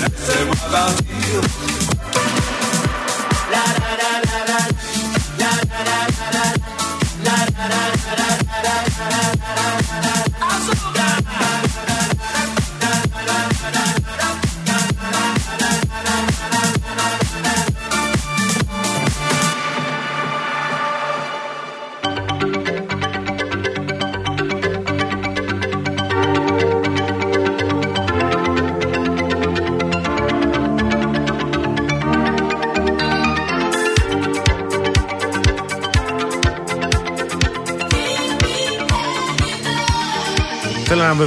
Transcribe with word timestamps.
laissez-moi 0.00 0.56
partir. 0.70 1.09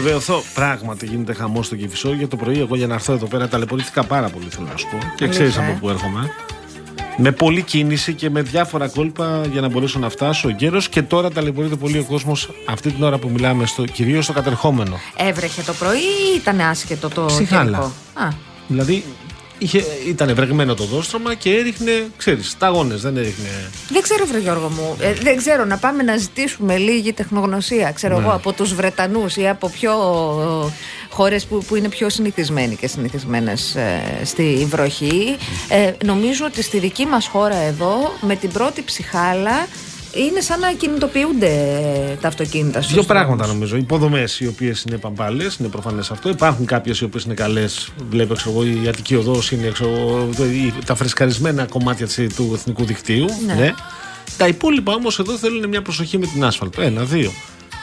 Θέλω 0.04 0.16
να 0.16 0.22
βεβαιωθώ. 0.22 0.44
Πράγματι 0.54 1.06
γίνεται 1.06 1.34
χαμός 1.34 1.66
στο 1.66 1.76
Κυφισό. 1.76 2.14
Για 2.14 2.28
το 2.28 2.36
πρωί, 2.36 2.60
εγώ 2.60 2.76
για 2.76 2.88
να 2.88 2.94
έρθω 2.94 3.14
εδώ 3.14 3.26
πέρα 3.26 3.48
ταλαιπωρήθηκα 3.48 4.04
πάρα 4.04 4.30
πολύ, 4.30 4.46
θέλω 4.50 4.68
να 4.72 4.78
σου 4.78 4.88
πω. 4.92 4.98
Και 5.16 5.28
ξέρεις 5.28 5.58
Αλήθεια, 5.58 5.62
από 5.62 5.72
ε; 5.72 5.80
πού 5.80 5.90
έρχομαι. 5.90 6.30
Με 7.18 7.32
πολλή 7.32 7.62
κίνηση 7.62 8.14
και 8.14 8.30
με 8.30 8.42
διάφορα 8.42 8.88
κόλπα 8.88 9.46
για 9.52 9.62
να 9.62 9.70
μπορέσω 9.70 10.00
να 10.00 10.10
φτάσω 10.10 10.50
γέρο. 10.50 10.82
Και 10.90 11.02
τώρα 11.02 11.32
ταλαιπωρείται 11.32 11.76
πολύ 11.76 11.98
ο 11.98 12.04
κόσμος 12.04 12.50
αυτή 12.68 12.92
την 12.92 13.04
ώρα 13.04 13.18
που 13.18 13.30
μιλάμε, 13.30 13.66
στο, 13.66 13.84
κυρίως 13.84 14.24
στο 14.24 14.34
κατερχόμενο. 14.34 15.00
Έβρεχε 15.18 15.62
το 15.62 15.74
πρωί 15.74 15.98
ή 15.98 16.36
ήταν 16.38 16.60
άσχετο 16.62 17.10
το 17.10 17.26
Ψυχάλα. 17.26 17.64
καιρικό; 17.64 17.92
Α, 18.14 18.28
Δηλαδή 18.68 19.04
είχε, 19.64 19.86
ήταν 20.08 20.36
βρεγμένο 20.36 20.74
το 20.74 20.84
δόστρωμα 20.84 21.34
και 21.34 21.50
έριχνε, 21.56 21.92
ξέρεις, 22.18 22.50
σταγόνε, 22.50 22.96
δεν 22.96 23.18
έριχνε. 23.18 23.48
δεν 23.90 24.02
ξέρω, 24.02 24.26
βρε 24.26 24.40
Γιώργο 24.40 24.70
μου. 24.70 24.96
Ε, 25.00 25.14
δεν 25.14 25.38
ξέρω, 25.38 25.66
να 25.66 25.78
πάμε 25.78 26.04
να 26.04 26.18
ζητήσουμε 26.18 26.78
λίγη 26.78 27.14
τεχνογνωσία, 27.14 27.92
ξέρω 27.92 28.18
Ναι. 28.18 28.24
εγώ, 28.26 28.34
από 28.34 28.54
τους 28.54 28.74
Βρετανούς 28.74 29.36
ή 29.36 29.48
από 29.48 29.70
πιο 29.70 29.94
χώρες 31.10 31.46
που, 31.46 31.64
που 31.68 31.76
είναι 31.76 31.90
πιο 31.90 32.10
συνηθισμένοι 32.10 32.76
και 32.76 32.88
συνηθισμένες 32.88 33.76
ε, 33.76 34.02
στη 34.24 34.68
βροχή. 34.70 35.38
Ε, 35.70 35.92
νομίζω 36.06 36.46
ότι 36.46 36.62
στη 36.64 36.80
δική 36.80 37.06
μας 37.06 37.28
χώρα 37.28 37.56
εδώ, 37.56 38.14
με 38.22 38.36
την 38.36 38.52
πρώτη 38.52 38.82
ψυχάλα, 38.82 39.68
είναι 40.14 40.42
σαν 40.42 40.60
να 40.60 40.72
κινητοποιούνται 40.74 41.48
ε, 42.12 42.16
τα 42.22 42.28
αυτοκίνητα 42.28 42.82
στους 42.82 42.94
Δύο 42.94 43.04
δρόμους. 43.04 43.06
πράγματα 43.24 43.54
νομίζω. 43.54 43.78
Υποδομές 43.78 44.40
οι 44.40 44.48
οποίες 44.48 44.84
είναι 44.88 44.98
παμπάλες, 44.98 45.56
είναι 45.56 45.68
προφανές 45.70 46.12
αυτό. 46.12 46.30
Υπάρχουν 46.30 46.66
κάποιες 46.66 47.00
οι 47.00 47.04
οποίες 47.04 47.24
είναι 47.24 47.34
καλές. 47.34 47.90
Βλέπω, 48.10 48.34
ξέρω 48.34 48.52
εγώ, 48.52 48.64
η 48.66 48.88
Αττική 48.88 49.16
Οδός 49.16 49.52
είναι 49.52 49.68
ξέρω, 49.70 49.90
εγώ, 49.90 50.46
η- 50.46 50.74
τα 50.86 50.96
φρεσκαρισμένα 50.96 51.66
κομμάτια 51.66 52.06
της- 52.08 52.36
του 52.36 52.52
εθνικού 52.54 52.86
δικτύου. 52.86 53.26
Ναι. 53.56 53.74
Τα 54.38 54.48
υπόλοιπα 54.48 54.94
όμως 54.94 55.20
εδώ 55.20 55.38
θέλουν 55.38 55.68
μια 55.70 55.82
προσοχή 55.82 56.18
με 56.18 56.26
την 56.26 56.44
άσφαλτο. 56.46 56.82
Ένα, 56.82 57.04
δύο. 57.04 57.32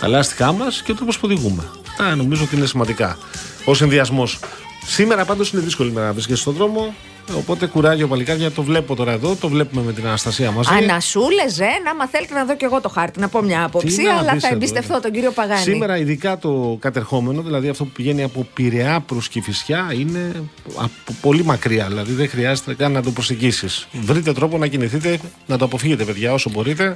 Τα 0.00 0.08
λάστιχά 0.08 0.52
μας 0.52 0.82
και 0.82 0.92
ο 0.92 0.94
τρόπο 0.94 1.12
που 1.12 1.18
οδηγούμε. 1.22 1.62
Τα 1.96 2.14
νομίζω 2.16 2.42
ότι 2.44 2.56
είναι 2.56 2.66
σημαντικά. 2.66 3.18
Ο 3.64 3.74
συνδυασμός. 3.74 4.38
Σήμερα 4.86 5.24
πάντως 5.24 5.50
είναι 5.52 5.62
δύσκολη 5.62 5.90
μέρα 5.92 6.06
να 6.06 6.12
βρίσκεσαι 6.12 6.40
στον 6.40 6.54
δρόμο. 6.54 6.94
Οπότε 7.36 7.66
κουράγιο 7.66 8.08
παλικάρια, 8.08 8.50
το 8.50 8.62
βλέπω 8.62 8.94
τώρα 8.94 9.12
εδώ, 9.12 9.34
το 9.34 9.48
βλέπουμε 9.48 9.82
με 9.82 9.92
την 9.92 10.06
Αναστασία 10.06 10.50
μαζί. 10.50 10.74
Ανασούλες, 10.74 11.52
ζεν, 11.52 11.88
άμα 11.90 12.06
θέλετε 12.08 12.34
να 12.34 12.44
δω 12.44 12.56
και 12.56 12.64
εγώ 12.64 12.80
το 12.80 12.88
χάρτη, 12.88 13.20
να 13.20 13.28
πω 13.28 13.42
μια 13.42 13.64
άποψη, 13.64 13.96
Τι 13.96 14.02
να 14.02 14.16
αλλά 14.16 14.32
πεις 14.32 14.42
θα 14.42 14.46
εδώ, 14.46 14.56
εμπιστευτώ 14.56 14.94
ρε. 14.94 15.00
τον 15.00 15.12
κύριο 15.12 15.30
Παγάνη. 15.30 15.60
Σήμερα, 15.62 15.96
ειδικά 15.96 16.38
το 16.38 16.76
κατερχόμενο, 16.80 17.42
δηλαδή 17.42 17.68
αυτό 17.68 17.84
που 17.84 17.90
πηγαίνει 17.90 18.22
από 18.22 18.46
Πειραιά 18.54 19.00
προς 19.00 19.28
Κηφισιά, 19.28 19.92
είναι 19.98 20.32
από 20.76 21.16
πολύ 21.20 21.44
μακριά. 21.44 21.86
Δηλαδή 21.86 22.12
δεν 22.12 22.28
χρειάζεται 22.28 22.74
καν 22.74 22.92
να 22.92 23.02
το 23.02 23.10
προσεγγίσεις. 23.10 23.86
Βρείτε 23.92 24.32
τρόπο 24.32 24.58
να 24.58 24.66
κινηθείτε, 24.66 25.18
να 25.46 25.58
το 25.58 25.64
αποφύγετε, 25.64 26.04
παιδιά, 26.04 26.32
όσο 26.32 26.50
μπορείτε. 26.50 26.94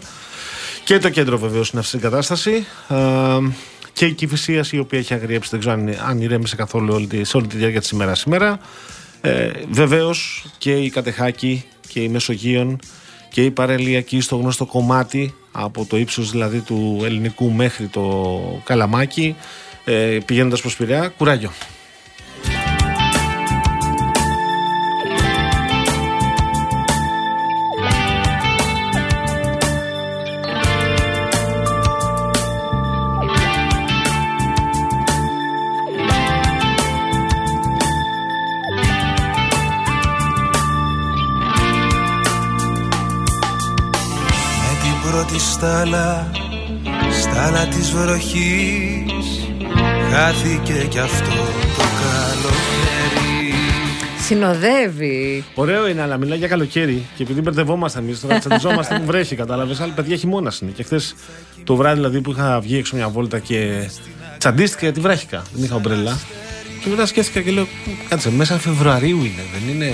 Και 0.85 0.99
το 0.99 1.09
κέντρο 1.09 1.39
βεβαίως 1.39 1.71
είναι 1.71 1.81
αυτή 1.81 1.99
την 1.99 2.11
κατάσταση. 2.11 2.67
Ε, 2.89 2.97
και 3.93 4.07
η 4.07 4.13
Κηφισία, 4.13 4.65
η 4.71 4.79
οποία 4.79 4.99
έχει 4.99 5.15
αγριέψει, 5.15 5.49
δεν 5.51 5.61
ξέρω 5.61 5.75
αν, 5.75 5.97
αν 6.09 6.21
ηρέμησε 6.21 6.57
καθόλου 6.57 6.95
όλη 6.95 7.07
τη, 7.07 7.25
σε 7.25 7.37
όλη 7.37 7.47
τη 7.47 7.57
διάρκεια 7.57 7.81
της 7.81 7.91
ημέρας 7.91 8.19
σήμερα. 8.19 8.59
Ε, 9.25 9.51
Βεβαίως 9.71 10.45
και 10.59 10.73
η 10.73 10.91
Κατεχάκη 10.91 11.65
και 11.89 12.01
η 12.01 12.09
Μεσογείων 12.09 12.79
και 13.31 13.45
η 13.45 13.51
Παρελιακή 13.51 14.21
στο 14.21 14.37
γνωστό 14.37 14.67
κομμάτι 14.67 15.35
από 15.53 15.85
το 15.85 15.97
ύψος 15.97 16.31
δηλαδή 16.31 16.61
του 16.61 17.01
ελληνικού 17.05 17.51
μέχρι 17.51 17.87
το 17.87 18.63
Καλαμάκι 18.65 19.37
ε, 19.85 20.19
πηγαίνοντας 20.25 20.61
προς 20.61 20.77
Πειραιά, 20.77 21.09
κουράγιο. 21.09 21.51
Της 47.85 47.93
βροχής 47.93 49.49
Χάθηκε 50.13 50.87
κι 50.89 50.99
αυτό 50.99 51.31
το 51.77 51.83
καλοκαίρι 52.01 53.55
Συνοδεύει. 54.21 55.45
Ωραίο 55.55 55.89
είναι, 55.89 56.03
αλλά 56.03 56.17
μιλάει 56.17 56.39
για 56.39 56.49
καλοκαίρι. 56.49 57.07
Και 57.17 57.23
επειδή 57.23 57.41
μπερδευόμαστε 57.41 57.99
εμείς, 57.99 58.21
τώρα 58.21 58.39
τσαντιζόμαστε 58.39 58.99
που 58.99 59.05
βρέχει, 59.05 59.37
κατάλαβες. 59.37 59.81
Αλλά 59.81 59.93
παιδιά, 59.93 60.17
χειμώνα 60.17 60.53
είναι. 60.63 60.71
Και 60.71 60.83
χθες 60.83 61.15
το 61.65 61.77
βράδυ 61.77 61.95
δηλαδή 61.95 62.21
που 62.21 62.31
είχα 62.31 62.61
βγει 62.61 62.77
έξω 62.79 62.97
μια 62.97 63.09
βόλτα 63.09 63.39
και 63.39 63.89
τσαντίστηκα 64.39 64.81
γιατί 64.85 65.01
βράχηκα. 65.01 65.43
Δεν 65.53 65.65
είχα 65.65 65.75
ομπρέλα. 65.75 66.19
Και 66.83 66.89
μετά 66.91 67.07
σκέφτηκα 67.07 67.41
και 67.41 67.51
λέω, 67.51 67.67
κάτσε, 68.09 68.31
μέσα 68.31 68.59
Φεβρουαρίου 68.59 69.19
είναι. 69.19 69.43
Δεν 69.53 69.75
είναι, 69.75 69.91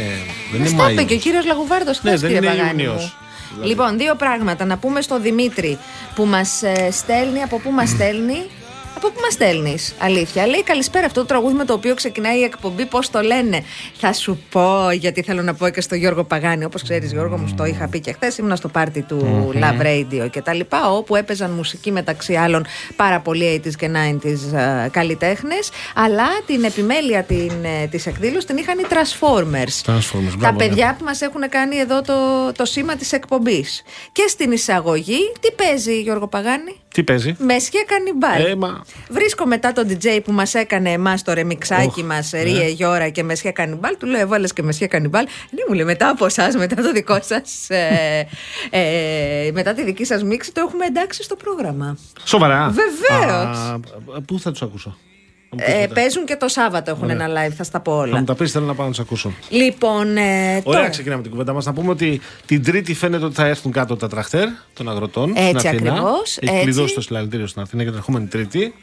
δεν 0.53 0.61
είναι 0.61 0.71
Μας 0.71 0.71
τα 0.71 0.83
είπε 0.83 0.83
Μάιος. 0.83 1.05
και 1.05 1.15
ο 1.15 1.19
κύριος 1.19 1.47
Λαγουβάρδος 1.47 2.03
Ναι, 2.03 2.11
χθες, 2.11 2.21
δεν 2.21 2.31
κύριε 2.33 2.51
είναι 2.51 2.59
Παγάνη. 2.61 2.83
Ιούνιος. 3.51 3.63
μου. 3.63 3.67
Λοιπόν, 3.69 3.99
δύο 3.99 4.15
πράγματα. 4.15 4.65
Να 4.65 4.79
πούμε 4.79 5.01
στο 5.01 5.21
Δημήτρη 5.21 5.79
που 6.15 6.25
μας 6.25 6.63
στέλνει, 6.91 7.43
από 7.43 7.59
πού 7.59 7.71
μας 7.71 7.89
στέλνει. 7.89 8.51
Από 9.03 9.11
πού 9.11 9.21
μας 9.21 9.33
στέλνεις, 9.33 9.95
αλήθεια. 9.99 10.47
Λέει 10.47 10.63
καλησπέρα 10.63 11.07
αυτό 11.07 11.21
το 11.21 11.27
τραγούδι 11.27 11.55
με 11.55 11.65
το 11.65 11.73
οποίο 11.73 11.95
ξεκινάει 11.95 12.39
η 12.39 12.43
εκπομπή. 12.43 12.87
Πώς 12.87 13.11
το 13.11 13.21
λένε. 13.21 13.63
Θα 13.97 14.13
σου 14.13 14.43
πω, 14.51 14.91
γιατί 14.91 15.23
θέλω 15.23 15.43
να 15.43 15.55
πω 15.55 15.69
και 15.69 15.81
στο 15.81 15.95
Γιώργο 15.95 16.25
Παγάνη. 16.25 16.65
Όπως 16.65 16.83
ξέρεις, 16.83 17.13
Γιώργο, 17.13 17.37
μου 17.37 17.55
το 17.57 17.65
είχα 17.65 17.89
πει 17.89 18.01
και 18.01 18.13
χθες. 18.13 18.39
Ήμουν 18.39 18.57
στο 18.57 18.69
πάρτι 18.69 19.03
του 19.03 19.51
Love 19.55 19.87
Radio 19.87 20.31
και 20.31 20.41
τα 20.43 20.55
λοιπά. 20.55 20.91
Όπου 20.91 21.17
έπαιζαν 21.17 21.51
μουσική 21.51 21.93
μεταξύ 21.93 22.35
άλλων 22.35 22.67
πάρα 22.97 23.21
πολλοί 23.21 23.63
80s 23.65 23.75
και 23.77 23.91
90s 23.95 24.57
ε, 24.57 24.89
καλλιτέχνες. 24.89 25.71
Αλλά 25.95 26.27
την 26.47 26.65
επιμέλεια 26.65 27.27
της 27.91 28.07
εκδήλωσης 28.07 28.45
την 28.45 28.57
είχαν 28.57 28.79
οι 28.79 28.85
Transformers. 28.91 29.91
Transformers, 29.91 30.31
Τα 30.31 30.37
μπράβο, 30.39 30.59
ναι. 30.59 30.67
παιδιά 30.67 30.95
που 30.99 31.05
μας 31.05 31.21
έχουν 31.21 31.49
κάνει 31.49 31.77
εδώ 31.77 32.03
το, 32.03 32.15
το 32.57 32.65
σήμα 32.65 32.97
της 32.97 33.13
εκπομπής. 33.13 33.83
Και 34.13 34.25
στην 34.29 34.53
εισαγωγή, 34.53 35.33
τι 35.41 35.51
παίζει 35.53 36.01
Γιώργο 36.01 36.27
Παγάνη; 36.27 36.80
Τι 36.95 37.03
παίζει; 37.05 37.35
Μεσχέ 37.39 37.79
κανιμπάλ. 37.87 38.45
Ε, 38.51 38.55
μα- 38.55 38.81
Βρίσκω 39.09 39.47
μετά 39.47 39.73
τον 39.73 39.89
DJ 39.89 40.21
που 40.25 40.33
μας 40.33 40.55
έκανε 40.55 40.91
εμάς 40.91 41.23
το 41.23 41.33
ρεμιξάκι 41.33 42.01
Οχ, 42.01 42.07
μας, 42.07 42.33
ναι. 42.33 42.43
Ρίε 42.43 42.69
Γιώρα 42.69 43.09
και 43.09 43.23
Μεσχέ 43.23 43.51
κανιμπάλ. 43.51 43.97
Του 43.97 44.07
λέω, 44.07 44.21
έβαλες 44.21 44.53
και 44.53 44.63
Μεσχέ 44.63 44.87
κανιμπάλ. 44.87 45.25
Ναι, 45.51 45.63
μου 45.69 45.75
λέει, 45.75 45.85
μετά 45.85 46.09
από 46.09 46.25
εσάς, 46.27 46.57
μετά 46.57 46.75
το 46.75 46.93
δικό 46.93 47.19
σας. 47.23 47.67
Ε, 47.69 48.27
ε, 48.71 49.51
μετά 49.53 49.73
τη 49.75 49.85
δική 49.85 50.05
σας 50.05 50.23
μίξη, 50.23 50.53
το 50.53 50.61
έχουμε 50.69 50.85
εντάξει 50.87 51.23
στο 51.23 51.37
πρόγραμμα. 51.37 51.97
Σοβαρά; 52.25 52.69
Βεβαίως. 52.69 53.57
Α, 53.57 53.79
Πού 54.27 54.39
θα 54.41 54.51
τους 54.51 54.63
ακούσω; 54.63 54.97
Θα 55.51 55.57
μου 55.57 55.63
πεις 55.65 55.75
Ε, 55.75 55.81
μετά. 55.81 55.95
παίζουν 55.95 56.25
και 56.25 56.37
το 56.37 56.49
Σάββατο 56.49 56.91
έχουν 56.91 57.11
Ωραία. 57.11 57.25
ένα 57.25 57.47
live, 57.49 57.53
θα 57.57 57.65
στα 57.65 57.81
πω 57.81 57.93
Θα 57.93 57.99
όλα. 57.99 58.19
μου 58.19 58.25
τα 58.25 58.35
πεις, 58.35 58.53
θέλω 58.53 58.67
να 58.67 58.75
πάω 58.75 58.85
να 58.87 58.93
τους 58.93 59.01
ακούσω. 59.01 59.33
Λοιπόν, 59.49 60.17
ε, 60.17 60.23
Ωραία, 60.23 60.63
τώρα. 60.63 60.89
ξεκινάμε 60.89 61.23
την 61.23 61.31
κουβέντα 61.31 61.53
μας. 61.53 61.65
Να 61.65 61.73
πούμε 61.73 61.91
ότι 61.91 62.21
την 62.47 62.63
Τρίτη 62.65 62.95
φαίνεται 62.95 63.25
ότι 63.25 63.35
θα 63.35 63.47
έρθουν 63.47 63.73
κάτω 63.73 63.97
τα 63.97 64.09
τραχτέρ 64.09 64.49
των 64.75 64.89
αγροτών. 64.91 65.33
Έτσι 65.37 65.59
στην 65.59 65.69
Αθήνα. 65.69 65.91
ακριβώς, 65.93 66.37
Έχει 66.39 66.53
έτσι. 66.53 66.63
κλειδώσει 66.65 66.95
το 66.95 67.01
συλλαλητήριο 67.01 67.47
στην 67.47 67.63
Αθήνα 67.63 67.83
για 67.83 67.91
την 67.91 68.01
ερχόμενη 68.01 68.27
Τρίτη. 68.27 68.75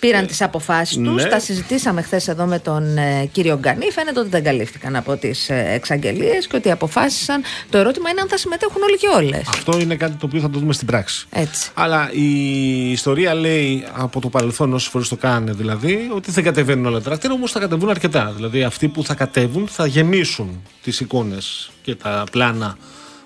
Πήραν 0.00 0.26
τις 0.26 0.42
αποφάσεις 0.42 0.96
τους. 0.96 1.22
ναι. 1.22 1.28
Τα 1.28 1.40
συζητήσαμε 1.40 2.02
χθες 2.02 2.28
εδώ 2.28 2.44
με 2.46 2.58
τον 2.58 2.98
ε, 2.98 3.28
κύριο 3.32 3.56
Γκανή. 3.58 3.90
Φαίνεται 3.90 4.20
ότι 4.20 4.28
δεν 4.28 4.44
καλύφθηκαν 4.44 4.96
από 4.96 5.16
τις 5.16 5.48
ε, 5.50 5.66
εξαγγελίες 5.72 6.46
και 6.46 6.56
ότι 6.56 6.70
αποφάσισαν. 6.70 7.42
Το 7.70 7.78
ερώτημα 7.78 8.10
είναι 8.10 8.20
αν 8.20 8.28
θα 8.28 8.36
συμμετέχουν 8.36 8.82
όλοι 8.82 8.96
και 8.96 9.08
όλες. 9.16 9.42
Αυτό 9.48 9.78
είναι 9.78 9.94
κάτι 9.96 10.12
το 10.14 10.26
οποίο 10.26 10.40
θα 10.40 10.50
το 10.50 10.58
δούμε 10.58 10.72
στην 10.72 10.86
πράξη. 10.86 11.26
Έτσι. 11.30 11.70
Αλλά 11.74 12.10
η 12.12 12.90
ιστορία 12.90 13.34
λέει 13.34 13.84
από 13.92 14.20
το 14.20 14.28
παρελθόν, 14.28 14.72
όσες 14.72 14.88
φορές 14.88 15.08
το 15.08 15.16
κάνανε 15.16 15.52
δηλαδή, 15.52 16.10
ότι 16.14 16.30
δεν 16.30 16.44
κατεβαίνουν 16.44 16.86
όλα 16.86 16.98
τα 16.98 17.04
τρακτήρα, 17.04 17.32
όμως 17.32 17.52
θα 17.52 17.60
κατεβούν 17.60 17.90
αρκετά. 17.90 18.32
Δηλαδή 18.36 18.62
αυτοί 18.62 18.88
που 18.88 19.04
θα 19.04 19.14
κατέβουν 19.14 19.68
θα 19.68 19.86
γεμίσουν 19.86 20.62
τις 20.82 21.00
εικόνες 21.00 21.70
και 21.82 21.94
τα 21.94 22.24
πλάνα 22.30 22.76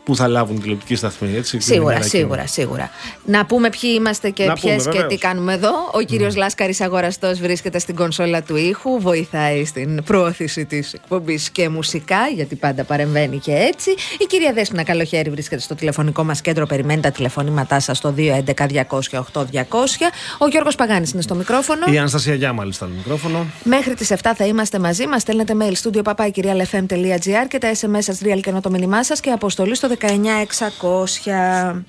που 0.05 0.17
θα 0.17 0.29
λάβουν 0.29 0.61
τηλεοπτική 0.61 0.95
σταθμή. 0.95 1.37
Έτσι, 1.37 1.51
την 1.51 1.61
Σίγουρα, 1.61 1.93
ημέρα 1.93 2.09
σίγουρα, 2.09 2.35
εκείνη. 2.35 2.49
σίγουρα. 2.49 2.91
Να 3.25 3.45
πούμε 3.45 3.69
ποιοι 3.69 3.91
είμαστε 3.95 4.31
και 4.31 4.45
Να 4.45 4.53
ποιες 4.53 4.77
πούμε, 4.77 4.85
και 4.85 4.91
βεβαίως. 4.91 5.13
τι 5.13 5.19
κάνουμε 5.19 5.53
εδώ. 5.53 5.71
Ο 5.93 6.01
κύριος 6.01 6.35
mm. 6.35 6.37
Λάσκαρης 6.37 6.81
Αγοραστός 6.81 7.39
βρίσκεται 7.41 7.79
στην 7.79 7.95
κονσόλα 7.95 8.43
του 8.43 8.57
ήχου, 8.57 9.01
βοηθάει 9.01 9.65
στην 9.65 10.03
προώθηση 10.05 10.65
της 10.65 10.93
εκπομπής 10.93 11.51
και 11.51 11.69
μουσικά, 11.69 12.17
γιατί 12.35 12.55
πάντα 12.55 12.85
παρεμβαίνει 12.85 13.39
και 13.39 13.53
έτσι. 13.53 13.91
Η 14.19 14.25
κυρία 14.25 14.53
Δέσποινα 14.53 14.83
Καλοχέρη 14.83 15.31
βρίσκεται 15.31 15.61
στο 15.61 15.75
τηλεφωνικό 15.75 16.25
μας 16.25 16.41
κέντρο, 16.41 16.67
περιμένει 16.67 17.01
τα 17.01 17.11
τηλεφωνήματά 17.11 17.81
σας 17.81 17.97
στο 17.97 18.15
211-200-8200. 18.17 20.11
Ο 20.39 20.49
Γιώργος 20.49 20.75
Παγάνης 20.75 21.13
είναι 21.13 21.23
στο 21.23 21.35
μικρόφωνο. 21.35 21.93
Η 21.93 21.99
Αναστασία 21.99 22.35
Γιάμαλη 22.35 22.73
στα 22.73 22.87
μικρόφωνο. 22.87 23.47
Μέχρι 23.65 23.95
τις 23.95 24.11
7 24.11 24.33
θα 24.37 24.45
είμαστε 24.47 24.79
μαζί. 24.79 25.07
Μας 25.07 25.23
στέλνετε 25.23 25.55
mail 25.61 25.73
studio 25.83 26.03
papakirialfm.gr 26.03 27.47
και 27.49 27.59
τα 27.59 27.73
SMS 27.81 27.99
σας 27.99 28.21
real 28.25 28.41
και 28.43 28.53
το 28.63 28.71
μήνυμά 28.71 29.05
σας 29.05 29.21
και 29.21 29.31
αποστολή 29.31 29.75
στο 29.75 29.89
19600. 29.95 31.83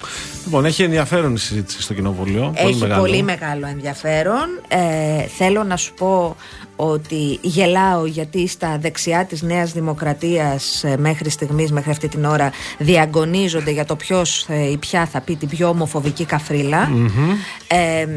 Λοιπόν, 0.45 0.65
έχει 0.65 0.83
ενδιαφέρον 0.83 1.33
η 1.35 1.37
συζήτηση 1.37 1.81
στο 1.81 1.93
κοινοβούλιο. 1.93 2.53
Έχει 2.55 2.79
μεγάλο. 2.79 3.01
πολύ 3.01 3.23
μεγάλο 3.23 3.67
ενδιαφέρον. 3.67 4.47
Ε, 4.67 5.27
θέλω 5.27 5.63
να 5.63 5.77
σου 5.77 5.93
πω 5.93 6.35
ότι 6.75 7.39
γελάω 7.41 8.05
γιατί 8.05 8.47
στα 8.47 8.77
δεξιά 8.81 9.25
της 9.25 9.41
Νέας 9.41 9.71
Δημοκρατίας 9.71 10.83
ε, 10.83 10.97
μέχρι 10.97 11.29
στιγμής, 11.29 11.71
μέχρι 11.71 11.91
αυτή 11.91 12.07
την 12.07 12.25
ώρα 12.25 12.51
διαγωνίζονται 12.77 13.71
για 13.71 13.85
το 13.85 13.95
ποιος 13.95 14.45
ε, 14.49 14.71
ή 14.71 14.77
ποια 14.77 15.05
θα 15.05 15.21
πει 15.21 15.35
την 15.35 15.47
πιο 15.47 15.67
ομοφοβική 15.67 16.25
καφρίλα. 16.25 16.89
Ε, 17.67 18.07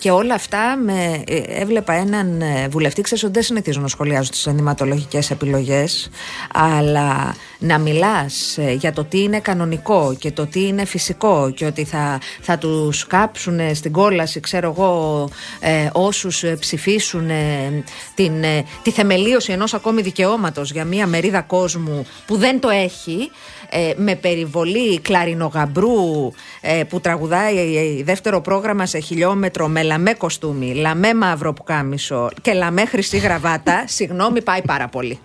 και 0.00 0.10
όλα 0.10 0.34
αυτά 0.34 0.76
με, 0.76 1.22
ε, 1.26 1.36
έβλεπα 1.46 1.92
έναν 1.92 2.40
ε, 2.40 2.68
βουλευτή, 2.68 3.02
ξέρεις 3.02 3.24
ότι 3.24 3.32
δεν 3.32 3.42
συνηθίζω 3.42 3.80
να 3.80 3.88
σχολιάζω 3.88 4.30
τις 4.30 4.46
ενδυματολογικές 4.46 5.30
επιλογές, 5.30 6.10
αλλά 6.52 7.34
να 7.58 7.78
μιλάς 7.78 8.58
ε, 8.58 8.72
για 8.72 8.92
το 8.92 9.04
τι 9.04 9.22
είναι 9.22 9.40
κανονικό 9.40 10.16
και 10.18 10.30
το 10.30 10.46
τι 10.46 10.66
είναι 10.66 10.84
φυσικό 10.84 11.52
και 11.54 11.64
ότι 11.64 11.84
θα, 11.84 12.20
θα 12.40 12.58
τους 12.58 13.06
κάψουν 13.06 13.58
ε, 13.58 13.74
στην 13.74 13.92
κόλαση, 13.92 14.40
ξέρω 14.40 14.74
εγώ, 14.76 15.28
ε, 15.60 15.88
όσους 15.92 16.42
ε, 16.42 16.56
ψηφίσουν 16.56 17.30
ε, 17.30 17.84
την, 18.14 18.42
ε, 18.42 18.64
τη 18.82 18.90
θεμελίωση 18.90 19.52
ενός 19.52 19.74
ακόμη 19.74 20.02
δικαιώματος 20.02 20.70
για 20.70 20.84
μια 20.84 21.06
μερίδα 21.06 21.40
κόσμου 21.40 22.06
που 22.26 22.36
δεν 22.36 22.60
το 22.60 22.68
έχει, 22.68 23.30
ε, 23.70 23.92
με 23.96 24.16
περιβολή 24.16 25.00
κλαρινογαμπρού 25.00 26.32
ε, 26.60 26.82
που 26.88 27.00
τραγουδάει 27.00 27.56
ε, 27.56 28.04
δεύτερο 28.04 28.40
πρόγραμμα 28.40 28.86
σε 28.86 28.98
χιλιόμετρο 28.98 29.68
με 29.68 29.82
λαμέ 29.82 30.14
κοστούμι, 30.14 30.74
λαμέ 30.74 31.14
μαύρο 31.14 31.52
πουκάμισο 31.52 32.30
και 32.42 32.52
λαμέ 32.52 32.84
χρυσή 32.84 33.18
γραβάτα, 33.18 33.84
συγγνώμη 33.96 34.42
πάει 34.42 34.62
πάρα 34.62 34.88
πολύ. 34.88 35.18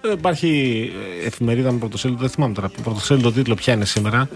Ε, 0.00 0.12
Υπάρχει 0.12 0.90
ε, 1.22 1.26
εφημερίδα 1.26 1.72
με 1.72 1.78
πρωτοσέλιδο, 1.78 2.20
δεν 2.20 2.30
θυμάμαι 2.30 2.54
τώρα, 2.54 2.70
πρωτοσέλιδο 2.82 3.32
τίτλο 3.32 3.54
ποια 3.54 3.74
είναι 3.74 3.84
σήμερα. 3.84 4.28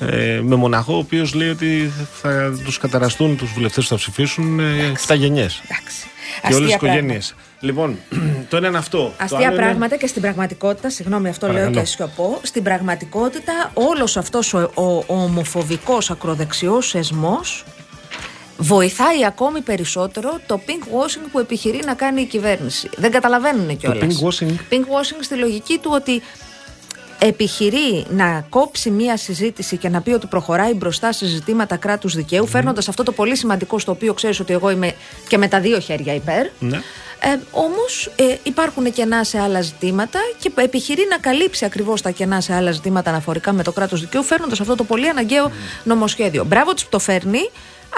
Ε, 0.00 0.40
με 0.42 0.54
μοναχό, 0.56 0.94
ο 0.94 0.98
οποίος 0.98 1.34
λέει 1.34 1.48
ότι 1.48 1.92
θα 2.22 2.52
τους 2.64 2.78
καταραστούν 2.78 3.36
τους 3.36 3.52
βουλευτές 3.52 3.84
που 3.84 3.90
θα 3.90 3.96
ψηφίσουν 3.96 4.60
ε, 4.60 4.92
7 5.06 5.16
γενιές. 5.16 5.62
Εντάξει. 5.64 6.06
Και 6.48 6.54
όλες 6.54 6.66
τις 6.66 6.74
Αστεία 6.74 6.88
οικογένειες. 6.92 7.34
πράγματα. 7.34 7.50
Λοιπόν, 7.60 7.98
το 8.50 8.56
ένα 8.56 8.68
είναι 8.68 8.78
αυτό. 8.78 8.98
Το 8.98 9.12
Αστεία 9.16 9.38
άλλο 9.38 9.46
είναι- 9.46 9.56
πράγματα 9.56 9.96
και 9.96 10.06
στην 10.06 10.22
πραγματικότητα, 10.22 10.90
συγγνώμη 10.90 11.28
αυτό 11.28 11.46
λέω 11.46 11.54
Παρακαλώ. 11.56 11.80
και 11.80 11.86
σιωπώ, 11.86 12.40
στην 12.42 12.62
πραγματικότητα 12.62 13.70
όλος 13.74 14.16
αυτός 14.16 14.54
ο, 14.54 14.70
ο, 14.74 14.82
ο 14.84 15.04
ομοφοβικός 15.06 16.10
ακροδεξιός 16.10 16.94
εσμός 16.94 17.64
βοηθάει 18.56 19.24
ακόμη 19.26 19.60
περισσότερο 19.60 20.40
το 20.46 20.60
pink 20.66 20.70
washing 20.82 21.28
που 21.32 21.38
επιχειρεί 21.38 21.80
να 21.84 21.94
κάνει 21.94 22.20
η 22.20 22.24
κυβέρνηση. 22.24 22.88
Δεν 22.96 23.10
καταλαβαίνουν 23.10 23.76
κιόλα. 23.76 24.00
pink 24.00 24.26
washing? 24.28 24.50
Pink 24.70 24.84
washing 24.84 25.20
στη 25.20 25.34
λογική 25.34 25.78
του 25.78 25.90
ότι 25.94 26.22
επιχειρεί 27.26 28.04
να 28.08 28.44
κόψει 28.48 28.90
μία 28.90 29.16
συζήτηση 29.16 29.76
και 29.76 29.88
να 29.88 30.00
πει 30.00 30.10
ότι 30.10 30.26
προχωράει 30.26 30.74
μπροστά 30.74 31.12
σε 31.12 31.26
ζητήματα 31.26 31.76
κράτους 31.76 32.14
δικαίου, 32.14 32.46
φέρνοντας 32.46 32.88
αυτό 32.88 33.02
το 33.02 33.12
πολύ 33.12 33.36
σημαντικό 33.36 33.78
στο 33.78 33.92
οποίο 33.92 34.14
ξέρεις 34.14 34.40
ότι 34.40 34.52
εγώ 34.52 34.70
είμαι 34.70 34.94
και 35.28 35.38
με 35.38 35.48
τα 35.48 35.60
δύο 35.60 35.78
χέρια 35.78 36.14
υπέρ. 36.14 36.46
Ναι. 36.58 36.80
Ε, 37.24 37.38
Όμως 37.50 38.12
ε, 38.16 38.36
υπάρχουν 38.42 38.92
κενά 38.92 39.24
σε 39.24 39.40
άλλα 39.40 39.60
ζητήματα 39.60 40.18
και 40.38 40.52
επιχειρεί 40.54 41.06
να 41.10 41.18
καλύψει 41.18 41.64
ακριβώς 41.64 42.02
τα 42.02 42.10
κενά 42.10 42.40
σε 42.40 42.54
άλλα 42.54 42.70
ζητήματα 42.70 43.10
αναφορικά 43.10 43.52
με 43.52 43.62
το 43.62 43.72
κράτος 43.72 44.00
δικαίου, 44.00 44.22
φέρνοντας 44.22 44.60
αυτό 44.60 44.74
το 44.74 44.84
πολύ 44.84 45.08
αναγκαίο 45.08 45.50
νομοσχέδιο. 45.84 46.44
Μπράβο 46.44 46.74
της 46.74 46.82
που 46.82 46.88
το 46.90 46.98
φέρνει, 46.98 47.50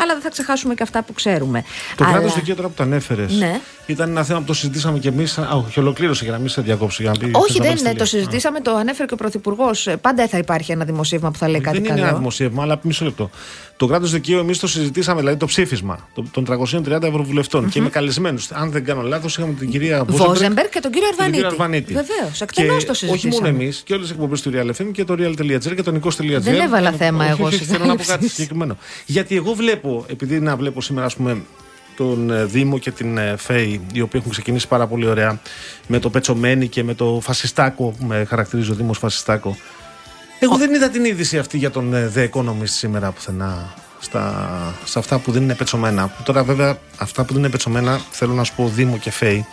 αλλά 0.03 0.13
δεν 0.13 0.23
θα 0.23 0.29
ξεχάσουμε 0.29 0.75
και 0.75 0.83
αυτά 0.83 1.03
που 1.03 1.13
ξέρουμε. 1.13 1.65
Το 1.97 2.05
Αλλά- 2.05 2.13
κράτος 2.13 2.35
δικαίου 2.35 2.55
τώρα 2.55 2.69
που 2.69 2.75
το 2.77 2.83
ανέφερες. 2.83 3.33
Ναι. 3.33 3.61
Ήταν 3.87 4.11
ένα 4.11 4.25
θέμα 4.25 4.39
που 4.39 4.45
το 4.45 4.55
συζητήσαμε 4.55 4.99
κι 4.99 5.07
εμείς. 5.09 5.39
Όχι, 5.67 5.81
ολοκλήρωσε 5.81 6.25
για 6.25 6.33
να 6.33 6.39
μην 6.39 6.49
σε 6.49 6.61
διακόψω. 6.61 7.03
Για 7.03 7.13
να 7.13 7.19
πει, 7.27 7.31
Όχι, 7.33 7.53
θες 7.53 7.59
να 7.59 7.63
δεν 7.65 7.71
πας 7.73 7.81
είναι. 7.81 7.89
τελεία. 7.89 7.99
Το 7.99 8.05
συζητήσαμε, 8.05 8.61
το 8.61 8.75
ανέφερε 8.75 9.07
και 9.07 9.15
ο 9.15 9.17
Πρωθυπουργός. 9.17 9.89
Πάντα 10.01 10.29
θα 10.29 10.39
υπάρχει 10.39 10.73
ένα 10.73 10.85
δημοσίευμα 10.85 11.31
που 11.31 11.39
θα 11.39 11.49
λέει 11.49 11.61
κάτι 11.61 11.77
δεν 11.79 11.87
καλό. 11.87 11.99
είναι 11.99 12.09
ένα 12.09 12.17
δημοσίευμα, 12.19 12.63
αλλά 12.63 12.79
μισό 12.83 13.05
λεπτό. 13.05 13.31
Το 13.77 13.87
κράτος 13.87 14.11
δικαίου, 14.11 14.39
εμείς 14.39 14.59
το 14.59 14.67
συζητήσαμε, 14.67 15.21
δηλαδή 15.21 15.39
το 15.39 15.47
ψήφισμα 15.47 16.09
το- 16.15 16.25
των 16.31 16.45
330 16.45 17.07
ευρωβουλευτών. 17.07 17.69
Και 17.69 17.79
είμαι 17.79 17.89
καλεσμένος. 17.89 18.51
Αν 18.53 18.71
δεν 18.71 18.85
κάνω 18.85 19.03
λάθος, 19.03 19.37
είχαμε 19.37 19.53
την 19.53 19.71
κυρία 19.71 20.05
Βόζεμπεργκ 20.05 20.69
και 20.69 20.81
τον 20.81 20.91
κύριο 20.91 21.09
και 21.11 21.17
τον 21.23 21.33
κύριο 21.33 21.47
Αρβανίτη. 21.47 21.93
Βεβαίως, 21.93 22.37
Και 22.39 22.43
εκτενώς 22.45 22.85
το 22.85 22.95
συζητήσαμε. 22.95 23.35
Όχι 23.35 23.43
μόνο 23.43 23.47
εμείς, 23.63 23.83
και 23.85 23.93
όλες 23.93 24.07
τις 24.07 24.15
εκπομπές 24.15 24.43
του 24.43 24.51
Real 24.55 24.71
FM 24.83 24.87
και 24.93 25.05
το 25.05 25.15
Real.gr 25.19 25.75
και 25.75 25.83
το 25.83 25.93
Nikos.gr. 26.01 26.37
Δεν 26.41 26.61
έβαλα 26.61 26.91
Και- 26.91 26.97
θέμα 26.97 27.25
όχι, 27.25 27.33
εγώ 27.33 27.45
όχι, 27.47 27.55
στις 27.55 27.67
Θέλω 27.69 27.85
να 27.85 27.91
πω 27.91 27.97
κάτι 27.97 28.11
ανάλυσεις. 28.11 28.33
συγκεκριμένο. 28.35 28.77
Γιατί 29.07 29.37
εγώ 29.37 29.53
βλέπω, 29.55 30.05
επειδή 30.09 30.41
να 30.41 30.57
βλέπω 30.57 30.81
σήμερα, 30.81 31.07
ας 31.07 31.17
πούμε, 31.17 31.43
τον 31.97 32.31
ε, 32.31 32.45
Δήμο 32.45 32.79
και 32.79 32.91
την 32.91 33.19
ε, 33.19 33.35
ΦΕΗ, 33.39 33.81
οι 33.93 34.01
οποίοι 34.01 34.21
έχουν 34.21 34.31
ξεκινήσει 34.31 34.69
πάρα 34.69 34.87
πολύ 34.87 35.07
ωραία 35.07 35.41
με 35.87 35.99
το 35.99 36.11
Πετσομένη 36.11 36.69
και 36.69 36.83
με 36.85 36.95
το 36.95 37.19
Φασιστάκο, 37.23 37.95
που 37.99 38.05
με 38.07 38.25
χαρακτηρίζει 38.29 38.71
ο 38.71 38.75
Δήμος 38.75 38.99
Φασιστάκο. 38.99 39.57
Εγώ 40.39 40.57
δεν 40.57 40.75
είδα 40.75 40.89
την 40.89 41.05
είδηση 41.05 41.39
αυτή 41.39 41.59
για 41.59 41.71
τον 41.71 41.95
ε, 41.95 42.13
The 42.15 42.29
Economist 42.31 42.65
σήμερα 42.65 43.11
πουθενά. 43.11 43.75
Στα, 44.01 44.75
σε 44.85 44.99
αυτά 44.99 45.19
που 45.19 45.33
δεν 45.33 45.43
είναι 45.43 45.55
πετσομένα. 45.55 46.17
Τώρα, 46.25 46.45
βέβαια, 46.45 46.79
αυτά 46.97 47.25
που 47.25 47.33
δεν 47.33 47.43
είναι 47.43 47.51
πετσομένα, 47.51 48.01
θέλω 48.11 48.33
να 48.33 48.45
σου 48.45 48.55
πω 48.55 48.69
Δήμο 48.69 48.99
και 48.99 49.11
ΦΕΗ. 49.11 49.47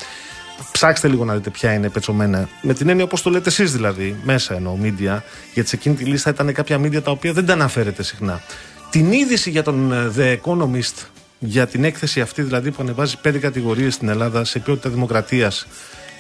Ψάξτε 0.71 1.07
λίγο 1.07 1.25
να 1.25 1.33
δείτε 1.33 1.49
ποια 1.49 1.73
είναι 1.73 1.89
πετσομένα. 1.89 2.49
Με 2.61 2.73
την 2.73 2.89
έννοια 2.89 3.03
όπως 3.03 3.21
το 3.21 3.29
λέτε 3.29 3.49
εσείς 3.49 3.71
δηλαδή, 3.71 4.15
μέσα 4.23 4.53
εννοώ, 4.53 4.77
media, 4.83 5.19
γιατί 5.53 5.69
σε 5.69 5.75
εκείνη 5.75 5.95
τη 5.95 6.03
λίστα 6.03 6.29
ήταν 6.29 6.53
κάποια 6.53 6.77
media 6.77 7.03
τα 7.03 7.11
οποία 7.11 7.33
δεν 7.33 7.45
τα 7.45 7.53
αναφέρετε 7.53 8.03
συχνά. 8.03 8.41
Την 8.89 9.11
είδηση 9.11 9.49
για 9.49 9.63
τον 9.63 9.91
ε, 9.91 10.11
The 10.17 10.37
Economist, 10.41 11.05
για 11.39 11.67
την 11.67 11.83
έκθεση 11.83 12.21
αυτή 12.21 12.41
δηλαδή 12.41 12.71
που 12.71 12.77
ανεβάζει 12.81 13.17
πέντε 13.21 13.37
κατηγορίες 13.37 13.93
στην 13.93 14.09
Ελλάδα 14.09 14.43
σε 14.43 14.59
ποιότητα 14.59 14.89
δημοκρατίας 14.89 15.67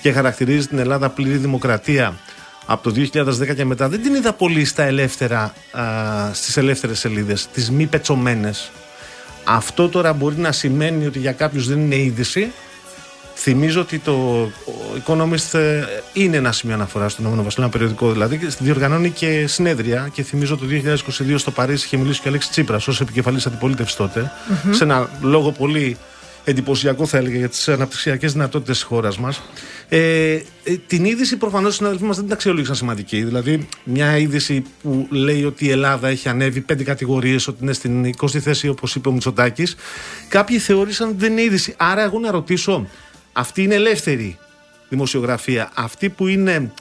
και 0.01 0.11
χαρακτηρίζει 0.11 0.67
την 0.67 0.77
Ελλάδα 0.77 1.09
πλήρη 1.09 1.37
δημοκρατία 1.37 2.19
από 2.65 2.91
το 2.91 3.01
2010 3.13 3.55
και 3.55 3.65
μετά 3.65 3.89
δεν 3.89 4.01
την 4.01 4.15
είδα 4.15 4.33
πολύ 4.33 4.65
στα 4.65 4.83
ελεύθερα, 4.83 5.53
α, 5.71 5.83
στις 6.33 6.57
ελεύθερες 6.57 6.99
σελίδες, 6.99 7.47
τις 7.53 7.71
μη 7.71 7.85
πετσομένες. 7.85 8.71
Αυτό 9.43 9.89
τώρα 9.89 10.13
μπορεί 10.13 10.37
να 10.37 10.51
σημαίνει 10.51 11.05
ότι 11.05 11.19
για 11.19 11.31
κάποιους 11.31 11.67
δεν 11.67 11.79
είναι 11.79 11.95
είδηση. 11.95 12.51
Θυμίζω 13.35 13.81
ότι 13.81 13.99
το 13.99 14.47
Economist 15.05 15.59
ε, 15.59 15.83
είναι 16.13 16.37
ένα 16.37 16.51
σημείο 16.51 16.75
αναφορά 16.75 17.09
στον 17.09 17.23
Ηνωμένο 17.25 17.43
Βασίλειο, 17.43 17.65
ένα 17.65 17.77
περιοδικό 17.77 18.11
δηλαδή, 18.11 18.37
και 18.37 18.47
διοργανώνει 18.59 19.09
και 19.09 19.47
συνέδρια. 19.47 20.09
Και 20.13 20.23
θυμίζω 20.23 20.57
το 20.57 20.65
2022 20.69 21.33
στο 21.35 21.51
Παρίσι 21.51 21.85
είχε 21.85 21.97
μιλήσει 21.97 22.19
και 22.21 22.27
ο 22.27 22.29
Αλέξης 22.29 22.51
Τσίπρας 22.51 22.87
ως 22.87 23.01
επικεφαλής 23.01 23.45
αντιπολίτευσης 23.45 23.95
τότε, 23.95 24.31
σε 24.71 24.83
ένα 24.83 25.09
λόγο 25.21 25.51
πολύ 25.51 25.97
εντυπωσιακό 26.43 27.05
θα 27.05 27.17
έλεγα 27.17 27.37
για 27.37 27.49
τις 27.49 27.69
αναπτυξιακές 27.69 28.31
δυνατότητες 28.33 28.77
της 28.77 28.85
χώρας 28.85 29.17
μας. 29.17 29.41
Ε, 29.93 30.33
ε, 30.63 30.75
την 30.87 31.05
είδηση 31.05 31.37
προφανώς 31.37 31.73
οι 31.73 31.75
συναδελφοί 31.75 32.03
μας 32.03 32.15
δεν 32.15 32.25
την 32.25 32.33
αξιολόγησαν 32.33 32.75
σημαντική. 32.75 33.23
Δηλαδή, 33.23 33.67
μια 33.83 34.17
είδηση 34.17 34.63
που 34.81 35.07
λέει 35.09 35.43
ότι 35.43 35.65
η 35.65 35.69
Ελλάδα 35.69 36.07
έχει 36.07 36.29
ανέβει 36.29 36.61
πέντε 36.61 36.83
κατηγορίες, 36.83 37.47
ότι 37.47 37.57
είναι 37.61 37.73
στην 37.73 38.05
20η 38.05 38.39
θέση, 38.39 38.67
όπως 38.67 38.95
είπε 38.95 39.09
ο 39.09 39.11
Μητσοτάκης. 39.11 39.75
Κάποιοι 40.27 40.57
θεώρησαν 40.57 41.07
ότι 41.09 41.17
δεν 41.17 41.31
είναι 41.31 41.41
είδηση. 41.41 41.73
Άρα, 41.77 42.03
εγώ 42.03 42.19
να 42.19 42.31
ρωτήσω, 42.31 42.87
αυτή 43.33 43.63
είναι 43.63 43.75
ελεύθερη 43.75 44.37
δημοσιογραφία. 44.89 45.71
Αυτή 45.73 46.09
που 46.09 46.27
είναι 46.27 46.71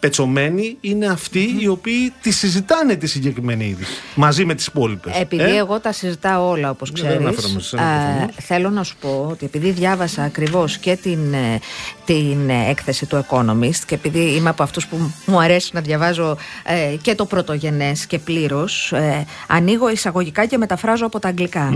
πετσομένοι 0.00 0.76
είναι 0.80 1.06
αυτοί 1.06 1.56
οι 1.60 1.66
οποίοι 1.68 2.12
τη 2.22 2.30
συζητάνε 2.30 2.94
τη 2.96 3.06
συγκεκριμένη 3.06 3.64
είδηση 3.64 3.90
μαζί 4.14 4.44
με 4.44 4.54
τις 4.54 4.66
υπόλοιπες. 4.66 5.16
Επειδή 5.20 5.56
εγώ 5.56 5.80
τα 5.80 5.92
συζητάω 5.92 6.48
όλα, 6.48 6.70
όπως 6.70 6.92
Ναι, 6.92 7.00
δεν 7.00 7.08
ξέρεις. 7.08 7.26
αναφέρομαι 7.26 7.60
σε 7.60 7.68
σένα 7.68 7.82
προφανώς. 7.82 8.34
θέλω 8.40 8.70
να 8.70 8.82
σου 8.82 8.96
πω 9.00 9.26
ότι 9.30 9.44
επειδή 9.44 9.70
διάβασα 9.70 10.22
ακριβώς 10.22 10.78
και 10.78 10.96
την, 11.02 11.32
ε, 11.34 11.58
την 12.04 12.50
ε, 12.50 12.68
έκθεση 12.70 13.06
του 13.06 13.24
Economist 13.28 13.80
και 13.86 13.94
επειδή 13.94 14.18
είμαι 14.18 14.48
από 14.48 14.62
αυτούς 14.62 14.86
που 14.86 15.12
μου 15.26 15.40
αρέσει 15.40 15.70
να 15.74 15.80
διαβάζω 15.80 16.36
ε, 16.64 16.96
και 17.02 17.14
το 17.14 17.24
πρωτογενές 17.24 18.06
και 18.06 18.18
πλήρως, 18.18 18.92
ε, 18.92 19.26
ανοίγω 19.46 19.90
εισαγωγικά 19.90 20.46
και 20.46 20.58
μεταφράζω 20.58 21.06
από 21.06 21.18
τα 21.18 21.28
αγγλικά. 21.28 21.72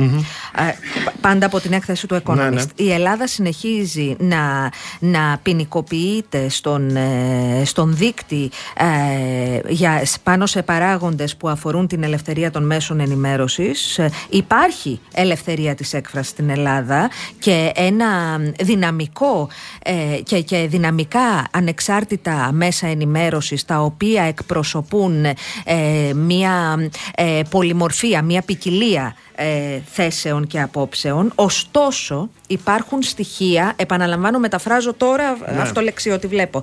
Ε, 0.58 0.62
π- 1.04 1.20
πάντα 1.20 1.46
από 1.46 1.60
την 1.60 1.72
έκθεση 1.72 2.06
του 2.06 2.22
Economist. 2.24 2.36
Ναι, 2.36 2.48
ναι. 2.50 2.62
Η 2.74 2.92
Ελλάδα 2.92 3.26
συνεχίζει 3.26 4.16
να, 4.18 4.70
να 4.98 5.38
ποινικοποιείται 5.42 6.48
στον, 6.48 6.96
ε, 6.96 7.62
στον 7.64 7.94
δείκτη 8.12 8.50
ε, 8.76 9.72
για, 9.72 10.02
πάνω 10.22 10.46
σε 10.46 10.62
παράγοντες 10.62 11.36
που 11.36 11.48
αφορούν 11.48 11.86
την 11.86 12.02
ελευθερία 12.02 12.50
των 12.50 12.66
μέσων 12.66 13.00
ενημέρωσης. 13.00 13.98
Ε, 13.98 14.10
υπάρχει 14.28 15.00
ελευθερία 15.14 15.74
της 15.74 15.94
έκφρασης 15.94 16.30
στην 16.30 16.50
Ελλάδα 16.50 17.10
και 17.38 17.72
ένα 17.74 18.38
δυναμικό 18.60 19.48
ε, 19.82 20.20
και, 20.22 20.40
και 20.40 20.66
δυναμικά 20.70 21.46
ανεξάρτητα 21.50 22.50
μέσα 22.52 22.86
ενημέρωσης 22.86 23.64
τα 23.64 23.80
οποία 23.80 24.22
εκπροσωπούν 24.22 25.24
ε, 25.24 26.12
μια 26.14 26.88
ε, 27.14 27.40
πολυμορφία, 27.50 28.22
μια 28.22 28.42
ποικιλία 28.42 29.14
ε, 29.42 29.82
θέσεων 29.92 30.46
και 30.46 30.60
απόψεων. 30.60 31.32
Ωστόσο, 31.34 32.28
υπάρχουν 32.46 33.02
στοιχεία, 33.02 33.72
επαναλαμβάνω, 33.76 34.38
μεταφράζω 34.38 34.94
τώρα 34.94 35.36
αυτό 35.60 35.80
λεξιότι 35.80 36.26
βλέπω. 36.26 36.62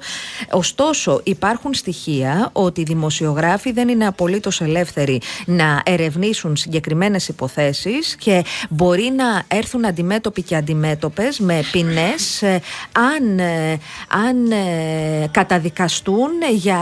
Ωστόσο, 0.51 1.21
υπάρχουν 1.23 1.73
στοιχεία 1.73 2.49
ότι 2.53 2.81
οι 2.81 2.83
δημοσιογράφοι 2.83 3.71
δεν 3.71 3.87
είναι 3.87 4.07
απολύτως 4.07 4.61
ελεύθεροι 4.61 5.21
να 5.45 5.81
ερευνήσουν 5.85 6.55
συγκεκριμένες 6.55 7.27
υποθέσεις 7.27 8.15
και 8.15 8.43
μπορεί 8.69 9.13
να 9.15 9.43
έρθουν 9.47 9.85
αντιμέτωποι 9.85 10.41
και 10.41 10.55
αντιμέτωπες 10.55 11.39
με 11.39 11.61
ποινές 11.71 12.41
ε, 12.41 12.61
αν, 12.91 13.39
ε, 13.39 13.79
αν 14.27 14.51
ε, 14.51 15.27
καταδικαστούν 15.31 16.31
για, 16.51 16.81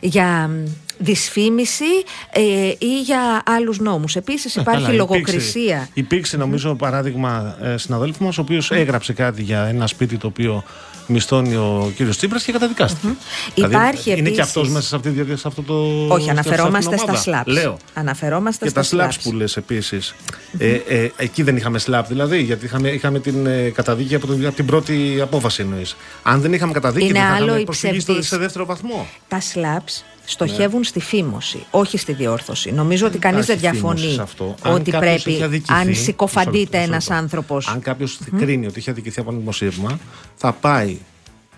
για 0.00 0.50
δυσφήμιση 0.98 1.84
ε, 2.30 2.40
ή 2.78 3.00
για 3.04 3.42
άλλους 3.46 3.78
νόμους. 3.78 4.16
Επίσης 4.16 4.56
Ε, 4.56 4.60
υπάρχει 4.60 4.82
καλά, 4.84 4.94
λογοκρισία. 4.96 5.62
Υπήρξε, 5.64 5.90
υπήρξε 5.94 6.36
νομίζω 6.36 6.74
παράδειγμα 6.74 7.56
ε, 7.62 7.76
συναδέλφου 7.76 8.24
μας, 8.24 8.38
ο 8.38 8.40
οποίος 8.40 8.70
έγραψε 8.70 9.12
κάτι 9.12 9.42
για 9.42 9.64
ένα 9.64 9.86
σπίτι 9.86 10.16
το 10.16 10.26
οποίο 10.26 10.64
μισθώνει 11.10 11.54
ο 11.54 11.92
κύριος 11.96 12.16
Τσίπρας 12.16 12.42
και 12.44 12.52
καταδικάστηκε. 12.52 13.08
Δηλαδή, 13.54 13.74
Υπάρχει 13.74 14.10
είναι 14.10 14.16
και 14.20 14.22
επίσης- 14.26 14.40
αυτός 14.44 14.68
μέσα 14.68 14.86
σε, 14.88 14.96
αυτή, 14.96 15.10
τη 15.10 15.22
δια- 15.22 15.36
σε 15.36 15.48
αυτό 15.48 15.62
το. 15.62 15.74
Όχι, 15.74 16.06
σε 16.08 16.12
αυτή 16.12 16.22
την 16.22 16.30
αναφερόμαστε 16.30 16.96
στα 16.96 17.04
ομάδα. 17.12 17.42
slaps. 17.42 17.46
Λέω. 17.46 17.76
Αναφερόμαστε 17.94 18.64
Και 18.64 18.70
στα 18.70 18.96
τα 18.96 19.08
slaps 19.08 19.12
slaps. 19.12 19.20
που 19.22 19.32
λες 19.32 19.56
επίσης 19.56 20.14
ε, 20.58 20.68
ε, 20.88 21.10
εκεί 21.16 21.42
δεν 21.42 21.56
είχαμε 21.56 21.80
slap 21.86 22.02
δηλαδή, 22.08 22.42
γιατί 22.42 22.64
είχαμε, 22.64 22.88
είχαμε 22.88 23.20
την 23.20 23.46
ε, 23.46 23.68
καταδίκη 23.70 24.14
από, 24.14 24.26
το- 24.26 24.32
από 24.46 24.56
την 24.56 24.66
πρώτη 24.66 25.18
απόφαση 25.22 25.62
εννοείς. 25.62 25.96
Αν 26.22 26.40
δεν 26.40 26.52
είχαμε 26.52 26.72
καταδίκη, 26.72 27.06
Είναι 27.06 27.18
δεν 27.18 27.28
θα 27.28 27.34
άλλο 27.34 27.44
είχαμε 27.44 27.60
η 27.60 27.64
προσφυγή 27.64 27.92
στο- 28.00 28.02
ψευδής. 28.12 28.28
σε 28.28 28.36
δεύτερο 28.36 28.64
βαθμό. 28.66 29.06
Τα 29.28 29.40
slaps 29.54 30.02
στοχεύουν 30.30 30.84
στη 30.84 31.00
φήμωση, 31.00 31.66
όχι 31.70 31.98
στη 31.98 32.12
διόρθωση. 32.12 32.72
Νομίζω 32.72 33.06
ότι 33.06 33.18
κανείς 33.18 33.46
δεν 33.46 33.56
υπάρχει 33.58 33.76
φήμωση 33.76 33.96
διαφωνεί 33.96 34.14
σε 34.14 34.22
αυτό. 34.22 34.54
Αν 34.62 34.72
ότι 34.74 34.90
κάποιος 34.90 35.14
έχει 35.14 35.22
πρέπει, 35.24 35.42
αδικηθεί- 35.42 35.72
αν 35.72 35.86
Μισό 35.86 36.02
συκοφαντείται 36.02 36.58
λεπτό, 36.58 36.76
μισό 36.78 36.90
ένας 36.90 37.08
λεπτό. 37.08 37.22
άνθρωπος 37.22 37.68
Αν 37.68 37.80
κάποιος 37.80 38.18
κρίνει 38.38 38.66
ότι 38.66 38.78
έχει 38.78 38.90
αδικηθεί 38.90 39.20
από 39.20 39.30
ένα 39.30 39.38
δημοσίευμα, 39.38 39.98
θα 40.34 40.52
πάει 40.52 40.96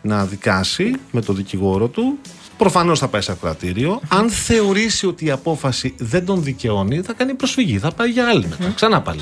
να 0.02 0.24
δικάσει 0.24 0.92
με 1.10 1.20
τον 1.22 1.36
δικηγόρο 1.36 1.88
του. 1.88 2.18
Προφανώς 2.56 2.98
θα 2.98 3.08
πάει 3.08 3.20
σε 3.20 3.32
ακροατήριο. 3.32 4.00
Αν 4.08 4.30
θεωρήσει 4.30 5.06
ότι 5.06 5.24
η 5.24 5.30
απόφαση 5.30 5.94
δεν 5.98 6.24
τον 6.24 6.42
δικαιώνει, 6.42 7.00
θα 7.00 7.12
κάνει 7.12 7.34
προσφυγή. 7.34 7.78
Θα 7.78 7.92
πάει 7.92 8.10
για 8.10 8.28
άλλη 8.28 8.46
μετά. 8.48 8.72
Ξανά 8.74 9.00
πάλι. 9.02 9.20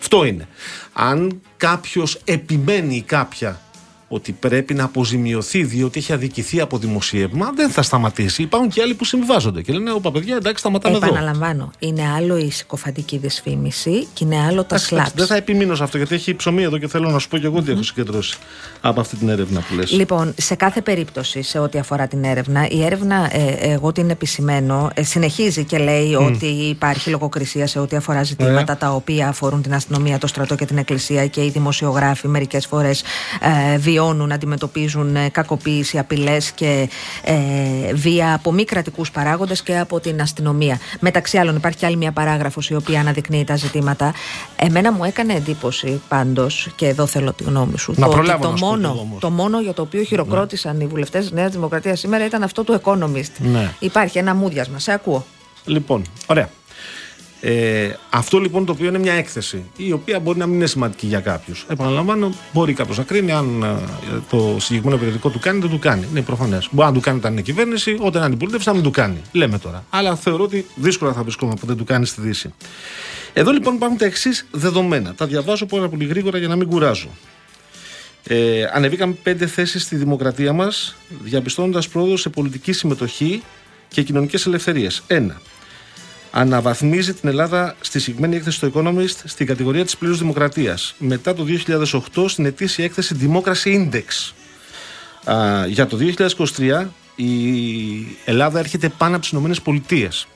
Αυτό 0.00 0.24
είναι. 0.24 0.48
Αν 0.92 1.40
κάποιος 1.56 2.18
επιμένει 2.24 2.96
ή 2.96 3.02
κάποια 3.02 3.60
ότι 4.08 4.32
πρέπει 4.32 4.74
να 4.74 4.84
αποζημιωθεί 4.84 5.64
διότι 5.64 5.98
έχει 5.98 6.12
αδικηθεί 6.12 6.60
από 6.60 6.78
δημοσίευμα, 6.78 7.52
δεν 7.54 7.70
θα 7.70 7.82
σταματήσει. 7.82 8.42
Υπάρχουν 8.42 8.68
και 8.70 8.82
άλλοι 8.82 8.94
που 8.94 9.04
συμβιβάζονται 9.04 9.62
και 9.62 9.72
λένε: 9.72 9.90
Ωπα, 9.90 10.12
παιδιά, 10.12 10.36
εντάξει, 10.36 10.58
σταματάμε 10.58 10.96
εδώ. 10.96 11.06
Επαναλαμβάνω, 11.06 11.70
είναι 11.78 12.02
άλλο 12.16 12.36
η 12.36 12.50
συκοφαντική 12.50 13.16
δυσφήμιση 13.18 14.06
και 14.12 14.24
είναι 14.24 14.40
άλλο 14.40 14.64
τα 14.64 14.74
Εντάξει, 14.74 14.94
εντάξει, 14.94 15.12
slaps. 15.12 15.18
Δεν 15.18 15.26
θα 15.26 15.36
επιμείνω 15.36 15.74
σε 15.74 15.82
αυτό 15.82 15.96
γιατί 15.96 16.14
έχει 16.14 16.34
ψωμί 16.34 16.62
εδώ 16.62 16.78
και 16.78 16.88
θέλω 16.88 17.10
να 17.10 17.18
σου 17.18 17.28
πω 17.28 17.38
και 17.38 17.46
εγώ 17.46 17.62
τι 17.62 17.70
έχω 17.70 17.82
συγκεντρώσει 17.82 18.38
από 18.80 19.00
αυτή 19.00 19.16
την 19.16 19.28
έρευνα 19.28 19.60
που 19.60 19.74
λες. 19.74 19.92
Λοιπόν, 19.92 20.34
σε 20.36 20.54
κάθε 20.54 20.80
περίπτωση, 20.80 21.42
σε 21.42 21.58
ό,τι 21.58 21.78
αφορά 21.78 22.06
την 22.06 22.24
έρευνα, 22.24 22.66
η 22.70 22.84
έρευνα, 22.84 23.28
ε, 23.32 23.72
εγώ 23.72 23.92
την 23.92 24.10
επισημαίνω, 24.10 24.90
ε, 24.94 25.02
συνεχίζει 25.02 25.64
και 25.64 25.78
λέει 25.78 26.14
ότι 26.14 26.46
υπάρχει 26.46 27.10
λογοκρισία 27.10 27.66
σε 27.66 27.78
ό,τι 27.78 27.96
αφορά 27.96 28.22
ζητήματα 28.22 28.52
Ωραία. 28.52 28.76
τα 28.76 28.90
οποία 28.90 29.28
αφορούν 29.28 29.62
την 29.62 29.74
αστυνομία, 29.74 30.18
το 30.18 30.26
στρατό 30.26 30.54
και 30.54 30.64
την 30.64 30.78
εκκλησία 30.78 31.26
και 31.26 31.44
οι 31.44 31.50
δημοσιογράφοι 31.50 32.28
μερικές 32.28 32.66
φορές 32.66 33.02
ε, 33.72 33.76
βιώνουν, 33.98 34.32
αντιμετωπίζουν 34.32 35.16
ε, 35.16 35.28
κακοποίηση, 35.28 35.98
απειλές 35.98 36.50
και 36.50 36.88
ε, 37.24 37.34
βία 37.94 38.34
από 38.34 38.52
μη 38.52 38.64
κρατικούς 38.64 39.10
παράγοντες 39.10 39.62
και 39.62 39.78
από 39.78 40.00
την 40.00 40.20
αστυνομία. 40.20 40.78
Μεταξύ 41.00 41.38
άλλων 41.38 41.56
υπάρχει 41.56 41.78
και 41.78 41.86
άλλη 41.86 41.96
μια 41.96 42.12
παράγραφος 42.12 42.70
η 42.70 42.74
οποία 42.74 43.00
αναδεικνύει 43.00 43.44
τα 43.44 43.56
ζητήματα. 43.56 44.14
Εμένα 44.56 44.92
μου 44.92 45.04
έκανε 45.04 45.32
εντύπωση 45.32 46.00
πάντως, 46.08 46.68
και 46.76 46.86
εδώ 46.86 47.06
θέλω 47.06 47.32
τη 47.32 47.44
γνώμη 47.44 47.78
σου, 47.78 47.92
Να 47.96 48.06
το 48.06 48.06
ότι 48.06 48.14
προλάβω 48.14 48.42
το 48.42 48.50
να 48.50 48.56
σου 48.56 48.64
πω 48.64 48.70
κι 48.70 48.76
μόνο, 48.76 48.88
εγώ 48.88 49.00
όμως. 49.00 49.20
το 49.20 49.30
μόνο 49.30 49.60
για 49.60 49.72
το 49.72 49.82
οποίο 49.82 50.02
χειροκρότησαν 50.02 50.80
οι 50.80 50.86
βουλευτές 50.86 51.22
της 51.22 51.32
Νέας 51.32 51.52
Δημοκρατίας 51.52 51.98
σήμερα 51.98 52.24
ήταν 52.24 52.42
αυτό 52.42 52.64
του 52.64 52.80
Economist. 52.84 53.32
Ναι. 53.38 53.72
Υπάρχει 53.78 54.18
ένα 54.18 54.34
μούδιασμα. 54.34 54.78
Σε 54.78 54.92
ακούω. 54.92 55.24
Λοιπόν, 55.64 56.02
ωραία. 56.26 56.48
Ε, 57.40 57.90
αυτό 58.10 58.38
λοιπόν 58.38 58.64
το 58.64 58.72
οποίο 58.72 58.88
είναι 58.88 58.98
μια 58.98 59.12
έκθεση, 59.12 59.64
η 59.76 59.92
οποία 59.92 60.20
μπορεί 60.20 60.38
να 60.38 60.46
μην 60.46 60.54
είναι 60.54 60.66
σημαντική 60.66 61.06
για 61.06 61.20
κάποιους. 61.20 61.66
Επαναλαμβάνω, 61.68 62.32
μπορεί 62.52 62.72
κάποιος 62.72 62.98
να 62.98 63.04
κρίνει 63.04 63.32
αν 63.32 63.62
ε, 63.62 63.76
το 64.30 64.56
συγκεκριμένο 64.60 64.98
περιοδικό 64.98 65.30
του 65.30 65.38
κάνει, 65.38 65.60
δεν 65.60 65.70
του 65.70 65.78
κάνει. 65.78 66.06
Είναι 66.10 66.22
προφανές. 66.22 66.68
Μπορεί 66.70 66.88
να 66.88 66.94
του 66.94 67.00
κάνει 67.00 67.18
όταν 67.18 67.32
είναι 67.32 67.42
κυβέρνηση, 67.42 67.96
όταν 68.00 68.12
είναι 68.14 68.24
αντιπολίτευση, 68.24 68.68
να 68.68 68.74
μην 68.74 68.82
του 68.82 68.90
κάνει. 68.90 69.20
Λέμε 69.32 69.58
τώρα. 69.58 69.84
Αλλά 69.90 70.16
θεωρώ 70.16 70.44
ότι 70.44 70.66
δύσκολα 70.74 71.12
θα 71.12 71.22
βρισκόμαι 71.22 71.54
που 71.60 71.66
δεν 71.66 71.76
του 71.76 71.84
κάνει 71.84 72.06
στη 72.06 72.20
Δύση. 72.20 72.54
Εδώ 73.32 73.50
λοιπόν 73.50 73.74
υπάρχουν 73.74 73.98
τα 73.98 74.04
εξής 74.04 74.46
δεδομένα. 74.50 75.14
Τα 75.14 75.26
διαβάζω 75.26 75.66
πάρα 75.66 75.88
πολύ 75.88 76.04
γρήγορα 76.04 76.38
για 76.38 76.48
να 76.48 76.56
μην 76.56 76.68
κουράζω. 76.68 77.08
Ε, 78.24 78.64
ανεβήκαμε 78.72 79.12
πέντε 79.22 79.46
θέσεις 79.46 79.82
στη 79.82 79.96
δημοκρατία 79.96 80.52
μας, 80.52 80.96
διαπιστώνοντας 81.22 81.88
πρόοδο 81.88 82.16
σε 82.16 82.28
πολιτική 82.28 82.72
συμμετοχή 82.72 83.42
και 83.88 84.02
κοινωνικές 84.02 84.46
ελευθερίες. 84.46 85.02
Ένα. 85.06 85.40
Αναβαθμίζει 86.30 87.14
την 87.14 87.28
Ελλάδα 87.28 87.76
στη 87.80 87.98
συγκεκριμένη 88.00 88.36
έκθεση 88.36 88.56
στο 88.56 88.70
Economist 88.74 89.16
στην 89.24 89.46
κατηγορία 89.46 89.84
της 89.84 89.96
πλήρους 89.96 90.18
δημοκρατίας. 90.18 90.94
Μετά 90.98 91.34
το 91.34 91.44
2008 91.44 92.28
στην 92.28 92.46
ετήσια 92.46 92.84
έκθεση 92.84 93.16
Democracy 93.20 93.88
Index. 93.88 94.32
Α, 95.32 95.66
για 95.66 95.86
το 95.86 95.96
2023 95.96 96.92
η 97.16 98.16
Ελλάδα 98.24 98.58
έρχεται 98.58 98.88
πάνω 98.88 99.12
από 99.12 99.20
τις 99.20 99.30
Ηνωμένες 99.30 99.60
Πολιτείες. 99.60 100.26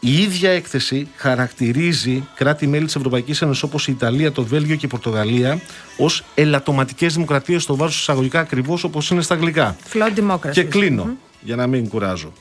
Η 0.00 0.22
ίδια 0.22 0.50
έκθεση 0.50 1.08
χαρακτηρίζει 1.16 2.28
κράτη-μέλη 2.34 2.84
της 2.84 2.96
Ευρωπαϊκής 2.96 3.42
Ένωσης 3.42 3.62
όπως 3.62 3.88
η 3.88 3.92
Ιταλία, 3.92 4.32
το 4.32 4.44
Βέλγιο 4.44 4.76
και 4.76 4.86
η 4.86 4.88
Πορτογαλία 4.88 5.60
ως 5.96 6.24
ελαττωματικές 6.34 7.14
δημοκρατίες 7.14 7.62
στο 7.62 7.76
βάζω 7.76 7.98
εισαγωγικά 7.98 8.40
ακριβώς 8.40 8.84
όπως 8.84 9.10
είναι 9.10 9.22
στα 9.22 9.34
αγγλικά. 9.34 9.76
Flow 9.92 10.18
Democracy. 10.18 10.50
Και 10.52 10.64
κλεινω 10.64 11.16
για 11.40 11.56
να 11.56 11.66
μην 11.66 11.88
κουράζω. 11.88 12.32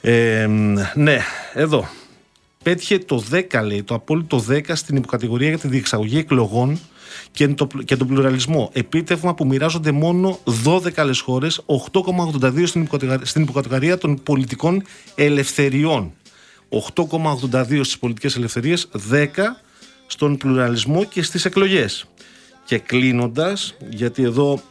Ε, 0.00 0.46
ναι, 0.94 1.18
εδώ. 1.52 1.88
Πέτυχε 2.62 2.98
το 2.98 3.24
10, 3.30 3.62
λέει, 3.64 3.82
το 3.82 3.94
απόλυτο 3.94 4.44
10 4.48 4.60
στην 4.72 4.96
υποκατηγορία 4.96 5.48
για 5.48 5.58
τη 5.58 5.68
διεξαγωγή 5.68 6.18
εκλογών 6.18 6.78
και, 7.30 7.48
το, 7.48 7.66
και 7.84 7.96
τον 7.96 8.06
πλουραλισμό. 8.06 8.70
Επίτευγμα 8.72 9.34
που 9.34 9.46
μοιράζονται 9.46 9.90
μόνο 9.90 10.38
12 10.64 10.92
άλλες 10.96 11.20
χώρες, 11.20 11.60
8,82 11.66 12.66
στην, 12.66 12.82
υποκατηγορία- 12.82 13.26
στην 13.26 13.42
υποκατηγορία 13.42 13.98
των 13.98 14.22
πολιτικών 14.22 14.82
ελευθεριών. 15.14 16.12
8,82 16.68 17.84
στις 17.84 17.98
πολιτικές 17.98 18.36
ελευθερίες, 18.36 18.88
10 19.10 19.62
στον 20.06 20.36
πλουραλισμό 20.36 21.04
και 21.04 21.22
στις 21.22 21.44
εκλογές. 21.44 22.06
Και 22.64 22.78
κλείνοντας, 22.78 23.74
γιατί 23.88 24.22
εδώ 24.22 24.62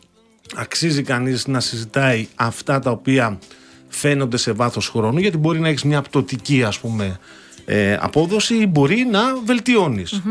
αξίζει 0.55 1.01
κανείς 1.01 1.47
να 1.47 1.59
συζητάει 1.59 2.27
αυτά 2.35 2.79
τα 2.79 2.91
οποία 2.91 3.39
φαίνονται 3.87 4.37
σε 4.37 4.51
βάθος 4.51 4.89
χρόνου, 4.89 5.19
γιατί 5.19 5.37
μπορεί 5.37 5.59
να 5.59 5.67
έχεις 5.67 5.83
μια 5.83 6.01
πτωτική 6.01 6.63
ας 6.63 6.79
πούμε 6.79 7.19
ε, 7.65 7.97
απόδοση 7.99 8.55
ή 8.55 8.67
μπορεί 8.67 9.07
να 9.11 9.21
βελτιωνεις 9.45 10.21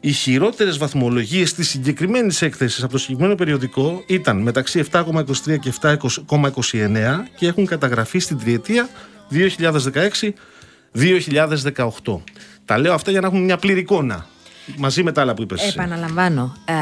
Οι 0.00 0.12
χειρότερες 0.12 0.78
βαθμολογίες 0.78 1.54
της 1.54 1.68
συγκεκριμένης 1.68 2.42
έκθεσης 2.42 2.82
από 2.82 2.92
το 2.92 2.98
συγκεκριμένο 2.98 3.34
περιοδικό 3.34 4.04
ήταν 4.06 4.36
μεταξύ 4.36 4.84
7,23 4.92 5.58
και 5.60 5.72
7,29 5.80 5.96
και 7.36 7.46
έχουν 7.46 7.66
καταγραφεί 7.66 8.18
στην 8.18 8.38
τριετία 8.38 8.88
2016-2018. 10.94 12.22
Τα 12.64 12.78
λέω 12.78 12.94
αυτά 12.94 13.10
για 13.10 13.20
να 13.20 13.26
έχουμε 13.26 13.42
μια 13.42 13.56
πλήρη 13.56 13.80
εικόνα. 13.80 14.26
Μαζί 14.76 15.02
με 15.02 15.12
τα 15.12 15.20
άλλα 15.20 15.34
που 15.34 15.42
είπες. 15.42 15.60
εσύ. 15.62 15.74
Επαναλαμβάνω, 15.78 16.52
ε, 16.64 16.74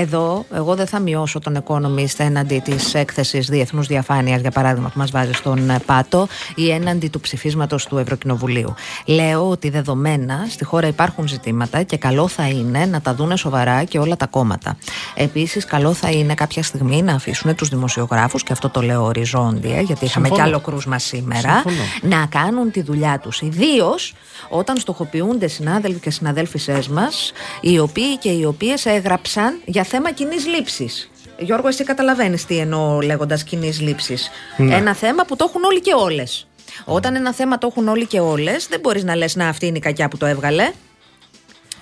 εδώ 0.00 0.44
εγώ 0.54 0.74
δεν 0.74 0.86
θα 0.86 0.98
μειώσω 0.98 1.38
τον 1.38 1.64
Economist 1.66 2.14
έναντι 2.16 2.58
της 2.64 2.94
έκθεσης 2.94 3.46
διεθνούς 3.46 3.86
διαφάνειας, 3.86 4.40
για 4.40 4.50
παράδειγμα, 4.50 4.88
που 4.88 4.98
μας 4.98 5.10
βάζει 5.10 5.32
στον 5.32 5.70
ε, 5.70 5.78
πάτο 5.86 6.28
ή 6.54 6.70
έναντι 6.70 7.08
του 7.08 7.20
ψηφίσματος 7.20 7.86
του 7.86 7.98
Ευρωκοινοβουλίου. 7.98 8.74
Λέω 9.06 9.48
ότι 9.50 9.68
δεδομένα 9.70 10.46
στη 10.50 10.64
χώρα 10.64 10.86
υπάρχουν 10.86 11.28
ζητήματα 11.28 11.82
και 11.82 11.96
καλό 11.96 12.28
θα 12.28 12.48
είναι 12.48 12.86
να 12.86 13.00
τα 13.00 13.14
δούνε 13.14 13.36
σοβαρά 13.36 13.84
και 13.84 13.98
όλα 13.98 14.16
τα 14.16 14.26
κόμματα. 14.26 14.76
Επίσης, 15.14 15.64
καλό 15.64 15.92
θα 15.92 16.10
είναι 16.10 16.34
κάποια 16.34 16.62
στιγμή 16.62 17.02
να 17.02 17.14
αφήσουν 17.14 17.54
τους 17.54 17.68
δημοσιογράφους, 17.68 18.42
και 18.42 18.52
αυτό 18.52 18.68
το 18.68 18.80
λέω 18.82 19.04
οριζόντια, 19.04 19.80
γιατί 19.80 20.04
είχαμε 20.04 20.26
Συμφωνώ. 20.26 20.34
κι 20.34 20.40
άλλο 20.40 20.60
κρούσμα 20.60 20.98
σήμερα, 20.98 21.62
Συμφωνώ. 21.66 22.16
να 22.20 22.26
κάνουν 22.26 22.70
τη 22.70 22.82
δουλειά 22.82 23.18
τους. 23.18 23.40
Ιδίως 23.40 24.14
όταν 24.48 24.76
στοχοποιούνται 24.76 25.46
συνάδελφοι 25.48 26.00
και 26.00 26.10
συναδέλφισές 26.10 26.88
μας, 26.88 27.11
οι 27.60 27.78
οποίοι 27.78 28.18
και 28.18 28.30
οι 28.30 28.44
οποίες 28.44 28.86
έγραψαν 28.86 29.60
για 29.64 29.84
θέμα 29.84 30.12
κοινής 30.12 30.46
λήψης. 30.46 31.10
Γιώργο, 31.38 31.68
εσύ 31.68 31.84
καταλαβαίνεις 31.84 32.44
τι 32.44 32.58
εννοώ 32.58 33.00
λέγοντας 33.00 33.44
κοινής 33.44 33.80
λήψης. 33.80 34.30
Ναι. 34.56 34.74
Ένα 34.74 34.94
θέμα 34.94 35.24
που 35.24 35.36
το 35.36 35.46
έχουν 35.48 35.64
όλοι 35.64 35.80
και 35.80 35.92
όλες. 35.94 36.46
Όταν 36.84 37.14
ένα 37.14 37.32
θέμα 37.32 37.58
το 37.58 37.66
έχουν 37.70 37.88
όλοι 37.88 38.06
και 38.06 38.20
όλες, 38.20 38.66
δεν 38.66 38.80
μπορείς 38.80 39.04
να 39.04 39.16
λες 39.16 39.36
να 39.36 39.48
αυτή 39.48 39.66
είναι 39.66 39.76
η 39.76 39.80
κακιά 39.80 40.08
που 40.08 40.16
το 40.16 40.26
έβγαλε. 40.26 40.72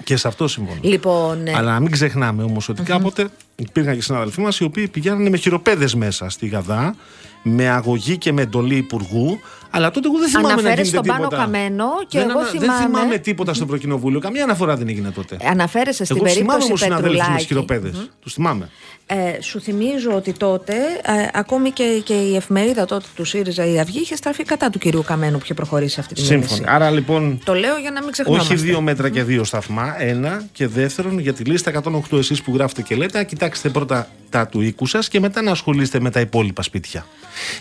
Και 0.04 0.16
σε 0.16 0.28
αυτό 0.28 0.48
συμφωνώ. 0.48 0.80
Λοιπόν, 0.82 1.46
ε, 1.46 1.54
Αλλά 1.54 1.72
να 1.72 1.80
μην 1.80 1.90
ξεχνάμε 1.90 2.42
όμως 2.42 2.68
ότι 2.68 2.82
κάποτε 2.82 3.28
υπήρχαν 3.56 3.94
και 3.94 4.02
συναδελφοί 4.02 4.40
μας 4.40 4.58
οι 4.58 4.64
οποίοι 4.64 4.88
πηγαίνανε 4.88 5.30
με 5.30 5.36
χειροπέδες 5.36 5.94
μέσα 5.94 6.28
στη 6.28 6.46
Γαδά, 6.46 6.94
με 7.42 7.68
αγωγή 7.68 8.16
και 8.18 8.33
με 8.33 8.42
εντολή 8.42 8.76
υπουργού. 8.76 9.40
Αλλά 9.72 9.90
τότε 9.90 10.09
εγώ 10.09 10.18
δεν 10.18 10.29
θυμάμαι 10.29 10.48
να 10.48 10.53
Αναφέρεσαι 10.53 10.83
γίνεται 10.90 10.96
στον 10.96 11.16
Πάνο 11.16 11.29
τίποτα. 11.29 11.42
Καμένο 11.44 11.87
και 12.09 12.18
δεν, 12.18 12.31
εγώ 12.31 12.38
ανα- 12.38 12.48
θυμάμαι- 12.48 12.66
Δεν 12.81 12.87
θυμάμαι 12.87 13.18
τίποτα 13.18 13.55
στο 13.55 13.64
Ευρωκοινοβούλιο. 13.64 14.20
Καμία 14.20 14.42
αναφορά 14.44 14.76
δεν 14.76 14.88
έγινε 14.88 15.11
τότε. 15.11 15.37
αναφέρεσαι 15.50 16.05
στην 16.05 16.16
εγώ 16.16 16.26
θυμάμαι 16.29 16.48
περίπτωση 16.48 16.66
όμω 16.66 16.76
συναδέλφους 16.76 17.11
με 17.18 17.22
Πετρουλάκη. 17.24 17.46
χειροπέδε. 17.46 17.90
Τους 18.20 18.33
θυμάμαι. 18.33 18.68
Ε, 19.07 19.40
σου 19.42 19.61
θυμίζω 19.61 20.11
ότι 20.14 20.33
τότε 20.33 20.74
ε, 21.03 21.12
ακόμη 21.33 21.70
και, 21.70 22.00
και 22.05 22.14
η 22.14 22.37
εφημερίδα 22.37 22.85
τότε 22.85 23.05
του 23.14 23.24
ΣΥΡΙΖΑ 23.24 23.64
η 23.66 23.81
Αυγή 23.81 24.00
είχε 24.00 24.16
στραφεί 24.16 24.44
κατά 24.44 24.70
του 24.70 24.79
κυρίου 24.79 25.03
Καμένου 25.07 25.37
που 25.37 25.44
είχε 25.44 25.55
προχωρήσει 25.55 25.94
σε 25.94 26.00
αυτή 26.00 26.14
τη 26.14 26.20
μήνυση. 26.22 26.48
Σύμφωνα. 26.48 26.72
Άρα 26.74 26.90
λοιπόν. 26.90 27.40
Το 27.44 27.55
λέω 27.55 27.76
για 27.76 27.90
να 27.90 28.03
μην 28.03 28.12
ξεχνάμε. 28.12 28.38
Όχι 28.38 28.55
δύο 28.55 28.81
μέτρα 28.81 29.09
και 29.09 29.22
δύο 29.22 29.44
σταθμά. 29.44 30.03
Ένα. 30.03 30.44
Και 30.53 30.66
δεύτερον, 30.66 31.18
για 31.18 31.33
τη 31.33 31.44
λίστα 31.44 31.83
108 32.11 32.18
εσείς 32.18 32.42
που 32.42 32.55
γράφετε 32.55 32.83
και 32.83 32.94
λέτε, 32.94 33.18
να 33.18 33.24
κοιτάξτε 33.24 33.68
πρώτα 33.68 34.09
τα 34.31 34.46
του 34.46 34.61
οίκου 34.61 34.87
σας 34.87 35.09
και 35.09 35.20
μετά 35.20 35.42
να 35.42 35.50
ασχολείστε 35.50 36.00
με 36.00 36.11
τα 36.11 36.20
υπόλοιπα 36.20 36.62
σπίτια. 36.62 37.07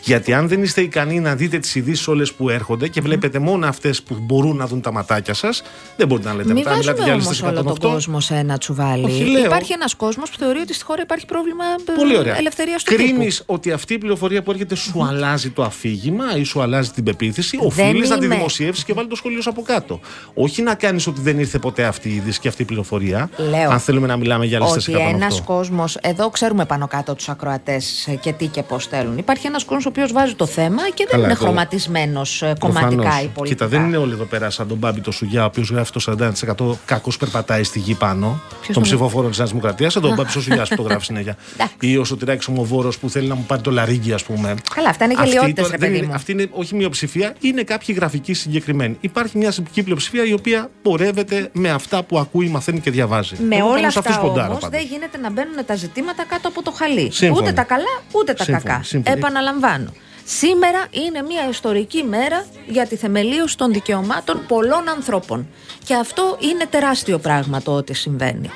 Γιατί 0.04 0.34
αν 0.34 0.48
δεν 0.48 0.64
είστε 0.64 0.82
ικανοί 0.82 1.20
να 1.20 1.36
δείτε 1.36 1.60
τις 1.60 1.76
ειδήσεις 1.76 2.08
όλες 2.08 2.34
που 2.34 2.50
έρχονται 2.50 2.88
και 2.88 3.02
βλέπετε 3.02 3.40
μόνο 3.40 3.68
αυτές 3.68 4.04
που 4.04 4.18
μπορούν 4.22 4.56
να 4.56 4.68
δουν 4.68 4.82
τα 4.82 4.92
ματάκια 4.92 5.34
σας, 5.34 5.62
δεν 5.98 6.08
μπορείτε 6.08 6.28
να 6.28 6.34
λέτε 6.36 6.54
Μην 6.54 6.64
μετά. 6.64 6.78
Μιλάτε 6.78 6.88
βάζουμε 6.88 7.04
για 7.04 7.14
όμως 7.14 7.28
λίστες 7.30 7.48
όλο 7.52 7.64
τον 7.64 7.90
108. 7.90 7.92
κόσμο 7.94 8.20
σε 8.20 8.36
ένα 8.36 8.58
τσουβάλι. 8.58 9.06
Όχι, 9.06 9.24
λέω. 9.24 9.46
Υπάρχει 9.46 9.74
ένας 9.74 9.94
κόσμος 9.96 10.30
που 10.30 10.38
θεωρεί 10.38 10.60
ότι 10.60 10.74
στη 10.74 10.84
χώρα 10.84 11.02
υπάρχει 11.02 11.26
πρόβλημα 11.26 11.64
ε, 11.90 11.92
Πολύ 11.96 12.18
ωραία. 12.18 12.38
ελευθερίας 12.38 12.84
του 12.84 12.96
Κρίνεις 12.96 13.38
τύπου. 13.38 13.54
ότι 13.54 13.72
αυτή 13.72 13.94
η 13.94 13.98
πληροφορία 13.98 14.44
που 14.44 14.52
έρχεται 14.52 14.76
σου 14.76 15.06
αλλάζει 15.06 15.50
το 15.50 15.64
αφήγημα 15.64 16.38
ή 16.38 16.44
σου 16.44 16.62
αλλάζει 16.62 16.90
την 16.90 17.04
πεποίθηση; 17.04 17.58
Οφείλεις 17.62 18.10
να 18.10 18.18
τη 18.18 18.26
είμαι. 18.26 18.36
δημοσιεύσεις 18.36 18.84
και 18.84 18.94
βάλει 18.94 19.08
το 19.08 19.16
σχολείο 19.16 19.42
σου 19.42 19.50
από 19.50 19.62
κάτω. 19.62 20.00
Όχι 20.34 20.62
να 20.62 20.76
κάνεις 20.76 21.08
ότι 21.08 21.22
δεν 21.22 21.40
ήρθε 21.40 21.60
ποτέ 21.60 21.84
αυτή 21.84 22.10
η 22.10 22.14
είδηση 22.16 22.40
και 22.40 22.48
αυτή 22.48 22.62
η 22.62 22.66
πληροφορία. 22.66 23.30
Λέω. 23.38 23.70
Αν 23.70 23.80
θέλουμε 23.80 24.08
να 24.08 24.18
μιλάμε 24.18 24.46
για 24.46 24.60
λίστε 24.60 24.78
Ότι 24.78 24.94
108. 24.94 25.14
ένας 25.14 25.42
κόσμος, 25.42 25.96
εδώ 26.02 26.30
ξέρουμε 26.30 26.66
πάνω 26.66 26.88
κάτω 26.88 27.16
τους 27.16 27.30
ακροατές 27.30 28.08
και 28.22 28.32
τι 28.32 28.46
και 28.48 28.64
πώς 28.64 28.88
θέλουν. 28.88 29.18
Υπάρχει 29.18 29.48
ένας 29.48 29.59
κόσμο 29.66 29.84
ο 29.86 29.90
οποίος 29.90 30.12
βάζει 30.12 30.34
το 30.34 30.46
θέμα 30.46 30.82
και 30.84 30.94
δεν 30.98 31.08
Καλά, 31.08 31.24
είναι 31.24 31.32
εδώ- 31.34 31.44
χρωματισμένος 31.46 32.44
κομματικά 32.60 32.90
Προφανώς. 32.96 33.24
ή 33.24 33.28
πολιτικά. 33.34 33.66
Κοίτα, 33.66 33.68
δεν 33.68 33.88
είναι 33.88 33.98
όλοι 33.98 34.12
εδώ 34.14 34.24
πέρα 34.24 34.50
σαν 34.50 34.68
τον 34.68 34.78
Μπάμπη 34.78 35.02
το 35.02 35.12
Σουγιά, 35.12 35.42
ο 35.44 35.46
οποίος 35.46 35.70
γράφει 35.70 35.92
το 35.92 36.00
41% 36.00 36.78
κακώς 36.86 37.18
περπατάει 37.18 37.64
στη 37.64 37.80
γη 37.80 37.94
πάνω. 37.94 38.42
Ποιος 38.50 38.66
των 38.66 38.76
είναι; 38.76 38.84
ψηφοφόρων 38.86 39.30
της 39.30 39.38
Νέας 39.38 39.50
Δημοκρατίας. 39.50 39.94
Σαν 39.94 40.02
τον 40.02 40.14
Μπάμπης 40.14 40.34
το 40.34 40.42
Σουγιάς 40.42 40.70
που 40.70 40.76
το 40.76 40.82
γράφει 40.82 41.06
συνέχεια. 41.06 41.36
Εντάξει. 41.54 41.76
ή 41.80 41.98
ο 41.98 42.04
Σωτηράκης 42.04 42.48
Ομοβόρο 42.48 42.92
που 43.02 43.10
θέλει 43.10 43.28
να 43.28 43.36
μου 43.36 43.44
πάρει 43.48 43.62
το 43.62 43.72
λαρίγκι, 43.72 44.14
ας 44.14 44.24
πούμε. 44.24 44.56
Καλά, 44.76 44.90
αυτά 44.90 45.06
είναι 45.06 45.14
Αυτή 45.18 45.26
γελιότητες, 45.28 45.64
τώρα 45.64 45.72
ρε 45.72 45.78
δεν 45.78 45.88
παιδί 45.88 45.98
είναι- 45.98 46.08
μου. 46.08 46.14
Αυτή 46.14 46.32
είναι 46.32 46.48
όχι 46.52 46.76
μειοψηφία, 46.76 47.36
είναι 47.40 47.64
κάποιοι 47.64 47.96
γραφικοί 47.98 48.34
συγκεκριμένοι. 48.34 48.98
Υπάρχει 49.00 49.38
μια 49.38 49.52
συμπτική 49.52 49.84
πλειοψηφία 49.84 50.26
η 50.26 50.34
οποία 50.34 50.70
πορεύεται 50.82 51.50
με 51.54 51.70
αυτά 51.70 52.04
που 52.04 52.20
ακούει, 52.20 52.48
μαθαίνει 52.48 52.80
και 52.80 52.92
διαβάζει. 52.92 53.36
Με 53.48 53.56
Εγώ 53.56 53.66
όλα 53.68 53.76
πάνω 53.80 53.90
σε 53.92 54.00
αυτούς 54.00 54.16
αυτά 54.16 54.28
ποντάρω 54.28 54.48
όμως 54.50 54.62
πάντως. 54.62 54.80
δεν 54.80 54.88
γίνεται 54.92 55.18
να 55.18 55.32
μπαίνουν 55.32 55.66
τα 55.66 55.76
ζητήματα 55.76 56.26
κάτω 56.26 56.48
από 56.48 56.64
το 56.64 56.72
χαλί. 56.72 57.10
Σύμφωνοι. 57.12 57.42
Ούτε 57.42 57.52
τα 57.52 57.64
καλά 57.64 57.84
ούτε 58.12 58.34
τα 58.34 58.44
Σύμφωνοι, 58.44 58.68
κακά. 58.68 58.84
σύμφωνοι. 58.84 59.16
Επαναλαμβάνω. 59.50 59.94
Σήμερα 60.24 60.88
είναι 60.92 61.22
μια 61.22 61.50
ιστορική 61.50 62.04
μέρα 62.04 62.46
για 62.68 62.88
τη 62.88 62.96
θεμελίωση 62.96 63.58
των 63.58 63.74
δικαιωμάτων 63.74 64.46
πολλών 64.48 64.90
ανθρώπων. 64.90 65.48
Και 65.84 65.96
αυτό 65.96 66.38
είναι 66.40 66.66
τεράστιο 66.66 67.20
πράγμα 67.20 67.62
το 67.62 67.72
ότι 67.72 67.94
συμβαίνει. 67.94 68.50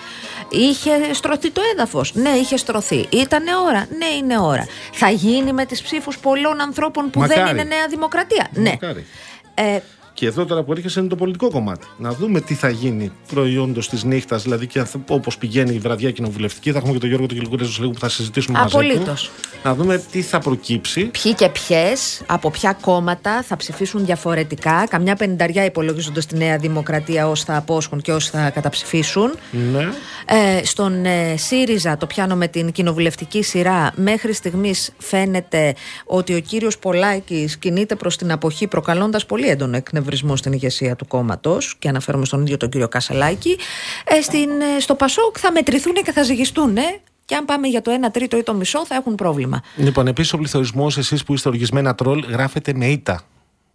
Είχε 0.49 1.13
στρωθεί 1.13 1.51
το 1.51 1.61
έδαφος. 1.73 2.13
Ναι, 2.13 2.29
είχε 2.29 2.57
στρωθεί. 2.57 3.07
Ήτανε 3.09 3.55
ώρα. 3.55 3.87
Ναι, 3.97 4.05
είναι 4.05 4.39
ώρα. 4.39 4.67
Θα 4.91 5.09
γίνει 5.09 5.53
με 5.53 5.65
τις 5.65 5.81
ψήφους 5.81 6.17
πολλών 6.17 6.61
ανθρώπων 6.61 7.09
που 7.09 7.19
δεν 7.19 7.29
Μακάρι. 7.39 7.49
είναι 7.49 7.63
Νέα 7.63 7.87
Δημοκρατία. 7.87 8.47
Ναι. 8.53 8.69
Μακάρι. 8.69 9.05
Ε, 9.53 9.79
Και 10.13 10.25
εδώ 10.25 10.45
τώρα 10.45 10.63
που 10.63 10.71
έρχεσαι 10.71 10.99
είναι 10.99 11.09
το 11.09 11.15
πολιτικό 11.15 11.49
κομμάτι. 11.49 11.87
Να 11.97 12.13
δούμε 12.13 12.41
τι 12.41 12.53
θα 12.53 12.69
γίνει 12.69 13.11
προϊόντος 13.33 13.89
της 13.89 14.03
νύχτας, 14.03 14.43
δηλαδή 14.43 14.67
και 14.67 14.85
όπως 15.07 15.37
πηγαίνει 15.37 15.75
η 15.75 15.77
βραδιά 15.79 16.11
κοινοβουλευτική. 16.11 16.71
Θα 16.71 16.77
έχουμε 16.77 16.93
και 16.93 16.99
τον 16.99 17.07
Γιώργο 17.07 17.27
τον 17.27 17.37
Κυλικουρέζο 17.37 17.71
σε 17.71 17.79
λίγο 17.81 17.91
που 17.93 17.99
θα 17.99 18.09
συζητήσουμε 18.09 18.59
μαζί 18.59 18.75
Απολύτως. 18.75 19.23
του. 19.23 19.49
Να 19.63 19.75
δούμε 19.75 20.03
τι 20.11 20.21
θα 20.21 20.39
προκύψει. 20.39 21.03
ποιοι 21.05 21.33
και 21.33 21.49
ποιες, 21.49 22.21
από 22.25 22.51
ποια 22.51 22.77
κόμματα 22.81 23.43
θα 23.43 23.55
ψηφίσουν 23.55 24.05
διαφορετικά. 24.05 24.87
Καμιά 24.89 25.15
πενταριά 25.15 25.65
υπολογίζονται 25.65 26.21
στη 26.21 26.37
Νέα 26.37 26.57
Δημοκρατία 26.57 27.29
όσοι 27.29 27.43
θα 27.43 27.57
απόσχουν 27.57 28.01
και 28.01 28.13
όσοι 28.13 28.29
θα 28.29 28.49
καταψηφίσουν. 28.49 29.33
Ναι. 29.51 29.89
Ε, 30.25 30.65
στον 30.65 31.05
ε, 31.05 31.35
ΣΥΡΙΖΑ, 31.37 31.97
το 31.97 32.05
πιάνω 32.05 32.35
με 32.35 32.47
την 32.47 32.71
κοινοβουλευτική 32.71 33.43
σειρά, 33.43 33.91
μέχρι 33.95 34.33
στιγμής 34.33 34.91
φαίνεται 34.97 35.73
ότι 36.05 36.35
ο 36.35 36.39
κύριος 36.39 36.77
Πολάκης 36.77 37.57
κινείται 37.57 37.95
προς 37.95 38.17
την 38.17 38.31
αποχή 38.31 38.67
προκαλώντας 38.67 39.25
πολύ 39.25 39.47
έντονο 39.47 39.75
εκνευρισμό 39.75 40.02
στην 40.35 40.53
ηγεσία 40.53 40.95
του 40.95 41.07
κόμματος 41.07 41.75
και 41.79 41.89
αναφέρομαι 41.89 42.25
στον 42.25 42.41
ίδιο 42.41 42.57
τον 42.57 42.69
κύριο 42.69 42.87
Κασελάκη. 42.87 43.57
Ε, 44.05 44.21
στην, 44.21 44.49
ε, 44.49 44.79
στο 44.79 44.95
Πασόκ 44.95 45.35
θα 45.39 45.51
μετρηθούν 45.51 45.93
και 45.93 46.11
θα 46.11 46.23
ζυγιστούν. 46.23 46.77
Και 47.25 47.35
αν 47.35 47.45
πάμε 47.45 47.67
για 47.67 47.81
το 47.81 47.91
1 47.91 48.11
τρίτο 48.11 48.37
ή 48.37 48.43
το 48.43 48.53
μισό 48.53 48.85
θα 48.85 48.95
έχουν 48.95 49.15
πρόβλημα. 49.15 49.61
Λοιπόν, 49.75 50.07
επίσης 50.07 50.33
ο 50.33 50.37
πληθωρισμός, 50.37 50.97
εσείς 50.97 51.23
που 51.23 51.33
είστε 51.33 51.49
οργισμένα 51.49 51.95
τρόλ, 51.95 52.25
γράφετε 52.29 52.73
με 52.73 52.85
ήττα. 52.85 53.21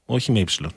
Όχι 0.06 0.32
με 0.32 0.38
ύψιλον. 0.38 0.72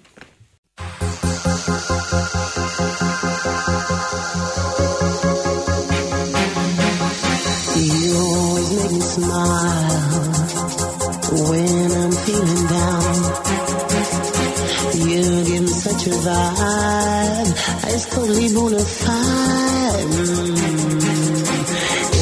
You 7.76 8.16
always 8.38 8.70
make 8.78 8.92
me 8.92 9.02
smile 9.02 10.02
when 11.50 11.81
You 15.22 15.46
give 15.46 15.62
me 15.62 15.68
such 15.68 16.08
a 16.08 16.10
vibe, 16.10 17.50
it's 17.94 18.06
totally 18.10 18.50
bona 18.56 18.80
fide. 18.80 20.08
Mm. 20.18 20.58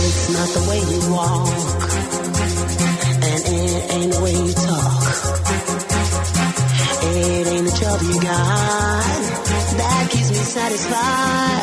It's 0.03 0.29
not 0.35 0.49
the 0.55 0.63
way 0.69 0.79
you 0.91 0.99
walk, 1.15 1.47
and 3.23 3.41
it 3.55 3.93
ain't 3.93 4.11
the 4.13 4.19
way 4.21 4.33
you 4.33 4.53
talk. 4.53 5.03
It 7.15 7.47
ain't 7.47 7.65
the 7.69 7.75
job 7.79 8.01
you 8.01 8.19
got 8.19 9.39
that 9.79 10.09
keeps 10.11 10.29
me 10.31 10.35
satisfied. 10.35 11.58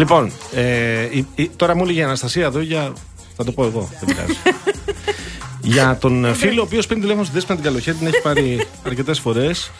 Λοιπόν, 0.00 0.32
ε, 0.54 1.02
η- 1.10 1.26
η- 1.34 1.50
τώρα 1.56 1.76
μου 1.76 1.82
έλεγε 1.82 2.00
η 2.00 2.02
Αναστασία 2.02 2.44
εδώ 2.46 2.60
για. 2.60 2.92
Θα 3.36 3.44
το 3.44 3.52
πω 3.52 3.64
εγώ, 3.64 3.90
δεν 4.00 4.14
πειράζει. 4.16 4.38
για 5.74 5.98
τον 6.00 6.34
φίλο, 6.34 6.60
ο 6.60 6.64
οποίος 6.64 6.86
παίρνει 6.86 7.02
τηλέφωνο 7.02 7.24
στη 7.26 7.34
Δέσποινα 7.34 7.56
την 7.58 7.66
Καλοχέρη, 7.66 7.96
την 7.96 8.06
έχει 8.06 8.20
πάρει 8.22 8.66
αρκετές 8.86 9.18
φορές 9.20 9.70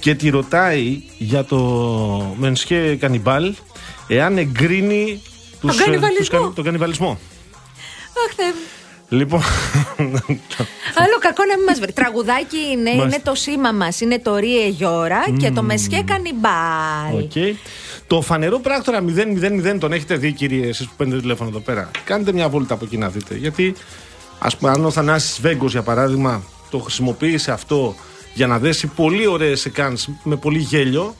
και 0.00 0.14
τη 0.14 0.28
ρωτάει 0.28 1.02
για 1.18 1.44
το 1.44 1.56
Μενσχέ 2.38 2.96
Κανιμπάλ 3.00 3.54
εάν 4.08 4.38
εγκρίνει 4.38 5.22
τους, 5.60 5.78
ε, 5.80 5.84
κανιβαλισμό. 5.84 6.18
τους 6.18 6.28
κα- 6.28 6.52
τον 6.54 6.64
κανιβαλισμό. 6.64 7.18
Αχ, 8.28 8.34
Θεέ 8.36 8.46
μου. 8.46 8.60
Λοιπόν. 9.08 9.42
Άλλο 11.02 11.16
κακό 11.20 11.44
να 11.44 11.56
μην 11.56 11.64
μας 11.68 11.78
βρει. 11.80 11.92
Τραγουδάκι 11.92 12.56
είναι, 12.72 12.82
Μάλιστα. 12.90 13.04
είναι 13.04 13.20
το 13.24 13.34
σήμα 13.34 13.72
μας. 13.72 14.00
Είναι 14.00 14.18
το 14.18 14.36
Ρίε 14.36 14.68
Γιώρα 14.68 15.20
και 15.38 15.50
το 15.50 15.62
Μεσχέ 15.62 16.02
Κανιμπάλ. 16.06 17.14
Οκ. 17.24 17.56
Το 18.08 18.20
φανερό 18.20 18.58
πράκτορα 18.58 19.04
000 19.06 19.76
τον 19.78 19.92
έχετε 19.92 20.16
δει, 20.16 20.32
κύριε, 20.32 20.68
εσείς 20.68 20.86
που 20.86 20.92
παίρνετε 20.96 21.20
τηλέφωνο 21.20 21.48
εδώ 21.48 21.58
πέρα. 21.58 21.90
Κάντε 22.04 22.32
μια 22.32 22.48
βόλτα 22.48 22.74
από 22.74 22.84
εκεί 22.84 22.96
να 22.96 23.08
δείτε. 23.08 23.36
Γιατί, 23.36 23.74
ας 24.38 24.56
πούμε, 24.56 24.70
αν 24.70 24.84
ο 24.84 24.90
Θανάσης 24.90 25.40
Βέγκος, 25.40 25.72
για 25.72 25.82
παράδειγμα, 25.82 26.42
το 26.70 26.78
χρησιμοποίησε 26.78 27.52
αυτό 27.52 27.94
για 28.34 28.46
να 28.46 28.58
δέσει 28.58 28.86
πολύ 28.86 29.26
ωραίες 29.26 29.64
σεκάνς 29.64 30.18
με 30.22 30.36
πολύ 30.36 30.58
γέλιο, 30.58 31.14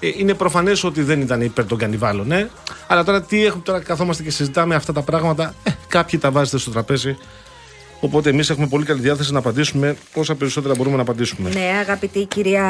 ε, 0.00 0.08
είναι 0.16 0.34
προφανές 0.34 0.84
ότι 0.84 1.02
δεν 1.02 1.20
ήταν 1.20 1.40
υπέρ 1.40 1.66
των 1.66 1.78
κανιβάλων. 1.78 2.32
Ε. 2.32 2.50
Αλλά 2.86 3.04
τώρα 3.04 3.22
τι 3.22 3.44
έχουμε, 3.44 3.62
τώρα 3.62 3.80
καθόμαστε 3.80 4.22
και 4.22 4.30
συζητάμε 4.30 4.74
αυτά 4.74 4.92
τα 4.92 5.02
πράγματα. 5.02 5.54
Ε, 5.62 5.70
κάποιοι 5.88 6.18
τα 6.18 6.30
βάζετε 6.30 6.58
στο 6.58 6.70
τραπέζι. 6.70 7.16
Οπότε 8.04 8.30
εμείς 8.30 8.50
έχουμε 8.50 8.66
πολύ 8.66 8.84
καλή 8.84 9.00
διάθεση 9.00 9.32
να 9.32 9.38
απαντήσουμε 9.38 9.96
όσα 10.14 10.34
περισσότερα 10.34 10.74
μπορούμε 10.76 10.96
να 10.96 11.02
απαντήσουμε. 11.02 11.50
Ναι, 11.50 11.70
αγαπητή 11.80 12.24
κυρία 12.24 12.64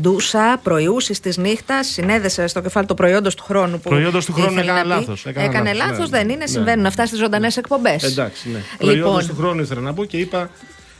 Ντούσα, 0.00 0.60
προϊούσης 0.62 1.20
της 1.20 1.36
νύχτας, 1.36 1.86
συνέδεσε 1.86 2.46
στο 2.46 2.60
κεφάλι 2.60 2.86
το 2.86 2.94
προϊόντος 2.94 3.34
του 3.34 3.42
χρόνου 3.42 3.80
που. 3.80 3.88
Προϊόντος 3.88 4.24
του 4.24 4.32
χρόνου 4.32 4.52
ήθελε 4.52 4.70
έκανα 4.70 4.84
να 4.84 4.94
πει. 4.94 5.00
λάθος, 5.00 5.26
έκανα 5.26 5.46
Έκανε 5.46 5.72
λάθος, 5.72 5.90
λάθος, 5.90 6.10
ναι, 6.10 6.16
δεν 6.18 6.26
ναι, 6.26 6.32
είναι, 6.32 6.44
ναι. 6.44 6.50
συμβαίνουν 6.50 6.86
αυτά 6.86 7.06
στις 7.06 7.18
ζωντανές 7.18 7.56
εκπομπές. 7.56 8.02
Εντάξει, 8.02 8.48
ναι. 8.48 8.58
Λοιπόν. 8.78 9.00
Προϊόντος 9.00 9.26
του 9.26 9.34
χρόνου 9.36 9.60
ήθελα 9.62 9.80
να 9.80 9.94
πω 9.94 10.04
και 10.04 10.16
είπα 10.16 10.50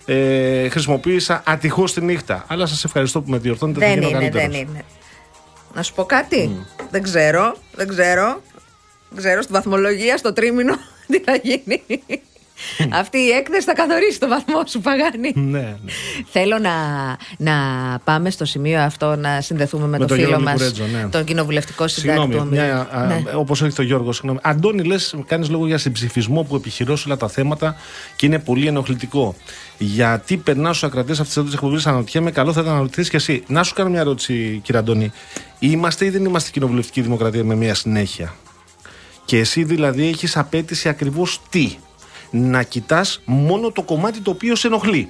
ε, 0.05 0.69
χρησιμοποίησα 0.69 1.43
ατυχώς 1.47 1.93
τη 1.93 2.01
νύχτα. 2.01 2.45
Αλλά 2.49 2.67
σας 2.67 2.85
ευχαριστώ 2.85 3.21
που 3.23 3.31
με 3.31 3.39
διορθώνετε. 3.39 3.81
θα 3.81 3.87
Δεν 3.87 3.95
γίνω 3.95 4.09
είναι, 4.09 4.19
δεν 4.19 4.31
καλύτερος. 4.31 4.69
είναι. 4.71 4.85
Να 5.75 5.83
σου 5.83 5.95
πω 5.95 6.05
κάτι. 6.05 6.67
Δεν 6.91 7.03
ξέρω, 7.03 7.57
δεν 7.75 7.89
ξέρω. 7.89 8.43
Δεν 9.11 9.19
ξέρω 9.19 9.43
στη 9.43 9.53
βαθμολογία, 9.53 10.17
στο 10.17 10.33
τρίμηνο, 10.33 10.75
τι 11.11 11.19
θα 11.19 11.37
γίνει. 11.43 11.83
Αυτή 12.93 13.19
η 13.19 13.29
έκθεση 13.31 13.65
θα 13.67 13.73
καθορίσει 13.75 14.21
το 14.21 14.29
βαθμό 14.29 14.63
σου, 14.67 14.81
Παγάνη. 14.81 15.33
Ναι, 15.35 15.59
ναι. 15.59 15.77
Θέλω 16.31 16.59
να, 16.59 16.73
να 17.37 17.55
πάμε 18.05 18.31
στο 18.31 18.45
σημείο 18.45 18.81
αυτό 18.81 19.17
να 19.17 19.41
συνδεθούμε 19.41 19.87
με, 19.87 19.91
Με 19.91 19.99
το 19.99 20.07
τον 20.07 20.17
φίλο 20.17 20.29
Γιώργο 20.29 20.45
μας, 20.45 20.61
Λικουρέτζο, 20.61 20.85
ναι. 20.99 21.09
τον 21.09 21.25
κοινοβουλευτικό 21.25 21.89
συντάκτη. 21.89 22.21
Συγγνώμη, 22.21 22.35
του 22.35 22.41
Ομίλου. 22.43 22.65
μια, 22.65 23.07
Ναι. 23.09 23.23
όπως 23.35 23.63
έχει 23.63 23.75
το 23.75 23.83
Γιώργο, 23.83 24.13
συγγνώμη. 24.13 24.39
Αντώνη, 24.43 24.83
λες, 24.83 25.15
κάνεις 25.27 25.49
λόγο 25.51 25.67
για 25.67 25.79
συμψηφισμό 25.79 26.43
που 26.43 26.57
επιχειρώ 26.57 26.97
σε 26.97 27.05
όλα 27.09 27.17
τα 27.17 27.29
θέματα 27.29 27.77
και 28.17 28.27
είναι 28.27 28.39
πολύ 28.39 28.67
ενοχλητικό. 28.67 29.35
Γιατί 29.79 30.37
περνάς 30.37 30.77
στους 30.77 30.89
ακρατές 30.89 31.21
αυτής 31.21 31.43
της 31.43 31.55
εκπομπής, 31.55 31.87
αναρωτιέμαι, 31.87 32.31
καλό 32.31 32.53
θα 32.53 32.61
ήταν 32.61 32.73
να 32.73 32.79
ρωτήσει 32.81 33.11
και 33.11 33.17
εσύ. 33.17 33.43
Να 33.47 33.63
σου 33.63 33.75
κάνω 33.75 33.91
μια 33.91 34.01
ερώτηση, 34.01 34.61
κύριε 34.63 34.81
Αντώνη. 34.81 35.13
Είμαστε 35.59 36.05
ή 36.05 36.11
δεν 36.11 36.25
είμαστε 36.25 36.51
κοινοβουλευτική 36.51 37.01
δημοκρατία 37.01 37.45
με 37.45 37.55
μια 37.55 37.75
συνέχεια; 37.75 38.35
Και 39.25 39.39
εσύ 39.39 39.65
δηλαδή 39.65 40.07
έχεις 40.09 40.37
απέτηση 40.37 40.89
ακριβώς 40.89 41.41
τι; 41.51 41.77
Να 42.31 42.63
κοιτάς 42.63 43.21
μόνο 43.25 43.71
το 43.71 43.83
κομμάτι 43.83 44.21
το 44.21 44.31
οποίο 44.31 44.55
σε 44.57 44.67
ενοχλεί. 44.67 45.09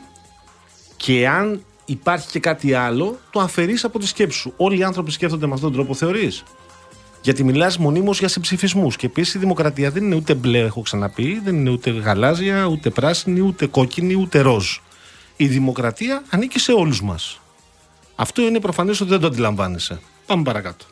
Και 0.97 1.29
αν 1.29 1.63
υπάρχει 1.85 2.29
και 2.29 2.41
κάτι 2.41 2.75
άλλο, 2.75 3.19
το 3.31 3.41
αφαιρείς 3.41 3.85
από 3.85 3.99
τη 3.99 4.07
σκέψη 4.07 4.39
σου. 4.39 4.53
Όλοι 4.57 4.79
οι 4.79 4.83
άνθρωποι 4.83 5.11
σκέφτονται 5.11 5.47
με 5.47 5.55
αυτόν 5.55 5.69
τον 5.69 5.79
τρόπο, 5.79 5.95
θεωρείς. 5.95 6.43
Γιατί 7.23 7.45
μιλάς 7.45 7.79
μονίμως 7.79 8.19
για 8.19 8.29
συμψηφισμούς. 8.29 8.97
Και 8.97 9.07
επίσης 9.07 9.35
η 9.35 9.39
δημοκρατία 9.39 9.91
δεν 9.91 10.05
είναι 10.05 10.15
ούτε 10.15 10.35
μπλε, 10.35 10.59
έχω 10.59 10.81
ξαναπεί, 10.81 11.41
δεν 11.45 11.55
είναι 11.55 11.71
ούτε 11.71 11.91
γαλάζια, 11.91 12.65
ούτε 12.67 12.91
πράσινη, 12.91 13.41
ούτε 13.41 13.67
κόκκινη, 13.67 14.15
ούτε 14.15 14.41
ροζ. 14.41 14.77
Η 15.37 15.47
δημοκρατία 15.47 16.23
ανήκει 16.31 16.59
σε 16.59 16.73
όλους 16.73 17.03
μας. 17.03 17.41
Αυτό 18.17 18.43
είναι 18.43 18.61
προφανές 18.61 19.01
ότι 19.01 19.11
δεν 19.11 19.21
το 19.21 19.27
αντιλαμβάνεσαι. 19.27 20.01
Πάμε 20.27 20.43
παρακάτω. 20.43 20.85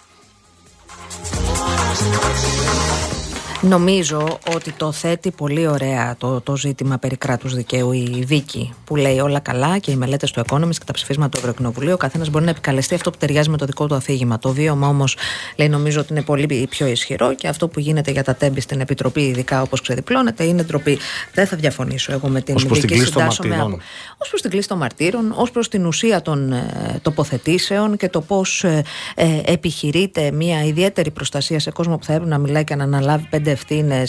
Νομίζω 3.62 4.38
ότι 4.54 4.72
το 4.72 4.92
θέτει 4.92 5.30
πολύ 5.30 5.66
ωραία 5.66 6.14
το, 6.18 6.40
το 6.40 6.56
ζήτημα 6.56 6.98
περί 6.98 7.16
κράτους 7.16 7.54
δικαίου 7.54 7.92
η 7.92 8.24
Βίκη 8.26 8.74
που 8.84 8.96
λέει 8.96 9.18
όλα 9.18 9.38
καλά 9.38 9.78
και 9.78 9.90
οι 9.90 9.96
μελέτες 9.96 10.30
του 10.30 10.42
Economist 10.48 10.74
και 10.78 10.84
τα 10.86 10.92
ψηφίσματα 10.92 11.28
του 11.28 11.38
Ευρωκοινοβουλίου. 11.38 11.92
Ο 11.92 11.96
καθένας 11.96 12.28
μπορεί 12.30 12.44
να 12.44 12.50
επικαλεστεί 12.50 12.94
αυτό 12.94 13.10
που 13.10 13.16
ταιριάζει 13.18 13.48
με 13.50 13.56
το 13.56 13.64
δικό 13.66 13.86
του 13.86 13.94
αφήγημα. 13.94 14.38
Το 14.38 14.52
βίωμα 14.52 14.88
όμως 14.88 15.16
λέει 15.56 15.68
νομίζω 15.68 16.00
ότι 16.00 16.12
είναι 16.12 16.22
πολύ 16.22 16.66
πιο 16.70 16.86
ισχυρό 16.86 17.34
και 17.34 17.48
αυτό 17.48 17.68
που 17.68 17.80
γίνεται 17.80 18.10
για 18.10 18.24
τα 18.24 18.34
τέμπη 18.34 18.60
στην 18.60 18.80
Επιτροπή, 18.80 19.20
ειδικά 19.20 19.62
όπως 19.62 19.80
ξεδιπλώνεται, 19.80 20.44
είναι 20.44 20.62
ντροπή. 20.62 20.98
Δεν 21.34 21.46
θα 21.46 21.56
διαφωνήσω 21.56 22.12
εγώ 22.12 22.28
με 22.28 22.40
την 22.40 22.54
Ως 22.54 22.66
προς 22.66 22.78
την 22.78 22.88
Βίκη. 22.88 22.98
κλίση 23.00 23.12
των 23.12 23.20
συντάσσομαι 23.22 23.48
μαρτύρων. 23.48 23.72
από- 23.72 23.82
Ω 24.24 24.28
προς 24.28 24.40
την 24.40 24.50
κλίση 24.50 24.68
των 24.68 24.78
μαρτύρων, 24.78 25.32
ως 25.36 25.50
προς 25.50 25.68
την 25.68 25.86
ουσία 25.86 26.22
των 26.22 26.52
ε, 26.52 26.98
τοποθετήσεων 27.02 27.96
και 27.96 28.08
το 28.08 28.20
πώς 28.20 28.64
ε, 28.64 28.82
ε, 29.14 29.40
επιχειρείται 29.44 30.30
μια 30.32 30.64
ιδιαίτερη 30.64 31.10
προστασία 31.10 31.60
σε 31.60 31.70
κόσμο 31.70 31.96
που 31.98 32.04
θα 32.04 32.12
έπρεπε 32.12 32.30
να 32.30 32.38
μιλάει 32.38 32.64
και 32.64 32.74
να 32.74 32.84
αναλάβει 32.84 33.26
πέντε 33.30 33.45
ευθύνε 33.50 34.04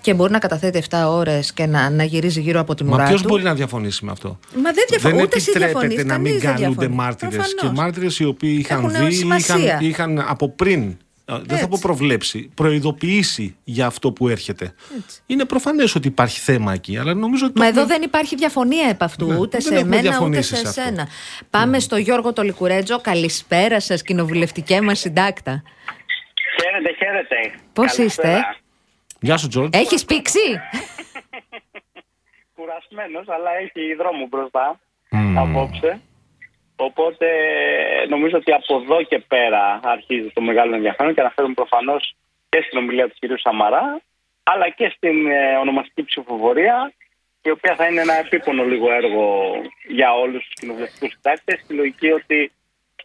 και 0.00 0.14
μπορεί 0.14 0.32
να 0.32 0.38
καταθέτει 0.38 0.82
7 0.90 0.96
ώρες 1.08 1.52
και 1.52 1.66
να, 1.66 1.90
να 1.90 2.04
γυρίζει 2.04 2.40
γύρω 2.40 2.60
από 2.60 2.74
τη 2.74 2.84
Μα 2.84 2.90
μουρά 2.90 3.04
ποιος 3.06 3.22
του. 3.22 3.28
μπορεί 3.28 3.42
να 3.42 3.54
διαφωνήσει 3.54 4.04
με 4.04 4.10
αυτό; 4.10 4.38
Μα 4.54 4.72
δεν 4.72 4.84
διαφωνώ. 4.88 5.22
Ούτε 5.22 5.36
εσύ 5.36 5.50
επιτρέπεται 5.50 5.86
διαφωνείς, 5.86 6.04
να 6.12 6.18
μην 6.18 6.24
κανείς 6.24 6.42
δεν 6.42 6.52
καλούνται 6.54 6.68
διαφωνεί. 6.86 6.94
μάρτυρες. 6.96 7.34
Και 7.34 7.54
Προφανώς. 7.54 7.78
μάρτυρες 7.78 8.18
οι 8.18 8.24
οποίοι 8.24 8.56
είχαν 8.60 8.78
Έχουν 8.78 8.90
δει, 8.90 8.96
είχαν, 8.98 9.12
σημασία. 9.12 9.78
είχαν 9.82 10.24
από 10.28 10.48
πριν. 10.48 10.82
ε, 11.30 11.32
Δεν 11.36 11.46
θα 11.48 11.54
Έτσι. 11.54 11.68
πω 11.68 11.78
προβλέψει, 11.82 12.50
προειδοποιήσει 12.54 13.56
για 13.64 13.86
αυτό 13.86 14.12
που 14.12 14.28
έρχεται. 14.28 14.74
Είναι 15.26 15.44
προφανές 15.44 15.94
ότι 15.94 16.08
υπάρχει 16.08 16.40
θέμα 16.40 16.72
εκεί, 16.72 16.96
αλλά 16.98 17.14
νομίζω 17.14 17.46
ότι. 17.46 17.58
Μα 17.58 17.64
το 17.64 17.70
εδώ 17.70 17.80
έχουμε- 17.80 17.96
δεν 17.98 18.06
υπάρχει 18.06 18.36
διαφωνία 18.36 18.88
επ' 18.88 19.02
αυτού, 19.02 19.26
Ναι, 19.26 19.36
ούτε 19.36 19.58
δεν 19.58 19.60
σε 19.60 19.74
έχουμε 19.74 19.88
μένα 19.88 20.00
ούτε 20.00 20.08
διαφωνήσει 20.08 20.48
σε 20.48 20.56
σε 20.56 20.68
αυτό. 20.68 20.80
Ναι. 20.80 20.86
εσένα. 20.86 21.08
Πάμε 21.50 21.78
στο 21.78 21.96
Γιώργο 21.96 22.32
το 22.32 22.42
Λυκουρέντζο. 22.42 23.00
Καλησπέρα 23.00 23.80
σας, 23.80 24.02
κοινοβουλευτικέ 24.02 24.80
μας 24.80 24.98
συντάκτα. 24.98 25.62
Χαίρετε, 26.60 26.94
χαίρετε. 26.98 27.58
Πώς 27.72 27.94
Καλησπέρα. 27.96 28.28
είστε; 28.38 28.44
Γεια 29.20 29.36
σου, 29.36 29.48
Τζορτ. 29.48 29.74
Έχεις 29.74 30.04
πήξει; 30.04 30.46
Κουρασμένος, 32.56 33.28
αλλά 33.28 33.50
έχει 33.56 33.94
δρόμο 33.94 34.26
μπροστά 34.26 34.80
απόψε. 35.36 36.00
Οπότε 36.76 37.26
νομίζω 38.08 38.36
ότι 38.36 38.52
από 38.52 38.74
εδώ 38.76 39.02
και 39.02 39.18
πέρα 39.18 39.80
αρχίζει 39.82 40.30
το 40.34 40.40
μεγάλο 40.40 40.74
ενδιαφέρον 40.74 41.14
και 41.14 41.20
αναφέρουμε 41.20 41.54
προφανώς 41.54 42.14
και 42.48 42.62
στην 42.66 42.78
ομιλία 42.78 43.08
του 43.08 43.14
κ. 43.20 43.38
Σαμαρά, 43.38 44.00
αλλά 44.42 44.68
και 44.68 44.92
στην 44.96 45.26
ε, 45.26 45.56
ονομαστική 45.56 46.04
ψηφοφορία, 46.04 46.92
η 47.42 47.50
οποία 47.50 47.74
θα 47.74 47.86
είναι 47.86 48.00
ένα 48.00 48.14
επίπονο 48.14 48.64
λίγο 48.64 48.92
έργο 48.92 49.52
για 49.88 50.14
όλους 50.14 50.44
τους 50.44 50.54
κοινοβουλευτικούς 50.54 51.12
συντάκτες. 51.12 51.60
Στη 51.60 51.74
λογική 51.74 52.10
ότι 52.10 52.52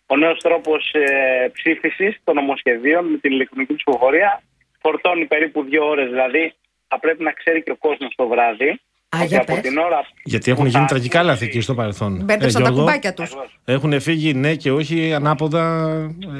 ο 0.05 0.15
νέος 0.15 0.39
τρόπος 0.39 0.91
ε, 0.93 1.51
ψήφισης 1.53 2.19
των 2.23 2.35
νομοσχεδίων 2.35 3.05
με 3.05 3.17
την 3.17 3.31
ηλεκτρονική 3.31 3.75
ψηφοφορία 3.75 4.41
φορτώνει 4.83 5.25
περίπου 5.25 5.63
δύο 5.63 5.87
ώρες. 5.87 6.09
Δηλαδή, 6.09 6.53
θα 6.87 6.99
πρέπει 6.99 7.23
να 7.23 7.31
ξέρει 7.31 7.63
και 7.63 7.71
ο 7.71 7.75
κόσμος 7.75 8.13
το 8.15 8.27
βράδυ. 8.27 8.69
Α, 9.15 9.17
ότι 9.19 9.27
για 9.27 9.41
από 9.41 9.53
πες. 9.53 9.61
την 9.61 9.77
ώρα 9.77 10.05
Γιατί 10.23 10.51
έχουν 10.51 10.63
που 10.63 10.69
γίνει 10.69 10.81
θα 10.81 10.87
τραγικά 10.87 11.19
ακούσει- 11.19 11.33
λάθη 11.33 11.45
εκεί 11.45 11.61
στο 11.61 11.73
παρελθόν. 11.75 12.21
Μπέρδεψαν 12.23 12.61
τα 12.63 12.67
Γιώργο, 12.69 12.85
κουμπάκια 12.85 13.13
τους. 13.13 13.25
Ακριβώς. 13.31 13.59
Έχουν 13.65 14.01
φύγει 14.01 14.33
ναι 14.33 14.55
και 14.55 14.71
όχι 14.71 15.13
ανάποδα 15.13 15.63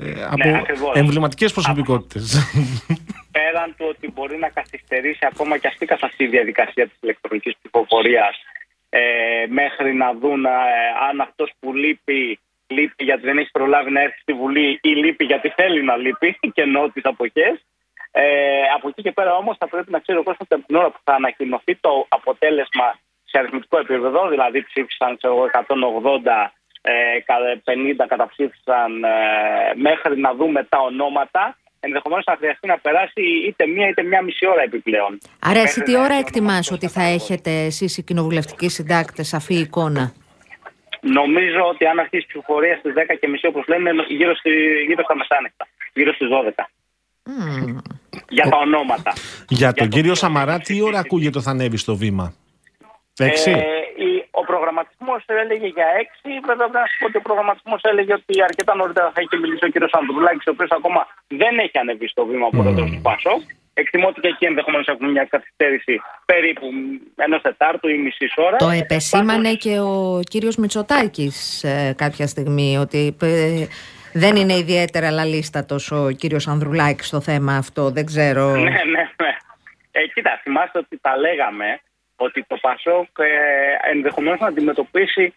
ε, 0.04 0.24
από 0.30 0.50
Ναι, 0.50 0.58
ακριβώς. 0.58 0.96
εμβληματικές 0.96 1.54
προσωπικότητες. 1.54 2.26
πέραν 3.36 3.74
του 3.78 3.86
ότι 3.90 4.12
μπορεί 4.14 4.38
να 4.38 4.50
καθυστερήσει 4.50 5.26
ακόμα 5.32 5.58
και 5.58 5.68
αυτή 5.68 5.86
καθ' 5.86 6.04
αυτή 6.04 6.24
η 6.24 6.28
διαδικασία 6.28 6.88
της 6.88 6.98
ηλεκτρονικής 7.02 7.54
ψηφοφορίας 7.62 8.36
ε, 8.90 9.02
μέχρι 9.50 9.94
να 9.94 10.14
δουν 10.14 10.46
ε, 10.46 10.50
αν 11.10 11.22
αυτός 11.22 11.52
που 11.60 11.74
λείπει, 11.74 12.40
λείπει 12.68 13.04
γιατί 13.04 13.22
δεν 13.26 13.38
έχει 13.38 13.52
προλάβει 13.52 13.92
να 13.92 14.02
έρθει 14.02 14.20
στη 14.22 14.34
Βουλή 14.34 14.80
ή 14.82 14.90
λείπει 14.90 15.24
γιατί 15.26 15.50
θέλει 15.56 15.84
να 15.84 15.96
λείπει 15.96 16.38
και 16.54 16.62
εννοώ 16.62 16.90
τις 16.92 17.06
αποχές. 17.06 17.66
Ε, 18.16 18.24
από 18.76 18.88
εκεί 18.88 19.02
και 19.02 19.12
πέρα 19.12 19.36
όμως 19.36 19.56
θα 19.60 19.68
πρέπει 19.68 19.92
να 19.92 20.00
ξέρει 20.00 20.18
ο 20.20 20.24
κόσμος 20.24 20.48
ότι 20.50 20.64
την 20.68 20.76
ώρα 20.76 20.90
που 20.92 21.00
θα 21.04 21.14
ανακοινωθεί 21.14 21.76
το 21.76 22.06
αποτέλεσμα 22.10 22.88
σε 23.24 23.38
αριθμητικό 23.40 23.78
επίπεδο, 23.80 24.28
δηλαδή 24.30 24.64
ψήφισαν 24.64 25.18
ξέρω 25.18 25.34
εγώ, 25.34 25.46
180 26.24 26.52
ε, 26.82 26.92
κα- 27.26 27.62
50 27.64 28.06
καταψήφισαν 28.08 29.04
ε, 29.04 29.10
μέχρι 29.76 30.20
να 30.20 30.34
δούμε 30.34 30.64
τα 30.64 30.78
ονόματα 30.80 31.58
ενδεχομένως 31.80 32.24
θα 32.24 32.36
χρειαστεί 32.40 32.68
να 32.68 32.78
περάσει 32.78 33.22
είτε 33.48 33.66
μία 33.68 33.88
είτε 33.88 34.04
μία 34.04 34.22
μισή 34.22 34.48
ώρα 34.48 34.62
επιπλέον. 34.62 35.18
Άρα, 35.40 35.60
εσύ 35.60 35.80
Μέχρι 35.80 35.84
τι 35.84 35.92
να 35.92 36.04
ώρα 36.04 36.14
έρθει 36.14 36.24
ο 36.24 36.28
εκτιμάς 36.28 36.72
ονομαστικός 36.72 36.78
ότι 36.78 36.88
θα 36.88 37.00
κατάλογος. 37.00 37.24
έχετε 37.30 37.52
εσείς 37.66 37.98
οι 37.98 38.04
κοινοβουλευτικοί 38.04 38.70
συντάκτες 38.70 39.28
σαφή 39.28 39.56
εικόνα; 39.56 40.14
Νομίζω 41.02 41.62
ότι 41.68 41.86
αν 41.86 42.00
αρχίσει 42.00 42.24
η 42.24 42.26
ψηφοφορία 42.28 42.78
στις 42.78 42.94
10 42.96 43.18
και 43.20 43.28
μισή 43.28 43.48
όπως 43.48 43.68
λένε 43.68 43.92
γύρω, 44.08 44.36
στη, 44.36 44.50
γύρω 44.88 45.04
στα 45.04 45.16
μεσάνυχτα, 45.16 45.68
γύρω 45.94 46.14
στις 46.14 46.28
12. 46.32 46.70
Μμμ. 47.26 47.78
Για 48.30 48.50
τα 48.50 48.58
ονόματα. 48.58 49.14
Για 49.50 49.74
τον 49.74 49.90
το 49.90 49.96
κύριο 49.96 50.12
ποιο 50.12 50.22
Σαμαρά, 50.22 50.54
είναι 50.54 50.64
τι 50.64 50.82
ώρα 50.82 50.98
η 50.98 51.00
ακούγεται 51.06 51.42
θα 51.42 51.52
ανέβει 51.52 51.78
στο 51.78 51.96
βήμα; 51.96 52.34
Έξι; 53.18 53.52
Ε, 53.52 53.56
η- 54.08 54.28
ο 54.32 54.44
προγραμματισμός 54.52 55.22
προγραμματισμό 55.26 55.34
έλεγε 55.44 55.68
για 55.78 55.88
6. 56.02 56.30
Βέβαια, 56.50 56.68
πρέπει 56.70 56.84
να 56.84 56.90
σα 56.92 56.98
πω 57.00 57.06
ότι 57.10 57.18
ο 57.18 57.22
προγραμματισμός 57.28 57.82
έλεγε 57.92 58.14
ότι 58.14 58.34
αρκετά 58.50 58.76
νωρίτερα 58.76 59.12
θα 59.16 59.22
είχε 59.24 59.38
μιλήσει 59.44 59.66
ο 59.66 59.70
κύριος 59.74 59.94
Ανδρουλάκης, 60.00 60.46
ο 60.48 60.52
οποίος 60.56 60.72
ακόμα 60.80 61.02
δεν 61.42 61.54
έχει 61.66 61.78
ανεβεί 61.84 62.08
στο 62.14 62.26
βήμα 62.30 62.48
πρόεδρο 62.50 62.86
του 62.92 63.00
Πασόκ. 63.10 63.42
Εκτιμώ 63.76 64.08
ότι 64.08 64.20
και 64.22 64.28
εκεί 64.28 64.46
ενδεχομένως 64.46 64.88
έχουμε 64.88 65.10
μια 65.16 65.26
καθυστέρηση 65.34 66.02
περίπου 66.26 66.66
ενός 67.16 67.42
Τετάρτου 67.42 67.88
ή 67.88 67.98
μισής 67.98 68.34
ώρα. 68.48 68.58
Το 68.58 68.70
επεσήμανε 68.70 69.54
και 69.54 69.80
ο 69.80 70.20
κύριος 70.30 70.56
Μητσοτάκης 70.56 71.64
ε, 71.64 71.94
κάποια 71.98 72.28
στιγμή 72.28 72.78
ότι 72.78 73.16
ε, 73.22 73.66
δεν 74.14 74.36
είναι 74.36 74.54
ιδιαίτερα 74.54 75.12
λαλίστατος 75.12 75.92
ο 75.92 76.12
κύριος 76.12 76.48
Ανδρουλάκης 76.48 77.08
στο 77.08 77.22
θέμα 77.22 77.56
αυτό, 77.56 77.92
δεν 77.92 78.06
ξέρω. 78.06 78.46
Ναι, 78.56 78.70
ναι, 78.70 79.04
ναι. 79.22 79.34
Ε, 79.92 80.08
κοίτα, 80.14 80.40
θυμάστε 80.44 80.78
ότι 80.80 81.00
τα 81.02 81.18
λέγαμε 81.18 81.80
ότι 82.16 82.46
το 82.48 82.58
Πασόκ 82.62 83.08
ε, 83.18 83.92
ενδεχομένως 83.92 84.40
να 84.40 84.48
αντιμετωπίσει 84.48 85.34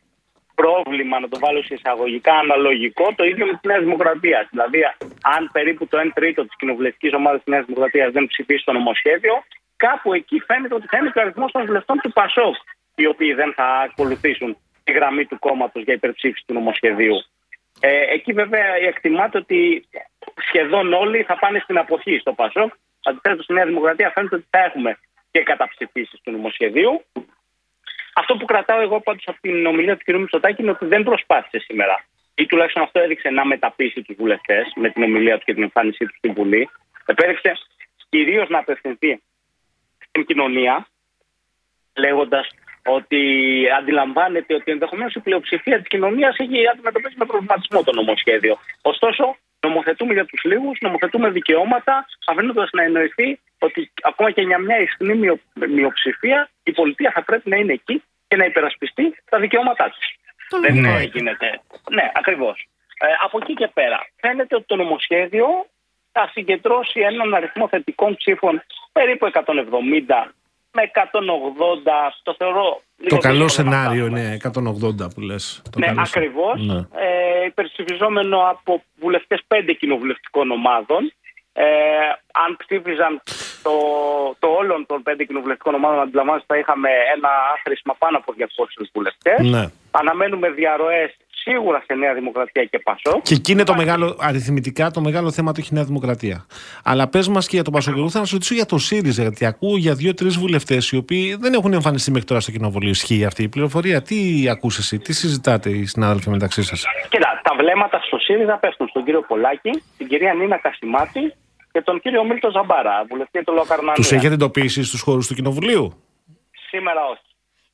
πρόβλημα, 0.55 1.21
να 1.21 1.29
το 1.29 1.39
βάλω 1.39 1.63
σε 1.63 1.75
εισαγωγικά, 1.75 2.35
αναλογικό 2.35 3.15
το 3.17 3.25
ίδιο 3.25 3.47
με 3.47 3.53
τη 3.61 3.67
Νέα 3.69 3.81
Δημοκρατία. 3.81 4.47
Δηλαδή, 4.51 4.81
αν 5.37 5.43
περίπου 5.53 5.87
το 5.87 5.99
1 6.01 6.11
τρίτο 6.15 6.41
της 6.47 6.57
κοινοβουλευτικής 6.57 7.13
ομάδας 7.13 7.41
της 7.43 7.53
Νέας 7.53 7.65
Δημοκρατίας 7.67 8.13
δεν 8.13 8.27
ψηφίσει 8.27 8.65
το 8.65 8.73
νομοσχέδιο, 8.73 9.35
κάπου 9.77 10.13
εκεί 10.13 10.37
φαίνεται 10.47 10.75
ότι 10.75 10.87
θα 10.91 10.97
είναι 10.99 11.11
και 11.13 11.19
ο 11.19 11.23
αριθμός 11.23 11.53
των 11.53 11.67
βουλευτών 11.67 11.97
του 12.03 12.13
Πασόκ, 12.13 12.57
οι 12.95 13.07
οποίοι 13.07 13.33
δεν 13.35 13.53
θα 13.57 13.65
ακολουθήσουν 13.65 14.57
τη 14.85 14.93
γραμμή 14.93 15.25
του 15.27 15.39
κόμματος 15.39 15.83
για 15.83 15.95
υπερψήφιση 15.95 16.45
του 16.47 16.55
νομοσχεδίου. 16.55 17.17
Ε, 17.81 18.15
εκεί 18.15 18.33
βέβαια 18.33 18.75
εκτιμάται 18.75 19.39
ότι 19.39 19.87
σχεδόν 20.49 20.93
όλοι 20.93 21.23
θα 21.23 21.39
πάνε 21.39 21.59
στην 21.59 21.79
αποχή 21.79 22.19
στο 22.19 22.33
Πασόκ. 22.33 22.73
Αντιθέτω, 23.05 23.43
στη 23.43 23.53
Νέα 23.53 23.65
Δημοκρατία 23.65 24.11
φαίνεται 24.15 24.35
ότι 24.35 24.47
θα 24.51 24.59
έχουμε 24.59 24.99
και 25.31 25.43
καταψηφίσεις 25.43 26.21
του 26.23 26.31
νομοσχεδίου. 26.31 27.05
Αυτό 28.15 28.37
που 28.37 28.45
κρατάω 28.45 28.81
εγώ 28.81 29.01
πάντως 29.01 29.25
από 29.27 29.41
την 29.41 29.67
ομιλία 29.67 29.97
του 29.97 30.05
κ. 30.05 30.17
Μητσοτάκη 30.17 30.63
είναι 30.63 30.71
ότι 30.71 30.87
δεν 30.87 31.03
προσπάθησε 31.03 31.59
σήμερα. 31.59 32.05
Ή 32.35 32.47
τουλάχιστον 32.47 32.83
αυτό 32.83 33.01
έδειξε 33.01 33.31
να 33.31 33.47
μεταπίσει 33.47 34.03
τους 34.03 34.17
βουλευτές 34.17 34.73
με 34.75 34.91
την 34.91 35.03
ομιλία 35.03 35.39
του 35.39 35.45
και 35.45 35.55
την 35.55 35.63
εμφάνισή 35.63 36.07
του 36.07 36.15
στην 36.17 36.33
Βουλή. 36.35 36.69
Επέδειξε 37.07 37.53
κυρίως 38.09 38.49
να 38.49 38.59
απευθυνθεί 38.59 39.23
στην 40.09 40.27
κοινωνία, 40.27 40.87
λέγοντας 41.97 42.49
ότι 42.87 43.21
αντιλαμβάνεται 43.79 44.55
ότι 44.55 44.71
ενδεχομένως 44.73 45.15
η 45.15 45.21
πλειοψηφία 45.21 45.79
της 45.79 45.89
κοινωνίας 45.89 46.37
έχει 46.39 46.69
αντιμετωπίσει 46.73 47.15
με 47.19 47.25
προβληματισμό 47.27 47.83
το 47.83 47.93
νομοσχέδιο. 47.93 48.59
Ωστόσο, 48.83 49.37
νομοθετούμε 49.61 50.13
για 50.13 50.25
τους 50.25 50.43
λίγους, 50.45 50.79
νομοθετούμε 50.81 51.31
δικαιώματα, 51.31 52.07
αφήνοντας 52.27 52.71
να 52.73 52.83
εννοηθεί 52.83 53.39
ότι 53.59 53.91
ακόμα 54.03 54.31
και 54.31 54.41
για 54.43 54.59
μια 54.59 54.81
ισχυρή 54.81 55.17
μειο- 55.17 55.41
μειοψηφία 55.69 56.49
η 56.63 56.73
πολιτεία 56.73 57.11
θα 57.15 57.23
πρέπει 57.25 57.51
να 57.51 57.57
είναι 57.57 57.73
εκεί 57.73 58.03
και 58.29 58.37
να 58.37 58.45
υπερασπιστεί 58.45 59.15
τα 59.31 59.39
δικαιώματά 59.39 59.85
της. 59.91 60.07
Το 60.49 60.61
Δεν 60.61 60.75
λογικό 60.75 60.93
ε, 60.97 61.01
είναι. 61.03 61.11
γίνεται. 61.15 61.61
Ναι, 61.91 62.11
ακριβώς. 62.15 62.67
Ε, 62.99 63.07
από 63.25 63.39
εκεί 63.43 63.55
και 63.55 63.69
πέρα, 63.75 64.07
φαίνεται 64.21 64.55
ότι 64.55 64.65
το 64.67 64.77
νομοσχέδιο 64.77 65.47
θα 66.13 66.31
συγκεντρώσει 66.33 67.01
έναν 67.01 67.35
αριθμό 67.35 67.69
θετικών 67.69 68.17
ψήφων 68.17 68.63
περίπου 68.93 69.27
170 69.33 70.31
με 70.77 70.83
180. 70.83 72.21
Το 72.23 72.35
θεωρώ. 72.39 72.67
λίγο 72.97 73.17
Το 73.17 73.23
καλό 73.29 73.45
δύσκολο 73.45 73.69
να 73.69 73.75
σενάριο 73.77 74.07
φτάσουμε. 74.07 74.21
είναι 74.21 74.37
180 75.05 75.15
που 75.15 75.21
λες. 75.21 75.63
Το 75.73 75.79
Ναι, 75.79 75.87
καλό 75.87 76.05
σε- 76.05 76.19
ακριβώς. 76.19 76.57
Ναι. 76.67 76.79
Ε, 77.05 77.45
υπερψηφιζόμενο 77.47 78.39
από 78.55 78.83
βουλευτές 79.01 79.41
πέντε 79.47 79.73
κοινοβουλευτικών 79.73 80.51
ομάδων. 80.51 81.13
Ε, 81.53 81.65
αν 82.45 82.57
ψήφιζαν 82.57 83.23
το, 83.63 83.73
το 84.39 84.49
όλων 84.49 84.87
των 84.87 85.03
πέντε 85.03 85.25
κοινοβουλευτικών 85.25 85.75
ομάδων, 85.75 86.01
αντιλαμβάνεστε, 86.01 86.47
θα 86.55 86.59
είχαμε 86.61 86.89
ένα 87.17 87.29
άθροισμα 87.55 87.95
πάνω 87.99 88.17
από 88.17 88.33
200 88.37 88.89
βουλευτές. 88.95 89.39
Ναι. 89.55 89.65
Αναμένουμε 89.91 90.51
διαρροές 90.51 91.17
σίγουρα 91.47 91.83
σε 91.87 91.95
Νέα 91.95 92.15
Δημοκρατία 92.15 92.65
και 92.65 92.79
Πασό. 92.79 93.21
Και 93.23 93.35
εκεί 93.35 93.53
είναι 93.53 93.65
το 93.65 93.75
μεγάλο, 93.75 94.17
αριθμητικά 94.21 94.91
το 94.91 95.01
μεγάλο 95.01 95.31
θέμα 95.31 95.53
του 95.53 95.61
έχει 95.61 95.69
η 95.73 95.75
Νέα 95.75 95.85
Δημοκρατία. 95.85 96.47
Αλλά 96.85 97.09
πες 97.09 97.29
μας 97.29 97.45
και 97.47 97.55
για 97.55 97.65
τον 97.65 97.73
Πασόκ. 97.73 97.97
Εγώ 97.97 98.11
θα 98.11 98.19
να 98.19 98.25
σου 98.25 98.33
ρωτήσω 98.35 98.55
για 98.55 98.67
το 98.67 98.79
ΣΥΡΙΖΑ, 98.79 99.23
γιατί 99.23 99.45
ακούω 99.47 99.77
για 99.77 99.95
δύο-τρεις 99.95 100.39
βουλευτές 100.39 100.91
οι 100.91 100.97
οποίοι 100.97 101.35
δεν 101.35 101.53
έχουν 101.55 101.73
εμφανιστεί 101.73 102.11
μέχρι 102.11 102.27
τώρα 102.27 102.41
στο 102.41 102.51
κοινοβουλίο. 102.51 102.91
Ισχύει 102.91 103.25
αυτή 103.25 103.43
η 103.43 103.49
πληροφορία; 103.49 104.03
Τι 104.03 104.49
ακούς 104.51 104.79
εσύ, 104.79 104.99
τι 104.99 105.13
συζητάτε 105.13 105.71
οι 105.71 105.85
συνάδελφοι 105.85 106.31
μεταξύ 106.31 106.63
σας; 106.63 106.85
Κοίτα, 107.09 107.41
τα 107.43 107.55
βλέμματα 107.59 108.01
στο 108.07 108.19
ΣΥΡΙΖΑ 108.19 108.57
πέφτουν 108.57 108.89
στον 108.89 109.05
κύριο 109.05 109.23
Πολάκη, 109.23 109.83
την 109.99 110.09
κυρία 110.09 110.35
Νίνα 110.35 110.57
Κασιμάτη 110.59 111.35
και 111.73 111.81
τον 111.83 112.01
κύριο 112.01 112.25
Μίλτο 112.25 112.51
Ζαμπάρα, 112.51 113.05
βουλευτή 113.09 113.45
του 113.45 113.53
Λοκαρνανία. 113.53 113.95
Τους 113.95 114.13
έχετε 114.13 114.35
εντοπίσει 114.35 114.85
στους 114.85 115.01
χώρους 115.01 115.27
του 115.27 115.35
κοινοβουλίου; 115.35 116.03
Σήμερα 116.71 117.01
όχι. 117.13 117.21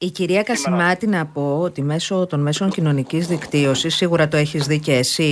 Η 0.03 0.11
κυρία 0.11 0.43
Κασιμάτη 0.43 1.07
να 1.07 1.27
πω 1.27 1.59
ότι 1.61 1.83
μέσω 1.83 2.27
των 2.27 2.41
μέσων 2.41 2.71
κοινωνικής 2.71 3.27
δικτύωσης, 3.27 3.95
σίγουρα 3.95 4.29
το 4.29 4.37
έχεις 4.37 4.67
δει 4.67 4.79
και 4.79 4.93
εσύ. 4.93 5.23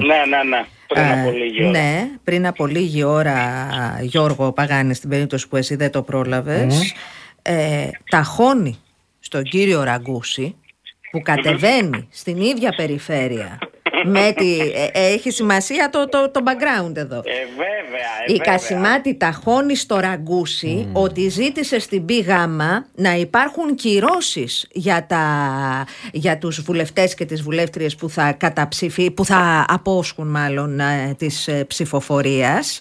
Ναι, 0.00 0.36
ναι, 0.36 0.42
ναι. 0.48 0.64
Πριν 0.86 1.04
Ε, 1.04 1.20
από 1.20 1.30
λίγη 1.30 1.62
ώρα. 1.62 1.70
Ναι, 1.70 2.08
πριν 2.24 2.46
από 2.46 2.66
λίγη 2.66 3.02
ώρα, 3.02 3.68
Γιώργο 4.00 4.52
Παγάνη, 4.52 4.94
στην 4.94 5.08
περίπτωση 5.10 5.48
που 5.48 5.56
εσύ 5.56 5.74
δεν 5.74 5.90
το 5.90 6.02
πρόλαβες, 6.02 6.94
ε, 7.42 7.88
ταχώνει 8.10 8.78
στον 9.20 9.42
κύριο 9.42 9.82
Ραγκούση, 9.82 10.56
που 11.10 11.20
κατεβαίνει 11.22 12.08
στην 12.10 12.40
ίδια 12.40 12.74
περιφέρεια, 12.76 13.58
με 14.04 14.32
τη, 14.36 14.60
ε, 14.60 14.88
ε, 14.92 15.12
έχει 15.12 15.30
σημασία 15.30 15.90
το, 15.90 16.08
το, 16.08 16.30
το 16.30 16.40
background 16.44 16.96
εδώ. 16.96 17.16
Ε, 17.16 17.20
βέβαια, 17.56 18.10
ε, 18.26 18.32
Η 18.32 18.36
βέβαια. 18.36 18.52
Κασιμάτη 18.52 19.14
ταχώνει 19.14 19.76
στο 19.76 19.98
ραγκούσι 20.00 20.88
ότι 20.92 21.28
ζήτησε 21.28 21.78
στην 21.78 22.04
ΠΓΑΜΑ 22.04 22.86
να 22.94 23.14
υπάρχουν 23.14 23.74
κυρώσεις 23.74 24.66
για, 24.72 25.06
τα, 25.06 25.24
για 26.12 26.38
τους 26.38 26.60
βουλευτές 26.60 27.14
και 27.14 27.24
τις 27.24 27.42
βουλεύτριες 27.42 27.94
που 27.96 28.10
θα 28.10 28.32
καταψηφί, 28.32 29.10
που 29.10 29.24
θα 29.24 29.64
απόσχουν 29.68 30.26
μάλλον 30.26 30.80
ε, 30.80 31.14
της 31.18 31.48
ε, 31.48 31.64
ψηφοφορίας 31.64 32.80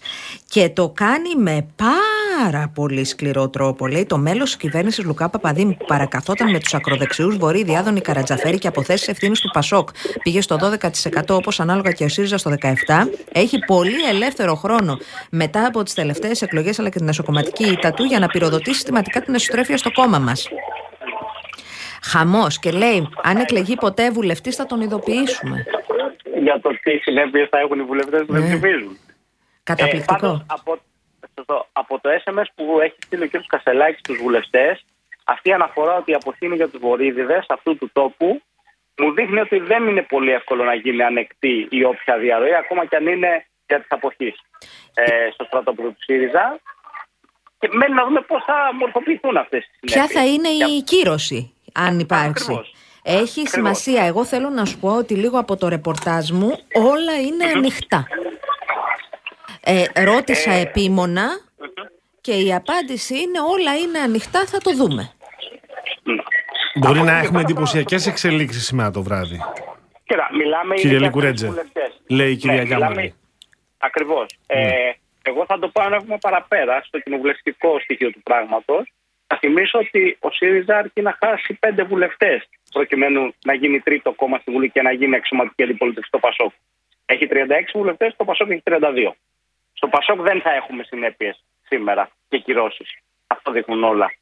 και 0.50 0.70
το 0.70 0.90
κάνει 0.90 1.36
με 1.38 1.68
πάρα 1.76 2.72
πολύ 2.74 3.04
σκληρό 3.04 3.50
τρόπο. 3.50 3.88
Λέει 3.88 4.06
το 4.06 4.18
μέλος 4.18 4.46
της 4.46 4.58
κυβέρνησης 4.58 5.04
Λουκά 5.04 5.30
Παπαδήμου 5.30 5.76
που 5.78 5.86
παρακαθόταν 5.86 6.52
με 6.52 6.60
τους 6.60 6.74
ακροδεξιούς 6.74 7.38
Βορρή, 7.38 7.64
Διάδωνη, 7.64 8.02
Καρατζαφέρη 8.02 8.58
και 8.58 8.68
αποθέσεις 8.68 9.08
ευθύνης 9.08 9.40
του 9.40 9.50
Πασόκ. 9.54 9.90
Πήγε 10.24 10.42
στο 10.42 10.58
12% 10.62 11.07
όπως 11.30 11.60
ανάλογα 11.60 11.92
και 11.92 12.04
ο 12.04 12.08
ΣΥΡΙΖΑ 12.08 12.38
στο 12.38 12.52
17%. 12.52 12.74
Έχει 13.34 13.60
πολύ 13.60 14.04
ελεύθερο 14.10 14.56
χρόνο 14.56 14.98
μετά 15.32 15.66
από 15.66 15.84
τις 15.84 15.94
τελευταίες 15.94 16.42
εκλογές 16.42 16.80
αλλά 16.80 16.90
και 16.90 16.98
την 16.98 17.08
εσωκομματική 17.08 17.72
ήττα 17.72 17.92
του 17.92 18.04
για 18.04 18.20
να 18.20 18.28
πυροδοτήσει 18.28 18.76
συστηματικά 18.76 19.22
την 19.22 19.34
εσωτερέφεια 19.34 19.78
στο 19.78 19.92
κόμμα 19.92 20.20
μας. 20.20 20.48
Χαμός 22.04 22.60
και 22.60 22.72
λέει 22.72 23.10
αν 23.24 23.38
εκλεγεί 23.38 23.76
ποτέ 23.76 24.12
βουλευτής 24.12 24.56
θα 24.56 24.66
τον 24.66 24.82
ειδοποιήσουμε. 24.82 25.66
Για 26.42 26.60
το 26.62 26.70
τι 26.84 26.98
συνέπειες 26.98 27.48
θα 27.52 27.60
έχουν 27.60 27.80
οι 27.80 27.84
βουλευτές 27.84 28.26
που 28.26 28.34
δεν 28.34 28.42
Ναι. 28.42 28.48
ψηφίζουν. 28.48 28.98
Καταπληκτικό. 29.64 30.14
Ε, 30.26 30.30
πάντως, 30.30 30.44
από, 30.48 30.78
σωστό. 31.36 31.68
από 31.72 32.00
το 32.02 32.10
SMS 32.26 32.46
που 32.56 32.80
έχει 32.82 32.96
στείλει 33.06 33.24
ο 33.24 33.28
κ. 33.28 33.32
Κασελάκης 33.48 34.00
στους 34.00 34.18
βουλευτές, 34.18 34.86
αυτή 35.24 35.50
η 35.50 35.54
αναφορά 35.54 35.98
ότι 35.98 36.12
η 36.12 36.14
αποχή 36.14 36.46
είναι 36.46 36.56
για 36.56 36.68
τους 36.70 36.80
βορύδιδες 36.80 37.46
αυτού 37.50 37.78
του 37.78 37.90
τόπου, 37.94 38.42
μου 38.98 39.14
δείχνει 39.14 39.40
ότι 39.40 39.60
δεν 39.60 39.88
είναι 39.88 40.02
πολύ 40.02 40.32
εύκολο 40.32 40.64
να 40.64 40.74
γίνει 40.74 41.04
ανεκτή 41.04 41.68
η 41.70 41.84
όποια 41.84 42.18
διαρροή, 42.18 42.56
ακόμα 42.56 42.86
και 42.86 42.96
αν 42.96 43.08
είναι 43.08 43.46
για 43.68 43.78
τις 43.80 43.88
αποχής 43.92 44.36
ε, 44.94 45.30
στο 45.34 45.44
στρατόπεδο 45.44 45.88
του 45.90 45.98
ΣΥΡΙΖΑ. 46.00 46.60
Και 47.60 47.70
μένει 47.72 47.94
να 47.94 48.06
δούμε 48.06 48.22
πώς 48.22 48.44
θα 48.44 48.54
μορφοποιηθούν 48.80 49.38
αυτές 49.38 49.60
οι 49.64 49.70
συνέπειες. 49.80 50.08
Ποια 50.08 50.22
θα 50.22 50.28
είναι 50.28 50.54
Για- 50.56 50.68
η 50.68 50.82
κύρωση, 50.82 51.54
αν 51.74 52.00
υπάρξει; 52.00 52.44
Ακριβώς. 52.52 52.72
Έχει 53.04 53.22
Ακριβώς. 53.22 53.50
σημασία. 53.52 54.04
Εγώ 54.06 54.26
θέλω 54.26 54.50
να 54.50 54.66
σου 54.66 54.80
πω 54.80 54.96
ότι 54.96 55.14
λίγο 55.14 55.40
από 55.40 55.58
το 55.58 55.68
ρεπορτάζ 55.68 56.30
μου 56.30 56.60
όλα 56.74 57.20
είναι 57.22 57.46
ανοιχτά. 57.56 58.08
Ε, 59.64 60.04
ρώτησα 60.04 60.52
επίμονα 60.52 61.28
και 62.22 62.32
η 62.34 62.54
απάντηση 62.54 63.14
είναι 63.20 63.40
όλα 63.40 63.76
είναι 63.78 64.00
ανοιχτά, 64.00 64.46
θα 64.46 64.58
το 64.58 64.72
δούμε. 64.76 65.12
Μπορεί 66.78 67.00
να 67.02 67.18
έχουμε 67.18 67.42
εντυπωσιακές 67.42 68.08
εξελίξεις 68.08 68.66
σήμερα 68.66 68.92
το 68.92 69.02
βράδυ. 69.04 69.40
Κοίτα, 70.06 70.30
μιλάμε 70.38 70.76
Κύριε 70.76 70.98
για 70.98 71.06
Λικουρέτζε, 71.06 71.46
τρεις 71.46 71.56
βουλευτές. 71.58 72.02
λέει 72.08 72.32
η 72.32 72.36
κυρία 72.36 72.56
Ναι, 72.56 72.64
μιλάμε- 72.64 72.86
Γιάμαλη. 72.86 73.14
Ακριβώς. 73.78 74.26
Ε, 74.48 74.92
εγώ 75.22 75.46
θα 75.46 75.60
το 75.60 75.68
πάω 75.68 75.88
ένα 75.88 76.00
βήμα 76.00 76.18
παραπέρα 76.18 76.82
στο 76.86 77.00
κοινοβουλευτικό 77.00 77.80
στοιχείο 77.80 78.12
του 78.12 78.22
πράγματος. 78.24 78.92
Θα 79.28 79.38
θυμίσω 79.38 79.78
ότι 79.80 80.18
ο 80.20 80.32
ΣΥΡΙΖΑ 80.32 80.78
αρκεί 80.78 81.02
να 81.02 81.18
χάσει 81.26 81.54
πέντε 81.54 81.84
βουλευτές 81.84 82.50
προκειμένου 82.72 83.34
να 83.46 83.54
γίνει 83.54 83.80
τρίτο 83.80 84.12
κόμμα 84.14 84.38
στη 84.40 84.52
Βουλή 84.52 84.70
και 84.70 84.82
να 84.82 84.92
γίνει 84.92 85.16
αξιωματική 85.16 85.64
αντιπολίτευση 85.64 86.08
στο 86.08 86.20
Πασόκ. 86.20 86.52
Έχει 87.06 87.28
36 87.28 87.72
βουλευτές, 87.74 88.14
το 88.18 88.24
Πασόκ 88.26 88.50
έχει 88.50 88.62
32. 88.66 89.16
Στο 89.74 89.88
Πασόκ 89.88 90.22
δεν 90.22 90.42
θα 90.42 90.54
έχουμε 90.54 90.84
συνέπειες 90.84 91.44
σήμερα 91.68 92.10
και 92.30 92.38
κυρώσεις. 92.38 92.98
Αυτό 93.28 93.52
δείχνουν 93.52 93.84
όλα. 93.84 94.14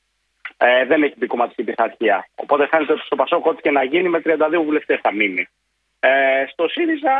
Ε, 0.57 0.85
δεν 0.85 1.03
έχει 1.03 1.13
μπει 1.17 1.27
κομματική 1.27 1.63
πειθαρχία. 1.63 2.27
Οπότε 2.35 2.67
φαίνεται 2.67 2.91
ότι 2.93 3.01
στο 3.05 3.15
Πασόκ, 3.15 3.45
ό,τι 3.45 3.61
και 3.61 3.71
να 3.71 3.83
γίνει, 3.83 4.09
με 4.09 4.21
32 4.25 4.63
βουλευτές 4.65 4.99
θα 5.01 5.13
μείνει. 5.13 5.47
Ε, 5.99 6.09
στο 6.51 6.67
ΣΥΡΙΖΑ, 6.67 7.15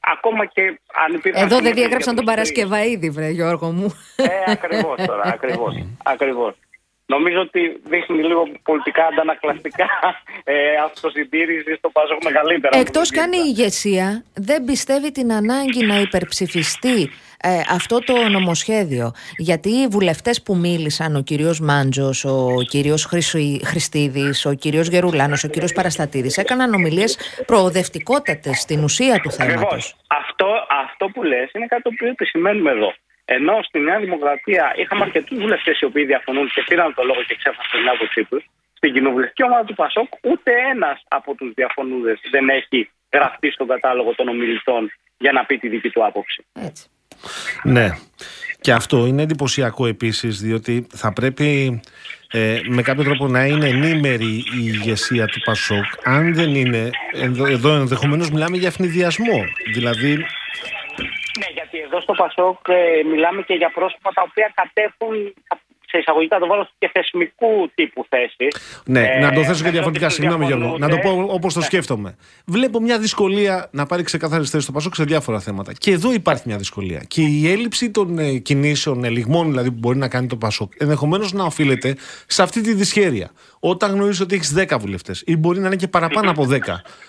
ακόμα 0.00 0.44
και 0.46 0.62
αν 1.04 1.14
υπήρχαν. 1.14 1.42
Εδώ 1.42 1.48
δεν 1.48 1.56
συνέπειες 1.56 1.74
διέγραψαν 1.74 2.14
για 2.14 2.22
τον 2.24 2.34
τους 2.34 2.44
τρεις- 2.44 2.52
Παρασκευαίδη, 2.52 3.10
βρε 3.10 3.28
Γιώργο 3.28 3.70
μου. 3.72 3.94
ε, 4.16 4.50
ακριβώς 4.52 4.96
τώρα, 5.06 5.22
ακριβώς. 5.24 5.74
Ακριβώς. 6.04 6.54
Νομίζω 7.06 7.40
ότι 7.40 7.80
δείχνει 7.84 8.22
λίγο 8.22 8.48
πολιτικά 8.62 9.06
αντανακλαστικά 9.06 9.86
ε, 10.44 10.74
αυτοσυντήρηση 10.84 11.74
στο 11.74 11.88
Πασόκ 11.90 12.24
μεγαλύτερα. 12.24 12.78
Εκτός 12.78 13.10
κι 13.10 13.18
αν 13.18 13.32
η 13.32 13.42
ηγεσία 13.46 14.24
δεν 14.34 14.64
πιστεύει 14.64 15.10
την 15.12 15.32
ανάγκη 15.32 15.86
να 15.86 16.00
υπερψηφιστεί 16.00 17.10
ε, 17.46 17.60
αυτό 17.70 17.98
το 17.98 18.28
νομοσχέδιο. 18.28 19.12
Γιατί 19.36 19.68
οι 19.68 19.86
βουλευτές 19.86 20.42
που 20.42 20.56
μίλησαν, 20.56 21.16
ο 21.16 21.22
κύριος 21.22 21.60
Μάντζος, 21.60 22.24
ο 22.24 22.48
κύριος 22.68 23.04
Χριστίδης, 23.64 24.46
ο 24.46 24.54
κύριος 24.54 24.88
Γερουλάνος, 24.88 25.44
ο 25.44 25.48
κύριος 25.48 25.72
Παραστατήδη, 25.72 26.30
έκαναν 26.36 26.74
ομιλίες 26.74 27.18
προοδευτικότατες 27.46 28.56
στην 28.58 28.84
ουσία 28.84 29.20
του 29.20 29.30
θέματος. 29.30 29.62
Ακριβώς. 29.62 29.96
Αυτό, 30.06 30.48
αυτό 30.84 31.04
που 31.06 31.22
λες 31.22 31.50
είναι 31.54 31.66
κάτι 31.66 31.82
το 31.82 31.90
οποίο 31.92 32.08
επισημαίνουμε 32.08 32.70
εδώ. 32.70 32.94
Ενώ 33.24 33.62
στη 33.62 33.78
Νέα 33.78 33.98
Δημοκρατία 33.98 34.72
είχαμε 34.76 35.02
αρκετούς 35.04 35.38
βουλευτές 35.38 35.80
οι 35.80 35.84
οποίοι 35.84 36.04
διαφωνούν 36.04 36.50
και 36.54 36.62
πήραν 36.68 36.94
το 36.94 37.02
λόγο 37.02 37.22
και 37.28 37.34
ξέφασαν 37.40 37.80
την 37.80 37.88
άποψή 37.88 38.24
τους. 38.24 38.44
Στην 38.74 38.92
κοινοβουλευτική 38.92 39.42
ομάδα 39.42 39.64
του 39.64 39.74
Πασόκ, 39.74 40.08
ούτε 40.22 40.52
ένας 40.72 41.02
από 41.08 41.34
τους 41.34 41.52
διαφωνούντες 41.54 42.20
δεν 42.30 42.48
έχει 42.48 42.90
γραφτεί 43.12 43.50
στον 43.50 43.66
κατάλογο 43.66 44.14
των 44.14 44.28
ομιλητών 44.28 44.92
για 45.18 45.32
να 45.32 45.44
πει 45.44 45.58
τη 45.58 45.68
δική 45.68 45.90
του 45.90 46.04
άποψη. 46.04 46.44
Έτσι. 46.52 46.88
Ναι. 47.62 47.88
Και 48.60 48.72
αυτό 48.72 49.06
είναι 49.06 49.22
εντυπωσιακό 49.22 49.86
επίσης, 49.86 50.40
διότι 50.40 50.86
θα 50.94 51.12
πρέπει 51.12 51.80
ε, 52.30 52.60
με 52.68 52.82
κάποιο 52.82 53.04
τρόπο 53.04 53.28
να 53.28 53.44
είναι 53.44 53.68
ενήμερη 53.68 54.34
η 54.34 54.62
ηγεσία 54.62 55.26
του 55.26 55.40
Πασόκ. 55.40 55.84
Αν 56.04 56.34
δεν 56.34 56.54
είναι, 56.54 56.90
εδώ, 57.12 57.46
εδώ 57.46 57.74
ενδεχομένως 57.74 58.30
μιλάμε 58.30 58.56
για 58.56 58.68
ευνηδιασμό. 58.68 59.44
Δηλαδή, 59.72 60.12
Ναι, 61.38 61.46
γιατί 61.54 61.78
εδώ 61.78 62.00
στο 62.00 62.12
Πασόκ 62.12 62.58
ε, 62.68 63.04
μιλάμε 63.10 63.42
και 63.42 63.54
για 63.54 63.70
πρόσωπα 63.74 64.10
τα 64.12 64.22
οποία 64.28 64.52
κατέχουν 64.54 65.34
σε 65.94 66.00
εισαγωγικά 66.00 66.38
το 66.38 66.46
βάλω 66.46 66.68
και 66.78 66.90
θεσμικού 66.92 67.70
τύπου 67.74 68.06
θέση. 68.08 68.48
ναι, 68.84 69.00
Ε, 69.00 69.18
να 69.20 69.32
το 69.32 69.40
θέσω 69.44 69.52
και 69.62 69.68
ενώ 69.68 69.70
διαφορετικά. 69.70 70.06
ότι 70.06 70.14
Συγγνώμη, 70.14 70.46
Γιώργο. 70.46 70.78
Να 70.78 70.88
το 70.88 70.96
πω 70.96 71.00
διαφωνούνται. 71.02 71.32
όπως 71.32 71.52
το 71.54 71.58
Ναι. 71.58 71.64
σκέφτομαι. 71.64 72.16
Βλέπω 72.46 72.80
μια 72.80 72.98
δυσκολία 72.98 73.68
να 73.72 73.86
πάρει 73.86 74.02
ξεκάθαρη 74.02 74.44
θέση 74.44 74.62
στο 74.62 74.72
Πασόκ 74.72 74.94
σε 74.94 75.04
διάφορα 75.04 75.40
θέματα. 75.40 75.72
Και 75.72 75.90
εδώ 75.90 76.12
υπάρχει 76.12 76.42
μια 76.46 76.56
δυσκολία. 76.56 77.02
Και 77.08 77.22
η 77.22 77.50
έλλειψη 77.50 77.90
των 77.90 78.18
ε, 78.18 78.38
κινήσεων, 78.38 79.04
ελιγμών 79.04 79.48
δηλαδή 79.50 79.70
που 79.70 79.78
μπορεί 79.78 79.98
να 79.98 80.08
κάνει 80.08 80.26
το 80.26 80.36
Πασόκ, 80.36 80.72
ενδεχομένως 80.78 81.32
να 81.32 81.44
οφείλεται 81.44 81.96
σε 82.26 82.42
αυτή 82.42 82.60
τη 82.60 82.74
δυσχέρεια. 82.74 83.30
Όταν 83.60 83.90
γνωρίζεις 83.92 84.20
ότι 84.20 84.34
έχεις 84.34 84.54
10 84.56 84.76
βουλευτές, 84.78 85.22
ή 85.26 85.36
μπορεί 85.36 85.58
να 85.60 85.66
είναι 85.66 85.76
και 85.76 85.88
παραπάνω 85.88 86.30
από 86.30 86.46
10 86.50 86.58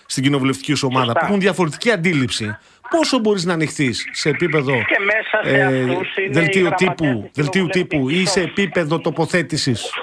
στην 0.06 0.24
κοινοβουλευτική 0.24 0.74
σου 0.74 0.88
ομάδα, 0.92 1.06
Σωστά. 1.06 1.20
που 1.20 1.26
έχουν 1.26 1.40
διαφορετική 1.40 1.92
αντίληψη, 1.92 2.58
πόσο 2.90 3.20
μπορείς 3.20 3.46
να 3.46 3.54
ανοιχθείς 3.54 4.10
σε 4.12 4.30
επίπεδο 4.30 4.74
Και 4.74 5.00
μέσα 5.00 5.50
σε 5.50 5.62
αυτούς 5.62 6.18
είναι 6.18 6.28
οι 6.28 6.32
δελτίου 6.32 6.68
γραμματέας 6.68 6.76
τύπου, 6.76 7.30
της 7.34 7.44
δελτίου 7.44 7.68
τύπου 7.68 8.10
ή 8.10 8.26
σε 8.26 8.42
κοινοβουλευτικής 8.42 8.42
επίπεδο 8.42 9.00
τοποθέτησης; 9.00 9.94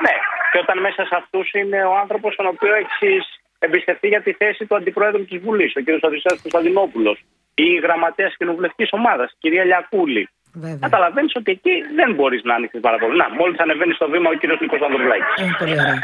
Ναι, 0.00 0.14
και 0.52 0.58
όταν 0.58 0.80
μέσα 0.80 1.04
σε 1.04 1.14
αυτούς 1.16 1.52
είναι 1.52 1.84
ο 1.84 1.96
άνθρωπος 1.96 2.36
τον 2.36 2.46
οποίο 2.46 2.74
έχεις 2.74 3.24
εμπιστευτεί 3.58 4.08
για 4.08 4.22
τη 4.22 4.32
θέση 4.32 4.66
του 4.66 4.76
αντιπρόεδρου 4.76 5.24
της 5.24 5.38
Βουλής, 5.38 5.72
ο 5.76 5.80
κ. 5.84 6.04
Οδυσσέα 6.04 6.38
Κωνσταντινόπουλος, 6.42 7.18
ή 7.54 7.64
η 7.64 7.80
γραμματέας 7.82 8.34
κοινοβουλευτικής 8.36 8.88
ομάδας, 8.92 9.30
η 9.30 9.36
κυρία 9.38 9.64
Λιακούλη. 9.64 10.28
Βέβαια. 10.52 10.78
Καταλαβαίνεις 10.80 11.32
ότι 11.34 11.50
εκεί 11.52 11.74
δεν 11.94 12.14
μπορείς 12.14 12.42
να 12.42 12.54
ανοίξει 12.54 12.78
πάρα 12.78 12.98
πολύ. 12.98 13.16
Να, 13.16 13.30
μόλις 13.30 13.58
ανεβαίνεις 13.58 13.96
στο 13.96 14.08
βήμα 14.08 14.30
ο 14.30 14.36
κ. 14.38 14.60
Νίκος 14.60 14.80
Ανδρουλάκης. 14.80 15.34
Ε, 15.36 15.56
πολύ 15.58 15.72
ωραία. 15.72 15.98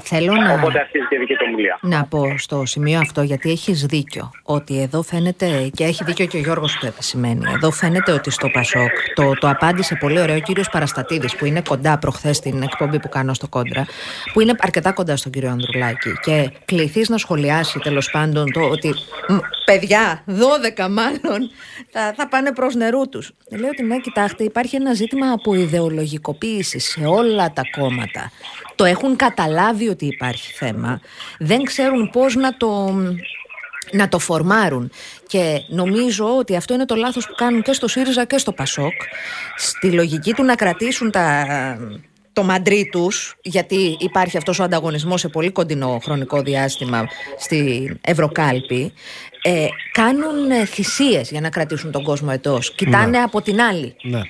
Θέλω 0.00 0.34
να... 0.34 0.52
Οπότε 0.52 0.78
αρχίζει 0.78 1.06
και 1.08 1.14
η 1.14 1.18
δική 1.18 1.34
του 1.34 1.46
ομιλία. 1.48 1.78
Να 1.82 2.04
πω 2.04 2.38
στο 2.38 2.66
σημείο 2.66 2.98
αυτό, 2.98 3.22
γιατί 3.22 3.50
έχεις 3.50 3.86
δίκιο, 3.86 4.30
ότι 4.42 4.80
εδώ 4.80 5.02
φαίνεται, 5.02 5.70
και 5.74 5.84
έχει 5.84 6.04
δίκιο 6.04 6.26
και 6.26 6.36
ο 6.36 6.40
Γιώργος 6.40 6.72
που 6.72 6.78
το 6.80 6.86
επισημαίνει, 6.86 7.44
εδώ 7.54 7.70
φαίνεται 7.70 8.12
ότι 8.12 8.30
στο 8.30 8.48
Πασόκ 8.48 8.90
το, 9.14 9.32
το 9.40 9.48
απάντησε 9.48 9.96
πολύ 10.00 10.20
ωραίο 10.20 10.36
ο 10.36 10.38
κύριος 10.38 10.68
Παραστατίδης, 10.70 11.36
που 11.36 11.44
είναι 11.44 11.62
κοντά 11.68 11.98
προχθές 11.98 12.36
στην 12.36 12.62
εκπομπή 12.62 13.00
που 13.00 13.08
κάνω 13.08 13.34
στο 13.34 13.48
Κόντρα, 13.48 13.86
που 14.32 14.40
είναι 14.40 14.54
αρκετά 14.60 14.92
κοντά 14.92 15.16
στον 15.16 15.32
κύριο 15.32 15.50
Ανδρουλάκη 15.50 16.12
και 16.22 16.50
κληθείς 16.64 17.08
να 17.08 17.18
σχολιάσει 17.18 17.78
τέλος 17.78 18.10
πάντων 18.10 18.52
το 18.52 18.60
ότι 18.60 18.94
μ, 19.28 19.36
παιδιά, 19.64 20.24
12 20.26 20.88
μάλλον, 20.90 21.50
θα, 21.90 22.14
θα 22.16 22.28
πάνε 22.28 22.52
προς 22.52 22.74
νερού 22.74 23.08
τους. 23.08 23.32
Λέω 23.50 23.68
ότι 23.68 23.82
ναι, 23.82 23.98
κοιτάξτε, 23.98 24.44
υπάρχει 24.44 24.76
ένα 24.76 24.94
ζήτημα 24.94 25.32
από 25.32 25.54
ιδεολογικοποίησης 25.54 26.84
σε 26.84 27.06
όλα 27.06 27.52
τα 27.52 27.62
κόμματα. 27.78 28.30
Το 28.74 28.84
έχουν 28.84 29.16
καταλάβει 29.16 29.88
ότι 29.88 30.06
υπάρχει 30.06 30.52
θέμα. 30.52 31.00
Δεν 31.38 31.62
ξέρουν 31.62 32.10
πώς 32.10 32.34
να 32.34 32.56
το, 32.56 32.94
να 33.92 34.08
το 34.08 34.18
φορμάρουν. 34.18 34.90
Και 35.26 35.60
νομίζω 35.68 36.36
ότι 36.36 36.56
αυτό 36.56 36.74
είναι 36.74 36.84
το 36.84 36.94
λάθος 36.94 37.26
που 37.26 37.34
κάνουν 37.34 37.62
και 37.62 37.72
στο 37.72 37.88
ΣΥΡΙΖΑ 37.88 38.24
και 38.24 38.38
στο 38.38 38.52
ΠΑΣΟΚ. 38.52 39.02
Στη 39.56 39.90
λογική 39.90 40.32
του 40.32 40.42
να 40.42 40.54
κρατήσουν 40.54 41.10
τα, 41.10 41.46
το 42.32 42.42
μαντρί 42.42 42.88
τους, 42.92 43.36
γιατί 43.42 43.96
υπάρχει 44.00 44.36
αυτός 44.36 44.58
ο 44.58 44.62
ανταγωνισμός 44.62 45.20
σε 45.20 45.28
πολύ 45.28 45.50
κοντινό 45.50 45.98
χρονικό 46.02 46.42
διάστημα 46.42 47.06
στη 47.38 47.90
Ευρωκάλπη, 48.00 48.92
ε, 49.42 49.66
κάνουν 49.92 50.50
ε, 50.50 50.64
θυσίες 50.64 51.30
για 51.30 51.40
να 51.40 51.48
κρατήσουν 51.48 51.90
τον 51.90 52.02
κόσμο 52.02 52.28
εντός. 52.32 52.74
Κοιτάνε 52.74 53.18
από 53.18 53.42
την 53.42 53.60
άλλη. 53.60 53.96
Ναι. 54.02 54.20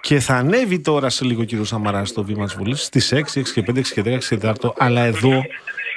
Και 0.00 0.20
θα 0.20 0.34
ανέβει 0.34 0.78
τώρα 0.80 1.08
σε 1.08 1.24
λίγο 1.24 1.40
ο 1.40 1.44
κύριος 1.44 1.68
Σαμαράς 1.68 2.08
στο 2.08 2.24
βήμα 2.24 2.44
της 2.44 2.54
Βουλής 2.54 2.82
στις 2.82 3.12
6, 3.14 3.18
6 3.18 3.42
και 3.54 3.64
5, 3.66 3.78
6 3.78 3.82
και 3.92 4.02
10, 4.04 4.06
6 4.06 4.18
και 4.28 4.36
4. 4.36 4.72
Αλλά 4.78 5.00
εδώ 5.00 5.42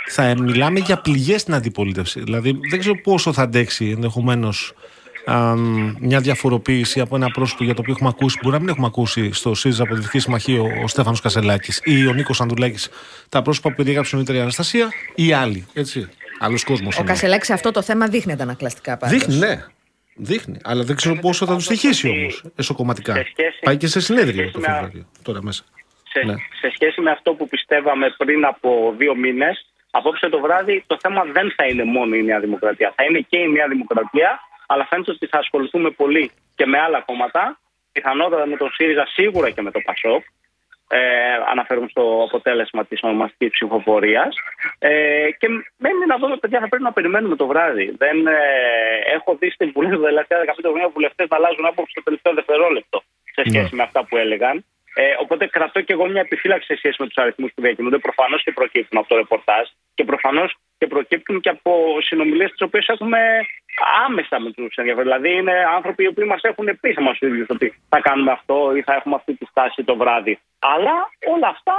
θα 0.07 0.35
μιλάμε 0.39 0.79
για 0.79 0.97
πληγές 1.01 1.41
στην 1.41 1.53
αντιπολίτευση. 1.53 2.19
Δηλαδή 2.19 2.59
δεν 2.69 2.79
ξέρω 2.79 3.01
πόσο 3.01 3.33
θα 3.33 3.41
αντέξει 3.41 3.89
ενδεχομένως 3.95 4.73
μια 5.99 6.19
διαφοροποίηση 6.19 6.99
από 6.99 7.15
ένα 7.15 7.29
πρόσωπο 7.31 7.63
για 7.63 7.73
το 7.73 7.81
οποίο 7.81 7.93
έχουμε 7.93 8.09
ακούσει, 8.09 8.37
μπορεί 8.41 8.53
να 8.53 8.59
μην 8.59 8.69
έχουμε 8.69 8.85
ακούσει 8.85 9.31
στο 9.33 9.55
ΣΥΡΙΖΑ 9.55 9.83
από 9.83 9.93
τη 9.93 9.99
Δυτική 9.99 10.19
Συμμαχία 10.19 10.61
ο, 10.61 10.65
ο 10.83 10.87
Στέφανος 10.87 11.21
Κασελάκης 11.21 11.81
ή 11.83 12.07
ο 12.07 12.13
Νίκος 12.13 12.41
Ανδουλάκη, 12.41 12.87
τα 13.29 13.41
πρόσωπα 13.41 13.69
που 13.69 13.75
περιέγραψαν 13.75 14.19
η 14.19 14.21
Ιταλία 14.25 14.41
Αναστασία 14.41 14.89
ή 15.15 15.33
άλλοι. 15.33 15.65
Έτσι. 15.73 16.09
Άλλος 16.39 16.63
κόσμος. 16.63 16.97
Ο 16.97 17.03
Κασελάκης 17.03 17.47
σε 17.47 17.53
αυτό 17.53 17.71
το 17.71 17.81
θέμα 17.81 18.07
δείχνει 18.07 18.31
αντανακλαστικά 18.31 18.97
πάντως. 18.97 19.17
Δείχνει, 19.17 19.35
ναι. 19.35 19.65
Δείχνει. 20.21 20.57
Αλλά 20.63 20.83
δεν 20.83 20.95
ξέρω 20.95 21.15
πόσο 21.15 21.45
θα 21.45 21.53
του 21.53 21.59
στοιχήσει 21.61 22.09
όμως 22.09 22.43
εσωκομματικά. 22.55 23.13
σε 23.13 23.23
σχέση- 23.31 23.59
Πάει 23.63 23.77
και 23.77 23.87
σε 23.87 23.99
συνέδριο 23.99 24.45
σε 24.45 24.51
το 24.51 24.59
σχέση 24.59 24.71
με- 24.71 24.75
Φεβρουάριο. 24.75 25.05
Τώρα 25.23 25.43
μέσα. 25.43 25.63
Σε, 26.11 26.19
Ναι. 26.25 26.33
σε 26.61 26.69
σχέση 26.75 27.01
με 27.01 27.11
αυτό 27.11 27.33
που 27.33 27.47
πιστεύαμε 27.47 28.13
πριν 28.17 28.45
από 28.45 28.93
δύο 28.97 29.15
μήνες, 29.15 29.65
απόψε 29.91 30.29
το 30.29 30.39
βράδυ 30.39 30.83
το 30.87 30.97
θέμα 31.01 31.23
δεν 31.23 31.53
θα 31.55 31.65
είναι 31.65 31.83
μόνο 31.83 32.15
η 32.15 32.23
Νέα 32.23 32.39
Δημοκρατία. 32.39 32.93
Θα 32.95 33.03
είναι 33.03 33.19
και 33.29 33.37
η 33.37 33.49
Νέα 33.51 33.67
Δημοκρατία, 33.67 34.39
αλλά 34.67 34.85
φαίνεται 34.89 35.11
ότι 35.11 35.25
θα 35.27 35.37
ασχοληθούμε 35.37 35.89
πολύ 35.91 36.31
και 36.55 36.65
με 36.65 36.79
άλλα 36.79 37.01
κόμματα. 37.01 37.59
Πιθανότατα 37.91 38.45
με 38.47 38.55
τον 38.57 38.69
ΣΥΡΙΖΑ, 38.71 39.05
σίγουρα 39.07 39.49
και 39.49 39.61
με 39.61 39.71
το 39.71 39.79
ΠΑΣΟΚ. 39.85 40.23
Ε, 40.91 40.99
αναφέρουμε 41.51 41.87
στο 41.89 42.23
αποτέλεσμα 42.27 42.85
της 42.85 42.99
ονομαστικής 43.03 43.49
ψηφοφορίας. 43.49 44.35
Ε, 44.79 44.91
και 45.39 45.47
μένει 45.77 46.05
να 46.07 46.17
δούμε, 46.17 46.37
παιδιά, 46.37 46.59
θα 46.59 46.67
πρέπει 46.67 46.83
να 46.83 46.93
περιμένουμε 46.93 47.35
το 47.35 47.47
βράδυ. 47.47 47.95
Δεν, 47.97 48.27
ε, 48.27 48.33
έχω 49.15 49.35
δει 49.39 49.49
στην 49.49 49.71
Βουλή 49.73 49.89
τα 49.89 49.99
τελευταία 49.99 50.39
15 50.39 50.69
χρόνια 50.69 50.89
βουλευτές 50.89 51.27
να 51.29 51.37
αλλάζουν 51.37 51.65
άποψη 51.65 51.91
στο 51.91 52.03
τελευταίο 52.03 52.33
δευτερόλεπτο 52.33 53.03
σε 53.35 53.43
σχέση 53.49 53.75
με 53.75 53.83
αυτά 53.83 54.05
που 54.05 54.17
έλεγαν. 54.17 54.65
Ε, 54.93 55.15
οπότε 55.19 55.47
κρατώ 55.47 55.81
και 55.81 55.93
εγώ 55.93 56.05
μια 56.07 56.21
επιφύλαξη 56.21 56.65
σε 56.65 56.75
σχέση 56.75 56.95
με 56.99 57.07
τους 57.07 57.17
αριθμούς 57.17 57.51
που 57.55 57.61
διακινούνται. 57.61 57.97
Προφανώς 57.97 58.43
και 58.43 58.51
προκύπτουν 58.51 58.97
από 58.99 59.07
το 59.07 59.15
ρεπορτάζ 59.15 59.67
και 59.93 60.03
προφανώς 60.03 60.57
και 60.79 60.87
προκύπτουν 60.87 61.41
και 61.43 61.49
από 61.49 61.71
συνομιλίες 62.01 62.51
τις 62.51 62.61
οποίες 62.61 62.87
έχουμε 62.87 63.19
άμεσα 64.05 64.39
με 64.39 64.51
τους 64.51 64.75
ενδιαφέρον. 64.75 65.07
Δηλαδή 65.09 65.31
είναι 65.39 65.55
άνθρωποι 65.75 66.03
οι 66.03 66.07
οποίοι 66.07 66.25
μας 66.27 66.41
έχουν 66.43 66.67
πει 66.81 66.89
σε 66.91 66.99
εμά 67.03 67.11
του 67.19 67.27
ίδιου 67.27 67.45
ότι 67.47 67.67
θα 67.89 67.99
κάνουμε 68.07 68.31
αυτό 68.31 68.75
ή 68.75 68.81
θα 68.81 68.93
έχουμε 68.93 69.15
αυτή 69.15 69.33
τη 69.39 69.45
στάση 69.45 69.83
το 69.83 69.95
βράδυ. 69.95 70.39
Αλλά 70.59 70.95
όλα 71.33 71.47
αυτά 71.55 71.75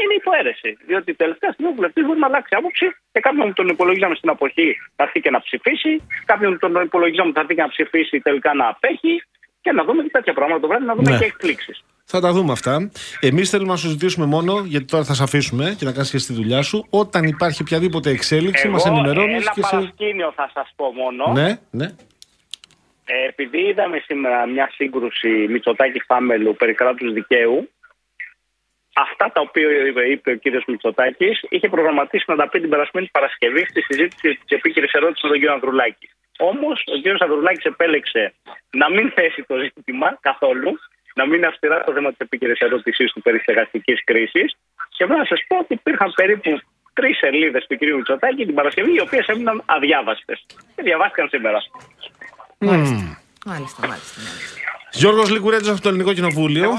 είναι 0.00 0.14
υποαίρεση. 0.14 0.70
Διότι 0.86 1.14
τελευταία 1.14 1.50
στιγμή 1.52 1.70
ο 1.70 1.74
βουλευτής 1.74 2.04
μπορεί 2.06 2.18
να 2.18 2.26
αλλάξει 2.26 2.54
άποψη 2.60 2.86
και 3.12 3.20
κάποιον 3.20 3.46
που 3.48 3.52
τον 3.52 3.68
υπολογίζαμε 3.68 4.14
στην 4.14 4.30
αποχή 4.30 4.68
θα 4.96 5.02
έρθει 5.06 5.20
και 5.20 5.30
να 5.30 5.40
ψηφίσει, 5.40 5.92
κάποιον 6.24 6.50
που 6.52 6.58
τον 6.58 6.82
υπολογίζαμε 6.82 7.32
θα 7.32 7.40
έρθει 7.40 7.54
και 7.54 7.62
να 7.62 7.68
ψηφίσει 7.68 8.20
τελικά 8.20 8.54
να 8.54 8.66
απέχει 8.68 9.22
και 9.60 9.72
να 9.72 9.84
δούμε 9.84 10.02
και 10.02 10.08
τέτοια 10.12 10.32
πράγματα 10.32 10.60
το 10.60 10.66
βράδυ, 10.68 10.84
να 10.84 10.94
δούμε 10.94 11.10
Ναι. 11.10 11.18
και 11.18 11.24
εκπλήξεις. 11.24 11.84
Θα 12.08 12.20
τα 12.20 12.32
δούμε 12.32 12.52
αυτά. 12.52 12.90
Εμείς 13.20 13.50
θέλουμε 13.50 13.70
να 13.70 13.76
σου 13.76 13.88
ζητήσουμε 13.88 14.26
μόνο, 14.26 14.62
γιατί 14.64 14.84
τώρα 14.84 15.04
θα 15.04 15.14
σε 15.14 15.22
αφήσουμε 15.22 15.74
και 15.78 15.84
να 15.84 15.92
κάνεις 15.92 16.10
και 16.10 16.18
στη 16.18 16.32
δουλειά 16.32 16.62
σου, 16.62 16.86
όταν 16.90 17.24
υπάρχει 17.24 17.62
οποιαδήποτε 17.62 18.10
εξέλιξη, 18.10 18.68
μας 18.68 18.86
ενημερώνεις 18.86 19.42
ένα 19.42 19.52
και 19.54 19.62
σε. 19.62 19.70
παρασκήνιο 19.70 20.32
θα 20.36 20.50
σας 20.54 20.72
πω 20.76 20.92
μόνο. 20.92 21.32
Ναι, 21.32 21.58
ναι. 21.70 21.86
Ε, 23.04 23.26
επειδή 23.28 23.58
είδαμε 23.58 24.02
σήμερα 24.04 24.46
μια 24.46 24.70
σύγκρουση 24.74 25.28
Μητσοτάκη 25.28 26.00
Φάμελου 26.00 26.56
περί 26.56 26.74
κράτους 26.74 27.12
δικαίου, 27.12 27.70
αυτά 28.94 29.30
τα 29.32 29.40
οποία 29.40 29.86
είπε, 29.86 30.02
είπε 30.10 30.30
ο 30.30 30.36
κύριος 30.36 30.64
Μητσοτάκης 30.66 31.44
είχε 31.48 31.68
προγραμματίσει 31.68 32.24
να 32.26 32.36
τα 32.36 32.48
πει 32.48 32.60
την 32.60 32.68
περασμένη 32.68 33.08
Παρασκευή 33.12 33.66
στη 33.68 33.80
συζήτηση 33.82 34.28
της 34.46 34.56
επίκαιρης 34.58 34.92
ερώτησης 34.92 35.22
με 35.22 35.28
τον 35.28 35.38
κύριο 35.38 35.54
Ανδρουλάκη. 35.54 36.08
Όμως 36.38 36.82
ο 36.86 36.96
κύριος 36.96 37.20
Ανδρουλάκης 37.20 37.64
επέλεξε 37.64 38.34
να 38.70 38.90
μην 38.90 39.10
θέσει 39.10 39.44
το 39.48 39.56
ζήτημα 39.58 40.18
καθόλου, 40.20 40.78
να 41.18 41.22
μην 41.26 41.34
είναι 41.38 41.46
αυστηρά 41.46 41.76
το 41.84 41.92
θέμα 41.92 42.08
της 42.10 42.18
επίκαιρη 42.18 42.54
ερώτησή 42.58 43.04
του 43.04 43.20
περί 43.22 43.38
στεγαστικής 43.38 44.04
κρίσης. 44.04 44.48
Και 44.96 45.04
πρέπει 45.04 45.20
να 45.24 45.28
σας 45.32 45.40
πω 45.48 45.56
ότι 45.58 45.72
υπήρχαν 45.80 46.12
περίπου 46.20 46.50
τρεις 46.92 47.16
σελίδες 47.18 47.66
του 47.66 47.76
κύριου 47.76 47.96
Μητσοτάκη 47.96 48.46
την 48.46 48.54
Παρασκευή, 48.54 48.92
οι 48.94 49.00
οποίες 49.00 49.26
έμειναν 49.26 49.62
αδιάβαστες. 49.66 50.38
Και 50.74 50.82
διαβάστηκαν 50.82 51.28
σήμερα. 51.28 51.58
Μάλιστα. 52.58 53.20
Μάλιστα, 53.46 53.86
μάλιστα, 53.88 54.20
μάλιστα. 54.26 54.60
Γιώργος 54.92 55.30
Λικουρέτζο 55.30 55.72
από 55.72 55.80
το 55.80 55.88
Ελληνικό 55.88 56.12
Κοινοβούλιο. 56.12 56.70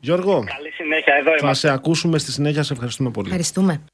Γιώργο, 0.00 0.44
Καλή 0.56 0.70
συνέχεια, 0.70 1.14
εδώ 1.14 1.30
θα 1.30 1.36
είμαστε. 1.40 1.66
σε 1.68 1.74
ακούσουμε 1.74 2.18
στη 2.18 2.32
συνέχεια. 2.32 2.62
Σε 2.62 2.72
ευχαριστούμε 2.72 3.10
πολύ. 3.10 3.26
Ευχαριστούμε. 3.26 3.84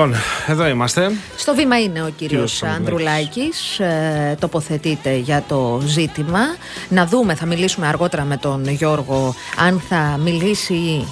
Λοιπόν, 0.00 0.20
εδώ 0.46 0.66
είμαστε. 0.66 1.10
Στο 1.36 1.54
βήμα 1.54 1.80
είναι 1.80 2.02
ο 2.02 2.08
κύριος 2.16 2.52
Κύριος 2.58 2.76
Ανδρουλάκης, 2.76 3.78
ε, 3.78 4.36
τοποθετείται 4.40 5.14
για 5.14 5.44
το 5.48 5.80
ζήτημα. 5.84 6.40
Να 6.88 7.06
δούμε, 7.06 7.34
θα 7.34 7.46
μιλήσουμε 7.46 7.86
αργότερα 7.86 8.24
με 8.24 8.36
τον 8.36 8.68
Γιώργο, 8.68 9.34
αν 9.66 9.80
θα 9.88 10.18
μιλήσει 10.22 11.06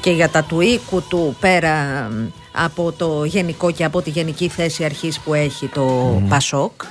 και 0.00 0.10
για 0.10 0.28
τα 0.28 0.42
του 0.42 0.60
οίκου 0.60 1.02
του 1.08 1.36
πέρα 1.40 2.08
μ, 2.10 2.26
από 2.52 2.92
το 2.92 3.24
γενικό 3.24 3.70
και 3.70 3.84
από 3.84 4.02
τη 4.02 4.10
γενική 4.10 4.48
θέση 4.48 4.84
αρχής 4.84 5.18
που 5.18 5.34
έχει 5.34 5.66
το 5.66 6.16
Πασόκ. 6.28 6.82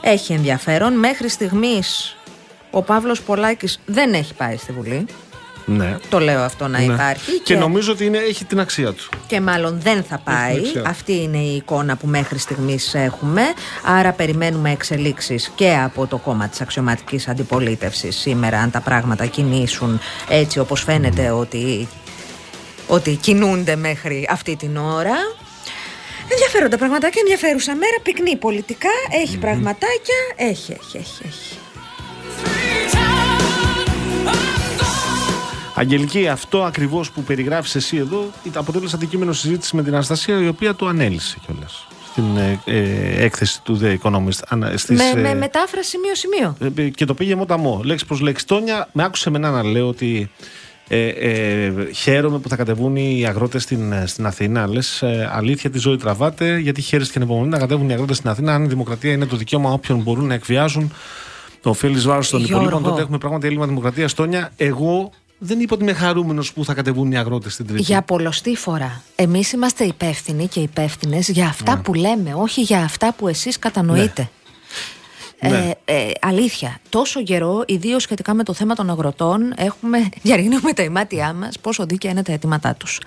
Έχει 0.00 0.32
ενδιαφέρον. 0.32 0.98
Μέχρι 0.98 1.28
στιγμής 1.28 2.16
ο 2.70 2.82
Παύλος 2.82 3.22
Πολάκης 3.22 3.80
δεν 3.86 4.12
έχει 4.14 4.34
πάει 4.34 4.56
στη 4.56 4.72
Βουλή. 4.72 5.06
Ναι. 5.66 5.96
Το 6.08 6.18
λέω 6.18 6.40
αυτό 6.40 6.68
να 6.68 6.78
Ναι. 6.78 6.92
υπάρχει. 6.92 7.38
Και, 7.40 7.54
νομίζω 7.56 7.92
ότι 7.92 8.04
είναι, 8.04 8.18
έχει 8.18 8.44
την 8.44 8.60
αξία 8.60 8.92
του. 8.92 9.08
και 9.26 9.40
μάλλον 9.40 9.80
δεν 9.82 10.02
θα 10.02 10.18
πάει. 10.24 10.54
δεξιά. 10.54 10.82
Αυτή 10.86 11.12
είναι 11.22 11.36
η 11.38 11.56
εικόνα 11.56 11.96
που 11.96 12.06
μέχρι 12.06 12.38
στιγμής 12.38 12.94
έχουμε. 12.94 13.42
Άρα 13.84 14.12
περιμένουμε 14.12 14.70
εξελίξεις 14.70 15.50
και 15.54 15.76
από 15.84 16.06
το 16.06 16.16
κόμμα 16.16 16.48
της 16.48 16.60
αξιωματικής 16.60 17.28
αντιπολίτευσης 17.28 18.16
σήμερα 18.16 18.58
αν 18.58 18.70
τα 18.70 18.80
πράγματα 18.80 19.26
κινήσουν 19.26 20.00
έτσι 20.28 20.58
όπως 20.58 20.82
φαίνεται 20.82 21.30
ότι, 21.30 21.88
ότι 22.86 23.14
κινούνται 23.16 23.76
μέχρι 23.76 24.26
αυτή 24.30 24.56
την 24.56 24.76
ώρα. 24.76 25.14
Ενδιαφέροντα 26.32 26.76
πραγματάκια, 26.78 27.20
ενδιαφέρουσα 27.24 27.74
μέρα, 27.74 27.96
πυκνή 28.02 28.36
πολιτικά, 28.36 28.88
έχει 29.22 29.38
πραγματάκια, 29.38 30.14
έχει, 30.36 30.72
έχει, 30.72 30.96
έχει, 30.96 31.22
έχει. 31.26 31.58
Αγγελική, 35.80 36.28
αυτό 36.28 36.62
ακριβώς 36.62 37.10
που 37.10 37.22
περιγράφεις 37.22 37.74
εσύ 37.74 37.96
εδώ 37.96 38.24
ήταν- 38.44 38.62
αποτέλεσε 38.62 38.96
αντικείμενο 38.96 39.32
συζήτησης 39.32 39.72
με 39.72 39.82
την 39.82 39.92
Αναστασία, 39.94 40.40
η 40.42 40.48
οποία 40.48 40.74
το 40.74 40.86
ανέλησε 40.86 41.38
κιόλας 41.46 41.86
στην 42.10 42.36
ε, 42.36 42.60
ε, 42.64 43.24
έκθεση 43.24 43.62
του 43.62 43.80
The 43.82 43.96
Economist. 44.02 44.38
ανα- 44.48 44.76
στις, 44.76 44.98
με, 45.14 45.20
με 45.20 45.28
ε, 45.28 45.34
μετάφραση 45.34 45.88
σημείο-σημείο. 45.88 46.56
ε, 46.76 46.88
και 46.88 47.04
το 47.04 47.14
πήγε 47.14 47.34
μοταμό, 47.34 47.80
λέξη 47.84 48.06
προς 48.06 48.20
λέξη. 48.20 48.46
Τόνια, 48.46 48.88
με 48.92 49.04
άκουσε 49.04 49.30
μένα 49.30 49.50
να 49.50 49.62
λέω 49.64 49.88
ότι 49.88 50.30
ε, 50.88 51.06
ε, 51.08 51.72
χαίρομαι 51.94 52.38
που 52.38 52.48
θα 52.48 52.56
κατεβούν 52.56 52.96
οι 52.96 53.26
αγρότες 53.26 53.62
στην, 53.62 53.92
ε, 53.92 54.06
στην 54.06 54.26
Αθήνα. 54.26 54.66
Λες, 54.68 55.02
αλήθεια 55.32 55.70
τη 55.70 55.78
ζωή 55.78 55.96
τραβάτε, 55.96 56.58
γιατί 56.58 56.80
χαίρεστε 56.80 57.12
και 57.12 57.18
ανεπομονή 57.18 57.48
να 57.48 57.58
κατέβουν 57.58 57.88
οι 57.88 57.92
αγρότες 57.92 58.16
στην 58.16 58.30
Αθήνα. 58.30 58.54
Αν 58.54 58.64
η 58.64 58.68
δημοκρατία 58.68 59.12
είναι 59.12 59.26
το 59.26 59.36
δικαίωμα 59.36 59.72
όποιων 59.72 59.98
μπορούν 60.02 60.26
να 60.26 60.34
εκβιάζουν 60.34 60.92
το 61.62 61.70
ωφέλη 61.70 61.98
βάρος 61.98 62.30
των 62.30 62.40
Γιώργο. 62.40 62.64
υπολείπων, 62.66 62.90
τότε 62.90 63.02
έχουμε 63.02 63.18
πράγματι 63.18 63.46
έλλειμμα 63.46 63.66
δημοκρατίας. 63.66 64.14
Τόνια, 64.14 64.52
εγώ 64.56 65.10
δεν 65.42 65.60
είπα 65.60 65.74
ότι 65.74 65.82
είμαι 65.82 65.92
χαρούμενος 65.92 66.52
που 66.52 66.64
θα 66.64 66.74
κατεβούν 66.74 67.12
οι 67.12 67.16
αγρότες 67.18 67.52
στην 67.52 67.66
Τρίτη. 67.66 67.82
Για 67.82 68.02
πολλωστή 68.02 68.56
φορά. 68.56 69.02
Εμείς 69.16 69.52
είμαστε 69.52 69.84
υπεύθυνοι 69.84 70.46
και 70.46 70.60
υπεύθυνες 70.60 71.28
για 71.28 71.46
αυτά 71.46 71.78
που 71.78 71.94
λέμε, 71.94 72.34
όχι 72.34 72.60
για 72.60 72.78
αυτά 72.78 73.12
που 73.12 73.28
εσείς 73.28 73.58
κατανοείτε. 73.58 74.30
Ναι. 75.48 75.72
Ε, 75.84 75.94
ε, 75.94 76.10
αλήθεια, 76.20 76.78
τόσο 76.88 77.22
καιρό, 77.22 77.62
ιδίως 77.66 78.02
σχετικά 78.02 78.34
με 78.34 78.44
το 78.44 78.52
θέμα 78.52 78.74
των 78.74 78.90
αγροτών, 78.90 79.52
έχουμε 79.56 80.08
διαρριγνύουμε 80.22 80.72
τα 80.72 80.82
ημάτια 80.82 81.32
μας 81.32 81.58
πόσο 81.58 81.86
δίκαια 81.86 82.10
είναι 82.10 82.22
τα 82.22 82.32
αιτήματά 82.32 82.74
τους. 82.74 83.00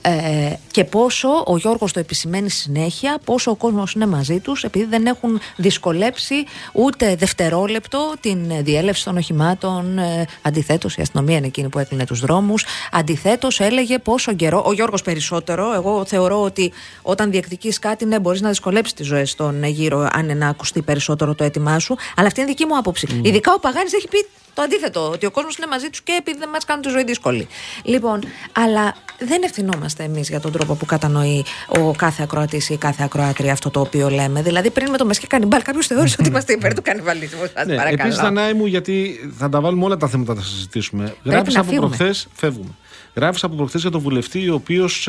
Ε, 0.00 0.52
και 0.70 0.84
πόσο 0.84 1.28
ο 1.46 1.56
Γιώργος 1.56 1.92
το 1.92 2.00
επισημαίνει 2.00 2.50
συνέχεια, 2.50 3.18
πόσο 3.24 3.50
ο 3.50 3.54
κόσμος 3.54 3.92
είναι 3.92 4.06
μαζί 4.06 4.38
τους, 4.38 4.64
επειδή 4.64 4.84
δεν 4.84 5.06
έχουν 5.06 5.40
δυσκολέψει 5.56 6.34
ούτε 6.72 7.16
δευτερόλεπτο 7.16 8.14
την 8.20 8.64
διέλευση 8.64 9.04
των 9.04 9.16
οχημάτων. 9.16 9.98
Ε, 9.98 10.26
Αντιθέτως, 10.42 10.96
η 10.96 11.02
αστυνομία 11.02 11.36
είναι 11.36 11.46
εκείνη 11.46 11.68
που 11.68 11.78
έκλεινε 11.78 12.04
τους 12.04 12.20
δρόμους. 12.20 12.64
Αντιθέτως, 12.92 13.60
έλεγε 13.60 13.98
πόσο 13.98 14.34
καιρό, 14.34 14.62
ο 14.66 14.72
Γιώργος 14.72 15.02
περισσότερο. 15.02 15.74
Εγώ 15.74 16.04
θεωρώ 16.04 16.42
ότι 16.42 16.72
όταν 17.02 17.30
διεκδικείς 17.30 17.78
κάτι, 17.78 18.04
ναι, 18.04 18.20
μπορείς 18.20 18.40
να 18.40 18.48
δυσκολέψεις 18.48 18.94
τις 18.94 19.06
ζωές 19.06 19.34
των 19.34 19.64
γύρω, 19.64 20.08
αν 20.12 20.22
είναι 20.22 20.34
να 20.34 20.48
ακουστεί 20.48 20.82
περισσότερο 20.82 21.34
το 21.34 21.44
αίτημά 21.44 21.75
σου. 21.78 21.96
Αλλά 22.16 22.26
αυτή 22.26 22.40
είναι 22.40 22.48
δική 22.48 22.64
μου 22.64 22.76
άποψη. 22.76 23.20
Ειδικά 23.22 23.52
ο 23.52 23.58
Παγάνης 23.58 23.92
έχει 23.92 24.08
πει 24.08 24.26
το 24.54 24.62
αντίθετο, 24.62 25.10
ότι 25.10 25.26
ο 25.26 25.30
κόσμος 25.30 25.56
είναι 25.56 25.66
μαζί 25.66 25.90
τους 25.90 26.02
και 26.02 26.16
επειδή 26.20 26.38
δεν 26.38 26.48
μας 26.48 26.64
κάνουν 26.64 26.82
τη 26.82 26.88
ζωή 26.88 27.04
δύσκολη. 27.04 27.48
Λοιπόν, 27.82 28.20
αλλά 28.52 28.96
δεν 29.18 29.42
ευθυνόμαστε 29.42 30.02
εμείς 30.02 30.28
για 30.28 30.40
τον 30.40 30.52
τρόπο 30.52 30.74
που 30.74 30.86
κατανοεί 30.86 31.44
ο 31.68 31.94
κάθε 31.94 32.22
ακροατής 32.22 32.68
ή 32.68 32.74
η 32.74 32.76
κάθε 32.76 33.02
ακροάτρια 33.02 33.52
αυτό 33.52 33.70
το 33.70 33.80
οποίο 33.80 34.08
λέμε. 34.10 34.42
Δηλαδή, 34.42 34.70
πριν 34.70 34.90
με 34.90 34.96
το 34.96 35.04
Μεσκέ 35.04 35.26
Κανιμπάλ, 35.26 35.62
κάποιος 35.62 35.86
θεώρησε 35.86 36.16
ότι 36.18 36.28
είμαστε 36.28 36.52
υπέρ 36.52 36.74
του 36.74 36.82
κανιβαλισμού. 36.82 37.40
Σας 37.54 37.66
Ναι, 37.66 37.76
παρακαλώ. 37.76 38.02
Επίσης, 38.02 38.20
Δανάη 38.20 38.52
μου, 38.52 38.66
γιατί 38.66 39.20
θα 39.38 39.48
τα 39.48 39.60
βάλουμε 39.60 39.84
όλα 39.84 39.96
τα 39.96 40.08
θέματα 40.08 40.34
να 40.34 40.40
τα 40.40 40.46
συζητήσουμε. 40.46 41.14
Γράφεις 41.24 41.54
να 41.54 41.60
από 41.60 41.70
φύγουμε. 41.70 41.88
προχθές. 41.88 42.28
Φεύγουμε. 42.34 42.70
Γράφεις 43.14 43.44
από 43.44 43.54
προχθές 43.54 43.80
για 43.80 43.90
τον 43.90 44.00
βουλευτή, 44.00 44.48
ο 44.48 44.54
οποίος 44.54 45.08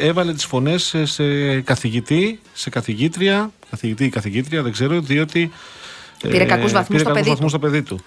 έβαλε 0.00 0.32
τις 0.34 0.44
φωνές 0.44 0.94
σε 1.02 1.60
καθηγητή, 1.60 2.40
σε 2.52 2.70
καθηγήτρια, 2.70 3.50
καθηγητή 3.70 4.04
ή 4.04 4.08
καθηγήτρια, 4.08 4.62
δεν 4.62 4.72
ξέρω, 4.72 5.00
διότι. 5.00 5.52
Πήρε 6.28 6.44
κακούς 6.44 6.72
βαθμούς 6.72 6.88
πήρε 6.88 6.98
στο 6.98 7.08
κακούς 7.08 7.22
παιδί 7.22 7.28
βαθμούς 7.28 7.50
στο 7.50 7.58
παιδί 7.58 7.82
του. 7.82 8.00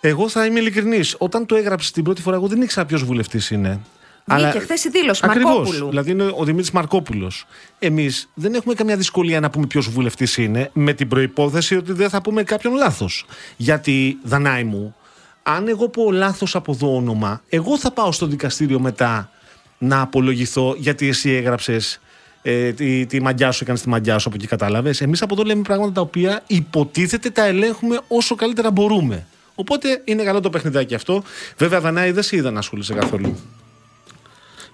Εγώ 0.00 0.28
θα 0.28 0.46
είμαι 0.46 0.60
ειλικρινής. 0.60 1.14
Όταν 1.18 1.46
το 1.46 1.54
έγραψε 1.54 1.92
την 1.92 2.04
πρώτη 2.04 2.22
φορά, 2.22 2.36
εγώ 2.36 2.46
δεν 2.46 2.62
ήξερα 2.62 2.86
ποιος 2.86 3.04
βουλευτής 3.04 3.50
είναι. 3.50 3.80
Βγήκε 4.24 4.58
χθες 4.58 4.84
η 4.84 4.88
δήλωση 4.88 5.20
Ακριβώς. 5.24 5.54
Μαρκόπουλου. 5.54 5.88
Δηλαδή 5.88 6.10
είναι 6.10 6.32
ο 6.36 6.44
Δημήτρης 6.44 6.70
Μαρκόπουλος. 6.70 7.46
Εμείς 7.78 8.28
δεν 8.34 8.54
έχουμε 8.54 8.74
καμιά 8.74 8.96
δυσκολία 8.96 9.40
να 9.40 9.50
πούμε 9.50 9.66
ποιος 9.66 9.88
βουλευτής 9.90 10.36
είναι, 10.36 10.70
με 10.72 10.92
την 10.92 11.08
προπόθεση 11.08 11.76
ότι 11.76 11.92
δεν 11.92 12.08
θα 12.08 12.22
πούμε 12.22 12.42
κάποιον 12.42 12.74
λάθος. 12.74 13.26
Γιατί, 13.56 14.18
Δανάη 14.22 14.64
μου, 14.64 14.94
αν 15.42 15.68
εγώ 15.68 15.88
πω 15.88 16.12
λάθος 16.12 16.54
από 16.54 16.72
εδώ 16.72 16.96
όνομα, 16.96 17.42
εγώ 17.48 17.78
θα 17.78 17.90
πάω 17.90 18.12
στο 18.12 18.26
δικαστήριο 18.26 18.80
μετά 18.80 19.30
να 19.78 20.00
απολογηθώ 20.00 20.74
γιατί 20.78 21.08
εσύ 21.08 21.30
έγραψες. 21.30 22.00
Ε, 22.46 22.72
τη, 22.72 23.06
τη 23.06 23.22
μαγιά 23.22 23.50
σου 23.50 23.58
έκανε 23.62 23.78
τη 23.78 23.88
μαγιά 23.88 24.18
σου 24.18 24.28
από 24.28 24.36
εκεί 24.36 24.46
κατάλαβες. 24.46 25.00
Εμείς 25.00 25.22
από 25.22 25.34
εδώ 25.34 25.42
λέμε 25.42 25.62
πράγματα 25.62 25.92
τα 25.92 26.00
οποία 26.00 26.42
υποτίθεται 26.46 27.30
τα 27.30 27.44
ελέγχουμε 27.44 28.00
όσο 28.08 28.34
καλύτερα 28.34 28.70
μπορούμε. 28.70 29.26
Οπότε 29.54 30.02
είναι 30.04 30.22
καλό 30.22 30.40
το 30.40 30.50
παιχνιδάκι 30.50 30.94
αυτό. 30.94 31.22
Βέβαια, 31.56 31.80
Δανάη, 31.80 32.10
δεν 32.10 32.22
σε 32.22 32.36
είδα 32.36 32.50
να 32.50 32.58
ασχολείσαι 32.58 32.94
καθόλου 32.94 33.36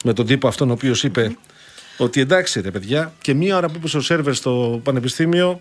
με 0.04 0.12
τον 0.12 0.26
τύπο 0.26 0.48
αυτόν 0.48 0.70
ο 0.70 0.72
οποίος 0.72 1.04
είπε 1.04 1.36
ότι 1.98 2.20
εντάξει 2.20 2.60
ρε 2.60 2.70
παιδιά 2.70 3.12
και 3.20 3.34
μία 3.34 3.56
ώρα 3.56 3.68
που 3.68 3.74
είπε 3.76 3.88
στο 3.88 4.00
σερβερ 4.00 4.34
στο 4.34 4.80
πανεπιστήμιο 4.84 5.60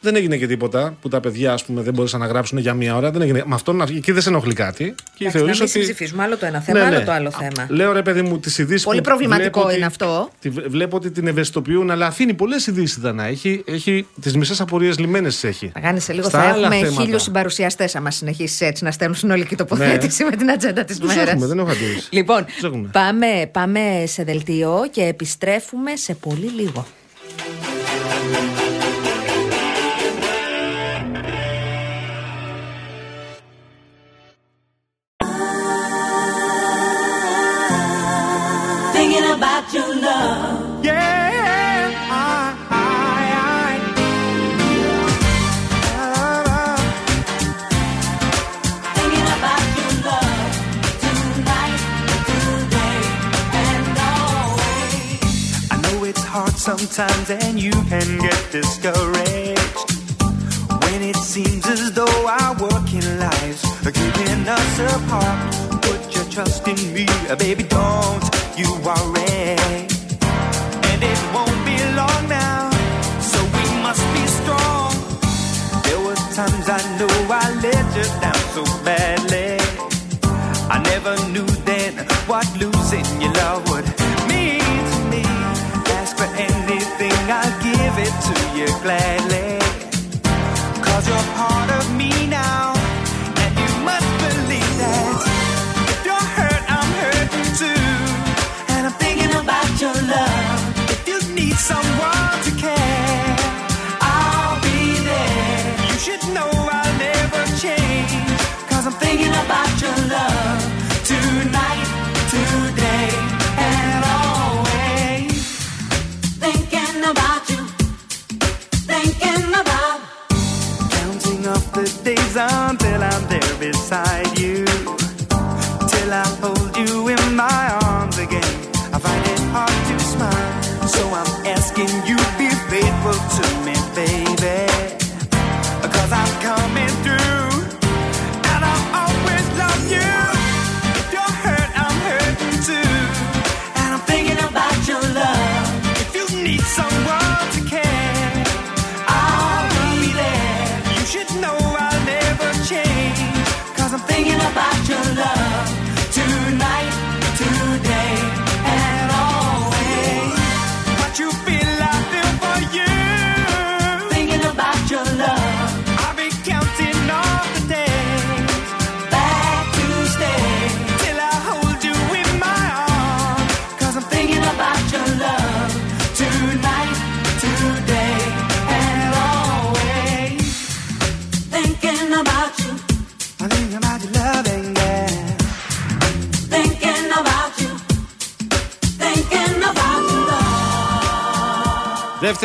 δεν 0.00 0.16
έγινε 0.16 0.36
και 0.36 0.46
τίποτα 0.46 0.96
που 1.00 1.08
τα 1.08 1.20
παιδιά 1.20 1.52
ας 1.52 1.64
πούμε, 1.64 1.82
δεν 1.82 1.92
μπορούσαν 1.94 2.20
να 2.20 2.26
γράψουν 2.26 2.58
για 2.58 2.74
μία 2.74 2.96
ώρα. 2.96 3.10
Δεν 3.10 3.22
έγινε. 3.22 3.42
Με 3.46 3.54
αυτόν 3.54 3.80
εκεί 3.80 4.12
δεν 4.12 4.22
σε 4.22 4.28
ενοχλεί 4.28 4.54
κάτι. 4.54 4.84
Και 4.84 4.92
Εντάξει, 5.18 5.24
να 5.24 5.30
θεωρείς 5.30 5.58
μην 5.60 5.68
ότι. 5.68 5.78
Ναι, 5.78 5.84
συμψηφίζουμε 5.84 6.22
άλλο 6.22 6.36
το 6.36 6.46
ένα 6.46 6.60
θέμα, 6.60 6.84
άλλο 6.86 7.02
το 7.04 7.12
άλλο 7.12 7.30
θέμα. 7.30 7.66
Λέω 7.68 7.92
ρε 7.92 8.02
παιδί 8.02 8.22
μου 8.22 8.38
τις 8.38 8.58
ειδήσεις. 8.58 8.84
Πολύ 8.84 9.00
προβληματικό 9.00 9.70
είναι 9.70 9.84
αυτό. 9.86 10.30
Τη, 10.40 10.48
βλέπω 10.50 10.96
ότι 10.96 11.10
την 11.10 11.26
ευαισθητοποιούν, 11.26 11.90
αλλά 11.90 12.06
αφήνει 12.06 12.34
πολλές 12.34 12.66
ειδήσεις 12.66 12.98
Δανά. 13.00 13.24
Έχει, 13.24 13.62
έχει 13.66 14.06
τις 14.20 14.36
μισές 14.36 14.60
απορίες 14.60 14.98
λυμμένε 14.98 15.28
έχει. 15.42 15.72
Κάνεις 15.80 16.04
σε 16.04 16.12
λίγο 16.12 16.28
Στα 16.28 16.40
θα 16.42 16.48
άλλα 16.48 16.66
έχουμε 16.66 16.76
θέματα. 16.86 17.02
χίλιους 17.02 17.22
συμπαρουσιαστές, 17.22 17.94
άμα 17.94 18.10
συνεχίσεις 18.10 18.60
έτσι 18.60 18.84
να 18.84 18.90
στέλνουν 18.90 19.16
συνολική 19.16 19.56
τοποθέτηση 19.56 20.24
με 20.24 20.36
την 20.36 20.50
ατζέντα 20.50 20.84
της 20.84 20.98
Τους 20.98 21.14
μέρας. 21.14 21.28
έχουμε, 21.32 21.46
δεν 21.46 21.58
έχω 21.58 21.70
αντίρρηση. 21.70 22.08
Λοιπόν, 22.16 22.44
Τους 22.44 22.62
έχουμε. 22.62 22.88
πάμε, 22.92 23.48
πάμε 23.52 23.80
σε 24.06 24.22
δελτίο 24.24 24.88
και 24.90 25.02
επιστρέφουμε 25.02 25.96
σε 25.96 26.14
πολύ 26.14 26.46
λίγο. 26.56 26.86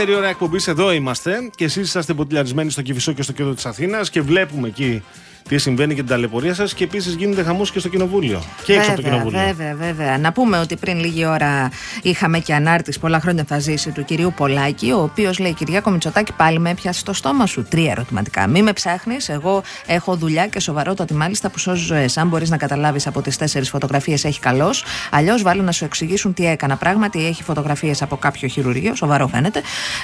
Δεύτερη 0.01 0.21
ώρα 0.21 0.29
εκπομπής, 0.29 0.67
εδώ 0.67 0.91
είμαστε 0.91 1.49
και 1.55 1.63
εσείς 1.63 1.87
είσαστε 1.87 2.13
ποτηλιαρισμένοι 2.13 2.71
στο 2.71 2.81
Κυφισό 2.81 3.13
και 3.13 3.21
στο 3.21 3.31
κέντρο 3.31 3.53
της 3.53 3.65
Αθήνας 3.65 4.09
και 4.09 4.21
βλέπουμε 4.21 4.67
εκεί 4.67 5.03
τι 5.51 5.57
συμβαίνει 5.57 5.93
και 5.93 5.99
την 5.99 6.09
ταλαιπωρία 6.09 6.53
σας 6.53 6.73
και 6.73 6.83
επίσης 6.83 7.13
γίνεται 7.13 7.43
χαμό 7.43 7.65
και 7.65 7.79
στο 7.79 7.89
Κοινοβούλιο. 7.89 8.43
Και 8.63 8.73
έξω 8.73 8.91
από 8.91 9.01
το 9.01 9.01
Βέβαια, 9.01 9.19
Κοινοβούλιο. 9.19 9.45
βέβαια, 9.45 9.75
βέβαια. 9.75 10.17
Να 10.17 10.31
πούμε 10.31 10.57
ότι 10.59 10.75
πριν 10.75 10.99
λίγη 10.99 11.25
ώρα 11.25 11.71
είχαμε 12.01 12.39
και 12.39 12.53
ανάρτηση 12.53 12.99
πολλά 12.99 13.19
χρόνια 13.19 13.43
θα 13.47 13.59
ζήσει 13.59 13.91
του 13.91 14.05
κυρίου 14.05 14.33
Πολάκη, 14.35 14.91
ο 14.91 15.01
οποίος 15.01 15.39
λέει: 15.39 15.53
Κυριάκο 15.53 15.89
Μητσοτάκη, 15.89 16.33
πάλι 16.33 16.59
με 16.59 16.69
έπιασε 16.69 17.03
το 17.03 17.13
στόμα 17.13 17.45
σου. 17.45 17.63
Τρία 17.69 17.91
ερωτηματικά. 17.91 18.47
Μη 18.47 18.61
με 18.61 18.73
ψάχνεις. 18.73 19.29
Εγώ 19.29 19.63
έχω 19.85 20.15
δουλειά 20.15 20.47
και 20.47 20.59
σοβαρότατη 20.59 21.13
μάλιστα 21.13 21.49
που 21.49 21.59
σώζει 21.59 21.83
ζωές. 21.83 22.17
Αν 22.17 22.27
μπορείς 22.27 22.49
να 22.49 22.57
καταλάβεις 22.57 23.07
από 23.07 23.21
τις 23.21 23.37
τέσσερις 23.37 23.69
φωτογραφίες, 23.69 24.23
έχει 24.23 24.39
καλώ. 24.39 24.73
Αλλιώς 25.09 25.41
βάλει 25.41 25.61
να 25.61 25.71
σου 25.71 25.85
εξηγήσουν 25.85 26.33
τι 26.33 26.45
έκανα. 26.45 26.75
Πράγματι, 26.75 27.25
έχει 27.25 27.43
φωτογραφίες 27.43 28.01
από 28.01 28.17
κάποιο 28.17 28.47
χειρουργείο, 28.47 28.95
σοβαρό 28.95 29.27
φαίνεται. 29.27 29.61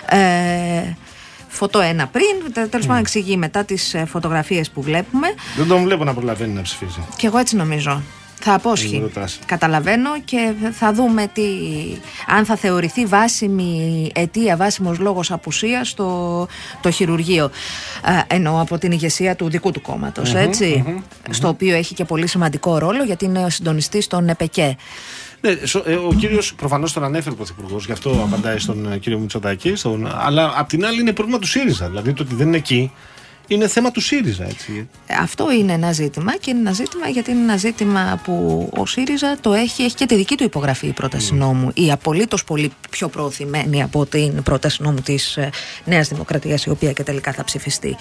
Ε, 0.10 0.18
Φωτό 1.48 1.80
ένα 1.80 2.08
πριν, 2.08 2.54
τέλος 2.70 2.86
πάντων 2.86 2.98
εξηγεί 2.98 3.38
μετά 3.38 3.64
τις 3.64 3.96
φωτογραφίες 4.06 4.70
που 4.70 4.82
βλέπουμε. 4.82 5.28
Δεν 5.58 5.68
τον 5.68 5.84
βλέπω 5.84 6.04
να 6.04 6.14
προλαβαίνει 6.14 6.54
να 6.54 6.62
ψηφίζει. 6.62 7.00
Και 7.18 7.28
εγώ 7.28 7.38
έτσι 7.38 7.56
νομίζω. 7.56 8.02
Θα 8.40 8.46
Δεν 8.52 8.54
απόσχει. 8.54 9.00
ρωτάς. 9.00 9.40
Καταλαβαίνω 9.46 10.10
και 10.26 10.54
θα 10.72 10.94
δούμε 10.94 11.28
τι, 11.34 11.44
αν 12.28 12.46
θα 12.46 12.56
θεωρηθεί 12.56 13.06
βάσιμη 13.06 14.10
αιτία, 14.16 14.58
βάσιμος 14.58 15.00
λόγος 15.00 15.32
απουσίας 15.32 15.94
το, 15.94 16.48
το 16.82 16.92
χειρουργείο. 16.92 17.52
Ε, 18.30 18.36
εννοώ 18.36 18.62
από 18.62 18.78
την 18.78 18.92
ηγεσία 18.92 19.36
του 19.36 19.50
δικού 19.50 19.72
του 19.72 19.82
κομματος 19.82 20.34
ετσι 20.34 21.02
Στο 21.30 21.48
οποίο 21.48 21.76
έχει 21.76 21.94
και 21.94 22.06
πολύ 22.06 22.28
σημαντικό 22.28 22.78
ρόλο 22.78 23.04
γιατί 23.04 23.26
είναι 23.26 23.44
ο 23.46 23.50
συντονιστής 23.50 24.08
των 24.08 24.30
ΕΠΕΚΕ. 24.30 24.76
Ναι, 25.42 25.56
σο- 25.66 25.84
ε, 25.86 25.96
ο 25.96 26.14
κύριος 26.20 26.54
προφανώς 26.54 26.94
τον 26.94 27.04
ανέφερε 27.04 27.32
ο 27.34 27.36
Πρωθυπουργός, 27.38 27.86
γι' 27.86 27.92
αυτό 27.92 28.10
απαντάει 28.10 28.58
στον 28.60 28.92
ε, 28.92 28.98
κύριο 28.98 29.20
Μητσοτάκη. 29.20 29.76
Στον, 29.76 30.08
αλλά 30.16 30.54
απ' 30.56 30.68
την 30.70 30.86
άλλη 30.86 31.00
είναι 31.00 31.14
πρόβλημα 31.14 31.40
του 31.40 31.48
ΣΥΡΙΖΑ. 31.48 31.88
Δηλαδή 31.88 32.14
το 32.14 32.24
ότι 32.24 32.36
δεν 32.36 32.48
είναι 32.48 32.58
εκεί 32.58 32.92
Είναι 33.48 33.68
θέμα 33.68 33.92
του 33.92 34.02
ΣΥΡΙΖΑ, 34.02 34.44
έτσι. 34.44 34.88
Ε, 35.08 35.14
Αυτό 35.22 35.52
είναι 35.52 35.74
ένα 35.74 35.92
ζήτημα 35.92 36.38
και 36.38 36.50
είναι 36.50 36.60
ένα 36.60 36.72
ζήτημα 36.72 37.08
γιατί 37.08 37.32
είναι 37.32 37.42
ένα 37.42 37.58
ζήτημα 37.58 38.22
που 38.24 38.70
ο 38.78 38.86
ΣΥΡΙΖΑ 38.86 39.38
το 39.42 39.54
έχει, 39.54 39.84
έχει 39.84 39.96
και 39.96 40.06
τη 40.06 40.16
δική 40.16 40.36
του 40.36 40.44
υπογραφή 40.44 40.88
η 40.88 40.92
πρόταση 40.92 41.34
νόμου. 41.34 41.72
Η 41.74 41.92
απολύτως 41.92 42.44
πολύ 42.44 42.72
πιο 42.90 43.08
προωθημένη 43.08 43.84
από 43.84 44.06
την 44.06 44.44
πρόταση 44.44 44.82
νόμου 44.84 45.00
της 45.02 45.38
Νέας 45.86 46.08
Δημοκρατίας, 46.08 46.64
η 46.66 46.70
οποία 46.70 46.92
και 46.92 47.04
τελικά 47.04 47.34
θα 47.34 47.44
ψηφιστεί. 47.44 47.96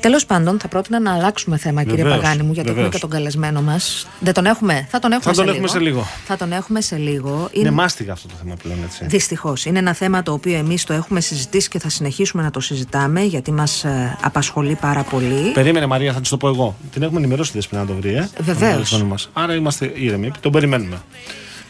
Τέλος 0.00 0.26
πάντων, 0.26 0.58
θα 0.60 0.68
πρότεινα 0.68 1.00
να 1.00 1.14
αλλάξουμε 1.14 1.56
θέμα, 1.56 1.82
κύριε 1.84 2.02
Βεβαίως, 2.02 2.20
Παγάνη 2.22 2.42
μου, 2.42 2.52
γιατί 2.52 2.68
βεβαίως. 2.68 2.86
έχουμε 2.86 2.94
και 2.94 3.06
τον 3.06 3.10
καλεσμένο 3.10 3.62
μας. 3.62 4.06
Δεν 4.20 4.34
τον 4.34 4.46
έχουμε, 4.46 4.86
θα 4.90 4.98
τον 4.98 5.12
έχουμε, 5.12 5.34
Θα 5.34 5.42
τον 5.42 5.44
σε, 5.44 5.50
έχουμε 5.50 5.66
λίγο. 5.66 5.68
σε 5.68 5.78
λίγο. 5.78 6.06
Θα 6.26 6.36
τον 6.36 6.52
έχουμε 6.52 6.80
σε 6.80 6.96
λίγο. 6.96 7.48
Είναι 7.52 7.70
μάστιγα 7.70 8.12
αυτό 8.12 8.28
το 8.28 8.34
θέμα 8.42 8.54
πλέον, 8.62 8.78
έτσι. 8.84 9.04
Δυστυχώς. 9.04 9.64
Είναι 9.64 9.78
ένα 9.78 9.94
θέμα 9.94 10.22
το 10.22 10.32
οποίο 10.32 10.56
εμείς 10.56 10.84
το 10.84 10.92
έχουμε 10.92 11.20
συζητήσει 11.20 11.68
και 11.68 11.78
θα 11.78 11.88
συνεχίσουμε 11.88 12.42
να 12.42 12.50
το 12.50 12.60
συζητάμε 12.60 13.22
γιατί 13.22 13.52
μας 13.52 13.84
απασχολεί 14.22 14.74
πάρα 14.74 14.88
πολύ. 15.10 15.50
Περίμενε 15.52 15.86
Μαρία, 15.86 16.12
θα 16.12 16.20
της 16.20 16.28
το 16.30 16.36
πω 16.36 16.48
εγώ. 16.48 16.76
Την 16.92 17.02
έχουμε 17.02 17.18
ενημερώσει 17.18 17.50
τη 17.50 17.56
Δεσπινά 17.56 17.80
να 17.80 17.86
το 17.86 17.94
βρει, 18.00 18.08
ε. 18.14 18.28
Βεβαίως. 18.38 18.58
τον 18.60 18.70
καλεσμένο 18.70 19.04
μας. 19.04 19.30
Άρα 19.32 19.54
είμαστε 19.54 19.92
ήρεμοι. 19.94 20.30
Τον 20.40 20.52
περιμένουμε. 20.52 21.02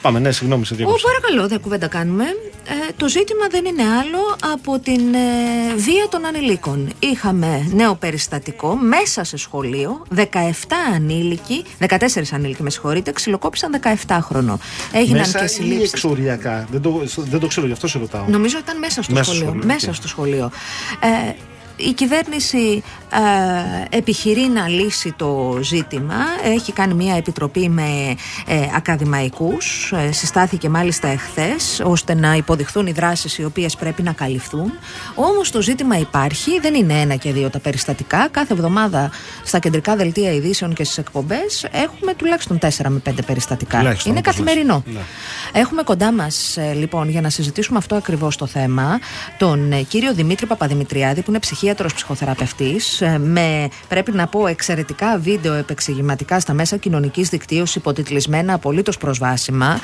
Πάμε, 0.02 0.18
ναι, 0.18 0.30
συγγνώμη, 0.32 0.66
σε 0.66 0.74
Ω, 0.74 0.76
διακόψα. 0.76 1.06
παρακαλώ, 1.06 1.48
δεν 1.48 1.60
κουβέντα 1.60 1.86
κάνουμε. 1.86 2.24
Ε, 2.64 2.92
το 2.96 3.08
ζήτημα 3.08 3.46
δεν 3.50 3.64
είναι 3.64 3.82
άλλο 3.82 4.36
από 4.52 4.78
την 4.78 5.00
ε, 5.14 5.74
βία 5.76 6.08
των 6.10 6.24
ανηλίκων. 6.26 6.92
Είχαμε 6.98 7.68
νέο 7.72 7.94
περιστατικό 7.94 8.74
μέσα 8.74 9.24
σε 9.24 9.36
σχολείο. 9.36 10.02
17 10.16 10.22
ανήλικοι, 10.94 11.64
14 11.78 11.86
ανήλικοι, 12.32 12.62
με 12.62 12.70
συγχωρείτε, 12.70 13.12
ξυλοκόπησαν 13.12 13.80
17χρονο. 14.06 14.54
Έγιναν 14.92 15.18
Μέσα 15.18 15.38
και 15.38 15.44
ή 15.44 15.48
συλλήψεις. 15.48 15.92
εξοριακά. 15.92 16.66
Δεν 16.70 16.80
το, 16.80 17.02
δεν 17.16 17.40
το 17.40 17.46
ξέρω, 17.46 17.66
γι' 17.66 17.72
αυτό 17.72 17.86
σε 17.88 17.98
ρωτάω. 17.98 18.24
Νομίζω 18.28 18.58
ήταν 18.58 18.78
μέσα 18.78 19.02
στο 19.02 19.12
Μέσα 19.12 19.24
στο 19.24 19.32
σχολείο. 19.34 19.50
σχολείο, 19.52 19.66
μέσα 19.74 19.88
οκ. 19.88 19.94
στο 19.94 20.08
σχολείο. 20.08 20.50
Ε, 21.00 21.32
η 21.88 21.92
κυβέρνηση 21.92 22.82
ε, 23.90 23.96
επιχειρεί 23.96 24.48
να 24.48 24.68
λύσει 24.68 25.12
το 25.16 25.58
ζήτημα. 25.62 26.14
Έχει 26.44 26.72
κάνει 26.72 26.94
μια 26.94 27.16
επιτροπή 27.16 27.68
με 27.68 28.16
ε, 28.46 28.66
ακαδημαϊκούς. 28.74 29.92
Ε, 29.92 30.12
συστάθηκε 30.12 30.68
μάλιστα 30.68 31.08
εχθές 31.08 31.80
ώστε 31.84 32.14
να 32.14 32.34
υποδειχθούν 32.34 32.86
οι 32.86 32.92
δράσεις 32.92 33.38
οι 33.38 33.44
οποίες 33.44 33.76
πρέπει 33.76 34.02
να 34.02 34.12
καλυφθούν. 34.12 34.72
Όμως 35.14 35.50
το 35.50 35.62
ζήτημα 35.62 35.98
υπάρχει. 35.98 36.60
Δεν 36.60 36.74
είναι 36.74 37.00
ένα 37.00 37.14
και 37.14 37.32
δύο 37.32 37.50
τα 37.50 37.58
περιστατικά. 37.58 38.28
Κάθε 38.30 38.52
εβδομάδα 38.52 39.10
στα 39.44 39.58
κεντρικά 39.58 39.96
δελτία 39.96 40.32
ειδήσεων 40.32 40.74
και 40.74 40.84
στις 40.84 40.98
εκπομπές 40.98 41.66
έχουμε 41.70 42.14
τουλάχιστον 42.14 42.58
4 42.58 42.68
με 42.88 43.02
5 43.10 43.12
περιστατικά. 43.26 43.78
Τουλάχιστον, 43.78 44.12
είναι 44.12 44.20
όπως 44.26 44.36
λες. 44.36 44.44
καθημερινό. 44.46 44.82
Ναι. 44.86 45.00
Έχουμε 45.60 45.82
κοντά 45.82 46.12
μας, 46.12 46.58
λοιπόν, 46.74 47.08
για 47.08 47.20
να 47.20 47.30
συζητήσουμε 47.30 47.78
αυτό 47.78 47.94
ακριβώς 47.94 48.36
το 48.36 48.46
θέμα, 48.46 48.98
τον 49.38 49.72
ε, 49.72 49.82
κύριο 49.82 50.14
Δημήτρη 50.14 50.46
Παπαδημητριάδη, 50.46 51.20
που 51.22 51.30
είναι 51.30 51.38
ψυχίατρο 51.70 51.96
ψυχοθεραπευτής, 51.96 53.02
με 53.18 53.68
πρέπει 53.88 54.12
να 54.12 54.26
πω 54.26 54.46
εξαιρετικά 54.46 55.18
βίντεο 55.18 55.54
επεξηγηματικά 55.54 56.40
στα 56.40 56.52
μέσα 56.52 56.76
κοινωνικής 56.76 57.28
δικτύωσης, 57.28 57.74
υποτιτλισμένα 57.74 58.54
απολύτως 58.54 58.98
προσβάσιμα, 58.98 59.80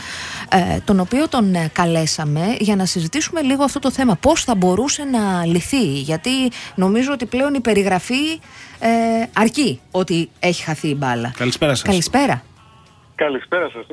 ε, 0.53 0.81
τον 0.85 1.01
οποίο 1.01 1.29
τον 1.29 1.55
ε, 1.55 1.71
καλέσαμε 1.73 2.57
για 2.59 2.77
να 2.77 2.85
συζητήσουμε 2.85 3.43
λίγο 3.43 3.65
αυτό 3.65 3.79
το 3.79 3.91
θέμα. 3.91 4.17
Πώς 4.21 4.45
θα 4.45 4.55
μπορούσε 4.55 5.05
να 5.05 5.47
λυθεί, 5.47 5.85
γιατί 5.85 6.31
νομίζω 6.75 7.13
ότι 7.13 7.27
πλέον 7.27 7.55
η 7.55 7.61
περιγραφή 7.61 8.41
ε, 8.81 8.89
αρκεί 9.33 9.81
ότι 9.91 10.29
έχει 10.41 10.63
χαθεί 10.63 10.89
η 10.89 10.97
μπάλα. 10.99 11.35
Καλησπέρα 11.37 11.75
σας. 11.75 11.83
Καλησπέρα. 11.83 12.43
Καλησπέρα 13.15 13.71
σας. 13.71 13.87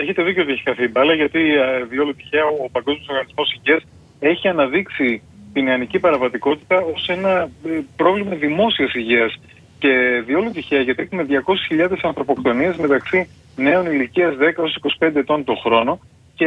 Έχετε 0.00 0.22
δίκιο 0.22 0.42
ότι 0.42 0.52
έχει 0.52 0.62
χαθεί 0.64 0.84
η 0.84 0.90
μπάλα, 0.92 1.14
γιατί 1.14 1.40
ε, 1.54 1.84
διόλου 1.84 2.14
τυχαία 2.14 2.44
ο 2.44 2.70
Παγκόσμιος 2.70 3.08
Οργανισμός 3.08 3.52
Υγείας 3.52 3.82
έχει 4.20 4.48
αναδείξει 4.48 5.22
την 5.54 5.64
νεανική 5.64 5.98
παραβατικότητα 5.98 6.76
ως 6.94 7.08
ένα 7.08 7.50
ε, 7.64 7.80
πρόβλημα 7.96 8.34
δημόσιας 8.34 8.94
υγείας. 8.94 9.40
Και 9.78 10.22
διόλου 10.26 10.50
τυχαία, 10.50 10.80
γιατί 10.80 11.02
έχουμε 11.02 11.26
200.000 11.70 11.96
ανθρωποκτονίες 12.02 12.76
μεταξύ 12.76 13.28
νέων 13.56 13.86
ηλικίας 13.86 14.34
10 14.34 14.40
έως 14.58 14.78
25 15.00 15.14
ετών 15.14 15.44
το 15.44 15.54
χρόνο 15.54 15.98
και 16.34 16.46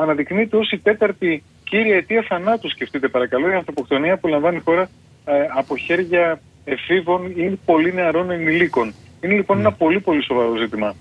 αναδεικνύεται 0.00 0.56
ως 0.56 0.70
η 0.70 0.78
τέταρτη 0.78 1.42
κύρια 1.64 1.96
αιτία 1.96 2.24
θανάτου. 2.28 2.68
Σκεφτείτε, 2.68 3.08
παρακαλώ, 3.08 3.50
η 3.50 3.54
ανθρωποκτονία 3.54 4.16
που 4.16 4.28
λαμβάνει 4.28 4.56
η 4.56 4.60
χώρα 4.64 4.82
ε, 5.24 5.32
από 5.56 5.76
χέρια 5.76 6.40
εφήβων 6.64 7.32
ή 7.36 7.58
πολύ 7.64 7.94
νεαρών 7.94 8.30
ενηλίκων. 8.30 8.94
Είναι 9.20 9.34
λοιπόν 9.34 9.58
ένα 9.58 9.72
πολύ 9.72 10.00
πολύ 10.00 10.22
σοβαρό 10.22 10.56
ζήτημα. 10.56 10.94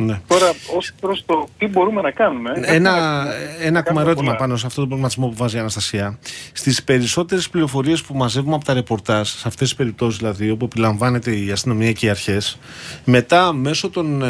Ναι. 0.00 0.20
Τώρα, 0.26 0.52
ως 0.76 0.92
προς 1.00 1.22
το 1.26 1.48
τι 1.58 1.66
μπορούμε 1.66 2.00
να 2.00 2.10
κάνουμε. 2.10 2.50
Ένα, 2.54 2.66
έχουμε- 2.66 3.34
ένα 3.60 3.78
ακόμα 3.78 3.82
κάνουμε 3.82 4.00
ερώτημα 4.02 4.24
πολλά. 4.26 4.36
πάνω 4.36 4.56
σε 4.56 4.66
αυτό 4.66 4.80
το 4.80 4.86
προβληματισμό 4.86 5.28
που 5.28 5.34
βάζει 5.36 5.56
η 5.56 5.58
Αναστασία. 5.58 6.18
Στις 6.52 6.82
περισσότερες 6.84 7.48
πληροφορίες 7.48 8.02
που 8.02 8.14
μαζεύουμε 8.14 8.54
από 8.54 8.64
τα 8.64 8.74
ρεπορτάζ, 8.74 9.28
σε 9.28 9.48
αυτές 9.48 9.68
τις 9.68 9.76
περιπτώσεις 9.76 10.18
δηλαδή, 10.18 10.50
όπου 10.50 10.64
επιλαμβάνεται 10.64 11.36
η 11.36 11.50
αστυνομία 11.50 11.92
και 11.92 12.06
οι 12.06 12.08
αρχές, 12.08 12.58
μετά 13.04 13.52
μέσω 13.52 13.90
των 13.90 14.22
ε, 14.22 14.28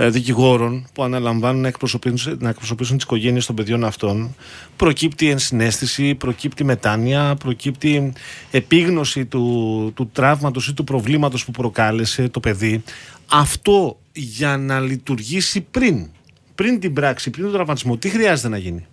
ε, 0.00 0.08
δικηγόρων 0.10 0.86
που 0.94 1.02
αναλαμβάνουν 1.02 1.60
να 1.60 1.68
εκπροσωπήσουν, 1.68 2.36
να 2.40 2.48
εκπροσωπήσουν 2.48 2.96
τις 2.96 3.04
οικογένειες 3.04 3.46
των 3.46 3.54
παιδιών 3.56 3.84
αυτών, 3.84 4.34
προκύπτει 4.76 5.30
ενσυναίσθηση, 5.30 6.14
προκύπτει 6.14 6.64
μετάνοια, 6.64 7.34
προκύπτει 7.38 8.12
επίγνωση 8.50 9.24
του, 9.26 9.92
του 9.94 10.10
τραύματος 10.12 10.68
ή 10.68 10.74
του 10.74 10.84
προβλήματος 10.84 11.44
που 11.44 11.50
προκάλεσε 11.50 12.28
το 12.28 12.40
παιδί. 12.40 12.82
Αυτό 13.30 13.98
για 14.18 14.56
να 14.56 14.80
λειτουργήσει 14.80 15.60
πριν, 15.60 16.10
πριν 16.54 16.80
την 16.80 16.92
πράξη, 16.92 17.30
πριν 17.30 17.44
τον 17.44 17.52
τραυματισμό, 17.52 17.96
τι 17.96 18.08
χρειάζεται 18.08 18.48
να 18.48 18.56
γίνει; 18.56 18.86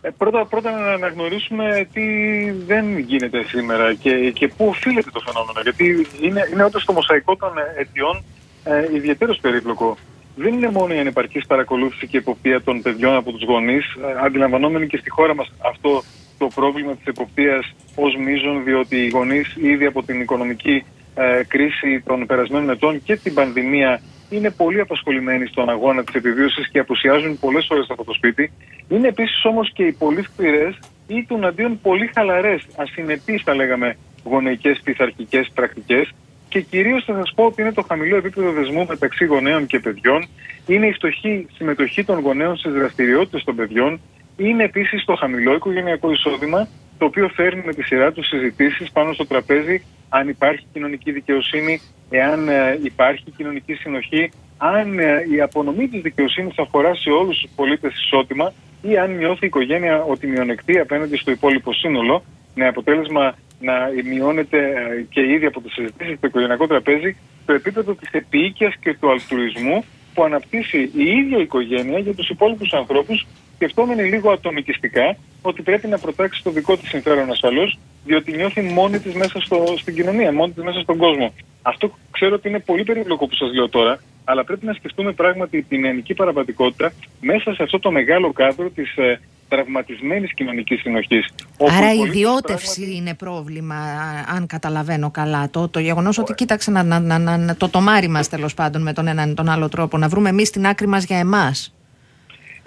Ε, 0.00 0.10
πρώτα, 0.18 0.46
πρώτα 0.46 0.70
να 0.70 0.92
αναγνωρίσουμε 0.92 1.88
τι 1.92 2.02
δεν 2.50 2.98
γίνεται 2.98 3.44
σήμερα 3.44 3.94
και, 3.94 4.30
και 4.30 4.48
πού 4.48 4.66
οφείλεται 4.66 5.10
το 5.10 5.20
φαινόμενο. 5.26 5.60
Γιατί 5.62 6.06
είναι, 6.20 6.48
είναι 6.52 6.64
όντως 6.64 6.84
το 6.84 6.92
μοσαϊκό 6.92 7.36
των 7.36 7.58
ε, 7.58 7.80
αιτιών 7.80 8.24
ε, 8.64 8.94
ιδιαίτερος 8.94 9.38
περίπλοκο. 9.40 9.96
Δεν 10.36 10.52
είναι 10.54 10.70
μόνο 10.70 10.94
η 10.94 10.98
ανεπαρκής 10.98 11.46
παρακολούθηση 11.46 12.06
και 12.06 12.18
εποπτεία 12.18 12.62
των 12.62 12.82
παιδιών 12.82 13.14
από 13.14 13.32
τους 13.32 13.42
γονείς, 13.42 13.84
ε, 13.84 14.24
αντιλαμβανόμενοι 14.24 14.86
και 14.86 14.96
στη 14.96 15.10
χώρα 15.10 15.34
μας 15.34 15.52
αυτό 15.58 16.02
το 16.38 16.48
πρόβλημα 16.54 16.94
της 16.94 17.06
εποπτείας 17.06 17.74
ως 17.94 18.16
μείζον, 18.16 18.64
διότι 18.64 18.96
οι 18.96 19.08
γονείς 19.08 19.56
ήδη 19.56 19.86
από 19.86 20.02
την 20.02 20.20
οικονομική 20.20 20.84
ε, 21.18 21.44
κρίση 21.48 22.02
των 22.06 22.26
περασμένων 22.26 22.70
ετών 22.70 23.02
και 23.02 23.16
την 23.16 23.34
πανδημία 23.34 24.00
είναι 24.30 24.50
πολύ 24.50 24.80
απασχολημένοι 24.80 25.46
στον 25.46 25.68
αγώνα 25.68 26.04
της 26.04 26.14
επιβίωσης 26.14 26.68
και 26.68 26.78
απουσιάζουν 26.78 27.38
πολλές 27.38 27.68
ώρες 27.70 27.86
από 27.88 28.04
το 28.04 28.12
σπίτι. 28.12 28.52
Είναι 28.88 29.08
επίσης 29.08 29.44
όμως 29.44 29.72
και 29.72 29.82
οι 29.82 29.92
πολύ 29.92 30.22
σκληρές 30.22 30.78
ή 31.06 31.24
των 31.28 31.44
αντίον 31.44 31.80
πολύ 31.82 32.10
χαλαρές, 32.14 32.66
ασυνεπείς 32.76 33.42
θα 33.42 33.54
λέγαμε 33.54 33.96
γονεϊκές 34.24 34.80
πειθαρχικές 34.84 35.50
πρακτικές. 35.54 36.10
Και 36.48 36.60
κυρίως 36.60 37.04
θα 37.04 37.14
σας 37.14 37.32
πω 37.34 37.44
ότι 37.44 37.62
είναι 37.62 37.72
το 37.72 37.82
χαμηλό 37.82 38.16
επίπεδο 38.16 38.52
δεσμού 38.52 38.86
μεταξύ 38.88 39.24
γονέων 39.24 39.66
και 39.66 39.78
παιδιών, 39.78 40.28
είναι 40.66 40.86
η 40.86 40.92
φτωχή 40.92 41.46
συμμετοχή 41.54 42.04
των 42.04 42.18
γονέων 42.18 42.56
στις 42.56 42.72
δραστηριότητες 42.72 43.44
των 43.44 43.56
παιδιών, 43.56 44.00
είναι 44.36 44.64
επίσης 44.64 45.04
το 45.04 45.14
χαμηλό 45.14 45.54
οικογενειακό 45.54 46.10
εισόδημα, 46.10 46.68
το 46.98 47.04
οποίο 47.04 47.28
φέρνει 47.28 47.62
με 47.64 47.72
τη 47.72 47.82
σειρά 47.82 48.12
τους 48.12 48.26
συζητήσεις 48.26 48.90
πάνω 48.90 49.12
στο 49.12 49.26
τραπέζι 49.26 49.82
αν 50.08 50.28
υπάρχει 50.28 50.66
κοινωνική 50.72 51.12
δικαιοσύνη, 51.12 51.80
εάν 52.10 52.48
ε, 52.48 52.78
υπάρχει 52.82 53.24
κοινωνική 53.36 53.74
συνοχή, 53.74 54.30
αν 54.58 54.98
ε, 54.98 55.26
η 55.34 55.40
απονομή 55.40 55.88
της 55.88 56.02
δικαιοσύνης 56.02 56.58
αφορά 56.58 56.94
σε 56.94 57.10
όλους 57.10 57.40
τους 57.40 57.50
πολίτες 57.56 57.92
ισότιμα 57.94 58.52
ή 58.82 58.98
αν 58.98 59.16
νιώθει 59.16 59.44
η 59.44 59.46
οικογένεια 59.46 60.02
ότι 60.02 60.26
μειονεκτεί 60.26 60.78
απέναντι 60.78 61.16
στο 61.16 61.30
υπόλοιπο 61.30 61.72
σύνολο, 61.72 62.22
με 62.54 62.66
αποτέλεσμα 62.66 63.34
να 63.60 63.74
μειώνεται 64.04 64.58
ε, 64.58 65.02
και 65.08 65.20
ήδη 65.20 65.46
από 65.46 65.60
τις 65.60 65.72
συζητήσεις 65.72 66.16
στο 66.16 66.26
οικογενειακό 66.26 66.66
τραπέζι 66.66 67.16
το 67.46 67.52
επίπεδο 67.52 67.94
της 67.94 68.10
επίοικιας 68.12 68.74
και 68.80 68.96
του 69.00 69.10
αλτρουισμού 69.10 69.84
που 70.14 70.24
αναπτύσσει 70.24 70.78
η 70.78 71.04
ίδια 71.04 71.38
η 71.38 71.42
οικογένεια 71.42 71.98
για 71.98 72.14
τους 72.14 72.28
υπόλοιπους 72.28 72.72
ανθρώπους 72.72 73.26
σκεφτόμενοι 73.58 74.02
λίγο 74.02 74.30
ατομικιστικά 74.30 75.16
ότι 75.42 75.62
πρέπει 75.62 75.86
να 75.88 75.98
προτάξει 75.98 76.42
το 76.42 76.50
δικό 76.50 76.76
της 76.76 76.88
συμφέρον 76.88 77.30
ασφαλώς 77.30 77.78
διότι 78.04 78.32
νιώθει 78.36 78.60
μόνη 78.62 78.98
της 78.98 79.14
μέσα 79.14 79.40
στο, 79.40 79.74
στην 79.78 79.94
κοινωνία, 79.94 80.32
μόνη 80.32 80.52
της 80.52 80.62
μέσα 80.64 80.80
στον 80.80 80.96
κόσμο. 80.96 81.32
Αυτό 81.62 81.90
ξέρω 82.10 82.34
ότι 82.34 82.48
είναι 82.48 82.58
πολύ 82.58 82.84
περίπλοκο 82.84 83.26
που 83.26 83.34
σας 83.34 83.52
λέω 83.54 83.68
τώρα, 83.68 83.98
αλλά 84.24 84.44
πρέπει 84.44 84.66
να 84.66 84.72
σκεφτούμε 84.72 85.12
πράγματι 85.12 85.62
την 85.68 85.84
ελληνική 85.84 86.14
παραβατικότητα 86.14 86.92
μέσα 87.20 87.54
σε 87.54 87.62
αυτό 87.62 87.78
το 87.78 87.90
μεγάλο 87.90 88.32
κάδρο 88.32 88.68
της 88.70 88.96
ε, 88.96 89.20
τραυματισμένης 89.48 90.34
κοινωνικής 90.34 90.80
συνοχής. 90.80 91.28
όπου 91.56 91.72
Άρα 91.76 91.86
οι 91.92 91.94
η 91.94 91.98
πολίτες 91.98 92.16
ιδιώτευση 92.16 92.74
πράγματι- 92.80 92.96
είναι 93.00 93.14
πρόβλημα, 93.14 93.74
α- 93.74 94.34
αν 94.36 94.46
καταλαβαίνω 94.46 95.10
καλά. 95.10 95.50
Το, 95.50 95.68
το 95.68 95.80
γεγονός 95.80 96.18
ότι 96.18 96.34
κοίταξε 96.34 96.70
να, 96.70 96.82
να, 96.82 97.00
να, 97.00 97.18
να- 97.18 97.36
να- 97.38 97.56
το 97.56 97.68
τομάρι 97.68 98.08
μας 98.08 98.28
τέλος 98.28 98.54
πάντων 98.54 98.82
με 98.82 98.92
τον 98.92 99.06
έναν 99.06 99.30
ή 99.30 99.34
τον 99.34 99.48
άλλο 99.48 99.68
τρόπο, 99.68 99.98
να 99.98 100.08
βρούμε 100.08 100.28
εμείς 100.28 100.50
την 100.50 100.66
άκρη 100.66 100.86
μας 100.86 101.04
για 101.04 101.18
εμάς. 101.18 101.72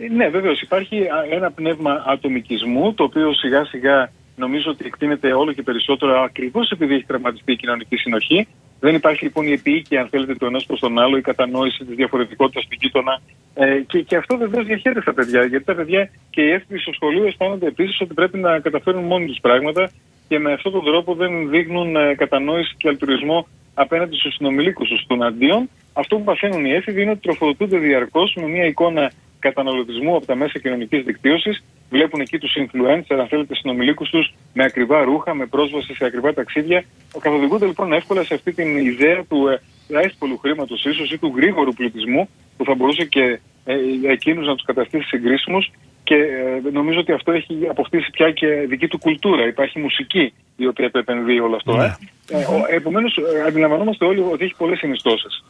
Ναι, 0.09 0.29
βεβαίως. 0.29 0.61
Υπάρχει 0.61 0.97
α, 1.03 1.25
ένα 1.29 1.51
πνεύμα 1.51 2.03
ατομικισμού, 2.07 2.93
το 2.93 3.03
οποίο 3.03 3.33
σιγά 3.33 3.65
σιγά 3.65 4.11
νομίζω 4.35 4.71
ότι 4.71 4.85
εκτείνεται 4.85 5.33
όλο 5.33 5.51
και 5.53 5.61
περισσότερο 5.61 6.21
ακριβώς 6.21 6.71
επειδή 6.71 6.93
έχει 6.93 7.05
τραυματιστεί 7.05 7.51
η 7.51 7.55
κοινωνική 7.55 7.95
συνοχή. 7.95 8.47
Δεν 8.79 8.95
υπάρχει 8.95 9.23
λοιπόν 9.23 9.47
η 9.47 9.51
επίοικια, 9.51 10.01
αν 10.01 10.07
θέλετε, 10.07 10.35
του 10.35 10.45
ενός 10.45 10.65
προς 10.65 10.79
τον 10.79 10.99
άλλο, 10.99 11.17
η 11.17 11.21
κατανόηση 11.21 11.85
της 11.85 11.95
διαφορετικότητας 11.95 12.67
του 12.67 12.77
γείτονα. 12.79 13.21
Ε, 13.53 13.79
και, 13.87 14.01
και 14.01 14.15
αυτό 14.15 14.37
βεβαίως 14.37 14.65
διαχέεται 14.65 15.01
στα 15.01 15.13
παιδιά. 15.13 15.45
Γιατί 15.45 15.65
τα 15.65 15.75
παιδιά 15.75 16.09
και 16.29 16.41
οι 16.41 16.51
έφηβοι 16.51 16.79
στο 16.79 16.93
σχολείο 16.93 17.25
αισθάνονται 17.25 17.67
επίσης 17.67 18.01
ότι 18.01 18.13
πρέπει 18.13 18.37
να 18.37 18.59
καταφέρουν 18.59 19.03
μόνοι 19.03 19.25
τους 19.25 19.39
πράγματα 19.41 19.91
και 20.27 20.39
με 20.39 20.53
αυτόν 20.53 20.71
τον 20.71 20.83
τρόπο 20.83 21.13
δεν 21.13 21.49
δείχνουν 21.49 21.95
ε, 21.95 22.15
κατανόηση 22.15 22.75
και 22.77 22.87
αλτουρισμό 22.87 23.47
απέναντι 23.73 24.15
στους 24.15 24.33
συνομιλίκους 24.33 24.89
τους 24.89 25.05
των 25.07 25.23
αντίον. 25.23 25.69
Αυτό 25.93 26.17
που 26.17 26.23
παθαίνουν 26.23 26.65
οι 26.65 26.71
έφηβοι 26.71 27.01
είναι 27.01 27.11
ότι 27.11 27.19
τροφοδοτούνται 27.19 27.77
διαρκώς 27.77 28.33
με 28.35 28.47
μια 28.47 28.65
εικόνα 28.65 29.11
καταναλωτισμού 29.41 30.15
από 30.15 30.25
τα 30.25 30.35
μέσα 30.35 30.59
κοινωνικής 30.59 31.03
δικτύωσης. 31.03 31.63
Βλέπουν 31.89 32.21
εκεί 32.21 32.37
τους 32.37 32.53
influencer, 32.61 33.15
αν 33.19 33.27
θέλετε, 33.27 33.55
συνομιλίκους 33.55 34.09
τους 34.09 34.33
με 34.53 34.63
ακριβά 34.63 35.03
ρούχα, 35.03 35.33
με 35.33 35.45
πρόσβαση 35.45 35.93
σε 35.93 36.05
ακριβά 36.05 36.33
ταξίδια. 36.33 36.83
Καθοδηγούνται 37.19 37.65
λοιπόν 37.65 37.93
εύκολα 37.93 38.23
σε 38.23 38.33
αυτή 38.33 38.53
την 38.53 38.77
ιδέα 38.77 39.23
του 39.29 39.47
ε, 39.47 39.59
εύκολου 39.87 40.37
χρήματος 40.37 40.85
ίσως 40.85 41.11
ή 41.11 41.17
του 41.17 41.33
γρήγορου 41.35 41.73
πληθυσμού 41.73 42.29
που 42.57 42.65
θα 42.65 42.75
μπορούσε 42.75 43.05
και 43.05 43.39
ε, 43.65 43.75
εκείνους 44.07 44.47
να 44.47 44.55
τους 44.55 44.65
καταστήσει 44.65 45.07
συγκρίσιμους. 45.07 45.71
Και 46.11 46.17
ε, 46.17 46.69
νομίζω 46.71 46.99
ότι 46.99 47.11
αυτό 47.11 47.31
έχει 47.31 47.57
αποκτήσει 47.69 48.09
πια 48.11 48.31
και 48.31 48.47
δική 48.47 48.87
του 48.87 48.97
κουλτούρα. 48.97 49.47
Υπάρχει 49.47 49.79
μουσική 49.79 50.33
η 50.55 50.67
οποία 50.67 50.91
το 50.91 50.97
επενδύει 50.97 51.39
όλο 51.43 51.55
αυτό. 51.55 51.75
Ναι. 51.75 51.85
Ε. 51.85 52.37
Ε, 52.69 52.75
Επομένως, 52.75 53.19
αντιλαμβανόμαστε 53.47 54.05
όλοι 54.05 54.19
ότι 54.19 54.43
έχει 54.43 54.55
πολλές 54.57 54.77
συνιστώσεις. 54.77 55.43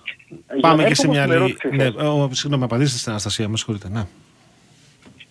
Πάμε 0.61 0.83
και 0.83 0.95
σε 0.95 1.07
μια 1.07 1.23
άλλη. 1.23 1.57
Ναι, 1.71 1.87
ο, 1.87 2.29
συγγνώμη, 2.31 2.63
απαντήστε 2.63 2.97
στην 2.97 3.11
Αναστασία, 3.11 3.47
με 3.49 3.57
συγχωρείτε. 3.57 3.89
Ναι. 3.89 4.03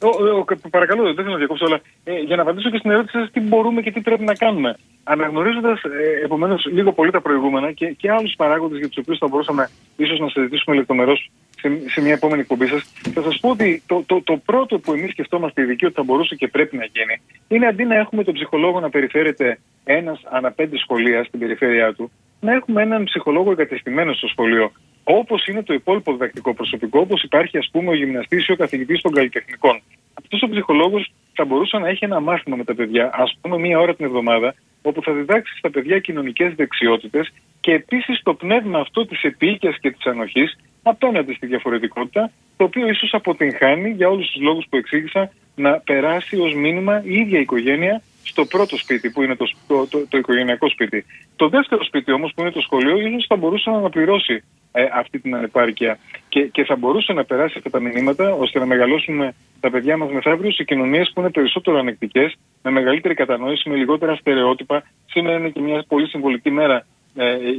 Ο, 0.03 0.39
ο, 0.39 0.45
κα- 0.45 0.59
παρακαλώ, 0.71 1.03
δεν 1.03 1.15
θέλω 1.15 1.31
να 1.31 1.37
διακόψω, 1.37 1.65
αλλά 1.65 1.81
ε, 2.05 2.19
για 2.19 2.37
να 2.37 2.43
απαντήσω 2.43 2.71
και 2.71 2.79
στην 2.79 2.91
ερώτηση 2.91 3.19
σας, 3.19 3.31
τι 3.31 3.41
μπορούμε 3.41 3.81
και 3.83 3.91
τι 3.91 4.01
πρέπει 4.01 4.25
να 4.25 4.35
κάνουμε. 4.35 4.77
Αναγνωρίζοντας 5.05 5.83
ε, 5.83 6.25
επομένως 6.25 6.67
λίγο 6.73 6.93
πολύ 6.93 7.11
τα 7.11 7.21
προηγούμενα 7.21 7.73
και, 7.73 7.87
και 7.87 8.11
άλλους 8.11 8.35
παράγοντες 8.37 8.79
για 8.79 8.89
τους 8.89 8.97
οποίους 8.97 9.19
θα 9.19 9.27
μπορούσαμε 9.29 9.71
ίσως 9.97 10.19
να 10.19 10.29
συζητήσουμε 10.29 10.77
λεπτομερώς 10.77 11.31
σε, 11.61 11.91
σε 11.91 12.01
μια 12.01 12.13
επόμενη 12.13 12.41
εκπομπή 12.41 12.67
σας, 12.67 12.83
θα 13.15 13.23
σας 13.23 13.41
πω 13.41 13.49
ότι 13.51 13.83
το, 13.87 14.03
το, 14.07 14.23
το 14.23 14.37
πρώτο 14.37 14.79
που 14.79 14.93
εμείς 14.93 15.11
σκεφτόμαστε 15.11 15.63
ειδικοί 15.63 15.85
ότι 15.85 15.95
θα 15.95 16.03
μπορούσε 16.03 16.35
και 16.35 16.49
πρέπει 16.49 16.77
να 16.77 16.85
γίνει 16.85 17.21
είναι 17.49 17.67
αντί 17.67 17.85
να 17.85 17.97
έχουμε 17.97 18.25
τον 18.25 18.35
ψυχολόγο 18.35 18.81
να 18.81 18.91
περιφέρεται 18.91 19.59
ένας 19.85 20.21
ανά 20.31 20.51
πέντε 20.53 20.79
σχολεία 20.79 21.25
στην 21.25 21.39
περιφέρειά 21.39 21.95
του, 21.95 22.11
να 22.41 22.53
έχουμε 22.53 22.83
έναν 22.83 23.05
ψυχολόγο 23.05 23.51
εγκατεστημένο 23.51 24.13
στο 24.13 24.27
σχολείο. 24.27 24.73
Όπως 25.05 25.47
είναι 25.47 25.63
το 25.63 25.75
υπόλοιπο 25.75 26.13
διδακτικό 26.13 26.55
προσωπικό, 26.55 27.01
όπως 27.01 27.23
υπάρχει 27.23 27.59
ας 27.59 27.69
πούμε 27.73 27.91
ο 27.91 27.95
γυμναστής 27.95 28.47
ή 28.47 28.53
ο 28.53 28.57
καθηγητής 28.57 29.01
των 29.01 29.13
καλλιτεχνικών. 29.13 29.81
Αυτός 30.15 30.43
ο 30.43 30.49
ψυχολόγος 30.49 31.13
θα 31.35 31.45
μπορούσε 31.45 31.79
να 31.79 31.89
έχει 31.89 32.05
ένα 32.05 32.21
μάθημα 32.21 32.57
με 32.57 32.65
τα 32.65 32.75
παιδιά, 32.75 33.11
ας 33.13 33.39
πούμε 33.41 33.59
μία 33.59 33.79
ώρα 33.79 33.95
την 33.95 34.05
εβδομάδα, 34.05 34.55
όπου 34.83 35.03
θα 35.03 35.13
διδάξει 35.13 35.57
στα 35.57 35.71
παιδιά 35.71 35.99
κοινωνικές 35.99 36.55
δεξιότητες 36.55 37.33
και 37.61 37.73
επίσης 37.73 38.21
το 38.23 38.35
πνεύμα 38.35 38.79
αυτό 38.79 39.07
της 39.07 39.23
επίοικια 39.23 39.77
και 39.81 39.91
της 39.91 40.07
ανοχής 40.07 40.57
απέναντι 40.83 41.33
στη 41.33 41.47
διαφορετικότητα, 41.47 42.31
το 42.57 42.65
οποίο 42.65 42.89
ίσως 42.89 43.15
αποτυγχάνει 43.15 43.91
για 43.91 44.09
όλους 44.09 44.31
τους 44.31 44.41
λόγους 44.43 44.67
που 44.69 44.77
εξήγησα 44.77 45.31
να 45.55 45.73
περάσει 45.79 46.37
ως 46.37 46.55
μήνυμα 46.55 47.03
η 47.05 47.15
ίδια 47.15 47.39
η 47.39 47.41
οικογένεια 47.41 48.03
στο 48.23 48.45
πρώτο 48.45 48.77
σπίτι 48.77 49.11
που 49.11 49.23
είναι 49.23 49.37
το, 49.37 49.47
το, 49.67 49.87
το, 49.87 50.07
το 50.09 50.19
οικογενειακό 50.19 50.69
σπίτι. 50.69 51.05
Το 51.37 51.49
δεύτερο 51.49 51.85
σπίτι 51.85 52.13
όμως 52.13 52.33
που 52.35 52.41
είναι 52.41 52.51
το 52.51 52.61
σχολείο 52.61 52.97
ίσως 52.97 53.25
θα 53.29 53.37
μπορούσε 53.37 53.71
να 53.71 53.77
αναπληρώσει 53.77 54.45
ε, 54.73 54.85
αυτή 54.93 55.19
την 55.19 55.35
ανεπάρκεια 55.35 55.99
και, 56.29 56.41
και 56.45 56.65
θα 56.65 56.77
μπορούσε 56.77 57.13
να 57.13 57.25
περάσει 57.25 57.55
αυτά 57.57 57.71
τα 57.71 57.81
μηνύματα 57.81 58.33
ώστε 58.33 58.59
να 58.59 58.67
μεγαλώσουμε 58.67 59.35
τα 59.61 59.71
παιδιά 59.71 59.97
μας 59.97 60.13
μεθαύριο 60.13 60.53
σε 60.53 60.65
κοινωνίες 60.65 61.11
που 61.15 61.21
είναι 61.21 61.31
περισσότερο 61.31 61.79
ανεκτικές, 61.79 62.37
με 62.63 62.71
μεγαλύτερη 62.71 63.15
κατανόηση, 63.15 63.69
με 63.69 63.77
λιγότερα 63.77 64.15
στερεότυπα. 64.15 64.83
Σήμερα 65.07 65.39
είναι 65.39 65.49
και 65.49 65.61
μια 65.61 65.85
πολύ 65.89 66.07
συμβολική 66.09 66.51
μέρα 66.51 66.77
ε, 66.77 67.00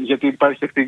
γιατί 0.04 0.28
υπάρχει 0.28 0.66
αυτή 0.66 0.82
η, 0.82 0.86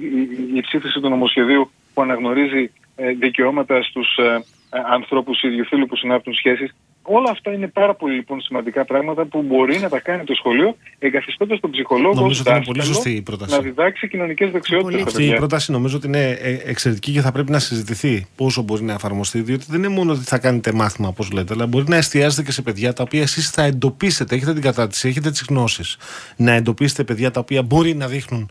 η, 0.53 0.57
η 0.57 0.61
ψήφιση 0.61 0.99
του 0.99 1.09
νομοσχεδίου 1.09 1.72
που 1.93 2.01
αναγνωρίζει 2.01 2.72
ε, 2.95 3.11
δικαιώματα 3.11 3.84
στους 3.84 4.18
ε, 4.18 4.43
ε, 4.70 4.80
ανθρώπους 4.91 5.43
ιδιοφίλου 5.43 5.86
που 5.86 5.95
συνάπτουν 5.95 6.34
σχέσεις. 6.34 6.76
Όλα 7.06 7.30
αυτά 7.30 7.51
είναι 7.54 7.68
πάρα 7.68 7.95
πολύ 7.95 8.16
λοιπόν 8.16 8.41
σημαντικά 8.41 8.86
πράγματα 8.86 9.26
που 9.26 9.41
μπορεί 9.41 9.80
να 9.80 9.89
τα 9.89 9.99
κάνει 9.99 10.24
το 10.24 10.34
σχολείο 10.36 10.76
εγκαθιστώντας 10.99 11.60
τον 11.60 11.72
ψυχολόγο 11.72 12.14
Νομίζω 12.14 12.28
ως 12.28 12.39
ότι 12.39 12.49
είναι 12.49 12.64
πολύ 12.66 12.78
δάσκαλο 12.78 12.95
σωστή 12.95 13.12
η 13.16 13.22
πρόταση. 13.22 13.56
να 13.56 13.62
διδάξει 13.62 14.08
κοινωνικές 14.08 14.51
δεξιότητες 14.51 14.99
στα 14.99 15.10
Αυτή 15.10 15.22
η 15.22 15.26
παιδιά. 15.26 15.38
πρόταση 15.39 15.72
νομίζω 15.72 15.97
ότι 15.97 16.08
είναι 16.08 16.30
ε, 16.30 16.58
εξαιρετική 16.66 17.12
και 17.12 17.22
θα 17.22 17.32
πρέπει 17.32 17.51
να 17.51 17.60
συζητηθεί 17.60 18.28
πόσο 18.36 18.62
μπορεί 18.62 18.84
να 18.84 18.93
εφαρμοστεί. 18.93 19.41
Διότι 19.41 19.66
δεν 19.70 19.80
είναι 19.80 19.88
μόνο 19.88 20.12
ότι 20.12 20.24
θα 20.24 20.38
κάνετε 20.38 20.74
μάθημα, 20.74 21.08
όπως 21.08 21.32
λέτε, 21.32 21.54
αλλά 21.54 21.68
μπορεί 21.68 21.86
να 21.88 21.95
εστιάζετε 21.95 22.43
και 22.43 22.51
σε 22.51 22.62
παιδιά 22.62 22.93
τα 22.93 23.04
οποία 23.04 23.22
εσείς 23.22 23.49
θα 23.49 23.64
εντοπίσετε. 23.64 24.36
Έχετε 24.36 24.54
την 24.54 24.62
κατάρτιση, 24.62 25.08
έχετε 25.08 25.32
τις 25.32 25.45
γνώσεις. 25.49 25.97
Να 26.36 26.51
εντοπίσετε 26.54 27.04
παιδιά 27.04 27.32
τα 27.32 27.39
οποία 27.39 27.62
μπορεί 27.62 27.95
να 27.95 28.08
δείχνουν 28.08 28.49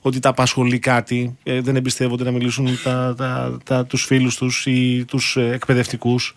ότι 0.00 0.18
τα 0.18 0.28
απασχολεί 0.28 0.78
κάτι, 0.78 1.36
ε, 1.42 1.60
δεν 1.60 1.76
εμπιστεύονται 1.76 2.24
να 2.24 2.30
μιλήσουν 2.30 2.68
τα, 2.84 3.14
τα, 3.16 3.58
τα, 3.64 3.86
τους 3.86 4.04
φίλους 4.04 4.36
τους 4.36 4.66
ή 4.66 5.04
τους 5.08 5.36
ε, 5.36 5.50
εκπαιδευτικούς. 5.52 6.34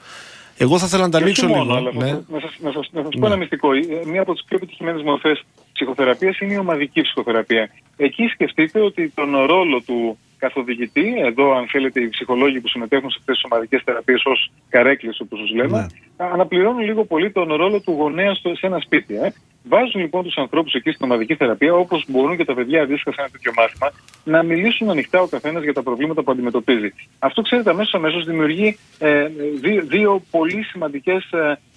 Εγώ 0.58 0.78
θα 0.80 0.86
ήθελα 0.86 1.04
να 1.04 1.10
τα 1.10 1.18
Και 1.18 1.24
όχι 1.24 1.42
ανοίξω 1.42 1.48
μόνο, 1.60 1.80
λίγο. 1.80 1.90
αλλά 2.00 2.06
ναι. 2.06 2.12
να, 2.12 2.16
σας- 2.18 2.26
να 2.30 2.40
σας, 2.40 2.60
να 2.62 2.72
σας, 2.72 2.90
να 2.92 3.02
σας 3.04 3.14
Ναι. 3.14 3.20
πω 3.20 3.26
ένα 3.26 3.36
μυστικό. 3.36 3.74
Ε, 3.74 3.82
Μία 4.06 4.22
από 4.22 4.34
τις 4.34 4.44
πιο 4.48 4.58
επιτυχημένες 4.58 5.02
μορφές 5.02 5.44
ψυχοθεραπείας 5.74 6.40
είναι 6.40 6.54
η 6.54 6.58
ομαδική 6.58 7.02
ψυχοθεραπεία. 7.02 7.70
Εκεί 7.98 8.28
σκεφτείτε 8.28 8.80
ότι 8.80 9.12
τον 9.16 9.36
ρόλο 9.46 9.82
του 9.82 10.18
καθοδηγητή, 10.38 11.14
εδώ 11.26 11.56
αν 11.58 11.68
θέλετε 11.68 12.02
οι 12.02 12.10
ψυχολόγοι 12.10 12.60
που 12.62 12.68
συμμετέχουν 12.68 13.10
σε 13.10 13.18
αυτές 13.20 13.36
τις 13.36 13.44
ομαδικές 13.52 13.82
θεραπείες 13.86 14.22
ως 14.26 14.52
καρέκλες 14.70 15.20
όπως 15.20 15.40
τους 15.40 15.52
λέμε, 15.56 15.78
Ναι. 15.80 15.86
Αναπληρώνουν 16.18 16.80
λίγο 16.80 17.06
πολύ 17.06 17.32
τον 17.32 17.54
ρόλο 17.54 17.80
του 17.80 17.92
γονέα 17.92 18.34
στο, 18.34 18.56
σε 18.56 18.66
ένα 18.66 18.80
σπίτι. 18.80 19.16
Ε. 19.16 19.34
Βάζουν 19.68 20.02
λοιπόν 20.02 20.24
τους 20.24 20.38
ανθρώπους 20.38 20.74
εκεί 20.74 20.92
στην 20.92 21.06
ομαδική 21.06 21.36
θεραπεία 21.36 21.74
όπως 21.74 22.06
μπορούν 22.08 22.38
και 22.38 22.46
τα 22.46 22.54
παιδιά 22.54 22.82
αντίστοιχα 22.82 23.12
σε 23.12 23.22
ένα 23.22 23.30
τέτοιο 23.30 23.52
μάθημα 23.56 23.92
να 24.24 24.44
μιλήσουν 24.44 24.90
ανοιχτά 24.90 25.22
ο 25.22 25.28
καθένας 25.28 25.64
για 25.64 25.74
τα 25.74 25.84
προβλήματα 25.84 26.24
που 26.24 26.32
αντιμετωπίζει. 26.32 26.94
Αυτό 27.20 27.42
ξέρετε 27.42 27.70
αμέσως 27.70 27.94
αμέσως 27.94 28.26
δημιουργεί 28.26 28.78
ε, 29.00 29.28
δύο, 29.62 29.84
δύο 29.84 30.22
πολύ 30.32 30.64
σημαντικές 30.64 31.30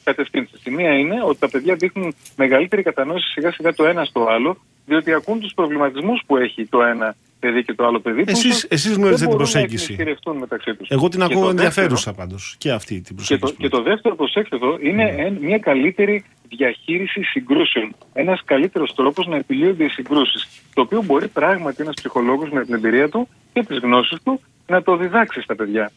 ε, 0.08 0.12
κατευθύνσεις. 0.14 0.60
Η 0.64 0.70
μία 0.70 0.92
είναι 0.98 1.16
ότι 1.24 1.38
τα 1.38 1.48
παιδιά 1.48 1.74
δείχνουν 1.74 2.14
μεγαλύτερη 2.36 2.82
κατανόηση 2.82 3.28
σιγά 3.30 3.52
σιγά 3.52 3.74
το 3.74 3.84
ένα 3.86 4.04
στο 4.04 4.26
άλλο 4.28 4.56
διότι 4.86 5.12
ακούν 5.12 5.40
τους 5.40 5.52
προβληματισμούς 5.54 6.22
που 6.26 6.36
έχει 6.36 6.66
το 6.66 6.82
ένα 6.82 7.14
παιδί 7.40 7.64
και 7.64 7.74
το 7.74 7.86
άλλο 7.86 8.00
παιδί. 8.00 8.24
που 8.24 8.30
Εσείς- 8.30 8.44
ίσως 8.44 8.64
εσείς 8.64 8.90
δεν 8.90 8.98
γνωρίζετε 9.00 9.18
την 9.26 9.36
μπορούν 9.36 9.46
να 9.46 9.50
προσέγγιση. 9.52 9.82
εκμυστηρευτούν 9.92 10.36
μεταξύ 10.36 10.74
τους. 10.74 10.88
Εγώ 10.88 11.08
την 11.08 11.18
Και 11.20 11.24
ακούω 11.32 11.42
το 11.44 11.48
ενδιαφέρουσα 11.50 12.12
πάντως 12.12 12.54
και 12.58 12.70
αυτή 12.70 12.94
την 12.94 13.02
και 13.04 13.14
προσέγγιση. 13.14 13.52
το, 13.54 13.60
και 13.62 13.68
το 13.68 13.82
δεύτερο, 13.82 14.14
προσέξτε 14.16 14.56
εδώ, 14.56 14.78
είναι 14.82 15.04
Ναι. 15.04 15.22
εν- 15.22 15.38
μια 15.40 15.58
καλύτερη 15.58 16.24
διαχείριση 16.48 17.22
συγκρούσεων. 17.22 17.94
Ένας 18.12 18.42
καλύτερος 18.44 18.94
τρόπος 18.94 19.26
να 19.26 19.36
επιλύονται 19.36 19.84
οι 19.84 19.88
συγκρούσεις. 19.88 20.48
Το 20.74 20.80
οποίο 20.80 21.02
μπορεί 21.02 21.28
πράγματι 21.28 21.82
ένας 21.82 21.94
ψυχολόγος 21.94 22.50
με 22.50 22.64
την 22.64 22.74
εμπειρία 22.74 23.08
του 23.08 23.28
και 23.52 23.62
τις 23.62 23.78
γνώσεις 23.78 24.18
του 24.24 24.40
να 24.66 24.82
το 24.82 24.96
διδάξει 24.96 25.40
στα 25.40 25.54
παιδιά. 25.54 25.90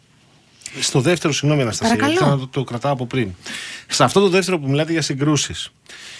Στο 0.79 0.99
δεύτερο, 1.01 1.33
συγγνώμη 1.33 1.61
Αναστασία, 1.61 1.95
Παρακαλώ. 1.95 2.19
ήθελα 2.19 2.35
να 2.35 2.39
το, 2.39 2.47
το 2.47 2.63
κρατάω 2.63 2.91
από 2.91 3.05
πριν. 3.05 3.29
Σε 3.87 4.03
αυτό 4.03 4.19
το 4.19 4.29
δεύτερο 4.29 4.59
που 4.59 4.69
μιλάτε 4.69 4.91
για 4.91 5.01
συγκρούσεις. 5.01 5.71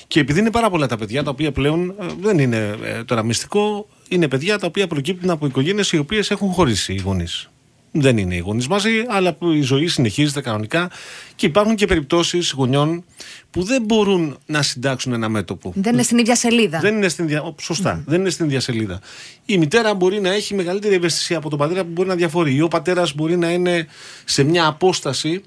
Και 0.08 0.20
επειδή 0.20 0.40
είναι 0.40 0.52
πάρα 0.52 0.70
πολλά 0.70 0.88
τα 0.88 0.98
παιδιά 0.98 1.24
τα 1.24 1.30
οποία 1.30 1.52
πλέον 1.52 1.90
ε, 1.90 2.06
δεν 2.22 2.40
είναι 2.40 2.78
ε, 2.84 3.04
τώρα 3.04 3.24
μυστικό, 3.24 3.88
είναι 4.08 4.28
παιδιά 4.28 4.60
τα 4.60 4.68
οποία 4.68 4.88
προκύπτουν 4.88 5.30
από 5.30 5.46
οικογένειες 5.46 5.92
οι 5.92 5.98
οποίες 5.98 6.32
έχουν 6.32 6.52
χωρίσει 6.52 6.94
οι 6.94 7.02
γονείς. 7.02 7.51
Δεν 7.92 8.18
είναι 8.18 8.36
οι 8.36 8.40
γονείς 8.40 8.68
μαζί, 8.68 8.92
αλλά 9.08 9.34
που 9.34 9.52
η 9.52 9.62
ζωή 9.62 9.88
συνεχίζεται 9.88 10.42
κανονικά 10.42 10.92
και 11.36 11.46
υπάρχουν 11.46 11.76
και 11.76 11.86
περιπτώσεις 11.86 12.52
γονιών 12.52 13.04
που 13.52 13.64
δεν 13.64 13.84
μπορούν 13.84 14.38
να 14.46 14.62
συντάξουν 14.62 15.14
ένα 15.14 15.30
μέτωπο. 15.30 15.74
Δεν 15.76 15.94
είναι 15.94 16.04
στην 16.04 16.18
ίδια 16.18 16.36
σελίδα. 16.36 16.80
Δεν 16.80 16.96
είναι 16.96 17.10
στην 17.10 17.28
δια... 17.28 17.42
ο, 17.42 17.56
Σωστά, 17.62 18.04
δεν 18.06 18.20
είναι 18.20 18.30
στην 18.30 18.46
ίδια 18.46 18.60
σελίδα. 18.60 19.00
Η 19.46 19.58
μητέρα 19.58 19.94
μπορεί 19.94 20.22
να 20.22 20.34
έχει 20.34 20.54
μεγαλύτερη 20.56 20.96
ευαισθησία 20.96 21.38
από 21.38 21.50
τον 21.50 21.60
πατέρα 21.60 21.84
που 21.84 21.90
μπορεί 21.92 22.08
να 22.08 22.16
διαφορεί. 22.16 22.56
Ή 22.56 22.62
ο 22.62 22.68
πατέρας 22.68 23.16
μπορεί 23.16 23.38
να 23.38 23.52
είναι 23.52 23.88
σε 24.26 24.44
μια 24.44 24.66
απόσταση 24.66 25.44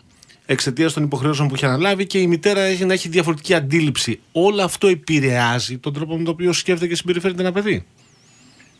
εξαιτίας 0.46 0.92
των 0.92 1.02
υποχρεώσεων 1.02 1.48
που 1.48 1.54
έχει 1.54 1.64
αναλάβει 1.64 2.06
και 2.06 2.18
η 2.18 2.26
μητέρα 2.26 2.60
έχει 2.60 2.84
να 2.84 2.92
έχει 2.92 3.08
διαφορετική 3.08 3.54
αντίληψη. 3.54 4.20
Όλο 4.32 4.62
αυτό 4.62 4.86
επηρεάζει 4.86 5.78
τον 5.78 5.92
τρόπο 5.92 6.16
με 6.16 6.24
τον 6.24 6.32
οποίο 6.32 6.52
σκέφτεται 6.52 6.88
και 6.88 6.96
συμπεριφέρεται 6.96 7.40
ένα 7.40 7.52
παιδί. 7.52 7.84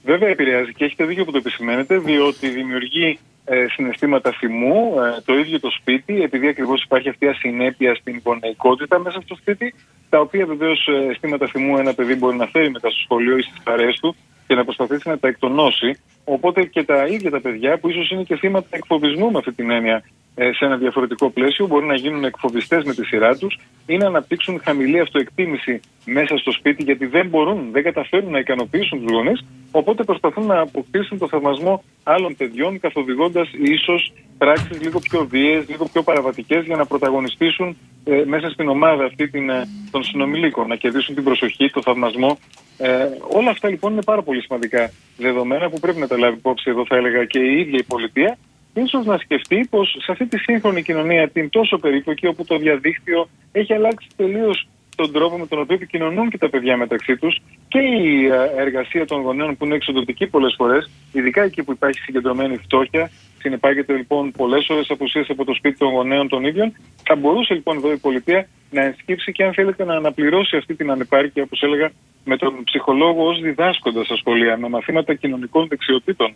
Βέβαια 0.05 0.29
επηρεάζει 0.29 0.73
και 0.73 0.85
έχετε 0.85 1.05
δίκιο 1.05 1.25
που 1.25 1.31
το 1.31 1.39
επισημαίνετε, 1.39 1.99
διότι 1.99 2.49
δημιουργεί 2.49 3.19
ε, 3.45 3.67
συναισθήματα 3.69 4.33
θυμού 4.33 4.95
ε, 5.01 5.21
το 5.25 5.39
ίδιο 5.39 5.61
το 5.61 5.71
σπίτι, 5.71 6.23
επειδή 6.23 6.49
ακριβώς 6.49 6.83
υπάρχει 6.83 7.09
αυτή 7.09 7.25
η 7.25 7.29
ασυνέπεια 7.29 7.95
στην 7.95 8.21
γονεϊκότητα 8.25 8.99
μέσα 8.99 9.21
στο 9.21 9.35
σπίτι, 9.35 9.75
τα 10.09 10.21
οποία 10.21 10.47
βεβαίως 10.47 10.89
αισθήματα 11.11 11.47
θυμού 11.47 11.79
ένα 11.79 11.95
παιδί 11.95 12.15
μπορεί 12.15 12.37
να 12.37 12.47
φέρει 12.47 12.71
μετά 12.71 12.91
στο 12.91 13.01
σχολείο 13.01 13.37
ή 13.37 13.43
στις 13.43 13.63
παρέες 13.63 13.99
του 14.01 14.17
και 14.47 14.55
να 14.55 14.65
προσπαθήσει 14.65 15.09
να 15.09 15.19
τα 15.19 15.29
εκτονώσει. 15.29 16.01
Οπότε 16.25 16.65
και 16.65 16.85
τα 16.85 17.07
ίδια 17.07 17.31
τα 17.31 17.41
παιδιά, 17.41 17.79
που 17.79 17.89
ίσως 17.89 18.11
είναι 18.11 18.23
και 18.23 18.37
θύματα 18.37 18.67
εκφοβισμού 18.71 19.31
με 19.31 19.39
αυτή 19.39 19.53
την 19.53 19.71
έννοια 19.71 19.95
ε, 19.95 20.03
σε 20.35 20.65
ένα 20.65 20.77
διαφορετικό 20.77 21.31
πλαίσιο, 21.31 21.67
μπορεί 21.67 21.87
να 21.87 21.95
γίνουν 21.95 22.25
εκφοβιστές 22.25 22.85
με 22.85 22.95
τη 22.95 23.05
σειρά 23.05 23.37
τους 23.37 23.59
ή 23.87 23.97
να 23.97 24.07
αναπτύξουν 24.07 24.61
χαμηλή 24.65 25.01
αυτοεκτίμηση 25.01 25.81
μέσα 26.05 26.37
στο 26.37 26.53
σπίτι, 26.53 26.83
γιατί 26.83 27.07
δεν 27.07 27.29
μπορούν, 27.29 27.69
δεν 27.73 27.83
καταφέρουν 27.83 28.31
να 28.31 28.39
ικανοποιήσουν 28.39 29.03
τους 29.03 29.13
γονείς. 29.13 29.45
Οπότε 29.71 30.05
προσπαθούν 30.05 30.47
να 30.47 30.61
αποκτήσουν 30.61 31.19
το 31.19 31.29
θαυμασμό 31.29 31.85
άλλων 32.03 32.37
παιδιών, 32.37 32.81
καθοδηγώντας 32.81 33.51
ίσως 33.53 34.13
πράξεις 34.39 34.83
λίγο 34.83 34.99
πιο 34.99 35.27
βίαιες, 35.27 35.69
λίγο 35.69 35.89
πιο 35.93 36.03
παραβατικές, 36.03 36.65
για 36.65 36.77
να 36.77 36.87
πρωταγωνιστήσουν 36.87 37.77
ε, 38.05 38.23
μέσα 38.27 38.51
στην 38.51 38.69
ομάδα 38.69 39.05
αυτή 39.05 39.29
την, 39.29 39.51
ε, 39.51 39.69
των 39.91 40.05
συνομιλίκων, 40.05 40.69
να 40.69 40.77
κερδίσουν 40.77 41.15
την 41.15 41.25
προσοχή, 41.25 41.71
το 41.71 41.83
θαυμασμό. 41.83 42.39
Ε, 42.79 43.07
όλα 43.29 43.51
αυτά 43.51 43.69
λοιπόν 43.69 43.93
είναι 43.93 44.03
πάρα 44.03 44.23
πολύ 44.23 44.43
σημαντικά 44.43 44.91
δεδομένα 45.17 45.69
που 45.71 45.81
πρέπει 45.81 45.99
να 45.99 46.07
τα 46.07 46.19
λάβει 46.19 46.37
υπόψη 46.37 46.71
εδώ, 46.71 46.85
θα 46.87 46.97
έλεγα, 46.97 47.25
και 47.25 47.39
η 47.39 47.61
ίδια 47.61 47.79
η 47.79 47.83
πολιτεία. 47.83 48.39
Ίσως 48.75 49.07
να 49.07 49.19
σκεφτεί 49.19 49.67
πως 49.71 49.97
σε 50.01 50.13
αυτή 50.13 50.27
τη 50.27 50.39
σύγχρονη 50.39 50.83
κοινωνία, 50.83 51.29
την 51.29 51.51
τόσο 51.51 51.79
περίπλοκη, 51.79 52.27
όπου 52.27 52.45
το 52.45 52.59
διαδίκτυο 52.59 53.29
έχει 53.53 53.73
αλλάξει 53.73 54.09
τελείως 54.17 54.69
τον 54.97 55.13
τρόπο 55.13 55.39
με 55.39 55.47
τον 55.47 55.61
οποίο 55.61 55.75
επικοινωνούν 55.75 56.31
και 56.31 56.39
τα 56.39 56.49
παιδιά 56.49 56.77
μεταξύ 56.77 57.17
τους 57.17 57.41
και 57.69 57.79
η 57.79 58.27
ε, 58.27 58.51
εργασία 58.57 59.07
των 59.07 59.21
γονέων 59.21 59.57
που 59.57 59.65
είναι 59.65 59.75
εξοδοτική 59.75 60.27
πολλές 60.27 60.55
φορές, 60.57 60.91
ειδικά 61.13 61.43
εκεί 61.43 61.63
που 61.63 61.73
υπάρχει 61.73 62.01
συγκεντρωμένη 62.01 62.57
φτώχεια, 62.57 63.11
συνεπάγεται 63.39 63.93
λοιπόν 63.93 64.33
πολλές 64.33 64.69
ώρες 64.69 64.91
απουσίας 64.91 65.29
από 65.29 65.45
το 65.45 65.55
σπίτι 65.55 65.79
των 65.79 65.93
γονέων 65.93 66.29
των 66.29 66.45
ίδιων. 66.45 66.77
Θα 67.05 67.17
μπορούσε 67.17 67.55
λοιπόν 67.55 67.77
εδώ 67.77 67.93
η 67.93 67.97
πολιτεία 67.97 68.49
να 68.71 68.83
ενσκύψει 68.83 69.33
και 69.33 69.45
αν 69.45 69.53
θέλετε 69.53 69.85
να 69.85 69.95
αναπληρώσει 69.95 70.57
αυτή 70.57 70.75
την 70.75 70.91
ανεπάρκεια, 70.91 71.43
όπως 71.43 71.63
έλεγα, 71.63 71.91
με 72.25 72.37
τον 72.37 72.65
ψυχολόγο 72.65 73.27
ως 73.29 73.41
διδάσκοντα 73.41 74.05
στα 74.05 74.17
σχολεία, 74.17 74.57
με 74.57 74.69
μαθήματα 74.69 75.15
κοινωνικών 75.15 75.67
δεξιοτήτων. 75.69 76.35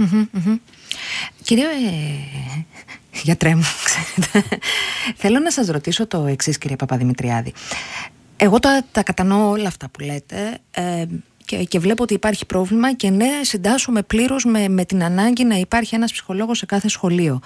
Μμμ, 0.00 0.26
μμμ. 0.32 0.56
Κύριε 1.42 1.64
ε, 1.64 2.64
γιατρέ 3.22 3.54
μου, 3.54 3.64
ξέρετε, 3.84 4.58
θέλω 5.16 5.38
να 5.38 5.50
σας 5.50 5.66
ρωτήσω 5.66 6.06
το 6.06 6.26
εξής 6.26 6.58
κύριε 6.58 6.76
Παπαδημητριάδη. 6.76 7.52
Εγώ 8.36 8.58
τα, 8.58 8.84
τα 8.92 9.02
κατανοώ 9.02 9.50
όλα 9.50 9.68
αυτά 9.68 9.88
που 9.88 10.00
λέτε 10.00 10.58
ε, 10.70 11.04
και, 11.50 11.56
και 11.56 11.78
βλέπω 11.78 12.02
ότι 12.02 12.14
υπάρχει 12.14 12.46
πρόβλημα 12.46 12.94
και 12.94 13.10
ναι, 13.10 13.28
συντάσσομαι 13.42 14.02
πλήρως 14.02 14.44
με, 14.44 14.68
με 14.68 14.84
την 14.84 15.02
ανάγκη 15.04 15.44
να 15.44 15.54
υπάρχει 15.54 15.94
ένας 15.94 16.12
ψυχολόγος 16.12 16.58
σε 16.58 16.66
κάθε 16.66 16.88
σχολείο. 16.88 17.40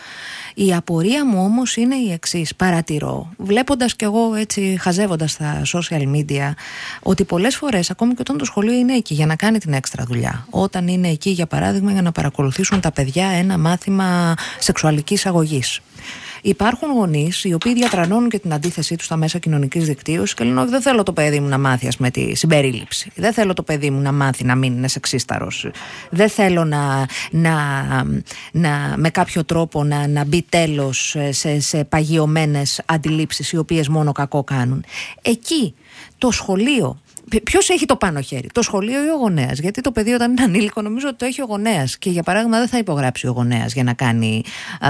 Η 0.54 0.74
απορία 0.74 1.26
μου 1.26 1.44
όμως 1.44 1.76
είναι 1.76 1.94
η 1.94 2.12
εξής. 2.12 2.54
Παρατηρώ, 2.54 3.32
βλέποντας 3.36 3.96
κι 3.96 4.04
εγώ 4.04 4.34
έτσι 4.34 4.76
χαζεύοντας 4.80 5.30
στα 5.30 5.62
social 5.72 6.02
media, 6.14 6.52
ότι 7.02 7.24
πολλές 7.24 7.56
φορές, 7.56 7.90
ακόμη 7.90 8.12
και 8.14 8.20
όταν 8.20 8.38
το 8.38 8.44
σχολείο 8.44 8.72
είναι 8.72 8.94
εκεί 8.94 9.14
για 9.14 9.26
να 9.26 9.36
κάνει 9.36 9.58
την 9.58 9.72
έξτρα 9.72 10.04
δουλειά, 10.04 10.46
όταν 10.50 10.88
είναι 10.88 11.08
εκεί 11.08 11.30
για 11.30 11.46
παράδειγμα 11.46 11.92
για 11.92 12.02
να 12.02 12.12
παρακολουθήσουν 12.12 12.80
τα 12.80 12.92
παιδιά 12.92 13.26
ένα 13.26 13.58
μάθημα 13.58 14.34
σεξουαλικής 14.58 15.26
αγωγής. 15.26 15.80
Υπάρχουν 16.46 16.90
γονείς 16.90 17.44
οι 17.44 17.54
οποίοι 17.54 17.74
διατρανώνουν 17.74 18.28
και 18.28 18.38
την 18.38 18.52
αντίθεσή 18.52 18.96
τους 18.96 19.06
στα 19.06 19.16
μέσα 19.16 19.38
κοινωνικής 19.38 19.86
δικτύωσης 19.86 20.34
και 20.34 20.44
λένε: 20.44 20.60
Όχι, 20.60 20.70
δεν 20.70 20.82
θέλω 20.82 21.02
το 21.02 21.12
παιδί 21.12 21.40
μου 21.40 21.48
να 21.48 21.58
μάθει 21.58 21.86
ας 21.86 21.96
πούμε, 21.96 22.10
τη 22.10 22.34
συμπερίληψη. 22.34 23.10
Δεν 23.14 23.32
θέλω 23.32 23.52
το 23.52 23.62
παιδί 23.62 23.90
μου 23.90 24.00
να 24.00 24.12
μάθει 24.12 24.44
να 24.44 24.54
μην 24.54 24.76
είναι 24.76 24.88
σεξίσταρος. 24.88 25.70
Δεν 26.10 26.28
θέλω 26.28 26.64
να, 26.64 27.06
να, 27.30 27.54
να, 28.52 28.94
με 28.96 29.10
κάποιο 29.10 29.44
τρόπο 29.44 29.84
να, 29.84 30.08
να 30.08 30.24
μπει 30.24 30.42
τέλος 30.48 31.16
σε, 31.30 31.60
σε 31.60 31.84
παγιωμένες 31.84 32.80
αντιλήψεις 32.84 33.52
οι 33.52 33.56
οποίες 33.56 33.88
μόνο 33.88 34.12
κακό 34.12 34.44
κάνουν. 34.44 34.84
Εκεί 35.22 35.74
το 36.18 36.30
σχολείο 36.30 36.98
Ποιος 37.44 37.68
έχει 37.68 37.86
το 37.86 37.96
πάνω 37.96 38.20
χέρι, 38.20 38.48
το 38.52 38.62
σχολείο 38.62 39.04
ή 39.04 39.08
ο 39.08 39.16
γονέας; 39.16 39.58
Γιατί 39.58 39.80
το 39.80 39.92
παιδί 39.92 40.12
όταν 40.12 40.30
είναι 40.30 40.42
ανήλικο 40.42 40.82
νομίζω 40.82 41.08
ότι 41.08 41.16
το 41.16 41.24
έχει 41.24 41.42
ο 41.42 41.44
γονέας. 41.44 41.98
Και 41.98 42.10
για 42.10 42.22
παράδειγμα 42.22 42.58
δεν 42.58 42.68
θα 42.68 42.78
υπογράψει 42.78 43.26
ο 43.26 43.30
γονέας 43.30 43.72
για 43.72 43.82
να 43.84 43.92
κάνει 43.94 44.42
α, 44.80 44.88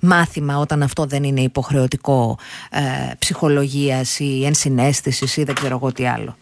μάθημα 0.00 0.56
όταν 0.58 0.82
αυτό 0.82 1.04
δεν 1.04 1.22
είναι 1.24 1.40
υποχρεωτικό 1.40 2.38
ψυχολογίας 3.18 4.18
ή 4.18 4.44
ενσυναίσθησης 4.44 5.36
ή 5.36 5.44
δεν 5.44 5.54
ξέρω 5.54 5.74
εγώ 5.74 5.92
τι 5.92 6.06
άλλο. 6.06 6.36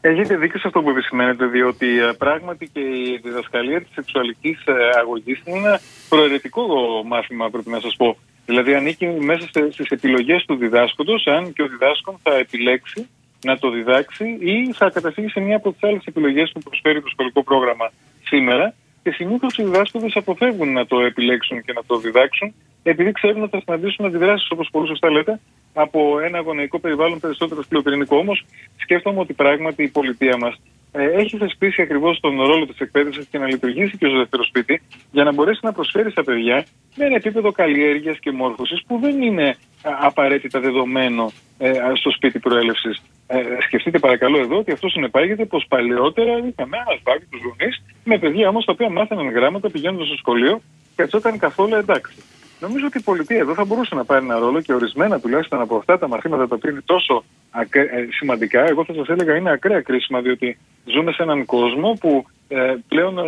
Έχετε 0.00 0.36
δίκιο 0.36 0.58
σε 0.58 0.66
αυτό 0.66 0.82
που 0.82 0.90
επισημαίνετε, 0.90 1.46
διότι 1.46 1.86
ε, 1.98 2.12
πράγματι 2.18 2.68
και 2.72 2.80
η 2.80 3.20
διδασκαλία 3.22 3.80
της 3.80 3.90
σεξουαλικής 3.94 4.64
ε, 4.66 4.72
αγωγής 4.98 5.42
είναι 5.44 5.58
ένα 5.58 5.80
προαιρετικό 6.08 6.62
μάθημα, 7.06 7.50
πρέπει 7.50 7.70
να 7.70 7.80
σας 7.80 7.96
πω. 7.96 8.16
Δηλαδή 8.46 8.74
ανήκει 8.74 9.06
μέσα 9.06 9.48
σε- 9.52 9.72
στις 9.72 9.86
επιλογές 9.88 10.44
του 10.44 10.56
διδάσκοντος, 10.56 11.26
αν 11.26 11.52
και 11.52 11.62
ο 11.62 11.68
διδάσκον 11.68 12.18
θα 12.22 12.34
επιλέξει 12.36 13.08
να 13.44 13.58
το 13.58 13.70
διδάξει 13.70 14.36
ή 14.40 14.72
θα 14.72 14.90
καταφύγει 14.90 15.28
σε 15.28 15.40
μια 15.40 15.56
από 15.56 15.72
τις 15.72 15.82
άλλες 15.82 16.04
επιλογές 16.04 16.50
που 16.52 16.60
προσφέρει 16.60 17.02
το 17.02 17.08
σχολικό 17.08 17.42
πρόγραμμα 17.42 17.92
σήμερα 18.24 18.74
και 19.02 19.10
συνήθως 19.10 19.58
οι 19.58 19.62
διδάσκοντες 19.62 20.16
αποφεύγουν 20.16 20.72
να 20.72 20.86
το 20.86 21.00
επιλέξουν 21.00 21.62
και 21.62 21.72
να 21.72 21.84
το 21.84 21.98
διδάξουν 21.98 22.54
επειδή 22.90 23.12
ξέρουν 23.12 23.42
ότι 23.42 23.50
θα 23.50 23.62
συναντήσουν 23.64 24.04
αντιδράσεις 24.04 24.50
όπως 24.50 24.68
πολύ 24.70 24.86
σωστά 24.86 25.10
λέτε 25.10 25.40
από 25.74 26.20
ένα 26.20 26.40
γονεϊκό 26.40 26.78
περιβάλλον 26.78 27.20
περισσότερο 27.20 27.62
σκληροπυρηνικό. 27.62 28.16
Όμως 28.16 28.44
σκέφτομαι 28.76 29.20
ότι 29.20 29.32
πράγματι 29.32 29.82
η 29.82 29.88
πολιτεία 29.88 30.36
μας 30.36 30.60
ε, 30.92 31.04
έχει 31.04 31.36
θεσπίσει 31.36 31.82
ακριβώς 31.82 32.20
τον 32.20 32.42
ρόλο 32.42 32.66
της 32.66 32.78
εκπαίδευσης 32.78 33.26
και 33.30 33.38
να 33.38 33.46
λειτουργήσει 33.46 33.96
και 33.96 34.06
ως 34.06 34.16
δεύτερο 34.16 34.44
σπίτι 34.44 34.82
για 35.12 35.24
να 35.24 35.32
μπορέσει 35.32 35.60
να 35.62 35.72
προσφέρει 35.72 36.10
στα 36.10 36.24
παιδιά 36.24 36.64
με 36.96 37.04
ένα 37.04 37.14
επίπεδο 37.14 37.52
καλλιέργειας 37.52 38.18
και 38.18 38.32
μόρφωσης 38.32 38.82
που 38.86 38.98
δεν 38.98 39.22
είναι 39.22 39.48
α, 39.48 39.90
απαραίτητα 40.00 40.60
δεδομένο 40.60 41.32
ε, 41.58 41.72
στο 41.94 42.10
σπίτι 42.10 42.38
προέλευσης. 42.38 43.02
Ε, 43.26 43.42
σκεφτείτε 43.66 43.98
παρακαλώ 43.98 44.38
εδώ 44.38 44.56
ότι 44.58 44.72
αυτό 44.72 44.88
συνεπάγεται 44.88 45.44
πως 45.44 45.64
παλαιότερα 45.68 46.32
είχαμε 46.32 46.76
αναλφάβητου 46.78 47.38
γονείς 47.44 47.82
με 48.04 48.18
παιδιά 48.18 48.48
όμως 48.48 48.64
τα 48.64 48.72
οποία 48.72 48.90
μάθαιναν 48.90 49.28
γράμματα 49.28 49.70
πηγαίνοντας 49.70 50.06
στο 50.06 50.16
σχολείο 50.16 50.60
και 50.96 51.02
αυτό 51.02 51.18
ήταν 51.18 51.38
καθόλου 51.38 51.74
εντάξει. 51.74 52.14
Νομίζω 52.60 52.86
ότι 52.86 52.98
η 52.98 53.00
πολιτεία 53.00 53.36
εδώ 53.38 53.54
θα 53.54 53.64
μπορούσε 53.64 53.94
να 53.94 54.04
πάρει 54.04 54.24
ένα 54.24 54.38
ρόλο 54.38 54.60
και 54.60 54.72
ορισμένα 54.72 55.20
τουλάχιστον 55.20 55.60
από 55.60 55.76
αυτά 55.76 55.98
τα 55.98 56.08
μαθήματα 56.08 56.48
τα 56.48 56.54
οποία 56.54 56.70
είναι 56.70 56.82
τόσο 56.84 57.24
ακραία- 57.50 57.92
ε, 57.92 58.08
σημαντικά, 58.10 58.60
εγώ 58.68 58.84
θα 58.84 58.92
σας 58.94 59.08
έλεγα 59.08 59.36
είναι 59.36 59.50
ακραία 59.50 59.80
κρίσιμα, 59.80 60.20
διότι 60.20 60.58
ζούμε 60.84 61.12
σε 61.12 61.22
έναν 61.22 61.44
κόσμο 61.44 61.92
που 62.00 62.24
ε, 62.48 62.74
πλέον 62.88 63.18
ε, 63.18 63.22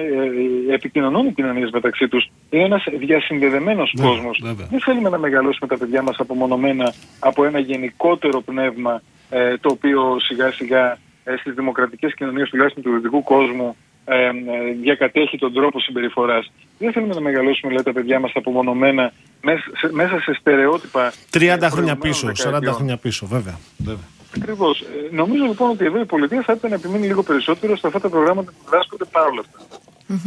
ε, 0.71 0.75
επικοινωνούν 0.75 1.27
οι 1.27 1.33
κοινωνίες 1.33 1.71
μεταξύ 1.71 2.09
τους. 2.09 2.31
Είναι 2.51 2.65
ένας 2.65 2.85
διασυνδεδεμένος 2.99 3.93
Βέβαια, 3.97 4.11
κόσμος. 4.13 4.41
βέβαια. 4.45 4.67
Δεν 4.71 4.81
θέλουμε 4.81 5.09
να 5.09 5.19
μεγαλώσουμε 5.19 5.67
τα 5.69 5.79
παιδιά 5.79 6.03
μας 6.03 6.17
απομονωμένα 6.19 6.93
από 7.19 7.45
ένα 7.45 7.59
γενικότερο 7.59 8.41
πνεύμα 8.41 9.03
ε, 9.31 9.57
το 9.57 9.69
οποίο 9.73 10.17
σιγά 10.21 10.53
σιγά 10.53 10.99
ε, 11.25 11.37
στις 11.37 11.55
δημοκρατικές 11.55 12.15
κοινωνίες 12.15 12.49
τουλάχιστον 12.49 12.83
του 12.83 12.91
δυτικού 12.93 13.23
κόσμου 13.23 13.77
ε, 14.09 14.27
ε, 14.27 14.33
διακατέχει 14.81 15.39
τον 15.39 15.53
τρόπο 15.53 15.81
συμπεριφοράς. 15.81 16.53
Δεν 16.79 16.93
θέλουμε 16.93 17.15
να 17.15 17.21
μεγαλώσουμε 17.21 17.73
λέει, 17.73 17.83
τα 17.83 17.93
παιδιά 17.93 18.21
μας 18.21 18.31
απομονωμένα 18.35 19.13
μέσα 19.43 19.63
σε, 19.77 19.93
μέσα 19.93 20.21
σε 20.21 20.33
στερεότυπα. 20.35 21.13
30 21.33 21.41
ε, 21.41 21.69
χρόνια 21.69 21.97
προηγουμένων 21.97 21.99
πίσω, 21.99 22.27
40 22.29 22.33
δεκαετιών. 22.35 22.75
χρόνια 22.75 22.97
πίσω, 22.97 23.27
βέβαια. 23.27 23.59
βέβαια. 23.77 24.09
Ακριβώς. 24.37 24.85
νομίζω 25.11 25.45
λοιπόν 25.45 25.71
ότι 25.71 25.85
εδώ 25.85 26.01
η 26.01 26.05
πολιτεία 26.05 26.43
θα 26.43 26.53
έπρεπε 26.53 26.69
να 26.69 26.75
επιμείνει 26.75 27.07
λίγο 27.07 27.23
περισσότερο 27.23 27.77
σε 27.77 27.87
αυτά 27.87 28.01
τα 28.01 28.09
προγράμματα 28.09 28.51
που 28.51 28.71
διδάσκονται 28.71 29.05
παρόλα 29.05 29.41
αυτά. 29.41 29.59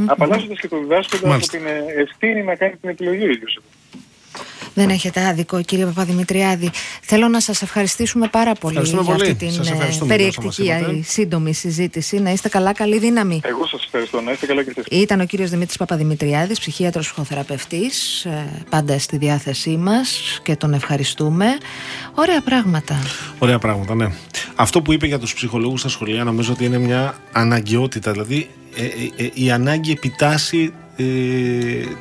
Απαλλάσσοντας 0.06 0.60
και 0.60 0.68
το 0.68 0.78
διδάσκοντα 0.78 1.18
από 1.18 1.28
Μάλιστα. 1.28 1.58
την 1.58 1.68
ε, 1.68 2.02
ευθύνη 2.02 2.44
να 2.44 2.56
κάνει 2.56 2.76
την 2.76 2.90
επιλογή 2.90 3.24
ο 3.24 3.30
ίδιος. 3.30 3.60
Δεν 4.74 4.90
έχετε 4.90 5.28
άδικο, 5.28 5.62
κύριε 5.62 5.86
Παπαδημητριάδη. 5.86 6.72
Θέλω 7.02 7.28
να 7.28 7.40
σας 7.40 7.62
ευχαριστήσουμε 7.62 8.28
πάρα 8.28 8.54
πολύ 8.54 8.74
Ευχαριστούμε 8.78 9.04
για 9.04 9.14
πολύ. 9.14 9.32
αυτή 9.32 9.46
την 9.46 9.54
Σας 9.54 9.70
ε, 9.70 9.72
ευχαριστούμε 9.72 10.16
για 10.16 10.26
όσα 10.26 10.42
μας 10.42 10.46
περιεκτική 10.48 10.84
είπατε. 10.86 11.00
ε, 11.00 11.04
σύντομη 11.04 11.54
συζήτηση. 11.54 12.20
Να 12.20 12.32
είστε 12.32 12.50
καλά, 12.50 12.74
καλή 12.74 13.00
δύναμη. 13.00 13.40
Εγώ 13.44 13.68
σας 13.68 13.84
ευχαριστώ. 13.86 14.22
Να 14.22 14.32
είστε 14.32 14.46
καλά 14.46 14.64
και 14.64 14.74
εσείς. 14.76 15.02
Ήταν 15.02 15.20
ο 15.20 15.26
κύριος 15.26 15.50
Δημήτρης 15.50 15.78
Παπαδημητριάδης, 15.78 16.60
ψυχίατρος 16.60 17.06
ψυχοθεραπευτής, 17.06 18.26
ε, 18.26 18.64
πάντα 18.70 19.00
στη 19.00 19.18
διάθεσή 19.18 19.78
μας 19.78 20.40
και 20.44 20.56
τον 20.56 20.74
ευχαριστούμε. 20.74 21.46
Ωραία 22.14 22.42
πράγματα. 22.42 22.96
Ωραία 23.40 23.60
πράγματα, 23.60 23.96
ναι. 23.96 24.08
Αυτό 24.56 24.82
που 24.82 24.94
είπε 24.94 25.08
για 25.08 25.20
τους 25.20 25.34
ψυχολόγους 25.34 25.80
στα 25.80 25.90
σχολεία 25.90 26.24
νομίζω 26.24 26.52
ότι 26.54 26.66
είναι 26.66 26.78
μια 26.78 27.16
αναγκαιότητα. 27.32 28.12
Δηλαδή 28.12 28.50
ε, 28.76 28.84
ε, 28.84 29.26
ε, 29.26 29.30
η 29.34 29.52
ανάγκη 29.52 29.92
επιτάσσει 29.92 30.74
ε, 30.96 31.04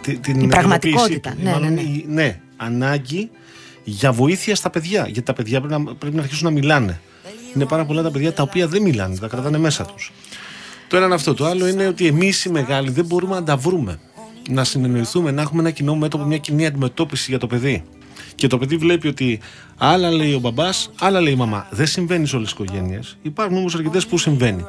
τη- 0.02 0.18
την 0.18 0.40
Η 0.40 0.46
πραγματικότητα, 0.46 1.28
υλοποίηση- 1.30 1.44
ναι, 1.44 1.50
μάλλον 1.50 1.74
ναι, 1.74 1.80
ναι. 1.80 1.88
η- 1.88 2.04
ναι, 2.08 2.40
ανάγκη 2.56 3.30
για 3.84 4.12
βοήθεια 4.12 4.54
στα 4.54 4.70
παιδιά. 4.70 5.02
Γιατί 5.04 5.22
τα 5.22 5.32
παιδιά 5.32 5.60
πρέπει 5.60 5.82
να, 5.82 5.94
πρέπει 5.94 6.16
να 6.16 6.22
αρχίσουν 6.22 6.44
να 6.44 6.50
μιλάνε. 6.50 7.00
Είναι 7.54 7.64
πάρα 7.66 7.84
πολλά 7.84 8.02
τα 8.02 8.10
παιδιά 8.10 8.32
τα 8.32 8.42
οποία 8.42 8.66
δεν 8.68 8.82
μιλάνε, 8.82 9.16
τα 9.16 9.26
κρατάνε 9.28 9.58
μέσα 9.58 9.84
τους. 9.84 10.12
Το 10.88 10.96
ένα 10.96 11.04
είναι 11.06 11.14
αυτό. 11.14 11.34
Το 11.34 11.44
άλλο 11.46 11.66
είναι 11.68 11.86
ότι 11.86 12.06
εμείς 12.06 12.44
οι 12.44 12.50
μεγάλοι 12.50 12.90
δεν 12.90 13.04
μπορούμε 13.04 13.34
να 13.34 13.42
τα 13.42 13.56
βρούμε. 13.56 13.98
Να 14.50 14.64
συνεννοηθούμε, 14.64 15.30
να 15.30 15.42
έχουμε 15.42 15.60
ένα 15.60 15.70
κοινό 15.70 15.94
μέτωπο, 15.96 16.24
μια 16.24 16.38
κοινή 16.38 16.66
αντιμετώπιση 16.66 17.26
για 17.30 17.38
το 17.38 17.46
παιδί. 17.46 17.84
Και 18.34 18.46
το 18.46 18.58
παιδί 18.58 18.76
βλέπει 18.76 19.08
ότι 19.08 19.40
άλλα 19.76 20.10
λέει 20.10 20.34
ο 20.34 20.38
μπαμπάς, 20.38 20.90
άλλα 21.00 21.20
λέει 21.20 21.32
η 21.32 21.36
μαμά. 21.36 21.66
Δεν 21.70 21.86
συμβαίνει 21.86 22.26
σε 22.26 22.36
όλες 22.36 22.54
τις 22.54 22.64
οικογένειες. 22.64 23.16
Υπάρχουν 23.22 23.56
όμως 23.56 23.74
αρκετές 23.74 24.06
που 24.06 24.18
συμβαίνει. 24.18 24.64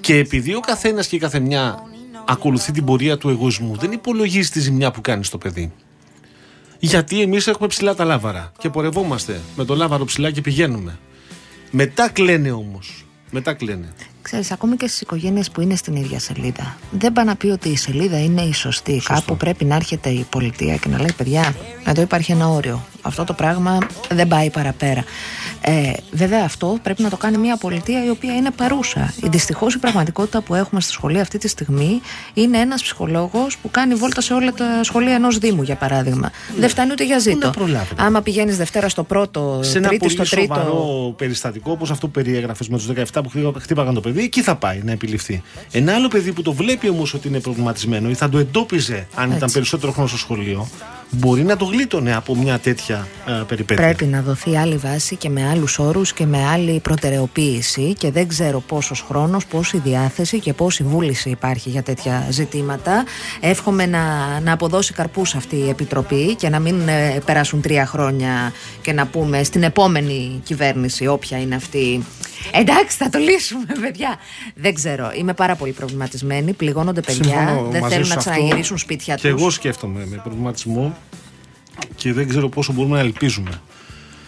Και 0.00 0.16
επειδή 0.16 0.54
ο 0.54 0.60
καθένας 0.60 1.06
και 1.06 1.16
η 1.16 1.18
καθεμιά 1.18 1.82
ακολουθεί 2.26 2.72
την 2.72 2.84
πορεία 2.84 3.16
του 3.18 3.28
εγωισμού, 3.28 3.76
δεν 3.76 3.92
υπολογίζεις 3.92 4.50
τη 4.50 4.60
ζημιά 4.60 4.90
που 4.90 5.00
κάνεις 5.00 5.26
στο 5.26 5.38
παιδί. 5.38 5.72
Γιατί 6.78 7.20
εμείς 7.20 7.46
έχουμε 7.46 7.68
ψηλά 7.68 7.94
τα 7.94 8.04
λάβαρα 8.04 8.52
και 8.58 8.70
πορευόμαστε 8.70 9.40
με 9.56 9.64
το 9.64 9.74
λάβαρο 9.74 10.04
ψηλά 10.04 10.30
και 10.30 10.40
πηγαίνουμε. 10.40 10.98
Μετά 11.70 12.08
κλαίνε 12.08 12.50
όμως. 12.50 13.06
Μετά 13.30 13.54
κλαίνε. 13.54 13.92
Ξέρεις, 14.22 14.50
ακόμη 14.50 14.76
και 14.76 14.86
στις 14.86 15.00
οικογένειες 15.00 15.50
που 15.50 15.60
είναι 15.60 15.76
στην 15.76 15.96
ίδια 15.96 16.18
σελίδα. 16.18 16.76
Δεν 16.90 17.12
πάει 17.12 17.24
να 17.24 17.36
πει 17.36 17.46
ότι 17.46 17.68
η 17.68 17.76
σελίδα 17.76 18.22
είναι 18.22 18.42
η 18.42 18.52
σωστή. 18.52 19.02
Κάπου 19.04 19.36
πρέπει 19.36 19.64
να 19.64 19.74
έρχεται 19.74 20.08
η 20.08 20.26
πολιτεία 20.30 20.76
και 20.76 20.88
να 20.88 20.98
λέει: 20.98 21.12
Παιδιά, 21.16 21.54
εδώ 21.84 22.02
υπάρχει 22.02 22.32
ένα 22.32 22.48
όριο. 22.48 22.84
Αυτό 23.06 23.24
το 23.24 23.32
πράγμα 23.32 23.78
δεν 24.10 24.28
πάει 24.28 24.50
παραπέρα. 24.50 25.04
Ε, 25.60 25.92
βέβαια, 26.10 26.44
αυτό 26.44 26.78
πρέπει 26.82 27.02
να 27.02 27.08
το 27.10 27.16
κάνει 27.16 27.38
μια 27.38 27.56
πολιτεία 27.56 28.04
η 28.04 28.08
οποία 28.10 28.34
είναι 28.34 28.50
παρούσα. 28.50 29.14
Δυστυχώς 29.22 29.74
η 29.74 29.78
πραγματικότητα 29.78 30.40
που 30.40 30.54
έχουμε 30.54 30.80
στη 30.80 30.92
σχολεία 30.92 31.20
αυτή 31.20 31.38
τη 31.38 31.48
στιγμή 31.48 32.00
είναι 32.34 32.58
ένας 32.58 32.82
ψυχολόγος 32.82 33.56
που 33.58 33.70
κάνει 33.70 33.94
βόλτα 33.94 34.20
σε 34.20 34.34
όλα 34.34 34.52
τα 34.52 34.64
σχολεία 34.82 35.14
ενός 35.14 35.38
Δήμου, 35.38 35.62
για 35.62 35.74
παράδειγμα. 35.76 36.30
Δεν 36.58 36.68
φτάνει 36.68 36.92
ούτε 36.92 37.04
για 37.04 37.18
ζήτο. 37.18 37.46
να 37.46 37.50
προλάβει. 37.52 37.88
Άμα 37.96 38.20
πηγαίνεις 38.22 38.56
Δευτέρα 38.56 38.88
στο 38.88 39.02
πρώτο, 39.02 39.60
σε 39.62 39.78
ένα 39.78 39.88
Τρίτη 39.88 40.04
πολύ 40.14 40.26
στο 40.26 40.36
τρίτο. 40.36 40.54
σοβαρό 40.54 41.14
περιστατικό 41.16 41.70
όπως 41.72 41.90
αυτό 41.90 42.06
που 42.06 42.12
περιέγραφες 42.12 42.68
με 42.68 42.76
τους 42.76 42.86
17 42.86 43.22
που 43.22 43.28
χτύπα- 43.28 43.60
χτύπαγαν 43.60 43.94
το 43.94 44.00
παιδί, 44.00 44.22
εκεί 44.22 44.42
θα 44.42 44.56
πάει 44.56 44.80
να 44.84 44.92
επιληφθεί. 44.92 45.42
Ένα 45.70 45.94
άλλο 45.94 46.08
παιδί 46.08 46.32
που 46.32 46.42
το 46.42 46.52
βλέπει 46.52 46.88
όμως 46.88 47.14
ότι 47.14 47.28
είναι 47.28 47.40
προβληματισμένο 47.40 48.08
ή 48.10 48.14
θα 48.14 48.28
το 48.28 48.38
εντόπιζε 48.38 49.06
αν 49.14 49.26
ήταν 49.26 49.42
Έτσι. 49.42 49.54
περισσότερο 49.54 49.92
χρόνο 49.92 50.08
στο 50.08 50.18
σχολείο, 50.18 50.68
μπορεί 51.10 51.42
να 51.44 51.56
το 51.56 51.64
γλίτωνε 51.64 52.14
από 52.14 52.36
μια 52.36 52.58
τέτοια 52.58 52.95
ε, 53.26 53.42
περιπέτεια. 53.48 53.84
Πρέπει 53.84 54.04
να 54.04 54.22
δοθεί 54.22 54.56
άλλη 54.56 54.76
βάση 54.76 55.16
και 55.16 55.28
με 55.28 55.48
άλλους 55.48 55.78
όρους 55.78 56.12
και 56.12 56.26
με 56.26 56.46
άλλη 56.46 56.80
προτεραιοποίηση 56.80 57.94
και 57.94 58.10
δεν 58.10 58.28
ξέρω 58.28 58.60
πόσος 58.60 59.04
χρόνος, 59.08 59.46
πόση 59.46 59.78
διάθεση 59.78 60.38
και 60.40 60.52
πόση 60.52 60.82
βούληση 60.82 61.30
υπάρχει 61.30 61.70
για 61.70 61.82
τέτοια 61.82 62.26
ζητήματα. 62.30 63.04
Εύχομαι 63.40 63.86
να, 63.86 64.00
να 64.40 64.52
αποδώσει 64.52 64.92
καρπούς 64.92 65.34
αυτή 65.34 65.56
η 65.56 65.68
Επιτροπή 65.68 66.34
και 66.34 66.48
να 66.48 66.58
μην 66.58 66.88
ε, 66.88 67.20
περάσουν 67.24 67.60
τρία 67.60 67.86
χρόνια 67.86 68.52
και 68.82 68.92
να 68.92 69.06
πούμε 69.06 69.42
στην 69.42 69.62
επόμενη 69.62 70.40
κυβέρνηση, 70.44 71.06
όποια 71.06 71.40
είναι 71.40 71.54
αυτή. 71.54 72.04
Εντάξει, 72.52 72.96
θα 72.96 73.08
το 73.08 73.18
λύσουμε, 73.18 73.64
παιδιά. 73.80 74.16
Δεν 74.54 74.74
ξέρω. 74.74 75.10
Είμαι 75.18 75.34
πάρα 75.34 75.54
πολύ 75.54 75.72
προβληματισμένη. 75.72 76.52
Πληγώνονται 76.52 77.00
παιδιά. 77.00 77.24
Συμφωνώ 77.24 77.68
δεν 77.70 77.80
μαζί 77.80 77.92
θέλουν 77.92 78.06
σου 78.06 78.12
να 78.12 78.18
αυτό. 78.18 78.30
ξαναγυρίσουν 78.30 78.78
σπίτια 78.78 79.14
Και 79.14 79.20
τους. 79.30 79.40
εγώ 79.40 79.50
σκέφτομαι 79.50 80.06
με 80.06 80.20
προβληματισμό 80.22 80.96
και 81.96 82.12
δεν 82.12 82.28
ξέρω 82.28 82.48
πόσο 82.48 82.72
μπορούμε 82.72 82.94
να 82.94 83.00
ελπίζουμε. 83.02 83.60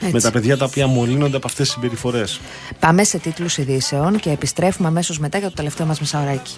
Έτσι. 0.01 0.13
Με 0.13 0.21
τα 0.21 0.31
παιδιά 0.31 0.57
τα 0.57 0.65
οποία 0.65 0.87
μολύνονται 0.87 1.37
από 1.37 1.47
αυτές 1.47 1.67
τις 1.67 1.75
συμπεριφορές. 1.75 2.41
Πάμε 2.81 3.05
σε 3.05 3.19
τίτλους 3.19 3.59
ειδήσεων 3.59 4.21
και 4.21 4.31
επιστρέφουμε 4.31 4.89
αμέσως 4.89 5.19
μετά 5.19 5.39
για 5.39 5.49
το 5.49 5.55
τελευταίο 5.55 5.87
μας 5.87 6.01
μισάωράκι. 6.01 6.55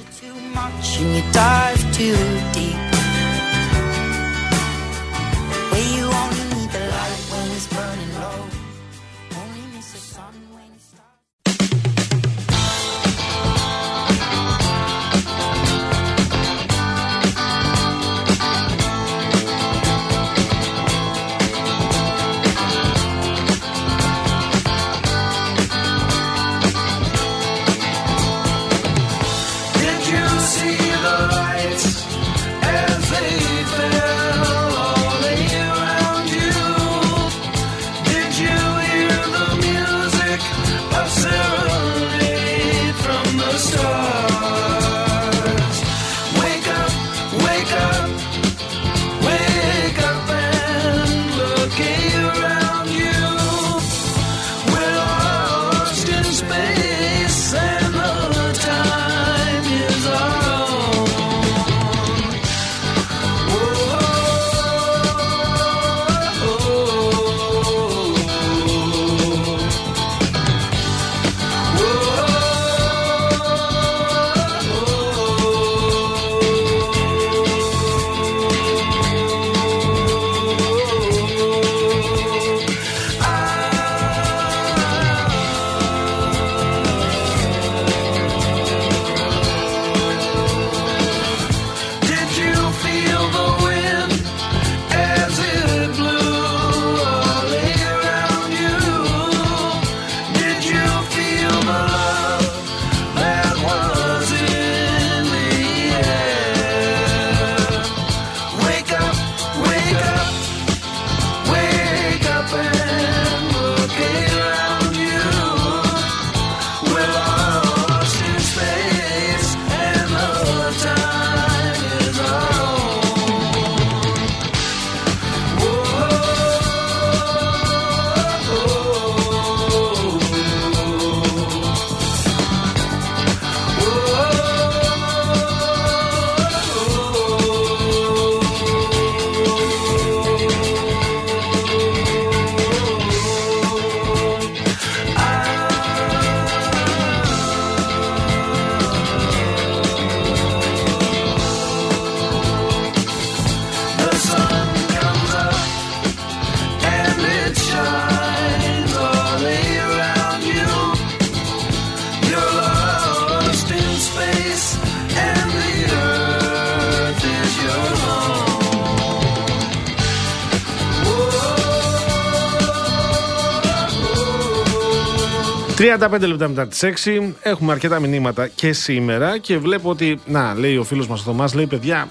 35 175.98 176.20
λεπτά 176.20 176.48
μετά 176.48 176.66
τις 176.66 176.84
6 177.06 177.32
έχουμε 177.42 177.72
αρκετά 177.72 178.00
μηνύματα 178.00 178.48
και 178.48 178.72
σήμερα 178.72 179.38
και 179.38 179.58
βλέπω 179.58 179.90
ότι. 179.90 180.20
Να, 180.26 180.54
λέει 180.54 180.76
ο 180.76 180.84
φίλος 180.84 181.08
μας 181.08 181.20
ο 181.20 181.22
Θωμάς, 181.22 181.54
λέει 181.54 181.66
παιδιά, 181.66 182.08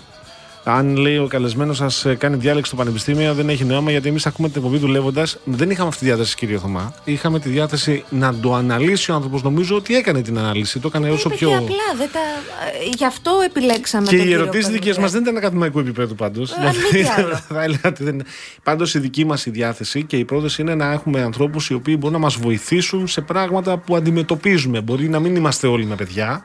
αν 0.72 0.96
λέει 0.96 1.18
ο 1.18 1.28
καλεσμένος 1.28 1.78
σας 1.78 2.06
κάνει 2.18 2.36
διάλεξη 2.36 2.68
στο 2.72 2.76
πανεπιστήμιο, 2.80 3.34
δεν 3.34 3.50
έχει 3.50 3.64
νόημα 3.64 3.92
γιατί 3.92 4.08
εμείς 4.10 4.26
ακούμε 4.26 4.48
την 4.50 4.58
εκπομπή 4.62 4.78
δουλεύοντας. 4.78 5.38
Δεν 5.44 5.70
είχαμε 5.70 5.88
αυτή 5.88 6.00
τη 6.00 6.06
διάθεση, 6.06 6.36
κύριε 6.36 6.58
Θωμά. 6.58 6.94
Είχαμε 7.04 7.40
τη 7.40 7.50
διάθεση 7.50 8.04
να 8.10 8.36
το 8.36 8.54
αναλύσει 8.54 9.12
ο 9.12 9.14
άνθρωπος. 9.14 9.44
Νομίζω 9.44 9.76
ότι 9.76 9.96
έκανε 9.96 10.22
την 10.22 10.38
ανάλυση. 10.38 10.80
Το 10.80 10.88
έκανε 10.88 11.10
όσο 11.10 11.28
Είπε 11.28 11.38
πιο. 11.38 11.50
και 11.50 11.56
απλά, 11.56 11.76
δεν 11.98 12.10
τα... 12.12 12.20
ε, 12.20 12.90
γι' 12.98 13.06
αυτό 13.06 13.32
επιλέξαμε 13.46 14.08
Και 14.08 14.16
τον 14.16 14.20
οι 14.20 14.28
κύριο 14.28 14.42
ερωτήσεις 14.42 14.68
δικές 14.68 14.80
Παντελή. 14.86 15.02
μας 15.02 15.12
δεν 15.12 15.22
ήταν 15.22 15.38
ακαδημαϊκού 15.38 15.80
επίπεδου 15.80 16.16
πάντως. 16.16 16.52
Αν 16.52 16.76
μη 16.76 17.00
τι 17.02 17.08
άλλο. 17.18 17.36
θα 17.50 17.64
έλεγα 17.64 17.82
ότι 17.90 18.04
δεν. 18.04 18.22
Πάντως 18.64 18.94
η 18.94 19.00
δική 19.00 19.26
μας 19.26 19.46
η 19.46 19.50
διάθεση 19.50 20.04
και 20.04 20.18
η 20.18 20.26
πρόθεση 20.26 20.62
είναι 20.62 20.76
να 20.76 20.92
έχουμε 20.92 21.22
ανθρώπους 21.22 21.70
οι 21.70 21.74
οποίοι 21.74 21.96
μπορούν 22.00 22.14
να 22.16 22.24
μας 22.24 22.36
βοηθήσουν 22.36 23.08
σε 23.08 23.22
πράγματα 23.22 23.78
που 23.78 23.96
αντιμετωπίζουμε. 23.96 24.82
Μπορεί 24.82 25.10
να 25.10 25.20
μην 25.20 25.36
είμαστε 25.36 25.68
όλοι 25.68 25.86
με 25.86 25.96
παιδιά. 25.96 26.44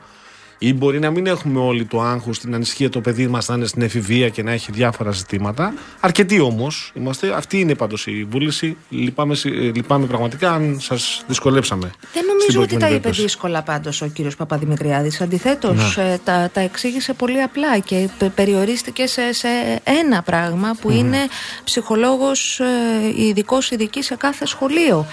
Ή 0.57 0.73
μπορεί 0.73 0.99
να 0.99 1.09
μην 1.11 1.25
έχουμε 1.27 1.59
όλοι 1.59 1.85
το 1.85 2.01
άγχος, 2.01 2.39
την 2.39 2.53
ανησυχία 2.55 2.89
το 2.89 3.01
παιδί 3.01 3.27
μας 3.27 3.47
να 3.47 3.55
είναι 3.55 3.65
στην 3.65 3.81
εφηβεία 3.81 4.29
και 4.29 4.43
να 4.43 4.51
έχει 4.51 4.71
διάφορα 4.71 5.11
ζητήματα. 5.11 5.73
Αρκετοί 5.99 6.39
όμως 6.39 6.91
είμαστε. 6.95 7.33
Αυτή 7.35 7.59
είναι 7.59 7.75
πάντως 7.75 8.07
η 8.07 8.27
βούληση. 8.29 8.77
Λυπάμαι, 8.89 9.35
συ- 9.35 9.53
ε, 9.53 9.71
λυπάμαι 9.75 10.05
πραγματικά 10.05 10.51
αν 10.51 10.77
σας 10.79 11.23
δυσκολέψαμε. 11.27 11.81
Δεν 12.01 12.23
στην 12.23 12.25
νομίζω 12.27 12.47
ότι 12.47 12.55
τα 12.55 12.61
προκειμένη 12.61 12.91
είπε 12.93 12.99
περίπτωση. 13.01 13.21
δύσκολα 13.21 13.61
πάντως 13.63 14.01
ο 14.01 14.07
κύριος 14.07 14.35
Παπαδημητριάδης. 14.35 15.21
Αντιθέτως, 15.21 15.97
Ναι. 15.97 16.17
τα, 16.23 16.49
τα 16.53 16.59
εξήγησε 16.59 17.13
πολύ 17.13 17.41
απλά 17.41 17.79
και 17.79 18.09
πε- 18.17 18.29
περιορίστηκε 18.31 19.07
σε, 19.07 19.33
σε 19.33 19.47
ένα 19.83 20.21
πράγμα 20.21 20.75
που 20.81 20.91
είναι 20.91 21.17
ψυχολόγος 21.63 22.59
ε, 22.59 23.21
ειδικός 23.23 23.71
ειδική 23.71 24.03
σε 24.03 24.15
κάθε 24.15 24.45
σχολείο. 24.45 25.05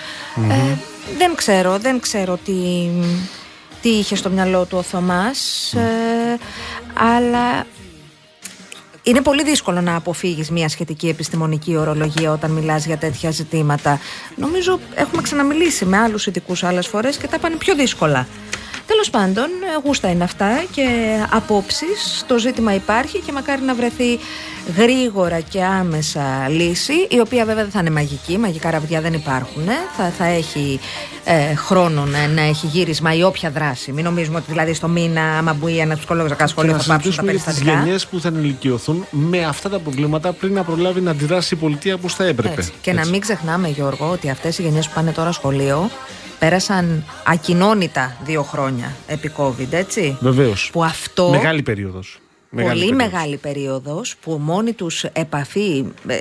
Ε, 0.50 0.76
δεν 1.18 1.34
ξέρω, 1.34 1.78
δεν 1.78 2.00
ξέρω 2.00 2.38
τι, 2.44 2.52
τι 3.82 3.88
είχε 3.88 4.16
στο 4.16 4.30
μυαλό 4.30 4.64
του 4.64 4.78
ο 4.78 4.82
Θωμάς 4.82 5.72
ε, 5.72 6.38
αλλά 6.94 7.66
είναι 9.02 9.20
πολύ 9.20 9.42
δύσκολο 9.42 9.80
να 9.80 9.96
αποφύγεις 9.96 10.50
μια 10.50 10.68
σχετική 10.68 11.08
επιστημονική 11.08 11.76
ορολογία 11.76 12.32
όταν 12.32 12.50
μιλάς 12.50 12.86
για 12.86 12.98
τέτοια 12.98 13.30
ζητήματα. 13.30 14.00
Νομίζω 14.36 14.80
έχουμε 14.94 15.22
ξαναμιλήσει 15.22 15.84
με 15.84 15.98
άλλους 15.98 16.26
ειδικούς 16.26 16.64
άλλες 16.64 16.86
φορές 16.86 17.16
και 17.16 17.26
τα 17.26 17.38
πάνε 17.38 17.56
πιο 17.56 17.74
δύσκολα. 17.74 18.26
Τέλος 18.86 19.10
πάντων, 19.10 19.44
ε, 19.44 19.80
γούστα 19.84 20.10
είναι 20.10 20.24
αυτά 20.24 20.64
και 20.72 20.86
απόψεις. 21.30 22.24
Το 22.26 22.38
ζήτημα 22.38 22.74
υπάρχει 22.74 23.18
και 23.18 23.32
μακάρι 23.32 23.62
να 23.62 23.74
βρεθεί 23.74 24.18
γρήγορα 24.76 25.40
και 25.40 25.62
άμεσα 25.64 26.48
λύση, 26.48 26.92
η 27.10 27.20
οποία 27.20 27.44
βέβαια 27.44 27.62
δεν 27.62 27.72
θα 27.72 27.80
είναι 27.80 27.90
μαγική, 27.90 28.38
μαγικά 28.38 28.70
ραβδιά 28.70 29.00
δεν 29.00 29.12
υπάρχουν. 29.12 29.68
ε. 29.68 29.72
Θα, 29.96 30.12
θα 30.18 30.24
έχει 30.24 30.80
ε, 31.24 31.54
χρόνο 31.54 32.04
να, 32.04 32.26
να 32.26 32.42
έχει 32.42 32.66
γύρισμα 32.66 33.14
ή 33.14 33.22
όποια 33.22 33.50
δράση. 33.50 33.92
Μην 33.92 34.04
νομίζουμε 34.04 34.36
ότι 34.36 34.46
δηλαδή 34.48 34.74
στο 34.74 34.88
μήνα, 34.88 35.22
άμα 35.38 35.52
μπει 35.52 35.78
ένα 35.78 35.96
ψυχολόγος 35.96 36.50
σχολείο, 36.50 36.72
να 36.72 36.78
θα 36.78 36.92
πάψουν 36.92 37.10
τα 37.10 37.22
συζητήσουμε 37.22 37.32
για 37.32 37.40
τις 37.40 37.44
περιστατικά. 37.44 37.82
γενιές 37.82 38.06
που 38.06 38.20
θα 38.20 38.28
ενηλικιωθούν 38.28 39.06
με 39.10 39.44
αυτά 39.44 39.68
τα 39.68 39.78
προβλήματα 39.78 40.32
πριν 40.32 40.52
να 40.52 40.62
προλάβει 40.62 41.00
να 41.00 41.10
αντιδράσει 41.10 41.54
η 41.54 41.56
πολιτεία 41.56 41.94
όπως 41.94 42.14
θα 42.14 42.24
έπρεπε. 42.24 42.54
Έτσι. 42.58 42.72
Και 42.80 42.92
να 42.92 43.06
μην 43.06 43.20
ξεχνάμε, 43.20 43.68
Γιώργο, 43.68 44.10
ότι 44.10 44.30
αυτές 44.30 44.58
οι 44.58 44.62
γενιές 44.62 44.86
που 44.88 44.92
πάνε 44.94 45.12
τώρα 45.12 45.32
σχολείο 45.32 45.90
πέρασαν 46.42 47.04
ακοινώνητα 47.26 48.16
δύο 48.24 48.42
χρόνια 48.42 48.92
επί 49.06 49.32
COVID, 49.36 49.70
έτσι; 49.70 50.16
Βεβαίως. 50.20 50.70
Που 50.72 50.84
αυτό. 50.84 51.30
Μεγάλη 51.30 51.62
περίοδος. 51.62 52.20
πολύ 52.50 52.92
μεγάλη 52.92 53.36
περίοδος 53.36 54.16
που 54.22 54.40
μόνη 54.42 54.72
τους 54.72 55.04
επαφή 55.04 55.84
ε, 56.06 56.16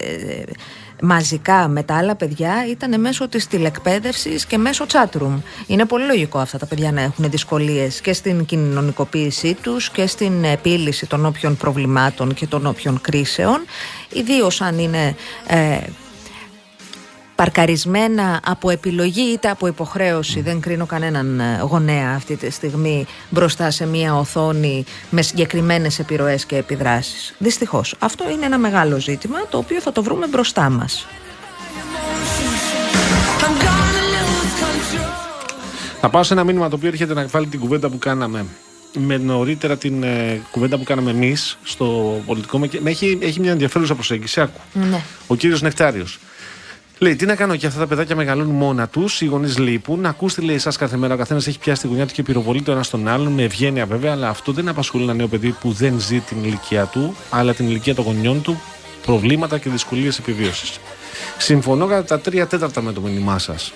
μαζικά 1.01 1.67
με 1.67 1.83
τα 1.83 1.97
άλλα 1.97 2.15
παιδιά 2.15 2.65
ήταν 2.69 2.99
μέσω 2.99 3.27
της 3.27 3.47
τηλεκπαίδευσης 3.47 4.45
και 4.45 4.57
μέσω 4.57 4.85
chatroom. 4.91 5.41
Είναι 5.67 5.85
πολύ 5.85 6.05
λογικό 6.05 6.39
αυτά 6.39 6.57
τα 6.57 6.65
παιδιά 6.65 6.91
να 6.91 7.01
έχουν 7.01 7.29
δυσκολίες 7.29 8.01
και 8.01 8.13
στην 8.13 8.45
κοινωνικοποίησή 8.45 9.57
τους 9.61 9.89
και 9.89 10.07
στην 10.07 10.43
επίλυση 10.43 11.07
των 11.07 11.25
όποιων 11.25 11.57
προβλημάτων 11.57 12.33
και 12.33 12.47
των 12.47 12.65
όποιων 12.65 13.01
κρίσεων, 13.01 13.65
ιδίως 14.13 14.61
αν 14.61 14.79
είναι 14.79 15.15
ε, 15.47 15.77
παρκαρισμένα 17.41 18.39
από 18.43 18.69
επιλογή 18.69 19.21
είτε 19.21 19.49
από 19.49 19.67
υποχρέωση. 19.67 20.41
Δεν 20.41 20.59
κρίνω 20.59 20.85
κανέναν 20.85 21.39
ε, 21.39 21.59
γονέα 21.61 22.13
αυτή 22.15 22.35
τη 22.35 22.49
στιγμή 22.49 23.05
μπροστά 23.29 23.71
σε 23.71 23.85
μια 23.85 24.15
οθόνη 24.15 24.85
με 25.09 25.21
συγκεκριμένες 25.21 25.99
επιρροές 25.99 26.45
και 26.45 26.55
επιδράσεις. 26.55 27.33
Δυστυχώς. 27.37 27.95
Αυτό 27.99 28.29
είναι 28.29 28.45
ένα 28.45 28.57
μεγάλο 28.57 28.99
ζήτημα 28.99 29.37
το 29.49 29.57
οποίο 29.57 29.81
θα 29.81 29.91
το 29.91 30.03
βρούμε 30.03 30.27
μπροστά 30.27 30.69
μας. 30.69 31.07
I'm 33.39 33.63
gonna 33.63 34.03
lose 34.13 34.53
control. 34.63 35.11
Θα 36.01 36.09
πάω 36.09 36.23
σε 36.23 36.33
ένα 36.33 36.43
μήνυμα 36.43 36.69
το 36.69 36.75
οποίο 36.75 36.87
έρχεται 36.87 37.13
να 37.13 37.25
βάλει 37.27 37.47
την 37.47 37.59
κουβέντα 37.59 37.89
που 37.89 37.97
κάναμε 37.97 38.45
με 38.97 39.17
νωρίτερα 39.17 39.77
την 39.77 40.03
ε, 40.03 40.41
κουβέντα 40.51 40.77
που 40.77 40.83
κάναμε 40.83 41.11
εμείς 41.11 41.57
στο 41.63 42.19
πολιτικό. 42.25 42.59
Με, 42.59 42.69
με 42.79 42.89
έχει, 42.89 43.17
έχει 43.21 43.39
μια 43.39 43.51
ενδιαφέρουσα 43.51 43.95
προσέγγιση. 43.95 44.41
Άκου. 44.41 44.59
Ναι. 44.73 45.03
Ο 45.27 45.35
κύριος 45.35 45.61
Νεκτάριος. 45.61 46.19
Λέει, 47.03 47.15
τι 47.15 47.25
να 47.25 47.35
κάνω 47.35 47.55
και 47.55 47.67
αυτά 47.67 47.79
τα 47.79 47.87
παιδάκια 47.87 48.15
μεγαλώνουν 48.15 48.55
μόνα 48.55 48.87
τους, 48.87 49.21
οι 49.21 49.25
γονείς 49.25 49.57
λείπουν. 49.57 50.05
Ακούστε, 50.05 50.41
λέει, 50.41 50.55
εσάς 50.55 50.77
κάθε 50.77 50.97
μέρα 50.97 51.13
ο 51.13 51.17
καθένας 51.17 51.47
έχει 51.47 51.59
πιάσει 51.59 51.81
τη 51.81 51.87
γωνιά 51.87 52.05
του 52.07 52.13
και 52.13 52.23
πυροβολεί 52.23 52.61
το 52.61 52.71
ένα 52.71 52.83
στον 52.83 53.07
άλλον, 53.07 53.31
με 53.31 53.43
ευγένεια 53.43 53.85
βέβαια, 53.85 54.11
αλλά 54.11 54.29
αυτό 54.29 54.51
δεν 54.51 54.67
απασχολεί 54.67 55.03
ένα 55.03 55.13
νέο 55.13 55.27
παιδί 55.27 55.51
που 55.51 55.71
δεν 55.71 55.99
ζει 55.99 56.19
την 56.19 56.43
ηλικία 56.43 56.85
του, 56.85 57.15
αλλά 57.29 57.53
την 57.53 57.67
ηλικία 57.67 57.95
των 57.95 58.05
γονιών 58.05 58.41
του, 58.41 58.61
προβλήματα 59.05 59.57
και 59.57 59.69
δυσκολίες 59.69 60.17
επιβίωσης. 60.17 60.79
Συμφωνώ 61.37 61.87
κατά 61.87 62.03
τα 62.03 62.19
τρία 62.19 62.47
τέταρτα 62.47 62.81
με 62.81 62.93
το 62.93 63.01
μήνυμά 63.01 63.39
σας. 63.39 63.73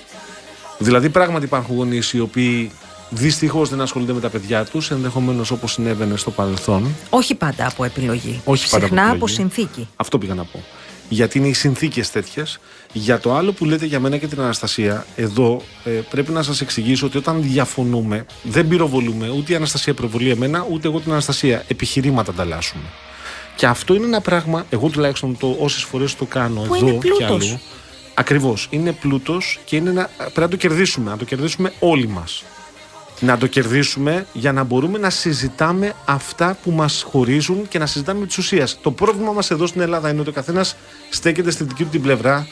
Δηλαδή, 0.77 1.09
πράγματι 1.09 1.45
υπάρχουν 1.45 1.75
γονείς 1.75 2.13
οι 2.13 2.19
οποίοι 2.19 2.71
δυστυχώς 3.09 3.69
δεν 3.69 3.81
ασχολούνται 3.81 4.13
με 4.13 4.19
τα 4.19 4.29
παιδιά 4.29 4.63
τους, 4.65 4.91
ενδεχομένως 4.91 5.51
όπως 5.51 5.71
συνέβαινε 5.71 6.17
στο 6.17 6.31
παρελθόν. 6.31 6.95
Όχι 7.09 7.35
πάντα 7.35 7.67
από 7.67 7.83
επιλογή. 7.83 8.41
Όχι 8.43 8.69
πάντα 8.69 8.85
από 8.85 8.95
Συχνά 8.95 9.01
από, 9.01 9.11
επιλογή. 9.11 9.33
συνθήκη. 9.33 9.87
Αυτό 9.95 10.17
πήγα 10.17 10.33
να 10.33 10.43
πω. 10.43 10.63
Γιατί 11.09 11.37
είναι 11.37 11.47
οι 11.47 11.53
συνθήκες 11.53 12.11
τέτοιες. 12.11 12.59
Για 12.97 13.19
το 13.19 13.35
άλλο 13.35 13.51
που 13.51 13.65
λέτε 13.65 13.85
για 13.85 13.99
μένα 13.99 14.17
και 14.17 14.27
την 14.27 14.39
Αναστασία, 14.41 15.05
εδώ 15.15 15.61
ε, 15.83 15.89
πρέπει 15.89 16.31
να 16.31 16.43
σας 16.43 16.61
εξηγήσω 16.61 17.05
ότι 17.05 17.17
όταν 17.17 17.41
διαφωνούμε, 17.41 18.25
δεν 18.43 18.67
πυροβολούμε 18.67 19.29
ούτε 19.29 19.53
η 19.53 19.55
Αναστασία 19.55 19.93
προβολεί 19.93 20.29
εμένα, 20.29 20.65
ούτε 20.71 20.87
εγώ 20.87 20.99
την 20.99 21.11
Αναστασία. 21.11 21.63
Επιχειρήματα 21.67 22.31
ανταλλάσσουμε. 22.31 22.83
Και 23.55 23.65
αυτό 23.65 23.93
είναι 23.93 24.05
ένα 24.05 24.21
πράγμα, 24.21 24.65
εγώ 24.69 24.89
τουλάχιστον 24.89 25.37
το 25.37 25.57
όσες 25.59 25.83
φορές 25.83 26.15
το 26.15 26.25
κάνω 26.25 26.61
Που 26.61 26.75
εδώ 26.75 26.87
είναι 26.87 26.97
και 26.97 27.07
πλούτος. 27.07 27.27
αλλού. 27.29 27.59
Ακριβώς. 28.13 28.67
Είναι 28.69 28.91
πλούτος 28.91 29.59
και 29.65 29.75
είναι 29.75 29.89
ένα, 29.89 30.09
πρέπει 30.17 30.39
να 30.39 30.47
το 30.47 30.55
κερδίσουμε. 30.55 31.09
Να 31.09 31.17
το 31.17 31.25
κερδίσουμε 31.25 31.73
όλοι 31.79 32.07
μας. 32.07 32.43
Να 33.19 33.37
το 33.37 33.47
κερδίσουμε 33.47 34.25
για 34.33 34.51
να 34.51 34.63
μπορούμε 34.63 34.97
να 34.97 35.09
συζητάμε 35.09 35.93
αυτά 36.05 36.57
που 36.63 36.71
μας 36.71 37.05
χωρίζουν 37.11 37.67
και 37.67 37.79
να 37.79 37.85
συζητάμε 37.85 38.25
τη 38.25 38.35
ουσία. 38.39 38.67
Το 38.81 38.91
πρόβλημα 38.91 39.31
μας 39.31 39.51
εδώ 39.51 39.67
στην 39.67 39.81
Ελλάδα 39.81 40.09
είναι 40.09 40.19
ότι 40.19 40.29
ο 40.29 40.33
καθένας 40.33 40.75
στέκεται 41.09 41.51
στη 41.51 41.63
δική 41.63 41.83
του 41.83 41.89
την 41.89 42.01
πλευρά 42.01 42.47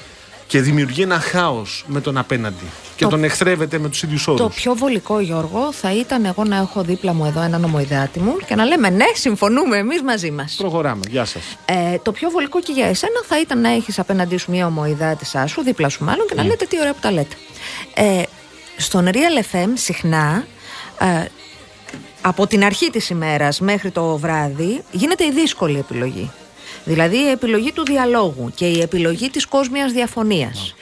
και 0.53 0.61
δημιουργεί 0.61 1.01
ένα 1.01 1.19
χάος 1.19 1.84
με 1.88 2.01
τον 2.01 2.17
απέναντι. 2.17 2.63
Και 2.95 3.03
Το- 3.03 3.09
τον 3.09 3.23
εχθρεύεται 3.23 3.77
με 3.77 3.89
τους 3.89 4.03
ίδιους 4.03 4.27
όρους. 4.27 4.41
Το 4.41 4.49
πιο 4.49 4.73
βολικό, 4.75 5.19
Γιώργο, 5.19 5.71
θα 5.73 5.93
ήταν 5.93 6.25
εγώ 6.25 6.43
να 6.43 6.55
έχω 6.55 6.81
δίπλα 6.84 7.13
μου 7.13 7.25
εδώ 7.25 7.41
έναν 7.41 7.63
ομοειδάτη 7.63 8.19
μου 8.19 8.38
και 8.47 8.55
να 8.55 8.65
λέμε 8.65 8.89
ναι, 8.89 9.05
συμφωνούμε 9.13 9.77
εμείς 9.77 10.01
μαζί 10.01 10.31
μας. 10.31 10.55
Προχωράμε. 10.57 11.01
Γεια 11.09 11.25
σας. 11.25 11.43
Ε, 11.65 11.97
το 12.01 12.11
πιο 12.11 12.30
βολικό 12.30 12.59
και 12.61 12.71
για 12.71 12.85
εσένα 12.85 13.21
θα 13.27 13.39
ήταν 13.39 13.61
να 13.61 13.69
έχεις 13.69 13.99
απέναντί 13.99 14.38
σου 14.38 14.51
μια 14.51 14.65
ομοειδάτησά 14.65 15.47
σου, 15.47 15.61
δίπλα 15.63 15.89
σου 15.89 16.03
μάλλον, 16.03 16.27
και 16.27 16.35
να 16.35 16.43
λέτε 16.43 16.65
τι 16.65 16.80
ωραία 16.80 16.93
που 16.93 16.99
τα 17.01 17.11
λέτε. 17.11 17.35
Ε, 17.93 18.21
στον 18.77 19.09
Real 19.13 19.55
FM 19.55 19.69
συχνά. 19.73 20.45
Ε, 20.99 21.25
από 22.21 22.47
την 22.47 22.63
αρχή 22.63 22.89
της 22.89 23.09
ημέρας 23.09 23.59
μέχρι 23.59 23.91
το 23.91 24.17
βράδυ 24.17 24.84
γίνεται 24.91 25.23
η 25.25 25.31
δύσκολη 25.31 25.77
επιλογή. 25.80 26.31
Δηλαδή 26.85 27.18
η 27.18 27.30
επιλογή 27.30 27.72
του 27.72 27.85
διαλόγου 27.85 28.51
και 28.55 28.65
η 28.65 28.81
επιλογή 28.81 29.30
της 29.30 29.45
κόσμιας 29.45 29.91
διαφωνίας. 29.91 30.76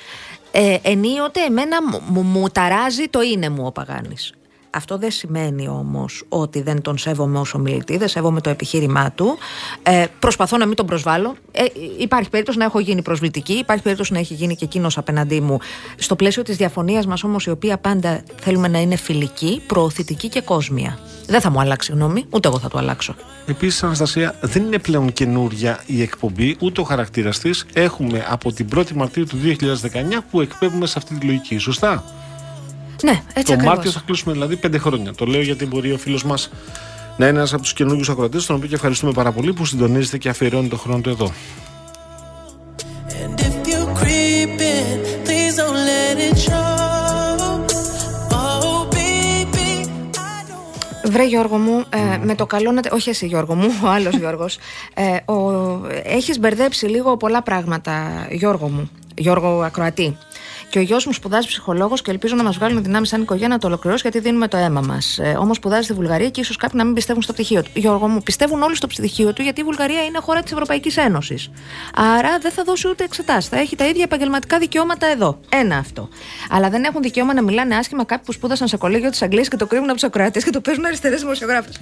Ε, 0.52 0.78
ενίοτε 0.82 1.42
εμένα 1.42 1.84
μου, 1.84 2.02
μου, 2.08 2.22
μου 2.22 2.48
ταράζει 2.50 3.08
το 3.08 3.22
είναι 3.22 3.50
μου 3.50 3.66
ο 3.66 3.72
Παγάνης. 3.72 4.34
Αυτό 4.74 4.98
δεν 4.98 5.12
σημαίνει 5.12 5.68
όμως 5.68 6.24
ότι 6.30 6.62
δεν 6.62 6.82
τον 6.82 6.98
σέβομαι 6.98 7.40
ως 7.40 7.54
ομιλητή, 7.54 7.98
δεν 7.98 8.08
σέβομαι 8.08 8.42
το 8.42 8.50
επιχείρημά 8.50 9.12
του. 9.12 9.38
Ε, 9.84 10.06
προσπαθώ 10.20 10.58
να 10.58 10.66
μην 10.66 10.76
τον 10.76 10.86
προσβάλλω. 10.86 11.36
Ε, 11.52 11.64
υπάρχει 11.98 12.30
περίπτωση 12.30 12.58
να 12.58 12.66
έχω 12.66 12.80
γίνει 12.80 13.02
προσβλητική, 13.02 13.54
υπάρχει 13.54 13.84
περίπτωση 13.84 14.14
να 14.14 14.20
έχει 14.20 14.34
γίνει 14.34 14.56
και 14.56 14.66
εκείνος 14.66 14.98
απέναντί 14.98 15.42
μου. 15.42 15.58
Στο 15.98 16.16
πλαίσιο 16.16 16.44
της 16.44 16.58
διαφωνίας 16.58 17.06
μας 17.06 17.24
όμως, 17.24 17.46
η 17.46 17.50
οποία 17.50 17.78
πάντα 17.78 18.24
θέλουμε 18.42 18.68
να 18.68 18.80
είναι 18.80 18.96
φιλική, 18.96 19.62
προωθητική 19.68 20.30
και 20.30 20.42
κόσμια. 20.42 21.00
Δεν 21.28 21.42
θα 21.42 21.50
μου 21.50 21.60
αλλάξει 21.60 21.92
γνώμη, 21.92 22.26
ούτε 22.30 22.48
εγώ 22.48 22.60
θα 22.60 22.68
του 22.68 22.78
αλλάξω. 22.78 23.16
Επίσης, 23.46 23.84
Αναστασία, 23.84 24.36
δεν 24.42 24.64
είναι 24.64 24.80
πλέον 24.80 25.14
καινούρια 25.14 25.84
η 25.86 26.02
εκπομπή, 26.02 26.56
ούτε 26.60 26.82
ο 26.82 26.84
χαρακτήρας 26.84 27.40
της. 27.40 27.66
Έχουμε 27.74 28.26
από 28.30 28.52
την 28.52 28.68
1η 28.76 28.92
Μαρτίου 28.92 29.26
του 29.26 29.38
2019 29.38 30.24
που 30.32 30.42
εκπέμπουμε 30.42 30.86
σε 30.86 30.94
αυτή 30.98 31.18
τη 31.18 31.26
λογική. 31.26 31.58
Σωστά; 31.58 32.04
Ναι, 33.04 33.12
έτσι 33.12 33.24
το 33.34 33.54
ακριβώς. 33.54 33.66
Μάρτιο 33.66 33.92
θα 33.92 34.02
κλείσουμε 34.06 34.34
δηλαδή 34.34 34.56
πέντε 34.56 34.78
χρόνια. 34.78 35.14
Το 35.14 35.26
λέω 35.26 35.42
γιατί 35.42 35.66
μπορεί 35.66 35.92
ο 35.92 35.98
φίλος 35.98 36.24
μας 36.24 36.50
να 37.18 37.28
είναι 37.28 37.38
ένας 37.38 37.54
από 37.54 37.62
τους 37.62 37.74
καινούργιους 37.74 38.10
ακροατές, 38.10 38.46
τον 38.46 38.56
οποίο 38.56 38.68
και 38.68 38.76
ευχαριστούμε 38.76 39.12
πάρα 39.12 39.32
πολύ 39.32 39.54
που 39.54 39.66
συντονίζεται 39.66 40.18
και 40.18 40.30
αφιερώνει 40.30 40.68
τον 40.68 40.80
χρόνο 40.80 41.00
του 41.02 41.10
εδώ. 41.10 41.32
And 43.24 43.40
if 43.40 43.68
you're 43.70 43.92
creeping, 44.02 44.98
please 45.26 45.56
don't 45.62 45.80
let 45.90 46.18
it 46.30 46.38
show. 46.48 47.72
Oh, 48.32 48.88
baby, 48.96 49.70
I 50.14 50.42
don't. 50.50 51.12
Βρε 51.12 51.26
Γιώργο 51.28 51.58
μου, 51.58 51.84
ε, 51.90 52.18
με 52.26 52.36
το 52.36 52.46
καλό 52.46 52.72
να... 52.72 52.82
τε- 52.82 52.92
Όχι 52.94 53.10
εσύ 53.10 53.26
Γιώργο 53.28 53.56
μου, 53.56 53.68
ο 53.84 53.88
άλλος 53.88 54.16
Γιώργος. 54.22 54.58
Ε, 54.94 55.32
ο... 55.32 55.52
Έχεις 56.04 56.40
μπερδέψει 56.40 56.86
λίγο 56.86 57.18
πολλά 57.18 57.42
πράγματα, 57.42 58.28
Γιώργο 58.32 58.68
μου. 58.70 58.90
Γιώργο 59.16 59.62
Ακροατή. 59.62 60.18
Και 60.72 60.80
ο 60.80 60.82
γιος 60.82 61.06
μου 61.06 61.14
σπουδάζει 61.14 61.48
ψυχολόγος 61.48 62.02
και 62.02 62.12
ελπίζω 62.12 62.36
να 62.36 62.44
μας 62.44 62.58
βγάλουν 62.58 62.84
δυνάμεις 62.84 63.10
σαν 63.10 63.22
οικογένεια 63.22 63.48
να 63.48 63.58
το 63.58 63.68
ολοκληρώσει 63.68 64.02
γιατί 64.02 64.20
δίνουμε 64.20 64.48
το 64.48 64.58
αίμα 64.58 64.82
μας. 64.82 65.18
Ε, 65.18 65.36
Όμως 65.40 65.58
σπουδάζει 65.58 65.84
στη 65.84 65.94
Βουλγαρία 65.94 66.30
και 66.30 66.40
ίσως 66.42 66.56
κάποιοι 66.56 66.76
να 66.78 66.86
μην 66.86 66.94
πιστεύουν 66.94 67.22
στο 67.22 67.34
πτυχίο 67.34 67.64
του. 67.64 67.70
Γιώργο 67.74 68.08
μου, 68.08 68.22
πιστεύουν 68.22 68.62
όλοι 68.62 68.76
στο 68.76 68.88
πτυχίο 68.88 69.34
του 69.34 69.42
γιατί 69.42 69.62
η 69.62 69.64
Βουλγαρία 69.64 70.04
είναι 70.04 70.20
χώρα 70.22 70.42
της 70.42 70.52
Ευρωπαϊκής 70.52 70.98
Ένωσης. 70.98 71.50
Άρα 71.96 72.38
δεν 72.42 72.52
θα 72.52 72.64
δώσει 72.64 72.88
ούτε 72.88 73.04
εξετάσει. 73.04 73.50
Θα 73.50 73.58
έχει 73.60 73.76
τα 73.76 73.88
ίδια 73.88 74.04
επαγγελματικά 74.04 74.60
δικαιώματα 74.60 75.08
εδώ. 75.08 75.40
Ένα 75.50 75.78
αυτό. 75.78 76.10
Αλλά 76.50 76.70
δεν 76.70 76.84
έχουν 76.84 77.02
δικαίωμα 77.02 77.34
να 77.34 77.42
μιλάνε 77.42 77.76
άσχημα 77.76 78.04
κάποιοι 78.04 78.26
που 78.26 78.32
σπούδασαν 78.32 78.68
σε 78.68 78.78
κολέγιο 78.78 79.10
της 79.10 79.22
Αγγλίας 79.22 79.48
και 79.48 79.56
το 79.56 79.66
κρύβουν 79.66 79.90
από 79.90 79.94
τους 79.94 80.08
ακροατές 80.08 80.44
και 80.44 80.50
το 80.50 80.62
παίζουν 80.62 80.86
αριστερές 80.86 81.22
δημοσιογράφες. 81.22 81.80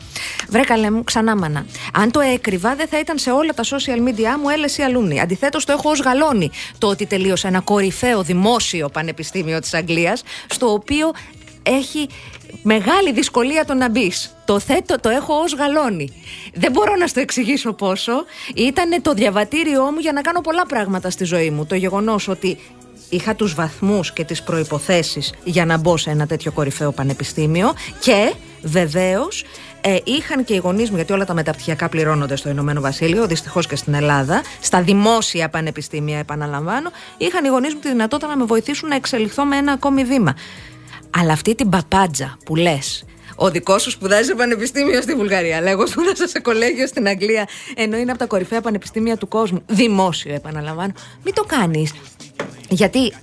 Βρε 0.49 0.61
καλέ 0.61 0.91
μου, 0.91 1.03
ξανά 1.03 1.35
μάνα. 1.35 1.65
Αν 1.93 2.11
το 2.11 2.19
έκρυβα, 2.19 2.75
δεν 2.75 2.87
θα 2.87 2.99
ήταν 2.99 3.17
σε 3.17 3.31
όλα 3.31 3.53
τα 3.53 3.63
social 3.63 4.07
media 4.07 4.37
μου 4.41 4.49
έλεση 4.49 4.81
αλούμνη. 4.81 5.21
Αντιθέτως, 5.21 5.65
το 5.65 5.71
έχω 5.71 5.89
ως 5.89 6.01
γαλόνι 6.01 6.51
το 6.77 6.87
ότι 6.87 7.05
τελείωσε 7.05 7.47
ένα 7.47 7.59
κορυφαίο 7.59 8.21
δημόσιο 8.21 8.78
πανεπιστήμιο 8.87 9.59
της 9.59 9.73
Αγγλίας, 9.73 10.23
στο 10.49 10.71
οποίο 10.71 11.11
έχει 11.63 12.07
μεγάλη 12.63 13.11
δυσκολία 13.13 13.65
το 13.65 13.73
να 13.73 13.89
μπεις. 13.89 14.35
Το 14.45 14.59
θέτω, 14.59 14.99
το 14.99 15.09
έχω 15.09 15.33
ως 15.33 15.55
γαλόνι. 15.55 16.23
Δεν 16.53 16.71
μπορώ 16.71 16.95
να 16.95 17.07
στο 17.07 17.19
εξηγήσω 17.19 17.73
πόσο. 17.73 18.13
Ήταν 18.55 19.01
το 19.01 19.13
διαβατήριό 19.13 19.91
μου 19.91 19.99
για 19.99 20.11
να 20.11 20.21
κάνω 20.21 20.41
πολλά 20.41 20.65
πράγματα 20.65 21.09
στη 21.09 21.23
ζωή 21.23 21.49
μου. 21.49 21.65
Το 21.65 21.75
γεγονός 21.75 22.27
ότι 22.27 22.57
είχα 23.09 23.35
τους 23.35 23.53
βαθμούς 23.53 24.13
και 24.13 24.23
τις 24.23 24.43
προϋποθέσεις 24.43 25.33
για 25.43 25.65
να 25.65 25.77
μπω 25.77 25.97
σε 25.97 26.09
ένα 26.09 26.27
τέτοιο 26.27 26.51
κορυφαίο 26.51 26.91
πανεπιστήμιο 26.91 27.73
και 27.99 28.33
βεβαίως 28.61 29.43
ε, 29.81 29.97
είχαν 30.03 30.43
και 30.43 30.53
οι 30.53 30.57
γονείς 30.57 30.89
μου, 30.89 30.95
γιατί 30.95 31.13
όλα 31.13 31.25
τα 31.25 31.33
μεταπτυχιακά 31.33 31.89
πληρώνονται 31.89 32.35
στο 32.35 32.49
Ηνωμένο 32.49 32.81
Βασίλειο, 32.81 33.27
δυστυχώς 33.27 33.67
και 33.67 33.75
στην 33.75 33.93
Ελλάδα, 33.93 34.41
στα 34.61 34.81
δημόσια 34.81 35.49
πανεπιστήμια, 35.49 36.17
επαναλαμβάνω, 36.17 36.91
είχαν 37.17 37.45
οι 37.45 37.47
γονείς 37.47 37.73
μου 37.73 37.79
τη 37.79 37.87
δυνατότητα 37.87 38.27
να 38.27 38.37
με 38.37 38.45
βοηθήσουν 38.45 38.89
να 38.89 38.95
εξελιχθώ 38.95 39.45
με 39.45 39.57
ένα 39.57 39.71
ακόμη 39.71 40.03
βήμα. 40.03 40.35
Αλλά 41.17 41.33
αυτή 41.33 41.55
την 41.55 41.69
παπάντζα 41.69 42.37
που 42.45 42.55
λες, 42.55 43.03
Ο 43.35 43.49
δικός 43.49 43.81
σου 43.81 43.91
σπουδάζει 43.91 44.23
σε 44.23 44.35
πανεπιστήμιο 44.35 45.01
στη 45.01 45.15
Βουλγαρία. 45.15 45.57
Αλλά 45.57 45.69
εγώ 45.69 45.87
σπούδασα 45.87 46.27
σε 46.27 46.39
κολέγιο 46.39 46.87
στην 46.87 47.07
Αγγλία. 47.07 47.47
Ενώ 47.75 47.97
είναι 47.97 48.11
από 48.11 48.19
τα 48.19 48.25
κορυφαία 48.25 48.61
πανεπιστήμια 48.61 49.17
του 49.17 49.27
κόσμου. 49.27 49.63
Δημόσιο, 49.67 50.33
επαναλαμβάνω. 50.33 50.93
Μην 51.23 51.33
το 51.33 51.43
κάνεις. 51.43 51.93
Γιατί 52.69 53.13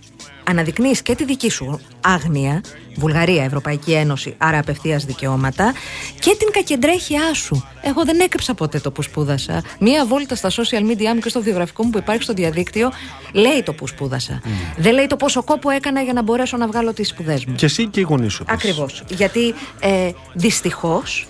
αναδεικνύεις 0.48 1.02
και 1.02 1.14
τη 1.14 1.24
δική 1.24 1.50
σου 1.50 1.80
άγνοια, 2.00 2.60
Βουλγαρία, 2.96 3.44
Ευρωπαϊκή 3.44 3.92
Ένωση, 3.92 4.34
άρα 4.38 4.58
απευθείας 4.58 5.04
δικαιώματα, 5.04 5.72
και 6.18 6.36
την 6.38 6.50
κακεντρέχειά 6.50 7.34
σου. 7.34 7.68
Εγώ 7.82 8.04
δεν 8.04 8.20
έκρυψα 8.20 8.54
ποτέ 8.54 8.78
το 8.78 8.90
που 8.90 9.02
σπούδασα. 9.02 9.62
Μία 9.80 10.06
βόλτα 10.06 10.34
στα 10.34 10.50
social 10.50 10.90
media 10.90 11.12
μου 11.14 11.20
και 11.20 11.28
στο 11.28 11.42
βιογραφικό 11.42 11.84
μου 11.84 11.90
που 11.90 11.98
υπάρχει 11.98 12.22
στο 12.22 12.32
διαδίκτυο 12.32 12.92
λέει 13.32 13.62
το 13.62 13.72
που 13.72 13.86
σπούδασα. 13.86 14.42
Δεν 14.76 14.94
λέει 14.94 15.06
το 15.06 15.16
πόσο 15.16 15.42
κόπο 15.42 15.70
έκανα 15.70 16.00
για 16.00 16.12
να 16.12 16.22
μπορέσω 16.22 16.56
να 16.56 16.66
βγάλω 16.66 16.92
τις 16.92 17.08
σπουδές 17.08 17.44
μου. 17.44 17.54
Και 17.54 17.64
εσύ 17.64 17.86
και 17.86 18.00
οι 18.00 18.02
γονείς 18.02 18.32
σου. 18.32 18.44
επίσης. 18.48 18.70
Ακριβώς. 18.70 19.02
Γιατί 19.08 19.54
ε, 19.80 20.10
δυστυχώς 20.32 21.26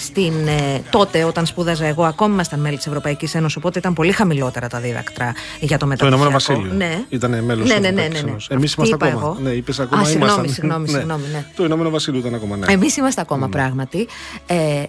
στην, 0.00 0.32
ε, 0.46 0.82
τότε 0.90 1.24
όταν 1.24 1.46
σπούδαζα 1.46 1.84
εγώ 1.86 2.04
ακόμα 2.04 2.32
ήμασταν 2.32 2.60
μέλη 2.60 2.76
της 2.76 2.86
Ευρωπαϊκής 2.86 3.34
Ένωσης, 3.34 3.56
οπότε 3.56 3.78
ήταν 3.78 3.92
πολύ 3.94 4.12
χαμηλότερα 4.12 4.68
τα 4.68 4.80
δίδακτρα 4.80 5.34
για 5.60 5.78
το 5.78 5.86
Το 5.86 5.86
μεταπτυχιακό. 5.86 6.06
Ηνωμένο 6.06 6.30
Βασίλειο. 6.30 6.72
Ναι. 6.72 7.04
Ήταν 7.08 7.44
μέλος 7.44 7.68
ναι, 7.68 7.74
της 7.74 7.82
ναι, 7.82 7.90
ναι, 7.90 8.00
Ευρωπαϊκής 8.00 8.14
ναι, 8.14 8.24
ναι. 8.24 8.30
Ένωσης. 8.30 8.48
Εμείς 8.48 8.70
Τι 8.70 8.74
είμαστε 8.76 8.94
είπα 8.94 9.06
ακόμα. 9.06 9.36
εγώ; 9.38 9.48
Ναι, 9.48 9.50
είπες 9.50 9.80
ακόμα. 9.80 10.02
Α, 10.02 10.04
συγγνώμη, 10.04 10.32
ήμασταν. 10.32 10.54
συγγνώμη, 10.54 10.88
συγγνώμη, 10.88 11.22
ναι. 11.32 11.44
Το 11.56 11.64
Ηνωμένο 11.64 11.90
Βασίλειο 11.90 12.20
ήταν 12.20 12.34
ακόμα. 12.34 12.56
Ναι. 12.56 12.72
Εμείς 12.72 12.96
είμαστε 12.96 13.20
ακόμα 13.20 13.48
πράγματι. 13.48 14.08
Ε, 14.46 14.82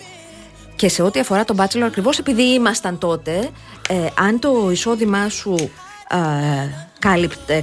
και 0.76 0.90
σε 0.90 1.02
ό,τι 1.02 1.20
αφορά 1.20 1.46
τον 1.46 1.58
Bachelor, 1.60 1.82
ακριβώς 1.86 2.20
επειδή 2.20 2.54
ήμασταν 2.54 2.98
τότε, 2.98 3.50
ε, 3.90 3.96
αν 4.20 4.40
το 4.40 4.70
εισόδημά 4.72 5.30
σου 5.30 5.56
ε, 6.10 6.18
καλυπ, 6.18 6.20
ε, 6.68 6.91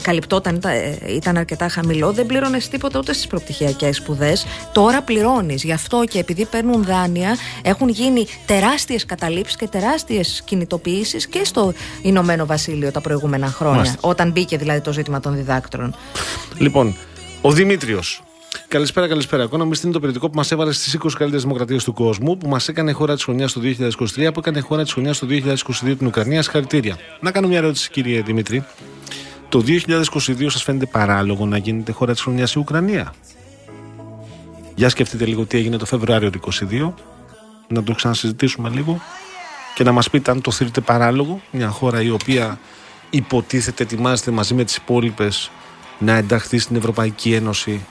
καλυπτόταν, 0.02 0.56
ήταν, 0.56 0.72
ε, 0.72 0.98
ήταν 1.14 1.36
αρκετά 1.36 1.68
χαμηλό, 1.68 2.12
δεν 2.12 2.26
πλήρωνες 2.26 2.68
τίποτα 2.68 2.98
ούτε 2.98 3.12
στις 3.12 3.26
προπτυχιακές 3.26 3.96
σπουδές. 3.96 4.46
Τώρα 4.72 5.02
πληρώνεις. 5.02 5.64
Γι' 5.64 5.72
αυτό 5.72 6.04
και 6.10 6.18
επειδή 6.18 6.44
παίρνουν 6.44 6.84
δάνεια, 6.84 7.36
έχουν 7.62 7.88
γίνει 7.88 8.26
τεράστιες 8.46 9.04
καταλήψεις 9.04 9.56
και 9.56 9.68
τεράστιες 9.68 10.42
κινητοποιήσεις 10.44 11.26
και 11.26 11.44
στο 11.44 11.72
Ηνωμένο 12.02 12.46
Βασίλειο 12.46 12.90
τα 12.90 13.00
προηγούμενα 13.00 13.46
χρόνια. 13.46 13.76
Μάλιστα. 13.76 13.98
Όταν 14.00 14.30
μπήκε 14.30 14.56
δηλαδή 14.56 14.80
το 14.80 14.92
ζήτημα 14.92 15.20
των 15.20 15.34
διδάκτρων. 15.34 15.94
Λοιπόν, 16.58 16.96
ο 17.40 17.52
Δημήτριος. 17.52 18.22
Καλησπέρα, 18.68 19.08
καλησπέρα. 19.08 19.44
Economist 19.44 19.82
είναι 19.82 19.92
το 19.92 20.00
περιοδικό 20.00 20.28
που 20.28 20.36
μας 20.36 20.50
έβαλε 20.52 20.72
στις 20.72 20.94
20 20.94 21.08
καλύτερες 21.16 21.42
δημοκρατίες 21.42 21.84
του 21.84 21.92
κόσμου, 21.92 22.38
που 22.38 22.48
μας 22.48 22.68
έκανε 22.68 22.92
χώρα 22.92 23.14
της 23.14 23.24
χρονιάς 23.24 23.52
το 23.52 23.60
2023, 23.60 24.32
που 24.32 24.40
έκανε 24.40 24.60
χώρα 24.60 24.82
της 24.82 24.92
χρονιάς 24.92 25.18
το 25.18 25.26
2022 25.26 25.96
την 25.96 26.06
Ουκρανία. 26.06 26.42
Συγχαρητήρια. 26.42 26.96
Να 27.20 27.30
κάνω 27.30 27.48
μια 27.48 27.58
ερώτηση, 27.58 27.90
κύριε 27.90 28.22
Δημήτρη. 28.22 28.64
Το 29.48 29.64
2022 29.66 30.46
σας 30.46 30.62
φαίνεται 30.62 30.86
παράλογο 30.86 31.46
να 31.46 31.56
γίνεται 31.56 31.92
χώρα 31.92 32.12
της 32.12 32.22
χρονιάς 32.22 32.52
η 32.52 32.58
Ουκρανία; 32.58 33.14
Για 34.74 34.88
σκεφτείτε 34.88 35.24
λίγο 35.24 35.44
τι 35.44 35.58
έγινε 35.58 35.76
το 35.76 35.86
Φεβρουάριο 35.86 36.30
του 36.30 36.40
2022, 36.70 36.92
να 37.68 37.82
το 37.82 37.94
ξανασυζητήσουμε 37.94 38.68
λίγο 38.68 39.00
και 39.74 39.84
να 39.84 39.92
μας 39.92 40.10
πείτε 40.10 40.30
αν 40.30 40.40
το 40.40 40.50
θεωρείτε 40.50 40.80
παράλογο 40.80 41.40
μια 41.50 41.68
χώρα 41.68 42.02
η 42.02 42.10
οποία 42.10 42.58
υποτίθεται 43.10 43.82
ετοιμάζεται 43.82 44.30
μαζί 44.30 44.54
με 44.54 44.64
τις 44.64 44.76
υπόλοιπες 44.76 45.50
να 45.98 46.12
ενταχθεί 46.12 46.58
στην 46.58 46.76
Ευρωπαϊκή 46.76 47.34
Ένωση 47.34 47.84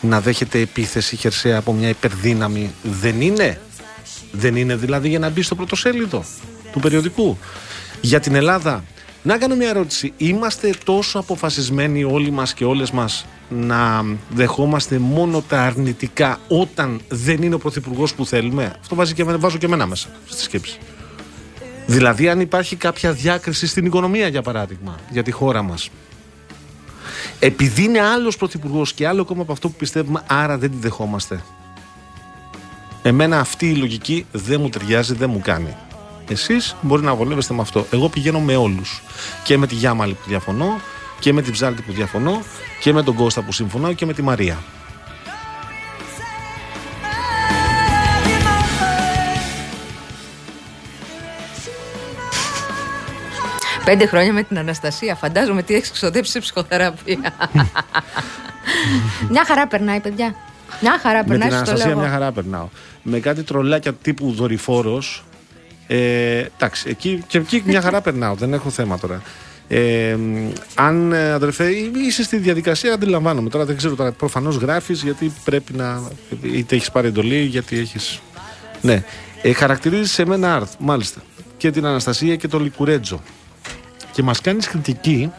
να 0.00 0.20
δέχεται 0.20 0.60
επίθεση 0.60 1.16
χερσαία 1.16 1.58
από 1.58 1.72
μια 1.72 1.88
υπερδύναμη 1.88 2.72
δεν 2.82 3.20
είναι; 3.20 3.60
Δεν 4.32 4.56
είναι 4.56 4.76
δηλαδή 4.76 5.08
για 5.08 5.18
να 5.18 5.28
μπει 5.28 5.42
στο 5.42 5.54
πρωτοσέλιδο 5.54 6.24
του 6.72 6.80
περιοδικού 6.80 7.38
για 8.00 8.20
την 8.20 8.34
Ελλάδα 8.34 8.84
να 9.26 9.38
κάνω 9.38 9.56
μια 9.56 9.68
ερώτηση 9.68 10.12
είμαστε 10.16 10.70
τόσο 10.84 11.18
αποφασισμένοι 11.18 12.04
όλοι 12.04 12.30
μας 12.30 12.54
και 12.54 12.64
όλες 12.64 12.90
μας 12.90 13.26
να 13.48 14.04
δεχόμαστε 14.30 14.98
μόνο 14.98 15.42
τα 15.48 15.62
αρνητικά 15.62 16.38
όταν 16.48 17.00
δεν 17.08 17.42
είναι 17.42 17.54
ο 17.54 17.58
Πρωθυπουργός 17.58 18.14
που 18.14 18.26
θέλουμε; 18.26 18.76
Αυτό 18.80 18.94
βάζει 18.94 19.14
και, 19.14 19.22
εμένα- 19.22 19.38
βάζω 19.38 19.58
και 19.58 19.66
εμένα 19.66 19.86
μέσα 19.86 20.08
στη 20.26 20.42
σκέψη 20.42 20.78
δηλαδή 21.86 22.28
αν 22.28 22.40
υπάρχει 22.40 22.76
κάποια 22.76 23.12
διάκριση 23.12 23.66
στην 23.66 23.86
οικονομία 23.86 24.28
για 24.28 24.42
παράδειγμα 24.42 24.98
για 25.10 25.22
τη 25.22 25.30
χώρα 25.30 25.62
μας 25.62 25.90
επειδή 27.38 27.82
είναι 27.82 28.00
άλλος 28.00 28.36
πρωθυπουργός 28.36 28.92
και 28.92 29.06
άλλο 29.06 29.24
κόμμα 29.24 29.42
από 29.42 29.52
αυτό 29.52 29.68
που 29.68 29.74
πιστεύουμε, 29.74 30.22
άρα 30.26 30.58
δεν 30.58 30.70
τη 30.70 30.76
δεχόμαστε. 30.76 31.44
Εμένα 33.02 33.40
αυτή 33.40 33.70
η 33.70 33.74
λογική 33.74 34.26
δεν 34.32 34.60
μου 34.60 34.68
ταιριάζει, 34.68 35.14
δεν 35.14 35.30
μου 35.30 35.40
κάνει. 35.40 35.76
Εσείς 36.28 36.76
μπορεί 36.80 37.02
να 37.02 37.14
βολεύεστε 37.14 37.54
με 37.54 37.60
αυτό. 37.60 37.86
Εγώ 37.90 38.08
πηγαίνω 38.08 38.40
με 38.40 38.56
όλους. 38.56 39.02
Και 39.44 39.58
με 39.58 39.66
τη 39.66 39.74
Γιάμαλη 39.74 40.14
που 40.14 40.28
διαφωνώ, 40.28 40.80
και 41.18 41.32
με 41.32 41.42
την 41.42 41.52
Ψάλτη 41.52 41.82
που 41.82 41.92
διαφωνώ, 41.92 42.42
και 42.80 42.92
με 42.92 43.02
τον 43.02 43.14
Κώστα 43.14 43.42
που 43.42 43.52
συμφωνώ, 43.52 43.92
και 43.92 44.06
με 44.06 44.12
τη 44.12 44.22
Μαρία. 44.22 44.58
Πέντε 53.84 54.06
χρόνια 54.06 54.32
με 54.32 54.42
την 54.42 54.58
Αναστασία. 54.58 55.14
Φαντάζομαι 55.14 55.62
τι 55.62 55.74
έχεις 55.74 55.90
ξοδέψει 55.90 56.30
σε 56.30 56.38
ψυχοθεραπεία. 56.38 57.34
μια 59.28 59.44
χαρά 59.44 59.66
περνάει, 59.66 60.00
παιδιά. 60.00 60.34
Μια 60.80 60.98
χαρά 61.02 61.18
με 61.18 61.24
περνάει, 61.24 61.48
την 61.48 61.58
σου 61.58 61.64
το 61.64 61.70
Αναστασία 61.70 61.86
λέω. 61.86 61.96
μια 61.96 62.06
εγώ. 62.06 62.14
χαρά 62.18 62.32
περνάω. 62.32 62.68
Με 63.02 63.18
κάτι 63.18 63.42
τρολάκια 63.42 63.92
τύπου 63.92 64.32
δορυφόρος. 64.32 65.24
Ε, 65.86 66.44
εντάξει, 66.56 66.88
εκεί, 66.88 67.24
και 67.26 67.38
εκεί 67.38 67.62
μια 67.66 67.80
χαρά 67.80 68.00
περνάω. 68.00 68.34
Δεν 68.34 68.52
έχω 68.52 68.70
θέμα 68.70 68.98
τώρα. 68.98 69.22
Ε, 69.68 70.16
μ, 70.18 70.52
αν 70.74 71.12
ε, 71.12 71.30
αδερφέ 71.30 71.70
είσαι 72.06 72.22
στη 72.22 72.36
διαδικασία, 72.36 72.92
αντιλαμβάνομαι. 72.92 73.48
Τώρα 73.48 73.64
δεν 73.64 73.76
ξέρω, 73.76 73.94
τώρα 73.94 74.12
προφανώς 74.12 74.56
γράφεις 74.56 75.02
γιατί 75.02 75.32
πρέπει 75.44 75.72
να. 75.72 76.02
είτε 76.42 76.74
έχεις 76.76 76.90
πάρει 76.90 77.06
εντολή, 77.06 77.40
γιατί 77.40 77.78
έχει. 77.78 78.18
Ναι. 78.80 79.04
Ε, 79.42 79.52
χαρακτηρίζεις 79.52 80.12
σε 80.12 80.24
μένα 80.26 80.54
άρθ, 80.54 80.74
μάλιστα. 80.78 81.22
Και 81.56 81.70
την 81.70 81.86
Αναστασία 81.86 82.36
και 82.36 82.48
τον 82.48 82.62
Λικουρέτζο. 82.62 83.20
Και 84.12 84.22
μας 84.22 84.40
κάνεις 84.40 84.68
κριτική 84.68 85.30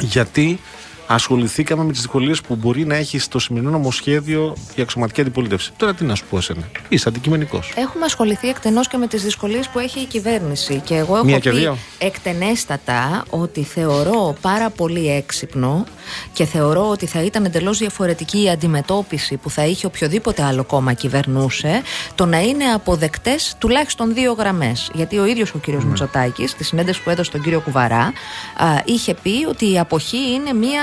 γιατί 0.00 0.58
ασχοληθήκαμε 1.06 1.84
με 1.84 1.90
τις 1.92 2.00
δυσκολίες 2.00 2.40
που 2.40 2.54
μπορεί 2.56 2.84
να 2.86 2.94
έχεις 2.96 3.24
στο 3.24 3.38
σημερινό 3.38 3.70
νομοσχέδιο 3.70 4.56
η 4.74 4.82
αξιωματική 4.82 5.20
αντιπολίτευση. 5.20 5.72
Τώρα 5.76 5.94
τι 5.94 6.04
να 6.04 6.14
σου 6.14 6.24
πω 6.30 6.36
εσένα. 6.36 6.68
Είσαι 6.88 7.08
αντικειμενικός. 7.08 7.72
Έχουμε 7.76 8.04
ασχοληθεί 8.04 8.48
εκτενώς 8.48 8.88
και 8.88 8.96
με 8.96 9.06
τις 9.06 9.22
δυσκολίες 9.22 9.68
που 9.68 9.78
έχει 9.78 10.00
η 10.00 10.04
κυβέρνηση. 10.04 10.80
Και 10.84 10.94
εγώ 10.94 11.14
έχω 11.16 11.24
Μία 11.24 11.38
και 11.38 11.50
πει 11.50 11.56
δύο. 11.56 11.76
εκτενέστατα 11.98 13.24
ότι 13.30 13.62
θεωρώ 13.62 14.36
πάρα 14.40 14.70
πολύ 14.70 15.10
έξυπνο 15.10 15.84
και 16.32 16.44
θεωρώ 16.44 16.88
ότι 16.88 17.06
θα 17.06 17.22
ήταν 17.22 17.44
εντελώς 17.44 17.78
διαφορετική 17.78 18.42
η 18.42 18.50
αντιμετώπιση 18.50 19.36
που 19.36 19.50
θα 19.50 19.64
είχε 19.66 19.86
οποιοδήποτε 19.86 20.42
άλλο 20.42 20.64
κόμμα 20.64 20.92
κυβερνούσε 20.92 21.82
το 22.14 22.26
να 22.26 22.40
είναι 22.40 22.64
αποδεκτές 22.64 23.54
τουλάχιστον 23.58 24.14
δύο 24.14 24.32
γραμμές. 24.32 24.90
Γιατί 24.94 25.18
ο 25.18 25.26
ίδιος 25.26 25.54
ο 25.54 25.58
κύριος 25.58 25.84
Ναι. 25.84 25.92
mm. 26.14 26.30
στη 26.46 26.64
συνέντευξη 26.64 27.02
που 27.02 27.10
έδωσε 27.10 27.30
τον 27.30 27.42
κύριο 27.42 27.60
Κουβαρά, 27.60 28.12
α, 28.56 28.66
είχε 28.84 29.14
πει 29.14 29.46
ότι 29.48 29.72
η 29.72 29.78
αποχή 29.78 30.32
είναι 30.34 30.52
μία, 30.52 30.82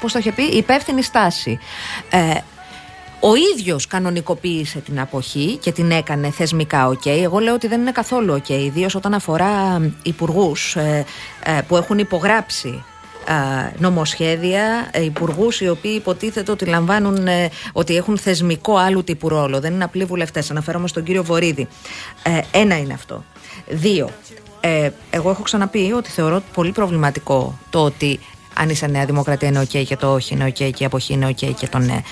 πώς 0.00 0.12
το 0.12 0.18
είχε 0.18 0.32
πει, 0.32 0.42
υπεύθυνη 0.42 1.02
στάση. 1.02 1.58
Ε, 2.10 2.34
ο 3.20 3.34
ίδιος 3.54 3.86
κανονικοποίησε 3.86 4.78
την 4.78 5.00
αποχή 5.00 5.58
και 5.60 5.72
την 5.72 5.90
έκανε 5.90 6.30
θεσμικά 6.30 6.88
οκ. 6.88 7.06
Εγώ 7.06 7.38
λέω 7.38 7.54
ότι 7.54 7.66
δεν 7.66 7.80
είναι 7.80 7.92
καθόλου 7.92 8.34
οκ, 8.34 8.48
ιδίως 8.48 8.94
όταν 8.94 9.14
αφορά 9.14 9.80
υπουργούς 10.02 10.76
που 11.66 11.76
έχουν 11.76 11.98
υπογράψει 11.98 12.84
ε, 13.28 13.72
νομοσχέδια, 13.78 14.90
υπουργούς 15.04 15.60
οι 15.60 15.68
οποίοι 15.68 15.92
υποτίθεται 15.94 16.50
ότι 16.50 16.64
λαμβάνουν, 16.64 17.26
ε, 17.26 17.50
ότι 17.72 17.96
έχουν 17.96 18.18
θεσμικό 18.18 18.76
άλλου 18.76 19.04
τύπου 19.04 19.28
ρόλο. 19.28 19.60
Δεν 19.60 19.72
είναι 19.72 19.84
απλοί 19.84 20.04
βουλευτές. 20.04 20.50
Αναφέρομαι 20.50 20.88
στον 20.88 21.02
κύριο 21.02 21.24
Βορύδη. 21.24 21.68
Ε, 22.22 22.40
ένα 22.58 22.78
είναι 22.78 22.92
αυτό. 22.92 23.24
Δύο. 23.68 24.10
Ε, 24.60 24.90
εγώ 25.10 25.30
έχω 25.30 25.42
ξαναπεί 25.42 25.92
ότι 25.92 26.10
θεωρώ 26.10 26.42
πολύ 26.54 26.72
προβληματικό 26.72 27.58
το 27.70 27.84
ότι 27.84 28.20
αν 28.58 28.68
είσαι 28.68 28.86
Νέα 28.86 29.04
Δημοκρατία 29.04 29.48
είναι 29.48 29.60
οκ 29.60 29.66
και 29.66 29.96
το 29.96 30.12
όχι 30.12 30.34
είναι 30.34 30.44
οκ 30.44 30.52
και 30.52 30.74
η 30.78 30.84
αποχή 30.84 31.12
είναι 31.12 31.26
οκ 31.26 31.54
και 31.54 31.68
το 31.70 31.78
ναι. 31.78 32.02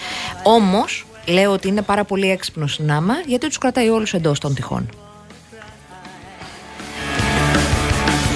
Όμως, 0.42 1.06
λέω 1.26 1.52
ότι 1.52 1.68
είναι 1.68 1.82
πάρα 1.82 2.04
πολύ 2.04 2.30
έξυπνο 2.30 2.66
συνάμα 2.66 3.14
γιατί 3.26 3.46
τους 3.46 3.58
κρατάει 3.58 3.88
όλους 3.88 4.14
εντός 4.14 4.38
των 4.38 4.54
τειχών. 4.54 4.88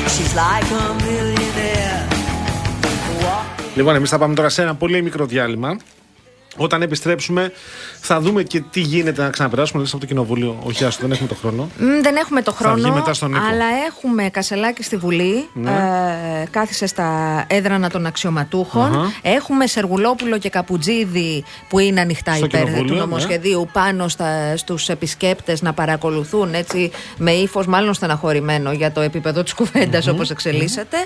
She's 0.06 0.34
like 0.34 0.70
a 0.72 1.02
millionaire. 1.02 2.08
Λοιπόν, 3.74 3.94
εμείς 3.94 4.10
θα 4.10 4.18
πάμε 4.18 4.34
τώρα 4.34 4.48
σε 4.48 4.62
ένα 4.62 4.74
πολύ 4.74 5.02
μικρό 5.02 5.26
διάλειμμα. 5.26 5.76
Όταν 6.60 6.82
επιστρέψουμε, 6.82 7.52
θα 8.00 8.20
δούμε 8.20 8.42
και 8.42 8.60
τι 8.60 8.80
γίνεται 8.80 9.22
να 9.22 9.30
ξαναπεράσουμε 9.30 9.82
λες, 9.82 9.90
από 9.90 10.00
το 10.00 10.06
κοινοβούλιο. 10.06 10.58
Όχι, 10.62 10.84
άστο, 10.84 11.02
δεν 11.02 11.12
έχουμε 11.12 11.28
το 11.28 11.34
χρόνο. 11.34 11.70
Μ, 11.78 12.02
δεν 12.02 12.16
έχουμε 12.16 12.42
το 12.42 12.52
χρόνο, 12.52 12.74
βγει 12.74 12.90
μετά 12.90 13.14
στον 13.14 13.30
Νίκο. 13.30 13.44
αλλά 13.44 13.64
έχουμε 13.88 14.28
κασελάκι 14.30 14.82
στη 14.82 14.96
Βουλή. 14.96 15.48
Ναι. 15.52 15.70
Ε, 15.70 16.46
κάθισε 16.50 16.86
στα 16.86 17.44
έδρανα 17.48 17.90
των 17.90 18.06
αξιωματούχων. 18.06 18.94
Αχα. 18.94 19.12
Έχουμε 19.22 19.66
Σεργουλόπουλο 19.66 20.38
και 20.38 20.48
Καπουτζίδη 20.48 21.44
που 21.68 21.78
είναι 21.78 22.00
ανοιχτά 22.00 22.34
Στο 22.34 22.44
υπέρ 22.44 22.60
του 22.60 22.66
κοινοβούλιο, 22.66 22.94
ναι. 22.94 23.00
νομοσχεδίου 23.00 23.68
πάνω 23.72 24.08
στα, 24.08 24.56
στους 24.56 24.88
επισκέπτες 24.88 25.62
να 25.62 25.72
παρακολουθούν 25.72 26.54
έτσι 26.54 26.90
με 27.16 27.30
ύφος 27.30 27.66
μάλλον 27.66 27.94
στεναχωρημένο 27.94 28.72
για 28.72 28.92
το 28.92 29.00
επίπεδο 29.00 29.42
της 29.42 29.54
κουβέντας 29.54 30.06
όπως 30.06 30.30
εξελίσσεται. 30.30 30.96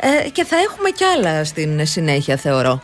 Ε, 0.00 0.28
και 0.28 0.44
θα 0.44 0.56
έχουμε 0.56 0.90
κι 0.90 1.04
άλλα 1.04 1.44
στην 1.44 1.86
συνέχεια 1.86 2.36
θεωρώ. 2.36 2.82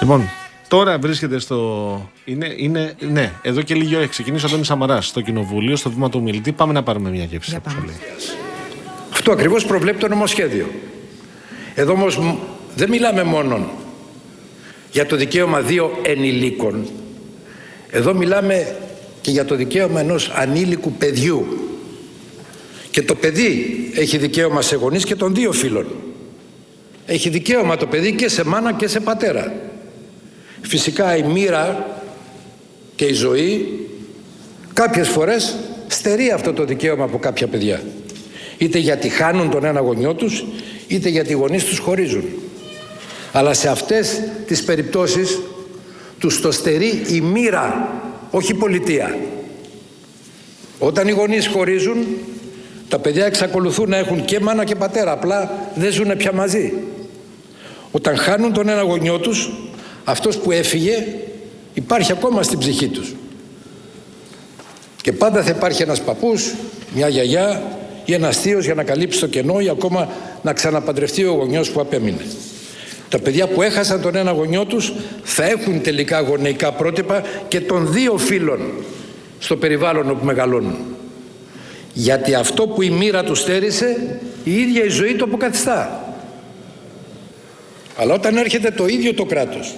Λοιπόν, 0.00 0.28
τώρα 0.68 0.98
βρίσκεται 0.98 1.38
στο. 1.38 2.10
Είναι, 2.24 2.54
είναι, 2.56 2.94
ναι, 3.10 3.32
εδώ 3.42 3.62
και 3.62 3.74
λίγη 3.74 3.92
ώρα 3.94 4.02
έχει 4.02 4.10
ξεκινήσει 4.10 4.44
ο 4.44 4.48
Αντώνης 4.48 4.66
Σαμαράς 4.66 5.06
στο 5.06 5.20
κοινοβούλιο, 5.20 5.76
στο 5.76 5.90
βήμα 5.90 6.08
του 6.08 6.18
ομιλητή. 6.20 6.52
Πάμε 6.52 6.72
να 6.72 6.82
πάρουμε 6.82 7.10
μια 7.10 7.24
γεύση. 7.24 7.50
Για 7.50 7.58
όπως 7.58 7.74
πάμε. 7.74 7.86
λέει. 7.86 7.96
Αυτό 9.12 9.32
ακριβώς 9.32 9.64
προβλέπει 9.66 9.98
το 9.98 10.08
νομοσχέδιο. 10.08 10.66
Εδώ 11.74 11.92
όμως 11.92 12.18
μ- 12.18 12.38
δεν 12.76 12.88
μιλάμε 12.88 13.22
μόνο 13.22 13.70
για 14.92 15.06
το 15.06 15.16
δικαίωμα 15.16 15.60
δύο 15.60 15.98
ενηλίκων. 16.02 16.86
Εδώ 17.90 18.14
μιλάμε 18.14 18.76
και 19.20 19.30
για 19.30 19.44
το 19.44 19.54
δικαίωμα 19.54 20.00
ενός 20.00 20.30
ανήλικου 20.34 20.92
παιδιού. 20.92 21.46
Και 22.90 23.02
το 23.02 23.14
παιδί 23.14 23.76
έχει 23.94 24.18
δικαίωμα 24.18 24.62
σε 24.62 24.76
γονείς 24.76 25.04
και 25.04 25.14
των 25.16 25.34
δύο 25.34 25.52
φίλων. 25.52 25.86
Έχει 27.06 27.28
δικαίωμα 27.28 27.76
το 27.76 27.86
παιδί 27.86 28.14
και 28.14 28.28
σε 28.28 28.44
μάνα 28.44 28.72
και 28.72 28.86
σε 28.86 29.00
πατέρα. 29.00 29.52
Φυσικά 30.60 31.16
η 31.16 31.22
μοίρα 31.22 31.86
και 32.96 33.04
η 33.04 33.12
ζωή 33.12 33.80
κάποιες 34.72 35.08
φορές 35.08 35.56
στερεί 35.86 36.30
αυτό 36.30 36.52
το 36.52 36.64
δικαίωμα 36.64 37.04
από 37.04 37.18
κάποια 37.18 37.46
παιδιά. 37.46 37.82
Είτε 38.58 38.78
γιατί 38.78 39.08
χάνουν 39.08 39.50
τον 39.50 39.64
ένα 39.64 39.80
γονιό 39.80 40.14
τους, 40.14 40.44
είτε 40.88 41.08
γιατί 41.08 41.30
οι 41.30 41.34
γονείς 41.34 41.64
τους 41.64 41.78
χωρίζουν. 41.78 42.24
Αλλά 43.32 43.54
σε 43.54 43.68
αυτές 43.68 44.22
τις 44.46 44.64
περιπτώσεις 44.64 45.38
τους 46.18 46.40
το 46.40 46.52
στερεί 46.52 47.02
η 47.12 47.20
μοίρα, 47.20 47.92
όχι 48.30 48.52
η 48.52 48.54
πολιτεία. 48.54 49.18
Όταν 50.78 51.08
οι 51.08 51.10
γονείς 51.10 51.46
χωρίζουν, 51.46 52.06
τα 52.88 52.98
παιδιά 52.98 53.26
εξακολουθούν 53.26 53.88
να 53.88 53.96
έχουν 53.96 54.24
και 54.24 54.40
μάνα 54.40 54.64
και 54.64 54.74
πατέρα, 54.74 55.12
απλά 55.12 55.70
δεν 55.74 55.92
ζουν 55.92 56.16
πια 56.16 56.32
μαζί. 56.32 56.72
Όταν 57.96 58.16
χάνουν 58.16 58.52
τον 58.52 58.68
ένα 58.68 58.82
γονιό 58.82 59.18
τους, 59.18 59.50
αυτός 60.04 60.36
που 60.36 60.50
έφυγε 60.50 61.06
υπάρχει 61.74 62.12
ακόμα 62.12 62.42
στην 62.42 62.58
ψυχή 62.58 62.88
τους. 62.88 63.14
Και 65.02 65.12
πάντα 65.12 65.42
θα 65.42 65.50
υπάρχει 65.50 65.82
ένας 65.82 66.00
παππούς, 66.00 66.54
μια 66.94 67.08
γιαγιά 67.08 67.62
ή 68.04 68.12
ένας 68.12 68.36
θείος 68.36 68.64
για 68.64 68.74
να 68.74 68.82
καλύψει 68.82 69.20
το 69.20 69.26
κενό 69.26 69.60
ή 69.60 69.68
ακόμα 69.68 70.08
να 70.42 70.52
ξαναπαντρευτεί 70.52 71.24
ο 71.24 71.32
γονιός 71.32 71.70
που 71.70 71.80
απέμεινε. 71.80 72.24
Τα 73.08 73.18
παιδιά 73.18 73.46
που 73.46 73.62
έχασαν 73.62 74.00
τον 74.00 74.16
ένα 74.16 74.30
γονιό 74.30 74.64
τους 74.64 74.92
θα 75.22 75.44
έχουν 75.44 75.82
τελικά 75.82 76.20
γονεϊκά 76.20 76.72
πρότυπα 76.72 77.22
και 77.48 77.60
των 77.60 77.92
δύο 77.92 78.16
φίλων 78.16 78.60
στο 79.38 79.56
περιβάλλον 79.56 80.10
όπου 80.10 80.24
μεγαλώνουν. 80.24 80.76
Γιατί 81.92 82.34
αυτό 82.34 82.66
που 82.66 82.82
η 82.82 82.90
μοίρα 82.90 83.24
τους 83.24 83.38
στέρισε 83.38 84.18
η 84.44 84.60
ίδια 84.60 84.84
η 84.84 84.88
ζωή 84.88 85.14
το 85.14 85.24
αποκαθιστά. 85.24 86.05
Αλλά 87.96 88.14
όταν 88.14 88.36
έρχεται 88.36 88.70
το 88.70 88.86
ίδιο 88.86 89.14
το 89.14 89.24
κράτος 89.24 89.74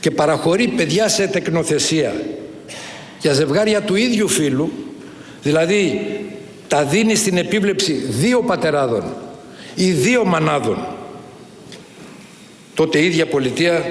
και 0.00 0.10
παραχωρεί 0.10 0.68
παιδιά 0.68 1.08
σε 1.08 1.26
τεκνοθεσία 1.26 2.14
για 3.20 3.32
ζευγάρια 3.32 3.82
του 3.82 3.94
ίδιου 3.94 4.28
φίλου, 4.28 4.72
δηλαδή 5.42 6.00
τα 6.68 6.84
δίνει 6.84 7.14
στην 7.14 7.36
επίβλεψη 7.36 7.92
δύο 7.92 8.42
πατεράδων 8.42 9.14
ή 9.74 9.90
δύο 9.90 10.24
μανάδων, 10.24 10.86
τότε 12.74 12.98
η 12.98 13.04
ίδια 13.04 13.26
πολιτεία 13.26 13.84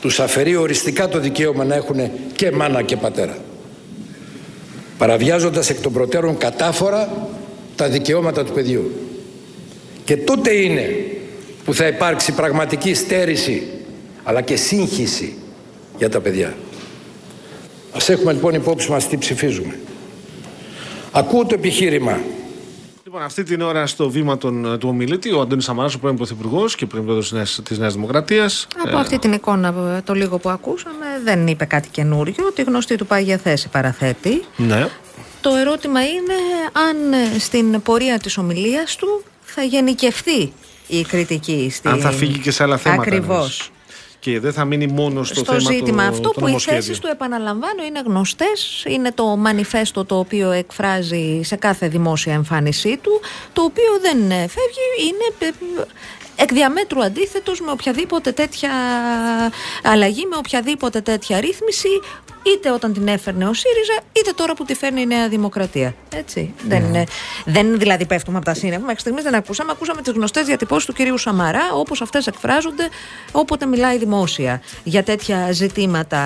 τους 0.00 0.20
αφαιρεί 0.20 0.56
οριστικά 0.56 1.08
το 1.08 1.18
δικαίωμα 1.18 1.64
να 1.64 1.74
έχουν 1.74 2.10
και 2.36 2.50
μάνα 2.50 2.82
και 2.82 2.96
πατέρα. 2.96 3.36
Παραβιάζοντας 4.98 5.70
εκ 5.70 5.80
των 5.80 5.92
προτέρων 5.92 6.38
κατάφορα 6.38 7.28
τα 7.76 7.88
δικαιώματα 7.88 8.44
του 8.44 8.52
παιδιού. 8.52 8.92
Και 10.04 10.16
τότε 10.16 10.54
είναι 10.54 10.94
που 11.68 11.74
θα 11.74 11.86
υπάρξει 11.86 12.32
πραγματική 12.32 12.94
στέρηση 12.94 13.66
αλλά 14.22 14.40
και 14.40 14.56
σύγχυση 14.56 15.36
για 15.98 16.10
τα 16.10 16.20
παιδιά. 16.20 16.56
Ας 17.92 18.08
έχουμε 18.08 18.32
λοιπόν 18.32 18.54
υπόψη 18.54 18.90
μας 18.90 19.08
τι 19.08 19.18
ψηφίζουμε. 19.18 19.78
Ακούω 21.12 21.46
το 21.46 21.54
επιχείρημα 21.54 22.20
Λοιπόν, 23.04 23.22
αυτή 23.22 23.42
την 23.42 23.60
ώρα 23.60 23.86
στο 23.86 24.10
βήμα 24.10 24.38
των, 24.38 24.78
του 24.78 24.88
ομιλητή, 24.88 25.32
ο 25.32 25.40
Αντώνης 25.40 25.64
Σαμαράς, 25.64 25.94
ο 25.94 25.98
πρώην 25.98 26.16
Πρωθυπουργός 26.16 26.74
και 26.74 26.86
πρώην 26.86 27.04
Πρόεδρος 27.04 27.62
της 27.62 27.78
Νέα 27.78 27.88
Δημοκρατίας. 27.88 28.66
Από 28.86 28.96
αυτή 28.96 29.18
την 29.18 29.32
εικόνα, 29.32 30.02
το 30.04 30.14
λίγο 30.14 30.38
που 30.38 30.48
ακούσαμε, 30.48 31.06
δεν 31.24 31.46
είπε 31.46 31.64
κάτι 31.64 31.88
καινούριο. 31.88 32.52
Τη 32.54 32.62
γνωστή 32.62 32.96
του 32.96 33.06
πάει 33.06 33.22
για 33.22 33.36
θέση 33.36 33.68
παραθέτει. 33.68 34.42
Ναι. 34.56 34.88
Το 35.40 35.50
ερώτημα 35.50 36.00
είναι 36.00 36.34
αν 36.72 37.12
ε, 37.12 37.38
στην 37.38 37.82
πορεία 37.82 38.18
της 38.18 38.38
ομιλίας 38.38 38.96
του 38.96 39.22
θα 39.42 39.62
γενικευθεί 39.62 40.52
η 40.88 41.02
κριτική 41.02 41.70
στη... 41.72 41.88
Αν 41.88 42.00
θα 42.00 42.10
φύγει 42.10 42.38
και 42.38 42.50
σε 42.50 42.62
άλλα 42.62 42.76
θέματα. 42.76 43.02
Ακριβώς. 43.02 43.28
εννοείς. 43.28 43.70
Και 44.20 44.40
δεν 44.40 44.52
θα 44.52 44.64
μείνει 44.64 44.86
μόνο 44.86 45.24
στο, 45.24 45.34
Στο, 45.34 45.44
θέμα 45.44 45.72
ζήτημα 45.72 46.02
το, 46.02 46.08
αυτό 46.08 46.22
το 46.22 46.30
που 46.30 46.40
οι 46.40 46.46
νομοσχέδιο. 46.46 46.80
θέσεις 46.80 46.98
του 46.98 47.06
επαναλαμβάνω 47.12 47.84
είναι 47.84 48.02
γνωστές 48.06 48.84
είναι 48.88 49.12
το 49.12 49.24
μανιφέστο 49.24 50.04
το 50.04 50.18
οποίο 50.18 50.50
εκφράζει 50.50 51.40
σε 51.44 51.56
κάθε 51.56 51.88
δημόσια 51.88 52.32
εμφάνισή 52.32 52.96
του 52.96 53.20
το 53.52 53.62
οποίο 53.62 53.98
δεν 54.00 54.30
ε, 54.30 54.34
φεύγει 54.34 55.08
είναι 55.08 55.50
ε, 55.50 55.84
εκ 56.40 56.52
διαμέτρου 56.52 57.02
αντίθετος 57.02 57.60
με 57.60 57.70
οποιαδήποτε 57.70 58.32
τέτοια 58.32 58.70
αλλαγή 59.82 60.26
με 60.26 60.36
οποιαδήποτε 60.36 61.00
τέτοια 61.00 61.40
ρύθμιση 61.40 61.88
είτε 62.42 62.70
όταν 62.70 62.92
την 62.92 63.08
έφερνε 63.08 63.48
ο 63.48 63.54
ΣΥΡΙΖΑ 63.54 64.00
είτε 64.12 64.32
τώρα 64.32 64.54
που 64.54 64.64
τη 64.64 64.74
φέρνει 64.74 65.00
η 65.00 65.06
Νέα 65.06 65.28
Δημοκρατία. 65.28 65.94
Έτσι 66.14 66.54
δεν, 66.68 66.84
είναι, 66.84 67.04
δεν 67.44 67.78
δηλαδή 67.78 68.06
πέφτουμε 68.06 68.36
από 68.36 68.46
τα 68.46 68.54
σύννεφα. 68.54 68.80
Μέχρι 68.80 69.00
στιγμής 69.00 69.22
δεν 69.22 69.34
ακούσαμε. 69.34 69.70
Ακούσαμε 69.72 70.02
τις 70.02 70.12
γνωστές 70.12 70.46
διατυπώσεις 70.46 70.86
του 70.86 70.92
κυρίου 70.92 71.18
Σαμαρά 71.18 71.72
όπως 71.72 72.02
αυτές 72.02 72.26
εκφράζονται 72.26 72.88
όποτε 73.32 73.66
μιλάει 73.66 73.98
δημόσια 73.98 74.62
για 74.84 75.02
τέτοια 75.02 75.52
ζητήματα 75.52 76.20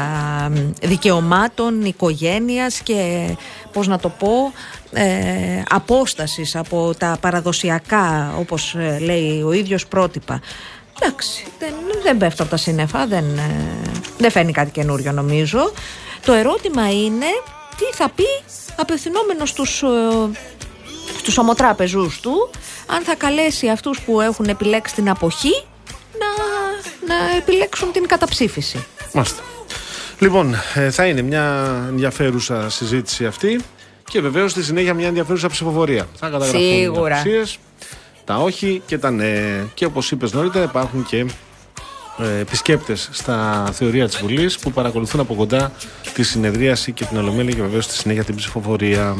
μ, 0.51 0.87
δικαιωμάτων, 0.87 1.85
οικογένειας 1.85 2.81
και 2.81 3.27
πώς 3.73 3.87
να 3.87 3.99
το 3.99 4.09
πω 4.09 4.53
ε, 4.93 5.63
απόστασης 5.69 6.57
από 6.57 6.95
τα 6.99 7.17
παραδοσιακά 7.21 8.35
όπως 8.39 8.75
ε, 8.75 8.99
λέει 8.99 9.43
ο 9.43 9.53
ίδιος 9.53 9.87
πρότυπα 9.87 10.41
εντάξει 11.01 11.47
δεν, 11.59 11.75
δεν 12.03 12.17
πέφτω 12.17 12.43
από 12.43 12.51
τα 12.51 12.57
σύννεφα 12.57 13.07
δεν, 13.07 13.25
ε, 13.25 13.81
δεν 14.19 14.31
φαίνει 14.31 14.53
κάτι 14.53 14.71
καινούριο 14.71 15.13
νομίζω 15.13 15.73
το 16.25 16.33
ερώτημα 16.33 16.91
είναι 16.93 17.27
τι 17.77 17.97
θα 17.97 18.09
πει 18.09 18.25
απευθυνόμενος 18.77 19.49
στους, 19.49 19.83
ε, 19.83 19.87
στους 21.19 21.39
ομοτράπεζους 21.39 22.21
του 22.21 22.51
αν 22.87 23.03
θα 23.03 23.15
καλέσει 23.15 23.69
αυτούς 23.69 24.01
που 24.01 24.21
έχουν 24.21 24.45
επιλέξει 24.45 24.95
την 24.95 25.11
αποχή 25.11 25.65
να, 26.19 26.27
να 27.15 27.37
επιλέξουν 27.37 27.93
την 27.93 28.07
καταψήφιση. 28.07 28.87
Μάλιστα. 29.13 29.43
Λοιπόν, 30.23 30.55
ε, 30.75 30.91
θα 30.91 31.07
είναι 31.07 31.23
μια 31.23 31.75
ενδιαφέρουσα 31.89 32.71
συζήτηση 32.71 33.27
αυτή 33.27 33.61
και 34.05 34.21
βεβαίως 34.21 34.51
στη 34.51 34.63
συνέχεια 34.63 34.95
μια 34.95 35.07
ενδιαφέρουσα 35.07 35.49
ψηφοφορία. 35.49 36.07
Θα 36.15 36.29
καταγραφούν 36.29 36.61
Σίγουρα. 36.61 37.17
οι 37.17 37.19
απουσίες, 37.19 37.59
τα 38.25 38.37
όχι 38.37 38.83
και 38.87 38.99
τα 38.99 39.11
ναι. 39.11 39.65
Και 39.75 39.85
όπως 39.85 40.11
είπες 40.11 40.33
νωρίτερα, 40.33 40.65
υπάρχουν 40.65 41.05
και 41.05 41.27
ε, 42.19 42.39
επισκέπτες 42.41 43.09
στα 43.13 43.69
θεωρία 43.73 44.07
της 44.07 44.19
Βουλής 44.19 44.59
που 44.59 44.73
παρακολουθούν 44.73 45.21
από 45.21 45.35
κοντά 45.35 45.73
τη 46.15 46.23
συνεδρίαση 46.23 46.93
και 46.93 47.05
την 47.05 47.17
ολομέλεια 47.17 47.55
και 47.55 47.61
βεβαίως 47.61 47.85
στη 47.85 47.95
συνέχεια 47.95 48.25
την 48.25 48.35
ψηφοφορία. 48.35 49.17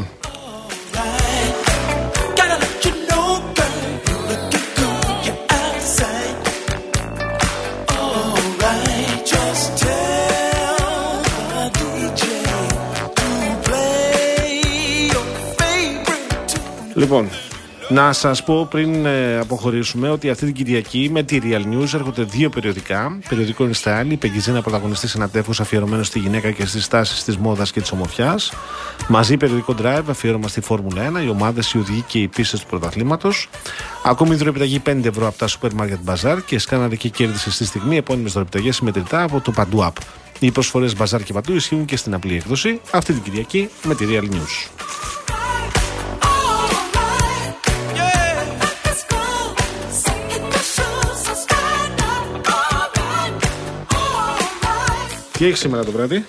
Λοιπόν, 17.03 17.29
να 17.89 18.13
σας 18.13 18.45
πω 18.45 18.67
πριν 18.71 19.07
ε, 19.07 19.39
αποχωρήσουμε 19.39 20.11
ότι 20.11 20.31
αυτή 20.31 20.45
την 20.45 20.55
Κυριακή 20.55 21.09
με 21.13 21.23
τη 21.23 21.39
Real 21.43 21.75
News 21.75 21.95
έρχονται 21.95 22.23
δύο 22.23 22.51
περιοδικά. 22.51 23.19
Περιοδικό 23.29 23.65
είναι 23.65 23.73
στα 23.73 23.99
άλλη, 23.99 24.13
η 24.13 24.17
Πεγγιζίνα 24.17 24.63
πρωταγωνιστής 24.63 25.15
ένα 25.15 25.29
τέφο 25.29 25.51
αφιερωμένος 25.59 26.07
στη 26.07 26.19
γυναίκα 26.19 26.51
και 26.51 26.67
στις 26.67 26.89
τάσεις 26.89 27.25
της 27.25 27.37
μόδας 27.37 27.73
και 27.73 27.81
της 27.81 27.93
ομορφιάς. 27.93 28.53
Μαζί 29.09 29.37
περιοδικό 29.37 29.75
Drive, 29.83 30.03
αφιέρωμα 30.09 30.49
στη 30.49 30.61
Φόρμουλα 30.61 31.03
1, 31.03 31.25
οι 31.25 31.29
ομάδες, 31.29 31.73
οι 31.73 31.79
οδηγοί 31.79 32.05
και 32.07 32.19
οι 32.19 32.29
πίστες 32.29 32.61
του 32.61 32.67
πρωταθλήματος. 32.67 33.49
Ακόμη 34.05 34.35
δωρεπιταγή 34.35 34.81
5 34.87 35.05
ευρώ 35.05 35.27
από 35.27 35.39
τα 35.39 35.49
Supermarket 35.49 36.13
Bazaar 36.13 36.39
και 36.47 36.59
σκάναρε 36.59 36.97
και 36.97 37.09
κέρδισε 37.09 37.51
στη 37.51 37.65
στιγμή 37.65 37.97
επώνυμες 37.97 38.33
δωρεπιταγέ 38.33 38.73
συμμετρητά 38.73 39.23
από 39.23 39.41
το 39.41 39.51
Παντού 39.51 39.83
App. 39.83 40.03
Οι 40.39 40.51
προσφορές 40.51 40.95
Bazaar 40.99 41.23
και 41.25 41.33
Παντού 41.33 41.55
ισχύουν 41.55 41.85
και 41.85 41.97
στην 41.97 42.15
απλή 42.15 42.35
έκδοση 42.35 42.81
αυτή 42.91 43.13
την 43.13 43.23
Κυριακή 43.23 43.69
με 43.83 43.95
τη 43.95 44.05
Real 44.09 44.25
News. 44.35 44.83
Τι 55.43 55.49
έχει 55.49 55.57
σήμερα 55.57 55.85
το 55.85 55.91
βράδυ. 55.91 56.25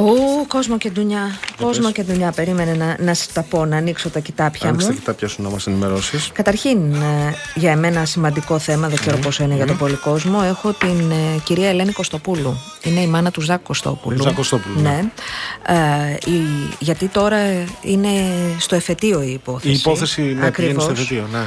Ω, 0.00 0.46
κόσμο 0.46 0.78
και 0.78 0.90
ντουνιά. 0.90 1.38
Κόσμο 1.60 1.82
πες. 1.82 1.92
και 1.92 2.02
δουλειά. 2.02 2.32
Περίμενε 2.32 2.72
να, 2.74 2.96
να 3.00 3.14
σας 3.14 3.32
τα 3.32 3.42
πω, 3.42 3.64
να 3.64 3.76
ανοίξω 3.76 4.10
τα 4.10 4.20
κοιτάπια 4.20 4.68
Άνοιξε 4.68 4.86
τα 4.86 4.92
μου. 4.92 4.98
κοιτάπια 4.98 5.28
σου 5.28 5.42
να 5.42 5.48
μας 5.48 5.66
ενημερώσεις. 5.66 6.30
Καταρχήν, 6.32 6.92
ε, 6.92 7.34
για 7.54 7.70
εμένα 7.70 8.04
σημαντικό 8.04 8.58
θέμα, 8.58 8.88
δεν 8.88 8.98
ξέρω 8.98 9.16
πόσο 9.16 9.42
είναι 9.44 9.54
για 9.54 9.66
τον 9.66 9.76
πολύ 9.78 9.94
κόσμο, 9.94 10.40
έχω 10.44 10.72
την 10.72 11.10
ε, 11.10 11.38
κυρία 11.44 11.68
Ελένη 11.68 11.92
Κωστοπούλου. 11.92 12.56
Είναι 12.82 13.00
η 13.00 13.06
μάνα 13.06 13.30
του 13.30 13.40
Ζάκ 13.40 13.62
Κωστόπουλου. 13.62 14.22
Ζακ 14.22 14.34
Κωστόπουλου, 14.34 14.80
Ναι. 14.80 15.00
Ε, 15.66 16.30
η- 16.30 16.74
γιατί 16.78 17.06
τώρα 17.06 17.38
είναι 17.82 18.08
στο 18.58 18.74
εφετείο 18.74 19.22
η 19.22 19.30
υπόθεση. 19.32 19.72
Η 19.72 19.76
υπόθεση 19.76 20.22
ναι, 20.22 20.50
πηγαίνει 20.50 20.80
στο 20.80 20.90
Ακριβώς. 20.90 20.90
εφετείο. 20.90 21.26
Ναι. 21.32 21.42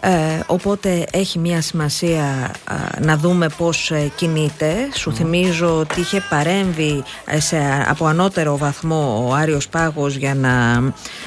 Ε, 0.00 0.40
οπότε 0.46 1.06
έχει 1.12 1.38
μια 1.38 1.60
σημασία 1.60 2.22
α, 2.64 2.74
να 3.00 3.16
δούμε 3.16 3.48
πώς 3.56 3.90
ε, 3.90 4.10
κινείται. 4.16 4.74
Σου 4.94 5.12
θυμίζω 5.12 5.76
ότι 5.78 6.00
είχε 6.00 6.26
παρέμβει 6.30 7.02
ε, 7.24 7.40
σε, 7.40 7.84
από 7.98 8.06
ανώτερο 8.06 8.56
βαθμό 8.56 9.26
ο 9.28 9.34
Άριος 9.34 9.68
Πάγος 9.68 10.14
για 10.14 10.34
να, 10.34 10.82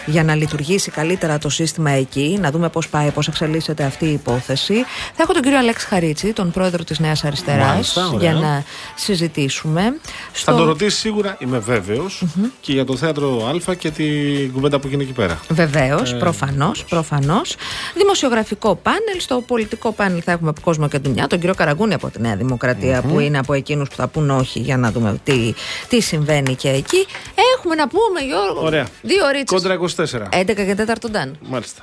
για 0.05 0.23
να 0.23 0.35
λειτουργήσει 0.35 0.91
καλύτερα 0.91 1.37
το 1.37 1.49
σύστημα 1.49 1.89
εκεί, 1.91 2.37
να 2.41 2.51
δούμε 2.51 2.69
πώς 2.69 2.89
πάει, 2.89 3.11
πώς 3.11 3.27
εξελίσσεται 3.27 3.83
αυτή 3.83 4.05
η 4.05 4.11
υπόθεση. 4.11 4.73
Θα 5.15 5.23
έχω 5.23 5.33
τον 5.33 5.41
κύριο 5.41 5.57
Αλέξη 5.57 5.87
Χαρίτση, 5.87 6.33
τον 6.33 6.51
πρόεδρο 6.51 6.83
της 6.83 6.99
Νέας 6.99 7.23
Αριστεράς, 7.23 7.67
Μάλιστα, 7.67 8.07
ωραία. 8.07 8.31
για 8.31 8.39
να 8.39 8.63
συζητήσουμε. 8.95 9.81
Θα 10.31 10.55
το 10.55 10.63
ρωτήσει 10.63 10.97
σίγουρα, 10.97 11.37
είμαι 11.39 11.59
βέβαιος, 11.59 12.23
και 12.61 12.71
για 12.73 12.85
το 12.85 12.95
θέατρο 12.95 13.45
Α 13.69 13.73
και 13.75 13.91
την 13.91 14.51
κουβέντα 14.53 14.79
που 14.79 14.87
γίνει 14.87 15.03
εκεί 15.03 15.13
πέρα. 15.13 15.39
Βεβαίως, 15.49 16.11
Ε, 16.11 16.15
προφανώς. 16.15 16.85
Προφανώς. 16.89 17.55
Δημοσιογραφικό 17.95 18.75
πάνελ. 18.75 19.19
Στο 19.19 19.43
πολιτικό 19.47 19.91
πάνελ 19.91 20.21
θα 20.25 20.31
έχουμε 20.31 20.53
κόσμο 20.61 20.87
και 20.87 20.97
δουλειά. 20.97 21.27
Τον 21.27 21.39
κύριο 21.39 21.55
Καραγκούνη 21.55 21.93
από 21.93 22.09
τη 22.09 22.21
Νέα 22.21 22.35
Δημοκρατία, 22.35 23.01
που 23.01 23.19
είναι 23.19 23.37
από 23.37 23.53
εκείνους 23.53 23.89
που 23.89 23.95
θα 23.95 24.07
πούν 24.07 24.29
όχι 24.29 24.59
για 24.59 24.77
να 24.77 24.91
δούμε 24.91 25.19
τι, 25.23 25.53
τι 25.87 26.01
συμβαίνει 26.01 26.55
και 26.61 26.69
εκεί. 26.69 27.05
Έχουμε 27.57 27.75
να 27.75 27.87
πούμε, 27.87 28.19
Γιώργο. 28.25 28.61
Ωραία. 28.65 28.87
Δύο 29.01 29.27
ρίτσε. 29.29 29.55
Κόντρα 29.55 29.73
24. 29.73 30.39
11 30.41 30.45
και 30.55 30.75
4 30.87 31.09
Ντάν. 31.11 31.37
Μάλιστα. 31.41 31.81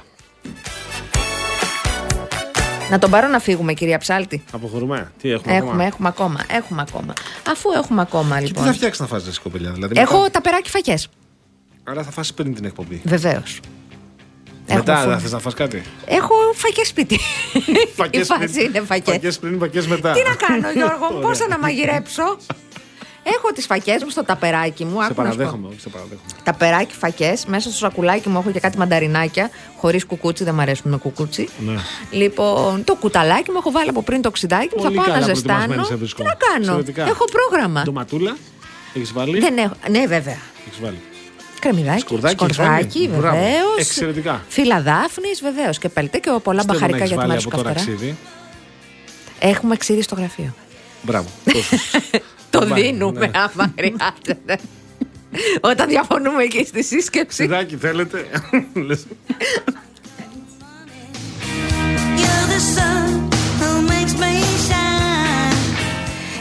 Να 2.91 2.99
τον 2.99 3.11
πάρω 3.11 3.29
να 3.29 3.39
φύγουμε, 3.39 3.73
κυρία 3.73 3.99
Ψάλτη. 3.99 4.45
Αποχωρούμε. 4.53 5.13
Τι 5.21 5.31
έχουμε, 5.31 5.55
Έχουμε, 5.57 5.85
ακόμα; 5.85 5.87
έχουμε 5.87 6.09
ακόμα. 6.09 6.45
Έχουμε 6.49 6.81
ακόμα. 6.89 7.13
Αφού 7.51 7.71
έχουμε 7.71 8.01
ακόμα, 8.01 8.35
Και 8.35 8.41
τι 8.41 8.47
λοιπόν. 8.47 8.65
θα 8.65 8.73
φτιάξει 8.73 9.01
να 9.01 9.07
φας 9.07 9.25
ρε 9.25 9.31
κοπελιά, 9.43 9.71
δηλαδή. 9.71 10.01
Έχω 10.01 10.19
Μετά... 10.19 10.31
τα 10.31 10.41
περάκι 10.41 10.71
φακές. 10.71 11.09
Άρα 11.85 12.03
θα 12.03 12.11
φας 12.11 12.35
πριν 12.35 12.55
την 12.55 12.65
εκπομπή. 12.65 13.01
Βεβαίως. 13.05 13.61
Μετά 14.75 14.97
φω- 14.97 15.11
θα 15.13 15.19
θες 15.19 15.33
να 15.33 15.39
φας 15.39 15.55
κάτι; 15.55 15.83
Έχω 16.07 16.35
φακές 16.55 16.89
σπίτι. 16.89 17.15
Η 17.55 17.89
Φακές 17.95 18.27
φάση 18.27 18.47
πριν- 18.53 18.67
είναι 18.75 18.81
φακές. 18.87 19.15
Φακές 19.15 19.39
πριν, 19.39 19.59
φακές 19.59 19.87
μετά. 19.87 20.13
Τι 20.13 20.23
να 20.23 20.35
κάνω, 20.35 20.71
Γιώργο, 20.71 20.99
μου, 21.11 21.17
Ωραία. 21.17 21.29
πώς 21.29 21.39
να 21.49 21.59
μαγειρέψω; 21.59 22.37
Έχω 23.37 23.53
τις 23.55 23.67
φακές 23.67 24.03
μου 24.05 24.11
στο 24.11 24.25
ταπεράκι 24.25 24.85
μου. 24.85 24.91
Σε 24.91 24.97
άκου 24.97 25.03
να 25.03 25.07
σου 25.09 25.15
πω. 25.15 25.23
παραδέχομαι, 25.23 25.69
όχι 25.69 25.81
σε 25.81 25.89
παραδέχομαι. 25.89 26.29
Ταπεράκι, 26.43 26.95
φακές. 26.95 27.45
Μέσα 27.47 27.69
στο 27.69 27.79
σακουλάκι 27.79 28.29
μου 28.29 28.39
έχω 28.39 28.51
και 28.51 28.61
κάτι 28.61 28.79
μανταρινάκια. 28.79 29.51
Χωρίς 29.77 30.07
κουκούτσι, 30.07 30.45
δεν 30.45 30.55
μ' 30.55 30.61
αρέσουν 30.61 30.91
με 30.91 30.97
κουκούτσι. 30.97 31.49
Ναι. 31.59 31.75
Λοιπόν, 32.11 32.85
το 32.85 32.95
κουταλάκι 32.95 33.51
μου 33.51 33.57
έχω 33.61 33.71
βάλει 33.71 33.89
από 33.89 34.03
πριν 34.03 34.23
το 34.23 34.31
ξυδάκι 34.31 34.69
μου. 34.77 34.83
Πολύ 34.83 34.97
θα 34.97 35.03
πάω 35.03 35.13
να 35.15 35.21
καλά 35.21 35.35
ζεστάνω. 35.35 35.59
προετοιμασμένη 35.59 35.87
σε 35.87 35.93
Τι 35.93 35.99
βρίσκω. 35.99 36.23
να 36.23 36.35
κάνω; 36.35 36.79
Εξαιρετικά. 36.79 37.05
Έχω 37.07 37.25
πρόγραμμα. 37.25 37.83
Ντοματούλα, 37.83 38.37
έχεις 38.95 39.13
βάλει; 39.13 39.39
Δεν 39.41 39.59
έχω. 39.59 39.75
Ναι, 39.91 40.07
βέβαια. 40.07 40.39
Έχεις 40.67 40.81
βάλει. 40.83 41.01
Κρεμμυδάκι, 41.61 42.01
Σκουρδάκι, 42.01 42.35
σκορδάκι, 42.35 42.99
έχεις 42.99 43.09
βάλει; 43.09 43.21
Μπράβο. 43.21 43.37
βεβαίως. 43.37 43.79
Εξαιρετικά. 43.79 44.45
Φύλλα 44.49 44.83
δάφνης, 44.83 45.41
βεβαίως. 45.43 45.79
Και 45.79 45.89
πελτέ 45.89 46.19
και 46.19 46.31
πολλά 46.43 46.63
Στέλνω 46.63 46.81
να 46.81 46.87
μπαχαρικά 46.87 46.97
έχεις 46.97 47.09
για 47.09 47.09
τη 47.09 47.15
βάλει 47.17 47.29
μέρα 47.29 47.41
σου 47.41 47.49
από 47.53 47.57
τώρα 47.57 47.73
καυτερά. 47.73 47.97
ξύδι. 47.97 48.17
Έχουμε 49.39 49.77
ξύδι 49.77 50.03
στο 50.03 50.15
γραφείο. 50.15 50.55
Μπράβο. 51.03 51.29
Τόσο. 52.51 52.65
Το 52.65 52.67
Μπράβο, 52.67 52.83
δίνουμε 52.83 53.27
ναι. 53.27 53.31
άμα 53.35 53.73
χρειάζεται. 53.77 54.59
Όταν 55.61 55.89
διαφωνούμε 55.89 56.43
εκεί 56.43 56.65
στη 56.65 56.83
σύσκεψη. 56.85 57.43
Ξυδάκι 57.43 57.77
θέλετε; 57.77 58.25
Λες. 58.87 59.07
You're 62.21 62.47
the 62.53 62.61
sun 62.77 63.09
who 63.61 63.91
makes 63.91 64.15
me 64.21 64.33
shine. 64.69 65.57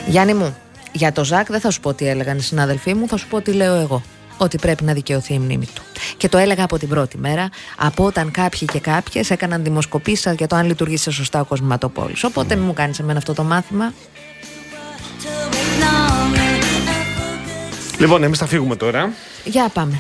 Γιάννη 0.07 0.33
μου, 0.33 0.57
για 0.91 1.11
το 1.11 1.23
Ζακ 1.23 1.47
δεν 1.47 1.59
θα 1.59 1.71
σου 1.71 1.79
πω 1.79 1.93
τι 1.93 2.07
έλεγαν 2.07 2.37
οι 2.37 2.41
συνάδελφοί 2.41 2.93
μου, 2.93 3.07
θα 3.07 3.17
σου 3.17 3.27
πω 3.27 3.41
τι 3.41 3.51
λέω 3.51 3.75
εγώ. 3.75 4.01
Ότι 4.37 4.57
πρέπει 4.57 4.83
να 4.83 4.93
δικαιωθεί 4.93 5.33
η 5.33 5.39
μνήμη 5.39 5.65
του. 5.65 5.81
Και 6.17 6.29
το 6.29 6.37
έλεγα 6.37 6.63
από 6.63 6.77
την 6.77 6.87
πρώτη 6.87 7.17
μέρα, 7.17 7.49
από 7.77 8.05
όταν 8.05 8.31
κάποιοι 8.31 8.67
και 8.67 8.79
κάποιες 8.79 9.29
έκαναν 9.29 9.63
δημοσκοπήσεις 9.63 10.33
για 10.37 10.47
το 10.47 10.55
αν 10.55 10.65
λειτουργήσε 10.65 11.11
σωστά 11.11 11.39
ο 11.39 11.45
κοσμηματοπόλης. 11.45 12.23
Οπότε 12.23 12.55
μην 12.55 12.65
μου 12.65 12.73
κάνεις 12.73 12.99
εμένα 12.99 13.17
αυτό 13.17 13.33
το 13.33 13.43
μάθημα. 13.43 13.93
To 15.77 15.83
ignore 15.83 16.37
me. 16.37 17.99
Λοιπόν, 17.99 18.23
εμείς 18.23 18.37
θα 18.37 18.45
φύγουμε 18.45 18.75
τώρα. 18.75 19.13
Για 19.43 19.69
πάμε. 19.73 19.99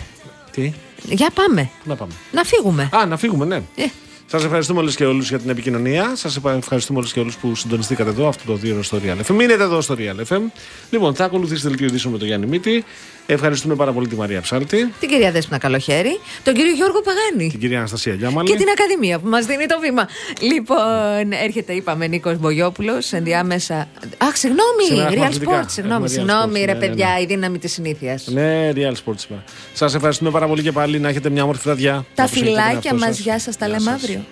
Τι, 0.51 0.73
Για 1.03 1.29
πάμε. 1.33 1.69
να 1.83 1.95
πάμε. 1.95 2.11
Να 2.31 2.43
φύγουμε. 2.43 2.89
Α, 2.95 3.05
να 3.05 3.17
φύγουμε, 3.17 3.45
ναι. 3.45 3.55
Ε, 3.55 3.83
Σας 4.25 4.43
ευχαριστούμε 4.43 4.79
όλου 4.79 4.91
και 4.91 5.05
όλους 5.05 5.29
για 5.29 5.39
την 5.39 5.49
επικοινωνία. 5.49 6.15
Σας 6.15 6.39
ευχαριστούμε 6.57 6.99
όλου 6.99 7.07
και 7.13 7.19
όλους 7.19 7.35
που 7.37 7.55
συντονιστήκατε 7.55 8.09
εδώ 8.09 8.27
αυτό 8.27 8.43
το 8.45 8.55
δύο 8.55 8.73
ώρο 8.73 8.83
στο 8.83 8.99
Real 9.03 9.25
FM. 9.25 9.35
Μείνετε 9.35 9.63
εδώ 9.63 9.81
στο 9.81 9.95
Real 9.97 10.33
FM. 10.33 10.41
Λοιπόν, 10.89 11.15
θα 11.15 11.25
ακολουθήσει 11.25 11.61
το 11.61 11.67
δελτίο 11.69 11.87
ειδήσεων 11.87 12.13
με 12.13 12.19
τον 12.19 12.27
Γιάννη 12.27 12.45
Μίτη. 12.45 12.83
Ευχαριστούμε 13.29 13.75
πάρα 13.75 13.91
πολύ 13.91 14.07
τη 14.07 14.15
Μαρία 14.15 14.41
Ψάλτη, 14.41 14.93
την 14.99 15.09
κυρία 15.09 15.31
Δέσποινα 15.31 15.57
Καλοχέρη, 15.57 16.19
τον 16.43 16.53
κύριο 16.53 16.71
Γιώργο 16.71 17.01
Παγάνη. 17.01 17.49
την 17.51 17.59
κυρία 17.59 17.77
Αναστασία 17.77 18.13
Γιάμαλη. 18.13 18.49
Και 18.49 18.55
την 18.55 18.65
Ακαδημία 18.69 19.19
που 19.19 19.27
μας 19.29 19.45
δίνει 19.45 19.65
το 19.65 19.79
βήμα. 19.79 20.07
Λοιπόν, 20.41 21.31
έρχεται, 21.43 21.73
είπαμε, 21.73 22.07
Νίκος 22.07 22.37
Μπογιόπουλος 22.39 23.13
ενδιάμεσα. 23.13 23.87
Αχ, 24.17 24.35
συγγνώμη, 24.37 24.83
Σήμερα 24.87 25.07
έχουμε 25.07 25.25
Real 25.25 25.27
αθλητικά. 25.27 25.63
Sports. 25.63 25.69
Συγγνώμη, 25.71 26.03
Έχουμε 26.03 26.07
Real 26.07 26.11
συγγνώμη, 26.27 26.59
Sports, 26.61 26.65
ρε 26.65 26.73
ναι, 26.73 26.79
ναι, 26.79 26.87
παιδιά, 26.87 27.07
ναι. 27.15 27.21
η 27.21 27.25
δύναμη 27.25 27.57
της 27.59 27.71
συνήθειας. 27.73 28.27
Ναι, 28.27 28.71
Real 28.75 28.91
Sports 28.93 29.17
σήμερα. 29.17 29.43
Σας 29.73 29.93
ευχαριστούμε 29.95 30.29
πάρα 30.31 30.47
πολύ 30.47 30.61
και 30.61 30.71
πάλι. 30.71 30.99
Να 30.99 31.09
έχετε 31.09 31.29
μια 31.29 31.43
όμορφη 31.43 31.61
βραδιά. 31.63 31.91
Τα 31.91 32.23
Να 32.23 32.29
προσέχετε 32.29 32.45
τον 32.45 32.55
φυλάκια 32.63 32.89
εαυτό 32.91 33.05
μα, 33.05 33.11
σας. 33.13 33.19
γεια 33.19 33.39
σας, 33.39 33.57
τα 33.57 33.67
λέμε 33.67 33.79
σας. 33.79 33.93
αύριο. 33.93 34.25